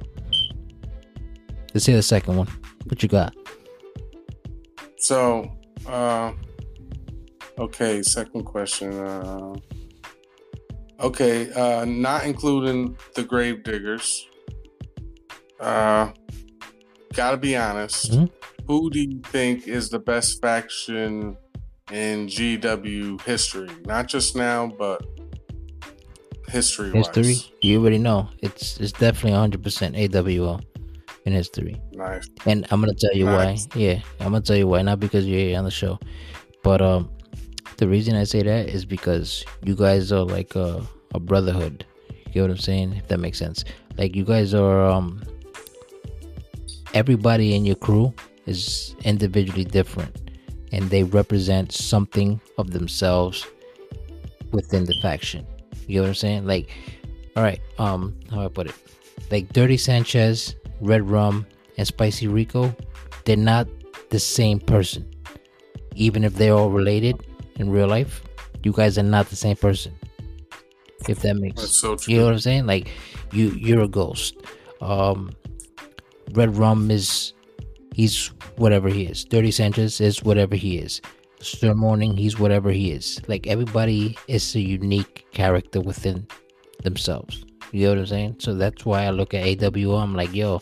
Let's 1.74 1.88
hear 1.88 1.96
the 1.96 2.04
second 2.04 2.38
one. 2.38 2.48
What 2.86 3.02
you 3.02 3.10
got? 3.10 3.36
So, 4.98 5.52
uh, 5.88 6.34
okay, 7.58 8.02
second 8.04 8.44
question. 8.46 8.94
Uh, 8.94 9.56
okay, 11.00 11.52
uh, 11.54 11.86
not 11.86 12.26
including 12.26 12.98
the 13.16 13.24
grave 13.24 13.64
diggers. 13.64 14.28
Uh, 15.60 16.12
gotta 17.14 17.38
be 17.38 17.56
honest. 17.56 18.12
Mhm. 18.12 18.30
Who 18.68 18.90
do 18.90 19.00
you 19.02 19.20
think 19.26 19.68
is 19.68 19.90
the 19.90 20.00
best 20.00 20.42
faction 20.42 21.36
in 21.92 22.28
GW 22.28 23.20
history? 23.22 23.70
Not 23.86 24.08
just 24.08 24.36
now, 24.38 24.68
but 24.68 25.06
history. 26.48 26.92
History. 26.92 27.36
You 27.62 27.82
already 27.82 27.98
know. 27.98 28.30
It's 28.42 28.80
it's 28.80 28.94
definitely 28.94 29.32
100% 29.34 29.96
AWO 29.98 30.62
in 31.26 31.34
history. 31.34 31.82
Nice. 31.94 32.28
And 32.46 32.66
I'm 32.72 32.80
gonna 32.82 32.94
tell 32.94 33.14
you 33.14 33.26
Nice. 33.26 33.68
why. 33.74 33.80
Yeah, 33.82 34.00
I'm 34.20 34.32
gonna 34.32 34.42
tell 34.42 34.56
you 34.58 34.68
why. 34.68 34.82
Not 34.82 35.00
because 35.00 35.26
you're 35.26 35.40
here 35.40 35.58
on 35.58 35.64
the 35.64 35.72
show, 35.72 36.00
but 36.64 36.82
um, 36.82 37.10
the 37.78 37.88
reason 37.88 38.16
I 38.16 38.24
say 38.26 38.44
that 38.44 38.70
is 38.70 38.86
because 38.86 39.44
you 39.64 39.76
guys 39.76 40.12
are 40.12 40.24
like 40.24 40.56
a, 40.56 40.86
a 41.14 41.20
brotherhood. 41.20 41.86
You 42.28 42.34
get 42.34 42.42
what 42.42 42.52
I'm 42.52 42.58
saying? 42.58 42.94
If 42.94 43.08
that 43.10 43.20
makes 43.20 43.38
sense. 43.40 43.64
Like 43.98 44.16
you 44.16 44.26
guys 44.26 44.54
are 44.54 44.86
um, 44.90 45.22
everybody 46.94 47.56
in 47.56 47.66
your 47.66 47.76
crew 47.76 48.14
is 48.46 48.96
individually 49.04 49.64
different, 49.66 50.16
and 50.72 50.90
they 50.90 51.04
represent 51.04 51.72
something 51.72 52.40
of 52.58 52.72
themselves 52.72 53.46
within 54.52 54.86
the 54.86 54.94
faction. 55.02 55.46
You 55.88 55.96
get 55.96 56.02
what 56.02 56.08
I'm 56.10 56.16
saying? 56.16 56.46
Like, 56.46 56.70
all 57.36 57.44
right, 57.44 57.60
um, 57.80 58.16
how 58.30 58.38
do 58.38 58.42
I 58.44 58.48
put 58.48 58.68
it? 58.68 58.76
Like 59.32 59.52
Dirty 59.54 59.78
Sanchez, 59.78 60.56
Red 60.84 61.10
Rum, 61.10 61.46
and 61.78 61.88
Spicy 61.88 62.28
Rico, 62.28 62.76
they're 63.26 63.36
not 63.38 63.68
the 64.10 64.20
same 64.20 64.60
person. 64.60 65.10
Even 65.96 66.24
if 66.24 66.36
they're 66.36 66.54
all 66.54 66.70
related 66.70 67.26
in 67.56 67.70
real 67.70 67.88
life, 67.88 68.24
you 68.64 68.72
guys 68.72 68.98
are 68.98 69.04
not 69.04 69.30
the 69.30 69.36
same 69.36 69.56
person. 69.56 69.94
If 71.08 71.20
that 71.22 71.36
makes 71.36 71.62
That's 71.62 71.78
so 71.78 71.96
true. 71.96 72.14
you 72.14 72.20
know 72.20 72.26
what 72.28 72.34
I'm 72.34 72.40
saying? 72.40 72.66
Like 72.66 72.88
you 73.34 73.50
you're 73.52 73.82
a 73.84 73.88
ghost. 73.88 74.38
Um 74.82 75.32
Red 76.32 76.56
Rum 76.58 76.90
is 76.90 77.34
he's 77.94 78.28
whatever 78.56 78.88
he 78.90 79.04
is. 79.04 79.26
Dirty 79.26 79.52
Sanchez 79.52 80.00
is 80.00 80.24
whatever 80.24 80.56
he 80.56 80.78
is. 80.78 81.02
Stir 81.42 81.74
Morning, 81.74 82.16
he's 82.16 82.40
whatever 82.40 82.72
he 82.72 82.92
is. 82.92 83.20
Like 83.28 83.48
everybody 83.48 84.18
is 84.30 84.56
a 84.56 84.62
unique 84.62 85.26
character 85.32 85.82
within 85.82 86.26
themselves. 86.84 87.44
You 87.74 87.88
know 87.88 87.90
what 87.90 87.98
I'm 88.00 88.06
saying? 88.06 88.36
So 88.40 88.54
that's 88.54 88.86
why 88.86 89.06
I 89.06 89.10
look 89.10 89.34
at 89.34 89.44
AWO. 89.44 90.02
I'm 90.02 90.16
like, 90.16 90.34
yo, 90.34 90.62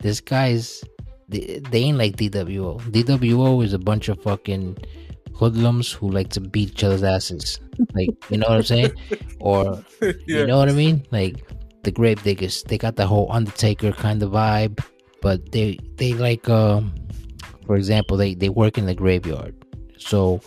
this 0.00 0.20
guy's 0.20 0.82
they, 1.28 1.60
they 1.70 1.84
ain't 1.84 1.96
like 1.96 2.16
DWO. 2.16 2.80
DWO 2.90 3.64
is 3.64 3.72
a 3.72 3.78
bunch 3.78 4.08
of 4.08 4.20
fucking 4.20 4.76
hoodlums 5.32 5.92
who 5.92 6.10
like 6.10 6.28
to 6.30 6.40
beat 6.40 6.70
each 6.70 6.84
other's 6.84 7.04
asses. 7.04 7.60
Like, 7.94 8.10
you 8.30 8.38
know 8.38 8.48
what 8.48 8.58
I'm 8.58 8.62
saying? 8.64 8.92
Or 9.40 9.82
yeah. 10.02 10.12
you 10.26 10.46
know 10.46 10.58
what 10.58 10.68
I 10.68 10.72
mean? 10.72 11.06
Like 11.12 11.36
the 11.84 11.90
grave 11.90 12.22
diggers, 12.22 12.62
they 12.64 12.76
got 12.76 12.96
the 12.96 13.06
whole 13.06 13.30
Undertaker 13.32 13.92
kind 13.92 14.22
of 14.22 14.32
vibe, 14.32 14.84
but 15.22 15.52
they 15.52 15.78
they 15.96 16.12
like 16.12 16.46
um 16.50 16.92
for 17.64 17.76
example, 17.76 18.16
they 18.16 18.34
they 18.34 18.48
work 18.48 18.76
in 18.76 18.86
the 18.86 18.94
graveyard. 18.94 19.54
So, 19.96 20.40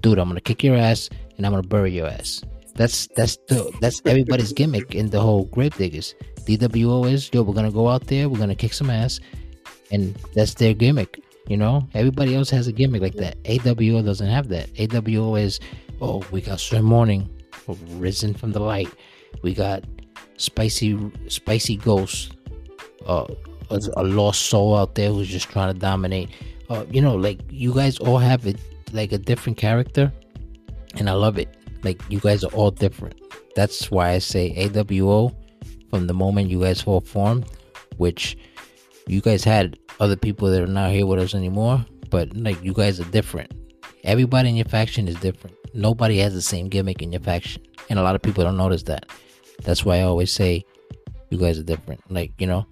dude, 0.00 0.18
I'm 0.18 0.28
gonna 0.28 0.40
kick 0.40 0.62
your 0.62 0.76
ass 0.76 1.10
and 1.36 1.44
I'm 1.44 1.50
gonna 1.50 1.66
bury 1.66 1.90
your 1.90 2.06
ass. 2.06 2.42
That's 2.78 3.08
that's 3.16 3.36
the 3.48 3.74
that's 3.80 4.00
everybody's 4.04 4.52
gimmick 4.52 4.94
in 4.94 5.10
the 5.10 5.20
whole 5.20 5.46
grave 5.46 5.76
diggers. 5.76 6.14
DWO 6.46 7.10
is 7.10 7.28
yo, 7.32 7.42
we're 7.42 7.52
gonna 7.52 7.72
go 7.72 7.88
out 7.88 8.06
there, 8.06 8.28
we're 8.28 8.38
gonna 8.38 8.54
kick 8.54 8.72
some 8.72 8.88
ass, 8.88 9.18
and 9.90 10.14
that's 10.32 10.54
their 10.54 10.74
gimmick. 10.74 11.20
You 11.48 11.56
know, 11.56 11.88
everybody 11.94 12.36
else 12.36 12.50
has 12.50 12.68
a 12.68 12.72
gimmick 12.72 13.02
like 13.02 13.14
that. 13.14 13.42
AWO 13.42 14.04
doesn't 14.04 14.28
have 14.28 14.46
that. 14.50 14.72
AWO 14.74 15.40
is, 15.40 15.58
oh, 16.00 16.22
we 16.30 16.40
got 16.40 16.60
Sir 16.60 16.80
Morning, 16.80 17.28
risen 17.96 18.32
from 18.32 18.52
the 18.52 18.60
light. 18.60 18.88
We 19.42 19.54
got 19.54 19.82
spicy, 20.36 20.96
spicy 21.26 21.78
ghost, 21.78 22.36
uh, 23.06 23.26
a, 23.70 23.80
a 23.96 24.04
lost 24.04 24.42
soul 24.42 24.76
out 24.76 24.94
there 24.94 25.10
who's 25.10 25.28
just 25.28 25.48
trying 25.48 25.72
to 25.72 25.78
dominate. 25.80 26.28
Uh, 26.70 26.84
you 26.92 27.00
know, 27.00 27.16
like 27.16 27.40
you 27.50 27.74
guys 27.74 27.98
all 27.98 28.18
have 28.18 28.46
it, 28.46 28.60
like 28.92 29.10
a 29.10 29.18
different 29.18 29.58
character, 29.58 30.12
and 30.96 31.10
I 31.10 31.14
love 31.14 31.38
it. 31.38 31.57
Like 31.82 32.00
you 32.08 32.20
guys 32.20 32.44
are 32.44 32.52
all 32.52 32.70
different. 32.70 33.20
That's 33.54 33.90
why 33.90 34.10
I 34.10 34.18
say 34.18 34.54
AWO 34.56 35.34
from 35.90 36.06
the 36.06 36.14
moment 36.14 36.50
you 36.50 36.60
guys 36.60 36.84
all 36.84 37.00
formed, 37.00 37.46
which 37.96 38.36
you 39.06 39.20
guys 39.20 39.42
had 39.44 39.78
other 40.00 40.16
people 40.16 40.50
that 40.50 40.62
are 40.62 40.66
not 40.66 40.90
here 40.90 41.06
with 41.06 41.18
us 41.18 41.34
anymore, 41.34 41.84
but 42.10 42.34
like 42.36 42.62
you 42.62 42.72
guys 42.72 43.00
are 43.00 43.10
different. 43.10 43.52
Everybody 44.04 44.50
in 44.50 44.56
your 44.56 44.66
faction 44.66 45.08
is 45.08 45.16
different. 45.16 45.56
Nobody 45.74 46.18
has 46.18 46.34
the 46.34 46.42
same 46.42 46.68
gimmick 46.68 47.02
in 47.02 47.12
your 47.12 47.20
faction, 47.20 47.62
and 47.90 47.98
a 47.98 48.02
lot 48.02 48.14
of 48.14 48.22
people 48.22 48.44
don't 48.44 48.56
notice 48.56 48.82
that. 48.84 49.06
That's 49.64 49.84
why 49.84 49.98
I 49.98 50.02
always 50.02 50.30
say 50.30 50.64
you 51.30 51.38
guys 51.38 51.58
are 51.58 51.64
different. 51.64 52.00
Like 52.10 52.32
you 52.38 52.46
know, 52.46 52.66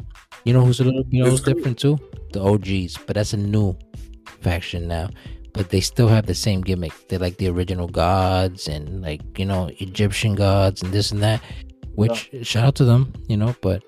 you 0.45 0.53
know 0.53 0.65
who's 0.65 0.81
a 0.81 0.85
little, 0.85 1.05
you 1.11 1.25
know 1.25 1.31
who's 1.31 1.43
different 1.43 1.79
too? 1.79 1.99
The 2.33 2.41
OGs, 2.41 2.99
but 3.07 3.15
that's 3.15 3.33
a 3.33 3.37
new 3.37 3.77
faction 4.41 4.89
now. 4.89 5.11
But 5.57 5.71
they 5.71 5.81
still 5.81 6.09
have 6.09 6.27
the 6.27 6.35
same 6.35 6.61
gimmick. 6.61 6.93
They're 7.09 7.19
like 7.19 7.39
the 7.39 7.49
original 7.49 7.89
gods 7.89 8.69
and 8.69 9.01
like 9.01 9.39
you 9.39 9.47
know 9.47 9.71
Egyptian 9.79 10.35
gods 10.35 10.83
and 10.83 10.93
this 10.93 11.13
and 11.13 11.23
that. 11.23 11.41
Which 11.95 12.31
shout 12.43 12.65
out 12.65 12.75
to 12.77 12.85
them, 12.85 13.13
you 13.27 13.39
know. 13.39 13.57
But 13.63 13.83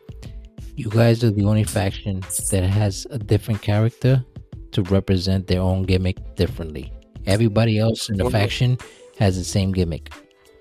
you 0.76 0.88
guys 0.88 1.22
are 1.22 1.30
the 1.30 1.44
only 1.44 1.64
faction 1.64 2.20
that 2.50 2.62
has 2.64 3.06
a 3.10 3.18
different 3.18 3.60
character 3.60 4.24
to 4.72 4.82
represent 4.84 5.46
their 5.46 5.60
own 5.60 5.82
gimmick 5.82 6.36
differently. 6.36 6.92
Everybody 7.26 7.78
else 7.78 8.08
in 8.08 8.16
the 8.16 8.30
faction 8.30 8.78
has 9.18 9.36
the 9.36 9.44
same 9.44 9.72
gimmick. 9.72 10.10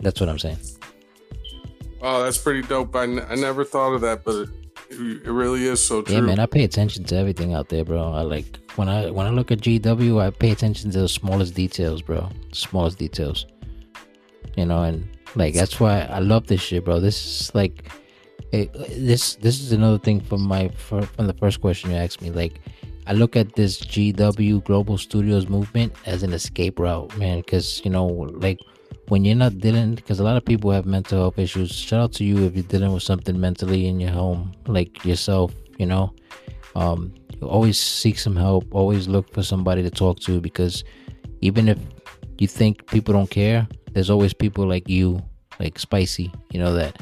That's 0.02 0.20
what 0.20 0.28
I'm 0.28 0.40
saying. 0.40 0.58
Oh, 2.02 2.24
that's 2.24 2.38
pretty 2.38 2.62
dope. 2.62 2.96
I, 2.96 3.04
n- 3.04 3.26
I 3.30 3.36
never 3.36 3.64
thought 3.64 3.94
of 3.94 4.02
that, 4.02 4.24
but 4.24 4.50
it, 4.90 5.26
it 5.26 5.32
really 5.32 5.66
is 5.66 5.86
so 5.86 6.02
true. 6.02 6.16
Yeah, 6.16 6.22
man, 6.22 6.40
I 6.40 6.46
pay 6.46 6.64
attention 6.64 7.06
to 7.06 7.16
everything 7.16 7.54
out 7.54 7.70
there, 7.70 7.84
bro. 7.84 8.12
I 8.12 8.22
like 8.22 8.60
when 8.78 8.90
I 8.90 9.10
when 9.10 9.26
I 9.26 9.32
look 9.32 9.52
at 9.52 9.60
GW, 9.60 10.22
I 10.22 10.30
pay 10.30 10.52
attention 10.52 10.92
to 10.92 11.02
the 11.02 11.10
smallest 11.10 11.56
details, 11.56 12.02
bro. 12.02 12.30
smallest 12.54 12.98
details. 12.98 13.46
You 14.56 14.66
know, 14.66 14.84
and 14.84 15.08
like 15.36 15.54
that's 15.54 15.80
why 15.80 16.02
I 16.02 16.20
love 16.20 16.48
this 16.48 16.62
shit, 16.62 16.86
bro. 16.86 17.00
This 17.00 17.18
is 17.26 17.56
like 17.56 17.92
it, 18.52 18.72
this 18.74 19.36
this 19.36 19.60
is 19.60 19.72
another 19.72 19.98
thing 19.98 20.22
from 20.22 20.42
my 20.42 20.70
from 20.70 21.08
the 21.18 21.34
first 21.34 21.60
question 21.60 21.92
you 21.92 21.98
asked 21.98 22.22
me. 22.22 22.30
Like, 22.30 22.62
I 23.08 23.14
look 23.14 23.36
at 23.36 23.56
this 23.56 23.82
GW 23.82 24.64
Global 24.64 24.98
Studios 24.98 25.48
movement 25.48 25.94
as 26.06 26.24
an 26.24 26.34
escape 26.34 26.80
route, 26.80 27.16
man. 27.18 27.40
Because 27.40 27.82
you 27.84 27.92
know, 27.92 28.06
like 28.06 28.60
when 29.08 29.26
you're 29.26 29.36
not 29.36 29.58
dealing, 29.58 29.96
because 29.96 30.20
a 30.20 30.24
lot 30.24 30.38
of 30.38 30.46
people 30.46 30.72
have 30.72 30.86
mental 30.86 31.20
health 31.20 31.40
issues. 31.40 31.74
Shout 31.74 32.00
out 32.00 32.14
to 32.14 32.24
you 32.24 32.46
if 32.46 32.56
you're 32.56 32.64
dealing 32.64 32.94
with 32.94 33.04
something 33.04 33.40
mentally 33.40 33.88
in 33.88 34.00
your 34.00 34.12
home, 34.12 34.54
like 34.68 35.04
yourself. 35.04 35.54
You 35.78 35.88
know, 35.88 36.14
um, 36.76 37.14
always 37.42 37.80
seek 37.80 38.18
some 38.18 38.36
help. 38.36 38.66
Always 38.74 39.08
look 39.08 39.34
for 39.34 39.44
somebody 39.44 39.84
to 39.84 39.90
talk 39.90 40.20
to 40.22 40.42
because 40.42 40.84
even 41.42 41.70
if 41.70 41.78
you 42.40 42.48
think 42.48 42.88
people 42.88 43.14
don't 43.14 43.30
care, 43.30 43.68
there's 43.94 44.10
always 44.10 44.34
people 44.34 44.68
like 44.68 44.88
you, 44.90 45.22
like 45.60 45.80
Spicy. 45.80 46.32
You 46.52 46.60
know 46.60 46.74
that, 46.74 47.02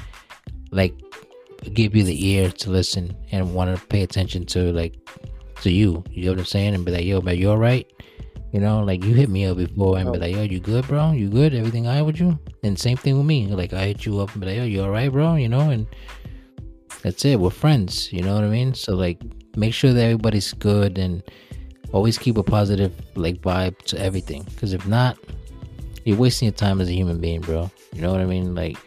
like 0.71 0.93
give 1.73 1.95
you 1.95 2.03
the 2.03 2.27
ear 2.27 2.51
to 2.51 2.69
listen 2.69 3.15
and 3.31 3.53
want 3.53 3.75
to 3.75 3.85
pay 3.87 4.03
attention 4.03 4.45
to 4.47 4.71
like 4.71 4.95
to 5.61 5.71
you. 5.71 6.03
You 6.11 6.25
know 6.25 6.31
what 6.31 6.39
I'm 6.39 6.45
saying? 6.45 6.75
And 6.75 6.85
be 6.85 6.91
like, 6.91 7.05
yo, 7.05 7.21
man, 7.21 7.37
you 7.37 7.49
all 7.49 7.57
right? 7.57 7.89
You 8.51 8.61
know, 8.61 8.83
like 8.83 9.03
you 9.03 9.13
hit 9.13 9.29
me 9.29 9.45
up 9.45 9.57
before 9.57 9.97
and 9.97 10.11
be 10.11 10.17
oh. 10.17 10.21
like, 10.21 10.33
yo, 10.33 10.43
you 10.43 10.59
good, 10.59 10.87
bro? 10.87 11.11
You 11.11 11.29
good? 11.29 11.53
Everything 11.53 11.87
all 11.87 11.93
right 11.93 12.01
with 12.01 12.19
you? 12.19 12.39
And 12.63 12.79
same 12.79 12.97
thing 12.97 13.17
with 13.17 13.25
me. 13.25 13.47
Like 13.47 13.73
I 13.73 13.85
hit 13.87 14.05
you 14.05 14.19
up 14.19 14.31
and 14.31 14.41
be 14.41 14.47
like, 14.47 14.57
yo, 14.57 14.63
you 14.63 14.83
all 14.83 14.91
right, 14.91 15.11
bro? 15.11 15.35
You 15.35 15.49
know, 15.49 15.69
and 15.71 15.87
that's 17.01 17.25
it. 17.25 17.39
We're 17.39 17.49
friends. 17.49 18.13
You 18.13 18.21
know 18.21 18.35
what 18.35 18.43
I 18.43 18.47
mean? 18.47 18.73
So 18.73 18.95
like, 18.95 19.21
make 19.55 19.73
sure 19.73 19.93
that 19.93 20.01
everybody's 20.01 20.53
good 20.53 20.97
and 20.97 21.23
always 21.91 22.17
keep 22.17 22.37
a 22.37 22.43
positive 22.43 22.93
like 23.15 23.41
vibe 23.41 23.77
to 23.83 23.99
everything. 23.99 24.43
Because 24.43 24.73
if 24.73 24.85
not, 24.87 25.17
you're 26.03 26.17
wasting 26.17 26.47
your 26.47 26.53
time 26.53 26.81
as 26.81 26.89
a 26.89 26.93
human 26.93 27.19
being, 27.19 27.41
bro. 27.41 27.69
You 27.93 28.01
know 28.01 28.11
what 28.11 28.21
I 28.21 28.25
mean? 28.25 28.53
Like, 28.53 28.77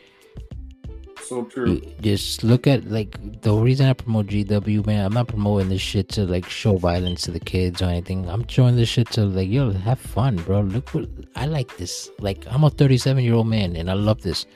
so 1.28 1.44
true. 1.44 1.80
just 2.00 2.42
look 2.42 2.66
at 2.66 2.90
like 2.90 3.42
the 3.42 3.52
reason 3.52 3.86
I 3.86 3.92
promote 3.92 4.26
GW, 4.26 4.86
man. 4.86 5.04
I'm 5.04 5.12
not 5.12 5.28
promoting 5.28 5.68
this 5.68 5.80
shit 5.80 6.08
to 6.10 6.24
like 6.24 6.48
show 6.48 6.76
violence 6.76 7.22
to 7.22 7.30
the 7.30 7.40
kids 7.40 7.82
or 7.82 7.86
anything. 7.86 8.28
I'm 8.28 8.46
showing 8.48 8.76
this 8.76 8.88
shit 8.88 9.10
to 9.12 9.24
like, 9.24 9.48
yo, 9.48 9.72
have 9.72 9.98
fun, 9.98 10.36
bro. 10.36 10.60
Look 10.60 10.94
what 10.94 11.08
I 11.36 11.46
like 11.46 11.76
this. 11.76 12.10
Like, 12.18 12.44
I'm 12.46 12.64
a 12.64 12.70
37 12.70 13.22
year 13.22 13.34
old 13.34 13.46
man 13.46 13.76
and 13.76 13.90
I 13.90 13.94
love 13.94 14.22
this. 14.22 14.46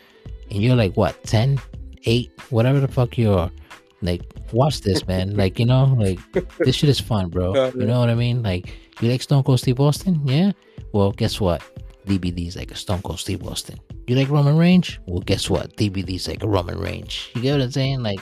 And 0.50 0.62
you're 0.62 0.76
like, 0.76 0.96
what, 0.96 1.22
10, 1.24 1.60
8, 2.04 2.32
whatever 2.50 2.80
the 2.80 2.88
fuck 2.88 3.18
you 3.18 3.32
are. 3.32 3.50
Like, 4.02 4.22
watch 4.52 4.80
this, 4.80 5.06
man. 5.06 5.36
Like, 5.42 5.58
you 5.58 5.66
know, 5.66 5.84
like 5.98 6.18
this 6.58 6.76
shit 6.76 6.90
is 6.90 7.00
fun, 7.00 7.28
bro. 7.28 7.54
Yeah, 7.54 7.70
You 7.74 7.86
know 7.86 8.00
what 8.00 8.10
I 8.10 8.14
mean? 8.14 8.42
Like, 8.42 8.74
you 9.00 9.10
like 9.10 9.22
Stone 9.22 9.44
Cold 9.44 9.60
Steve 9.60 9.80
Austin? 9.80 10.20
Yeah. 10.26 10.52
Well, 10.92 11.12
guess 11.12 11.40
what? 11.40 11.62
DBD's 12.06 12.56
like 12.56 12.70
a 12.70 12.74
Stone 12.74 13.02
Cold 13.02 13.20
Steve 13.20 13.46
Austin. 13.46 13.78
You 14.06 14.16
like 14.16 14.28
Roman 14.28 14.56
Reigns? 14.56 14.98
Well, 15.06 15.20
guess 15.20 15.48
what? 15.48 15.76
DBD's 15.76 16.26
like 16.28 16.42
a 16.42 16.48
Roman 16.48 16.78
Reigns. 16.78 17.28
You 17.34 17.42
get 17.42 17.52
what 17.52 17.62
I'm 17.62 17.70
saying? 17.70 18.02
Like, 18.02 18.20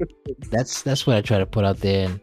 that's 0.50 0.82
that's 0.82 1.06
what 1.06 1.16
I 1.16 1.20
try 1.20 1.38
to 1.38 1.46
put 1.46 1.64
out 1.64 1.78
there, 1.80 2.08
and 2.08 2.20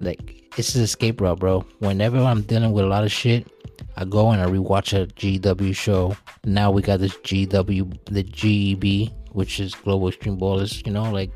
like, 0.00 0.42
it's 0.58 0.74
an 0.74 0.82
escape 0.82 1.20
route, 1.20 1.38
bro. 1.38 1.64
Whenever 1.78 2.18
I'm 2.18 2.42
dealing 2.42 2.72
with 2.72 2.84
a 2.84 2.88
lot 2.88 3.04
of 3.04 3.12
shit, 3.12 3.46
I 3.96 4.04
go 4.04 4.30
and 4.30 4.42
I 4.42 4.46
rewatch 4.46 4.92
a 5.00 5.06
GW 5.06 5.74
show. 5.74 6.16
Now 6.44 6.70
we 6.70 6.82
got 6.82 6.98
this 6.98 7.16
GW, 7.18 8.04
the 8.06 8.24
GEB, 8.24 9.12
which 9.32 9.60
is 9.60 9.74
Global 9.74 10.08
Extreme 10.08 10.38
Ballers. 10.38 10.84
You 10.84 10.92
know, 10.92 11.10
like 11.10 11.30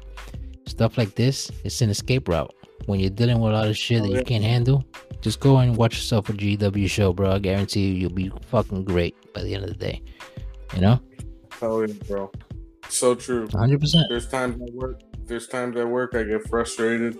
stuff 0.67 0.99
like 0.99 1.15
this. 1.15 1.51
It's 1.65 1.81
an 1.81 1.91
escape 1.91 2.29
route. 2.29 2.53
When 2.87 3.01
you're 3.01 3.11
dealing 3.11 3.41
with 3.41 3.53
a 3.53 3.57
lot 3.57 3.67
of 3.67 3.77
shit 3.77 4.03
that 4.03 4.11
you 4.11 4.23
can't 4.23 4.45
handle, 4.45 4.85
just 5.21 5.41
go 5.41 5.59
and 5.59 5.77
watch 5.77 5.95
yourself 5.97 6.29
a 6.29 6.33
GW 6.33 6.89
show, 6.89 7.13
bro. 7.13 7.33
I 7.33 7.39
guarantee 7.39 7.89
you, 7.89 7.95
you'll 7.95 8.11
be 8.11 8.31
fucking 8.49 8.85
great 8.85 9.17
by 9.33 9.43
the 9.43 9.55
end 9.55 9.65
of 9.65 9.71
the 9.71 9.77
day. 9.77 10.03
You 10.75 10.83
know, 10.83 11.01
Hell 11.61 11.87
yeah, 11.87 11.95
bro. 12.07 12.31
So 12.89 13.15
true. 13.15 13.47
100. 13.47 13.81
percent 13.81 14.07
There's 14.09 14.29
times 14.29 14.61
at 14.63 14.73
work. 14.73 15.01
There's 15.25 15.49
times 15.49 15.77
at 15.77 15.89
work 15.89 16.15
I 16.15 16.23
get 16.23 16.49
frustrated, 16.49 17.19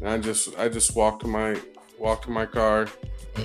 and 0.00 0.08
I 0.08 0.18
just 0.18 0.58
I 0.58 0.68
just 0.68 0.94
walk 0.94 1.20
to 1.20 1.26
my 1.26 1.58
walk 1.98 2.22
to 2.22 2.30
my 2.30 2.46
car, 2.46 2.86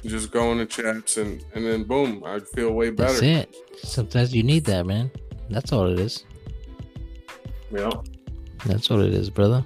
just 0.03 0.31
go 0.31 0.51
into 0.51 0.65
chats, 0.65 1.17
and 1.17 1.43
and 1.53 1.65
then 1.65 1.83
boom, 1.83 2.23
I 2.25 2.39
feel 2.39 2.71
way 2.71 2.89
better. 2.89 3.13
That's 3.13 3.21
it. 3.21 3.55
Sometimes 3.83 4.33
you 4.33 4.43
need 4.43 4.65
that, 4.65 4.85
man. 4.85 5.11
That's 5.49 5.71
all 5.71 5.87
it 5.87 5.99
is. 5.99 6.25
Yeah, 7.71 7.91
That's 8.65 8.89
what 8.89 9.01
it 9.01 9.13
is, 9.13 9.29
brother. 9.29 9.63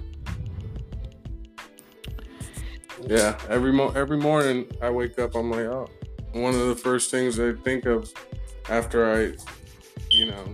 yeah. 3.06 3.38
Every 3.48 3.72
mo 3.72 3.90
every 3.90 4.18
morning 4.18 4.66
I 4.82 4.90
wake 4.90 5.18
up, 5.18 5.34
I'm 5.34 5.50
like, 5.50 5.66
oh, 5.66 5.88
one 6.32 6.54
of 6.54 6.66
the 6.68 6.76
first 6.76 7.10
things 7.10 7.40
I 7.40 7.52
think 7.52 7.86
of 7.86 8.12
after 8.68 9.10
I, 9.10 9.32
you 10.10 10.26
know, 10.26 10.44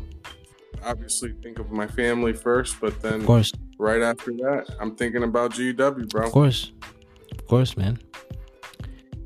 obviously 0.84 1.32
think 1.42 1.58
of 1.58 1.70
my 1.70 1.86
family 1.86 2.32
first, 2.32 2.80
but 2.80 3.00
then 3.02 3.20
Of 3.20 3.26
course, 3.26 3.52
right 3.78 4.00
after 4.02 4.30
that, 4.32 4.74
I'm 4.80 4.94
thinking 4.96 5.22
about 5.24 5.52
GW, 5.52 6.08
bro. 6.08 6.26
of 6.26 6.32
course, 6.32 6.72
of 7.32 7.46
course, 7.46 7.76
man. 7.76 7.98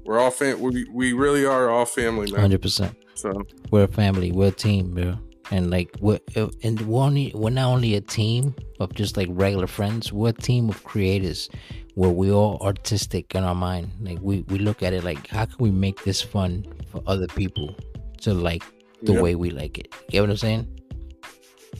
We're 0.04 0.18
all 0.18 0.30
fam. 0.30 0.60
We 0.60 0.86
we 0.92 1.12
really 1.12 1.44
are 1.44 1.68
all 1.70 1.84
family, 1.84 2.32
man. 2.32 2.40
Hundred 2.40 2.62
percent. 2.62 2.96
So 3.14 3.32
We're 3.70 3.84
a 3.84 3.88
family. 3.88 4.32
We're 4.32 4.48
a 4.48 4.50
team, 4.50 4.92
bro. 4.92 5.18
And 5.52 5.70
like 5.70 5.90
we're 6.00 6.20
uh, 6.36 6.48
and 6.62 6.80
we're 6.82 7.02
only 7.02 7.32
we're 7.34 7.50
not 7.50 7.66
only 7.68 7.94
a 7.96 8.00
team 8.00 8.54
of 8.78 8.94
just 8.94 9.16
like 9.16 9.28
regular 9.30 9.66
friends. 9.66 10.12
We're 10.12 10.28
a 10.28 10.32
team 10.32 10.68
of 10.68 10.84
creators 10.84 11.48
where 11.94 12.10
we 12.10 12.30
all 12.30 12.58
artistic 12.62 13.34
in 13.34 13.42
our 13.42 13.54
mind. 13.54 13.90
Like 14.00 14.18
we 14.22 14.42
we 14.42 14.58
look 14.58 14.82
at 14.82 14.92
it 14.92 15.02
like 15.02 15.26
how 15.26 15.46
can 15.46 15.56
we 15.58 15.70
make 15.72 16.04
this 16.04 16.22
fun 16.22 16.64
for 16.90 17.02
other 17.06 17.26
people 17.26 17.74
to 18.20 18.32
like 18.34 18.62
the 19.02 19.12
Yep. 19.14 19.22
way 19.22 19.34
we 19.34 19.50
like 19.50 19.78
it. 19.78 19.88
You 19.92 20.10
get 20.10 20.20
what 20.20 20.30
I'm 20.30 20.36
saying? 20.36 20.66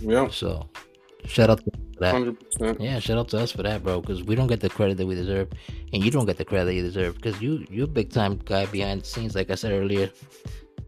yeah, 0.00 0.28
So 0.30 0.68
shout 1.26 1.50
out 1.50 1.58
to 1.64 1.70
that. 2.00 2.12
hundred 2.14 2.40
percent. 2.40 2.80
Yeah, 2.80 2.98
shout 2.98 3.18
out 3.18 3.28
to 3.28 3.38
us 3.38 3.52
for 3.52 3.62
that, 3.62 3.84
bro. 3.84 4.00
Because 4.00 4.24
we 4.24 4.34
don't 4.34 4.46
get 4.48 4.60
the 4.60 4.70
credit 4.70 4.96
that 4.96 5.06
we 5.06 5.14
deserve, 5.14 5.48
and 5.92 6.02
you 6.04 6.10
don't 6.10 6.26
get 6.26 6.38
the 6.38 6.44
credit 6.44 6.64
that 6.64 6.74
you 6.74 6.82
deserve. 6.82 7.14
Because 7.16 7.40
you 7.40 7.64
you're 7.70 7.84
a 7.84 7.88
big 7.88 8.10
time 8.10 8.40
guy 8.44 8.66
behind 8.66 9.02
the 9.02 9.06
scenes, 9.06 9.34
like 9.36 9.50
I 9.50 9.54
said 9.54 9.72
earlier. 9.72 10.10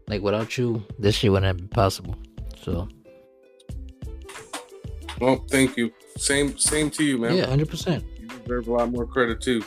Like 0.07 0.21
without 0.21 0.57
you, 0.57 0.83
this 0.99 1.15
shit 1.15 1.31
wouldn't 1.31 1.45
have 1.47 1.57
been 1.57 1.69
possible. 1.69 2.15
So 2.63 2.87
Well, 5.19 5.43
thank 5.49 5.77
you. 5.77 5.91
Same 6.17 6.57
same 6.57 6.89
to 6.91 7.03
you, 7.03 7.17
man. 7.17 7.35
yeah, 7.35 7.45
hundred 7.47 7.69
percent. 7.69 8.03
You 8.19 8.27
deserve 8.27 8.67
a 8.67 8.71
lot 8.71 8.91
more 8.91 9.05
credit 9.05 9.41
too. 9.41 9.63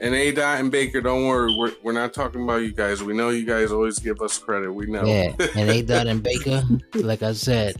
And 0.00 0.14
A 0.14 0.30
Dot 0.30 0.60
and 0.60 0.70
Baker, 0.70 1.00
don't 1.00 1.26
worry, 1.26 1.52
we're 1.58 1.72
we're 1.82 1.92
not 1.92 2.14
talking 2.14 2.44
about 2.44 2.62
you 2.62 2.70
guys. 2.72 3.02
We 3.02 3.14
know 3.14 3.30
you 3.30 3.44
guys 3.44 3.72
always 3.72 3.98
give 3.98 4.20
us 4.22 4.38
credit. 4.38 4.72
We 4.72 4.86
know. 4.86 5.04
Yeah, 5.04 5.34
and 5.56 5.68
A 5.76 5.82
Dot 5.82 6.06
and 6.06 6.22
Baker, 6.22 6.62
like 6.94 7.24
I 7.24 7.32
said, 7.32 7.74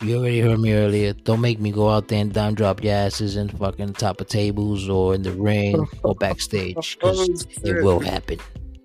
you 0.00 0.18
already 0.18 0.40
heard 0.40 0.60
me 0.60 0.72
earlier. 0.72 1.12
Don't 1.14 1.40
make 1.40 1.58
me 1.58 1.72
go 1.72 1.90
out 1.90 2.06
there 2.06 2.20
and 2.20 2.32
down 2.32 2.54
drop 2.54 2.84
your 2.84 2.94
asses 2.94 3.34
in 3.34 3.48
fucking 3.48 3.94
top 3.94 4.20
of 4.20 4.28
tables 4.28 4.88
or 4.88 5.16
in 5.16 5.22
the 5.22 5.32
ring 5.32 5.84
or 6.04 6.14
backstage, 6.14 6.96
because 6.96 7.44
Oh, 7.64 7.68
it 7.68 7.82
will 7.82 7.98
happen. 7.98 8.38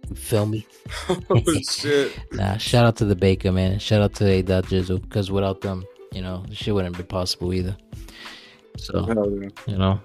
You 0.09 0.15
feel 0.15 0.45
me? 0.45 0.65
oh 1.29 1.43
shit. 1.69 2.19
Nah, 2.31 2.57
shout 2.57 2.85
out 2.85 2.95
to 2.97 3.05
the 3.05 3.15
Baker 3.15 3.51
man. 3.51 3.79
Shout 3.79 4.01
out 4.01 4.15
to 4.15 4.27
A 4.27 4.41
Dot 4.41 4.65
Jizzle 4.65 5.01
because 5.01 5.31
without 5.31 5.61
them, 5.61 5.85
you 6.11 6.21
know, 6.21 6.43
this 6.47 6.57
shit 6.57 6.73
wouldn't 6.73 6.97
be 6.97 7.03
possible 7.03 7.53
either. 7.53 7.77
So 8.77 9.05
yeah. 9.07 9.49
you 9.67 9.77
know, 9.77 9.99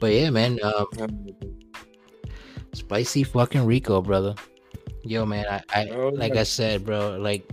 but 0.00 0.12
yeah, 0.12 0.30
man, 0.30 0.58
um, 0.62 0.86
spicy 2.72 3.24
fucking 3.24 3.66
Rico, 3.66 4.00
brother. 4.00 4.34
Yo, 5.04 5.26
man, 5.26 5.44
I, 5.50 5.62
I 5.74 5.88
Oh, 5.90 6.08
like 6.08 6.34
yeah. 6.34 6.40
I 6.40 6.44
said, 6.44 6.84
bro, 6.86 7.18
like 7.18 7.52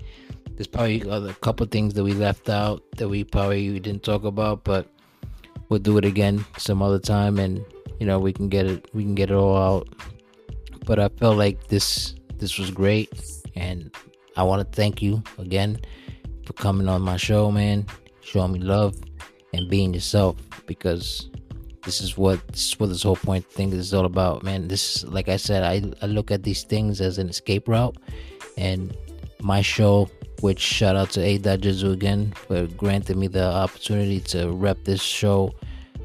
there's 0.55 0.67
probably 0.67 1.01
a 1.01 1.33
couple 1.41 1.65
things 1.65 1.93
that 1.95 2.03
we 2.03 2.13
left 2.13 2.49
out 2.49 2.83
that 2.97 3.09
we 3.09 3.23
probably 3.23 3.79
didn't 3.79 4.03
talk 4.03 4.23
about, 4.23 4.63
but 4.63 4.87
we'll 5.69 5.79
do 5.79 5.97
it 5.97 6.05
again 6.05 6.45
some 6.57 6.81
other 6.81 6.99
time, 6.99 7.39
and 7.39 7.63
you 7.99 8.05
know 8.05 8.19
we 8.19 8.31
can 8.31 8.49
get 8.49 8.65
it, 8.65 8.87
we 8.93 9.03
can 9.03 9.15
get 9.15 9.31
it 9.31 9.35
all 9.35 9.57
out. 9.57 9.87
But 10.89 10.97
I 10.97 11.09
felt 11.21 11.37
like 11.37 11.67
this 11.67 12.15
this 12.39 12.57
was 12.57 12.71
great, 12.71 13.13
and 13.55 13.95
I 14.35 14.41
want 14.41 14.65
to 14.65 14.75
thank 14.75 15.03
you 15.03 15.21
again 15.37 15.79
for 16.45 16.53
coming 16.53 16.87
on 16.89 17.03
my 17.03 17.15
show, 17.15 17.51
man, 17.51 17.85
showing 18.21 18.53
me 18.53 18.59
love 18.59 18.95
and 19.53 19.69
being 19.69 19.93
yourself 19.93 20.35
because 20.65 21.29
this 21.85 22.01
is 22.01 22.17
what 22.17 22.39
this 22.47 22.69
is 22.69 22.79
what 22.79 22.89
this 22.89 23.03
whole 23.03 23.17
point 23.17 23.45
thing 23.45 23.71
is 23.71 23.93
all 23.93 24.05
about, 24.05 24.41
man. 24.41 24.67
This 24.67 25.03
like 25.03 25.29
I 25.29 25.37
said, 25.37 25.61
I 25.61 25.75
I 26.03 26.07
look 26.07 26.31
at 26.31 26.41
these 26.41 26.63
things 26.63 27.01
as 27.01 27.19
an 27.19 27.29
escape 27.29 27.67
route, 27.67 27.97
and 28.57 28.97
my 29.41 29.61
show, 29.61 30.09
which 30.41 30.59
shout 30.59 30.95
out 30.95 31.11
to 31.11 31.21
A 31.21 31.37
Jizu 31.37 31.93
again 31.93 32.31
for 32.31 32.65
granting 32.65 33.19
me 33.19 33.27
the 33.27 33.45
opportunity 33.45 34.21
to 34.33 34.49
rep 34.53 34.83
this 34.85 35.03
show 35.03 35.53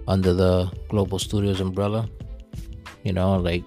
under 0.07 0.35
the 0.35 0.71
Global 0.91 1.19
Studios 1.19 1.63
umbrella. 1.63 2.07
You 3.03 3.15
know, 3.15 3.39
like, 3.39 3.65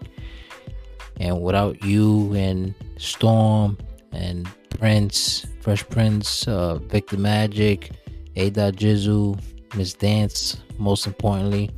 and 1.20 1.42
without 1.42 1.84
you 1.84 2.34
and 2.34 2.74
Storm 2.98 3.78
and 4.12 4.50
Prince, 4.70 5.46
Fresh 5.62 5.88
Prince, 5.90 6.48
uh, 6.48 6.76
Victor 6.76 7.18
Magic, 7.18 7.92
A 8.36 8.52
Jizu, 8.52 9.40
Miss 9.76 9.94
Dance, 9.94 10.58
most 10.78 11.08
importantly, 11.08 11.70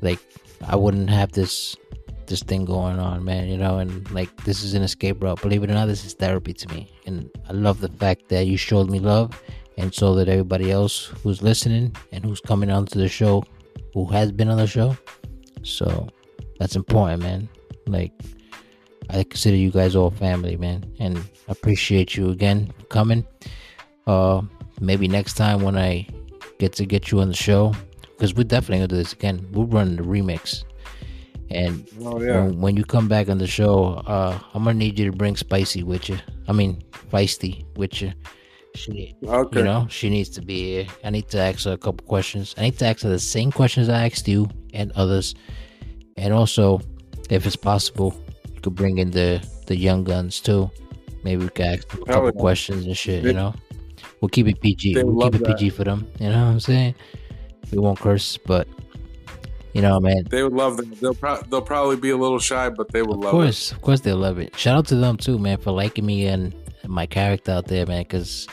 like 0.00 0.20
I 0.66 0.76
wouldn't 0.76 1.10
have 1.10 1.32
this 1.32 1.76
this 2.26 2.42
thing 2.42 2.64
going 2.64 2.98
on, 2.98 3.22
man, 3.24 3.48
you 3.48 3.58
know, 3.58 3.78
and 3.78 4.10
like 4.10 4.34
this 4.44 4.62
is 4.62 4.74
an 4.74 4.82
escape 4.82 5.22
route. 5.22 5.42
Believe 5.42 5.62
it 5.62 5.70
or 5.70 5.74
not, 5.74 5.86
this 5.86 6.04
is 6.04 6.14
therapy 6.14 6.54
to 6.54 6.68
me. 6.74 6.90
And 7.06 7.30
I 7.48 7.52
love 7.52 7.80
the 7.80 7.88
fact 7.88 8.28
that 8.30 8.46
you 8.46 8.56
showed 8.56 8.88
me 8.90 8.98
love 8.98 9.38
and 9.76 9.92
so 9.92 10.14
that 10.14 10.28
everybody 10.28 10.70
else 10.70 11.06
who's 11.22 11.42
listening 11.42 11.94
and 12.12 12.24
who's 12.24 12.40
coming 12.40 12.70
onto 12.70 12.98
the 12.98 13.08
show 13.08 13.44
who 13.92 14.06
has 14.06 14.32
been 14.32 14.48
on 14.48 14.56
the 14.56 14.66
show. 14.66 14.96
So 15.62 16.08
that's 16.58 16.76
important, 16.76 17.22
man. 17.22 17.48
Like 17.86 18.12
I 19.10 19.22
consider 19.24 19.56
you 19.56 19.70
guys 19.70 19.94
all 19.96 20.10
family, 20.10 20.56
man. 20.56 20.84
And 20.98 21.22
appreciate 21.48 22.16
you 22.16 22.30
again 22.30 22.72
for 22.78 22.86
coming. 22.86 23.26
Uh 24.06 24.42
maybe 24.80 25.06
next 25.08 25.34
time 25.34 25.62
when 25.62 25.76
I 25.76 26.06
get 26.58 26.72
to 26.74 26.84
get 26.86 27.10
you 27.10 27.20
on 27.20 27.28
the 27.28 27.34
show, 27.36 27.74
because 28.02 28.34
we're 28.34 28.44
definitely 28.44 28.78
gonna 28.78 28.88
do 28.88 28.96
this 28.96 29.12
again. 29.12 29.46
We're 29.52 29.64
running 29.64 29.96
the 29.96 30.02
remix, 30.02 30.64
and 31.50 31.86
Oh 32.02 32.20
yeah. 32.20 32.44
when, 32.44 32.60
when 32.60 32.76
you 32.76 32.84
come 32.84 33.08
back 33.08 33.28
on 33.28 33.38
the 33.38 33.46
show, 33.46 33.94
uh, 34.06 34.38
I'm 34.52 34.64
gonna 34.64 34.74
need 34.78 34.98
you 34.98 35.10
to 35.10 35.16
bring 35.16 35.36
Spicy 35.36 35.82
with 35.82 36.08
you. 36.08 36.18
I 36.48 36.52
mean, 36.52 36.82
Feisty 37.12 37.64
with 37.76 38.02
you. 38.02 38.12
She, 38.74 39.14
Okay. 39.24 39.60
you 39.60 39.64
know, 39.64 39.86
she 39.88 40.10
needs 40.10 40.28
to 40.30 40.42
be 40.42 40.58
here. 40.72 40.86
I 41.04 41.10
need 41.10 41.28
to 41.28 41.38
ask 41.38 41.64
her 41.64 41.72
a 41.72 41.78
couple 41.78 42.04
questions. 42.08 42.54
I 42.58 42.62
need 42.62 42.76
to 42.80 42.86
ask 42.86 43.02
her 43.02 43.08
the 43.08 43.20
same 43.20 43.52
questions 43.52 43.88
I 43.88 44.06
asked 44.06 44.26
you 44.26 44.48
and 44.72 44.90
others, 44.92 45.34
and 46.16 46.34
also, 46.34 46.80
if 47.30 47.46
it's 47.46 47.56
possible, 47.56 48.12
could 48.64 48.74
bring 48.74 48.98
in 48.98 49.10
the 49.10 49.30
the 49.66 49.76
young 49.76 50.02
guns 50.04 50.40
too. 50.40 50.70
Maybe 51.22 51.42
we 51.44 51.48
could 51.50 51.66
ask 51.66 51.88
them 51.88 52.02
a 52.02 52.06
Hell 52.06 52.14
couple 52.16 52.32
yeah. 52.34 52.40
questions 52.46 52.86
and 52.86 52.96
shit. 52.96 53.22
They- 53.22 53.28
You 53.30 53.34
know, 53.34 53.54
we'll 54.20 54.28
keep 54.36 54.46
it 54.48 54.60
PG. 54.60 55.02
We'll 55.02 55.30
keep 55.30 55.40
it 55.40 55.44
that. 55.46 55.56
PG 55.58 55.70
for 55.70 55.84
them. 55.84 56.06
You 56.20 56.28
know 56.30 56.40
what 56.44 56.50
I'm 56.52 56.60
saying? 56.60 56.94
We 57.72 57.78
won't 57.78 57.98
curse, 57.98 58.36
but 58.36 58.66
you 59.74 59.82
know, 59.82 59.98
man. 60.00 60.24
They 60.30 60.42
would 60.42 60.52
love 60.52 60.76
that. 60.78 60.88
They'll 61.00 61.14
pro- 61.14 61.42
they'll 61.48 61.62
probably 61.74 61.96
be 61.96 62.10
a 62.10 62.16
little 62.16 62.38
shy, 62.38 62.68
but 62.68 62.90
they 62.92 63.02
would 63.02 63.16
love. 63.16 63.18
Of 63.18 63.24
love 63.24 63.32
course, 63.32 63.72
of 63.72 63.80
course, 63.82 64.00
they'll 64.00 64.16
love 64.28 64.38
it. 64.38 64.56
Shout 64.56 64.76
out 64.78 64.86
to 64.88 64.96
them 64.96 65.16
too, 65.16 65.38
man, 65.38 65.58
for 65.58 65.72
liking 65.72 66.06
me 66.06 66.26
and 66.26 66.54
my 66.86 67.06
character 67.06 67.52
out 67.52 67.66
there, 67.66 67.86
man. 67.86 68.02
Because 68.02 68.46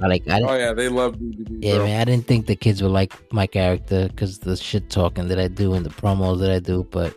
I 0.00 0.06
like, 0.08 0.26
I, 0.28 0.40
Oh 0.40 0.56
yeah, 0.56 0.72
they 0.72 0.88
love 0.88 1.16
yeah, 1.20 1.76
bro. 1.76 1.84
man. 1.86 2.00
I 2.00 2.04
didn't 2.04 2.26
think 2.26 2.46
the 2.46 2.56
kids 2.56 2.82
would 2.82 2.90
like 3.00 3.12
my 3.32 3.46
character 3.46 4.08
because 4.08 4.38
the 4.38 4.56
shit 4.56 4.88
talking 4.90 5.28
that 5.28 5.38
I 5.38 5.48
do 5.48 5.74
and 5.74 5.84
the 5.86 5.90
promos 5.90 6.40
that 6.40 6.50
I 6.50 6.58
do. 6.58 6.86
But 6.90 7.14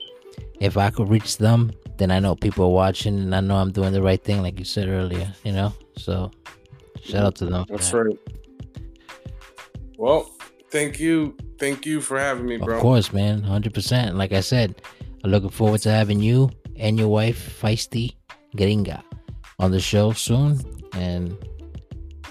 if 0.60 0.78
I 0.78 0.90
could 0.92 1.10
reach 1.10 1.38
them, 1.38 1.72
then 1.98 2.12
I 2.12 2.20
know 2.20 2.36
people 2.36 2.66
are 2.66 2.74
watching, 2.74 3.20
and 3.20 3.36
I 3.36 3.40
know 3.40 3.56
I'm 3.56 3.72
doing 3.72 3.94
the 3.94 4.02
right 4.02 4.22
thing, 4.24 4.42
like 4.42 4.60
you 4.60 4.66
said 4.66 4.88
earlier. 4.90 5.32
You 5.44 5.52
know, 5.52 5.74
so 5.98 6.32
shout 7.02 7.26
out 7.26 7.36
to 7.36 7.46
them. 7.46 7.66
That's 7.70 7.92
that. 7.92 7.98
right. 7.98 8.20
Well, 9.98 10.30
thank 10.72 11.00
you, 11.00 11.36
thank 11.58 11.86
you 11.86 12.02
for 12.02 12.20
having 12.20 12.46
me, 12.46 12.58
bro. 12.58 12.76
Of 12.76 12.82
course, 12.82 13.14
man, 13.14 13.42
hundred 13.44 13.74
percent. 13.74 14.18
Like 14.18 14.34
I 14.34 14.42
said, 14.42 14.82
I'm 15.24 15.32
looking 15.32 15.50
forward 15.50 15.82
to 15.82 15.92
having 15.92 16.20
you 16.20 16.50
and 16.78 17.00
your 17.00 17.08
wife, 17.08 17.62
Feisty 17.62 18.16
Gringa, 18.56 19.02
on 19.60 19.72
the 19.72 19.80
show 19.80 20.12
soon, 20.12 20.60
and 20.94 21.38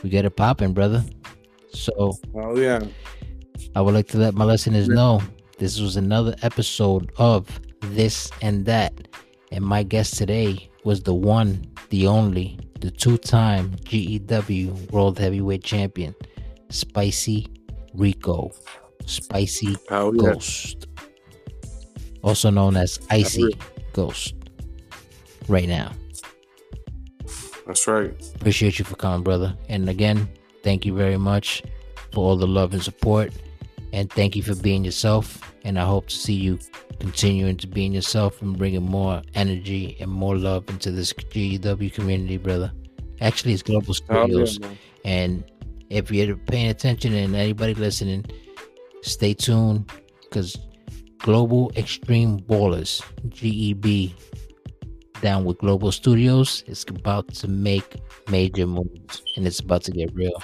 we 0.03 0.11
get 0.11 0.25
it 0.25 0.37
popping, 0.37 0.75
brother. 0.75 1.05
So 1.73 2.15
Oh 2.35 2.57
yeah, 2.57 2.81
I 3.75 3.81
would 3.81 3.95
like 3.95 4.09
to 4.09 4.19
let 4.19 4.35
my 4.35 4.45
listeners 4.45 4.89
know 4.89 5.23
this 5.59 5.81
was 5.81 5.97
another 5.97 6.35
episode 6.43 7.13
of 7.17 7.61
This 7.81 8.31
and 8.43 8.67
That, 8.67 9.09
and 9.55 9.65
my 9.65 9.85
guest 9.85 10.19
today 10.19 10.69
was 10.83 11.05
the 11.05 11.15
one, 11.15 11.65
the 11.91 12.09
only, 12.09 12.59
the 12.81 12.91
two-time 12.91 13.77
GEW 13.85 14.75
World 14.91 15.17
Heavyweight 15.17 15.63
Champion, 15.63 16.13
Spicy 16.71 17.47
Rico, 17.95 18.51
Spicy 19.07 19.77
oh 19.91 20.13
yeah. 20.13 20.33
Ghost, 20.33 20.89
also 22.23 22.51
known 22.51 22.77
as 22.77 22.99
Icy 23.11 23.55
Ghost. 23.93 24.35
Right 25.47 25.69
now, 25.69 25.93
That's 27.67 27.87
right. 27.87 28.13
appreciate 28.35 28.81
you 28.81 28.85
for 28.85 28.97
coming, 28.97 29.23
brother. 29.23 29.57
And 29.69 29.89
again, 29.89 30.29
thank 30.65 30.85
you 30.85 30.95
very 30.97 31.19
much 31.19 31.63
for 32.13 32.25
all 32.25 32.37
the 32.37 32.47
love 32.47 32.73
and 32.73 32.83
support, 32.83 33.33
and 33.93 34.11
thank 34.11 34.35
you 34.35 34.43
for 34.43 34.57
being 34.57 34.85
yourself. 34.85 35.55
And 35.63 35.79
I 35.79 35.85
hope 35.85 36.09
to 36.09 36.17
see 36.17 36.35
you 36.35 36.59
continuing 37.05 37.55
to 37.59 37.67
being 37.67 37.93
yourself 37.93 38.41
and 38.41 38.57
bringing 38.57 38.83
more 38.83 39.21
energy 39.35 39.95
and 40.01 40.11
more 40.11 40.37
love 40.39 40.65
into 40.71 40.91
this 40.91 41.13
GEW 41.13 41.91
community, 41.91 42.39
brother. 42.39 42.73
Actually, 43.21 43.53
it's 43.53 43.63
Global 43.63 43.91
Oh 43.91 43.93
Studios. 43.93 44.59
yeah. 44.59 44.69
And 45.05 45.45
if 45.91 46.11
you're 46.11 46.35
paying 46.37 46.71
attention 46.71 47.13
and 47.15 47.37
anybody 47.37 47.75
listening, 47.75 48.25
stay 49.03 49.35
tuned 49.35 49.93
because 50.23 50.57
Global 51.19 51.71
Extreme 51.77 52.41
Ballers, 52.41 53.03
GEB, 53.29 54.15
down 55.21 55.45
with 55.45 55.59
Global 55.59 55.93
Studios, 55.93 56.65
is 56.67 56.87
about 56.89 57.29
to 57.35 57.49
make 57.49 57.97
major 58.31 58.67
moves 58.67 59.23
and 59.37 59.47
it's 59.47 59.61
about 59.61 59.83
to 59.85 59.91
get 59.91 60.09
real. 60.15 60.43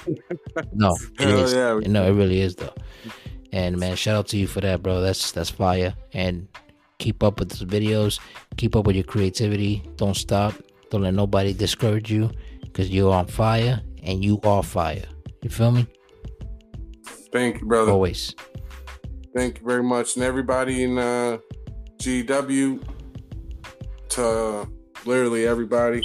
no, 0.75 0.95
it 1.19 1.25
Hell 1.27 1.39
is. 1.45 1.55
yeah, 1.55 1.81
No, 1.87 2.07
it 2.07 2.13
really 2.13 2.41
is 2.43 2.55
though. 2.57 2.75
And 3.53 3.79
man, 3.79 3.97
shout 3.97 4.17
out 4.17 4.29
to 4.29 4.37
you 4.37 4.47
for 4.47 4.61
that, 4.61 4.83
bro. 4.83 5.01
That's 5.01 5.33
that's 5.33 5.51
fire. 5.51 5.95
And 6.13 6.49
keep 6.99 7.23
up 7.23 7.41
with 7.41 7.51
those 7.51 7.65
videos. 7.65 8.21
Keep 8.57 8.77
up 8.77 8.87
with 8.87 8.97
your 8.97 9.05
creativity. 9.05 9.83
Don't 9.97 10.17
stop. 10.17 10.55
Don't 10.91 11.03
let 11.03 11.15
nobody 11.15 11.53
discourage 11.53 12.11
you 12.11 12.31
because 12.63 12.91
you're 12.91 13.13
on 13.13 13.27
fire 13.27 13.81
and 14.03 14.25
you 14.25 14.41
are 14.45 14.63
fire. 14.63 15.05
You 15.43 15.51
feel 15.51 15.73
me? 15.73 15.87
Thank 17.33 17.61
you, 17.61 17.67
brother. 17.67 17.93
Always. 17.93 18.35
Thank 19.35 19.61
you 19.61 19.67
very 19.67 19.83
much, 19.83 20.17
and 20.17 20.25
everybody 20.25 20.83
in 20.83 20.99
uh, 20.99 21.39
GW. 21.99 22.83
To 24.11 24.69
literally 25.07 25.47
everybody, 25.47 26.03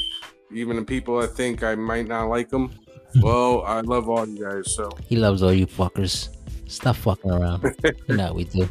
even 0.51 0.75
the 0.75 0.83
people 0.83 1.17
I 1.19 1.25
think 1.25 1.63
I 1.63 1.73
might 1.73 2.07
not 2.07 2.25
like 2.29 2.49
them. 2.49 2.71
Well, 3.21 3.63
I 3.63 3.79
love 3.79 4.09
all 4.09 4.27
you 4.27 4.43
guys. 4.43 4.75
So 4.75 4.89
He 5.07 5.15
loves 5.15 5.41
all 5.41 5.53
you 5.53 5.65
fuckers. 5.65 6.27
Stop 6.67 6.95
fucking 6.97 7.31
around. 7.31 7.75
you 8.07 8.15
know 8.15 8.33
we 8.33 8.45
do. 8.45 8.67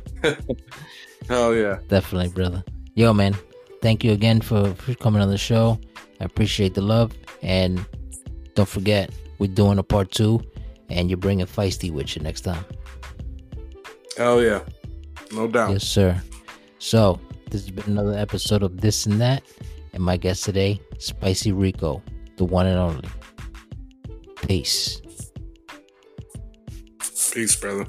Oh 1.31 1.53
yeah. 1.53 1.79
Definitely, 1.89 2.31
brother. 2.31 2.65
Yo, 2.95 3.13
man. 3.13 3.35
Thank 3.85 4.03
you 4.03 4.13
again 4.13 4.41
for, 4.41 4.73
for 4.77 4.95
coming 4.95 5.21
on 5.21 5.29
the 5.29 5.37
show. 5.37 5.79
I 6.19 6.25
appreciate 6.25 6.73
the 6.73 6.81
love. 6.81 7.13
And 7.43 7.85
don't 8.55 8.67
forget, 8.67 9.11
we're 9.39 9.53
doing 9.53 9.79
a 9.79 9.83
part 9.83 10.11
two, 10.11 10.41
and 10.89 11.11
you're 11.11 11.19
bringing 11.19 11.45
Feisty 11.45 11.93
with 11.93 12.17
you 12.17 12.23
next 12.23 12.43
time. 12.43 12.65
Oh, 14.19 14.39
yeah. 14.39 14.61
No 15.33 15.49
doubt. 15.49 15.73
Yes, 15.73 15.85
sir. 15.85 16.19
So, 16.79 17.21
this 17.51 17.61
has 17.61 17.71
been 17.71 17.85
another 17.99 18.17
episode 18.17 18.63
of 18.63 18.81
This 18.81 19.05
and 19.05 19.21
That. 19.21 19.43
And 19.93 20.03
my 20.03 20.17
guest 20.17 20.45
today, 20.45 20.81
Spicy 20.99 21.53
Rico, 21.53 22.03
the 22.39 22.47
one 22.47 22.67
and 22.67 22.79
only. 22.79 23.09
Peace. 24.47 25.03
Peace, 27.35 27.57
brother. 27.57 27.85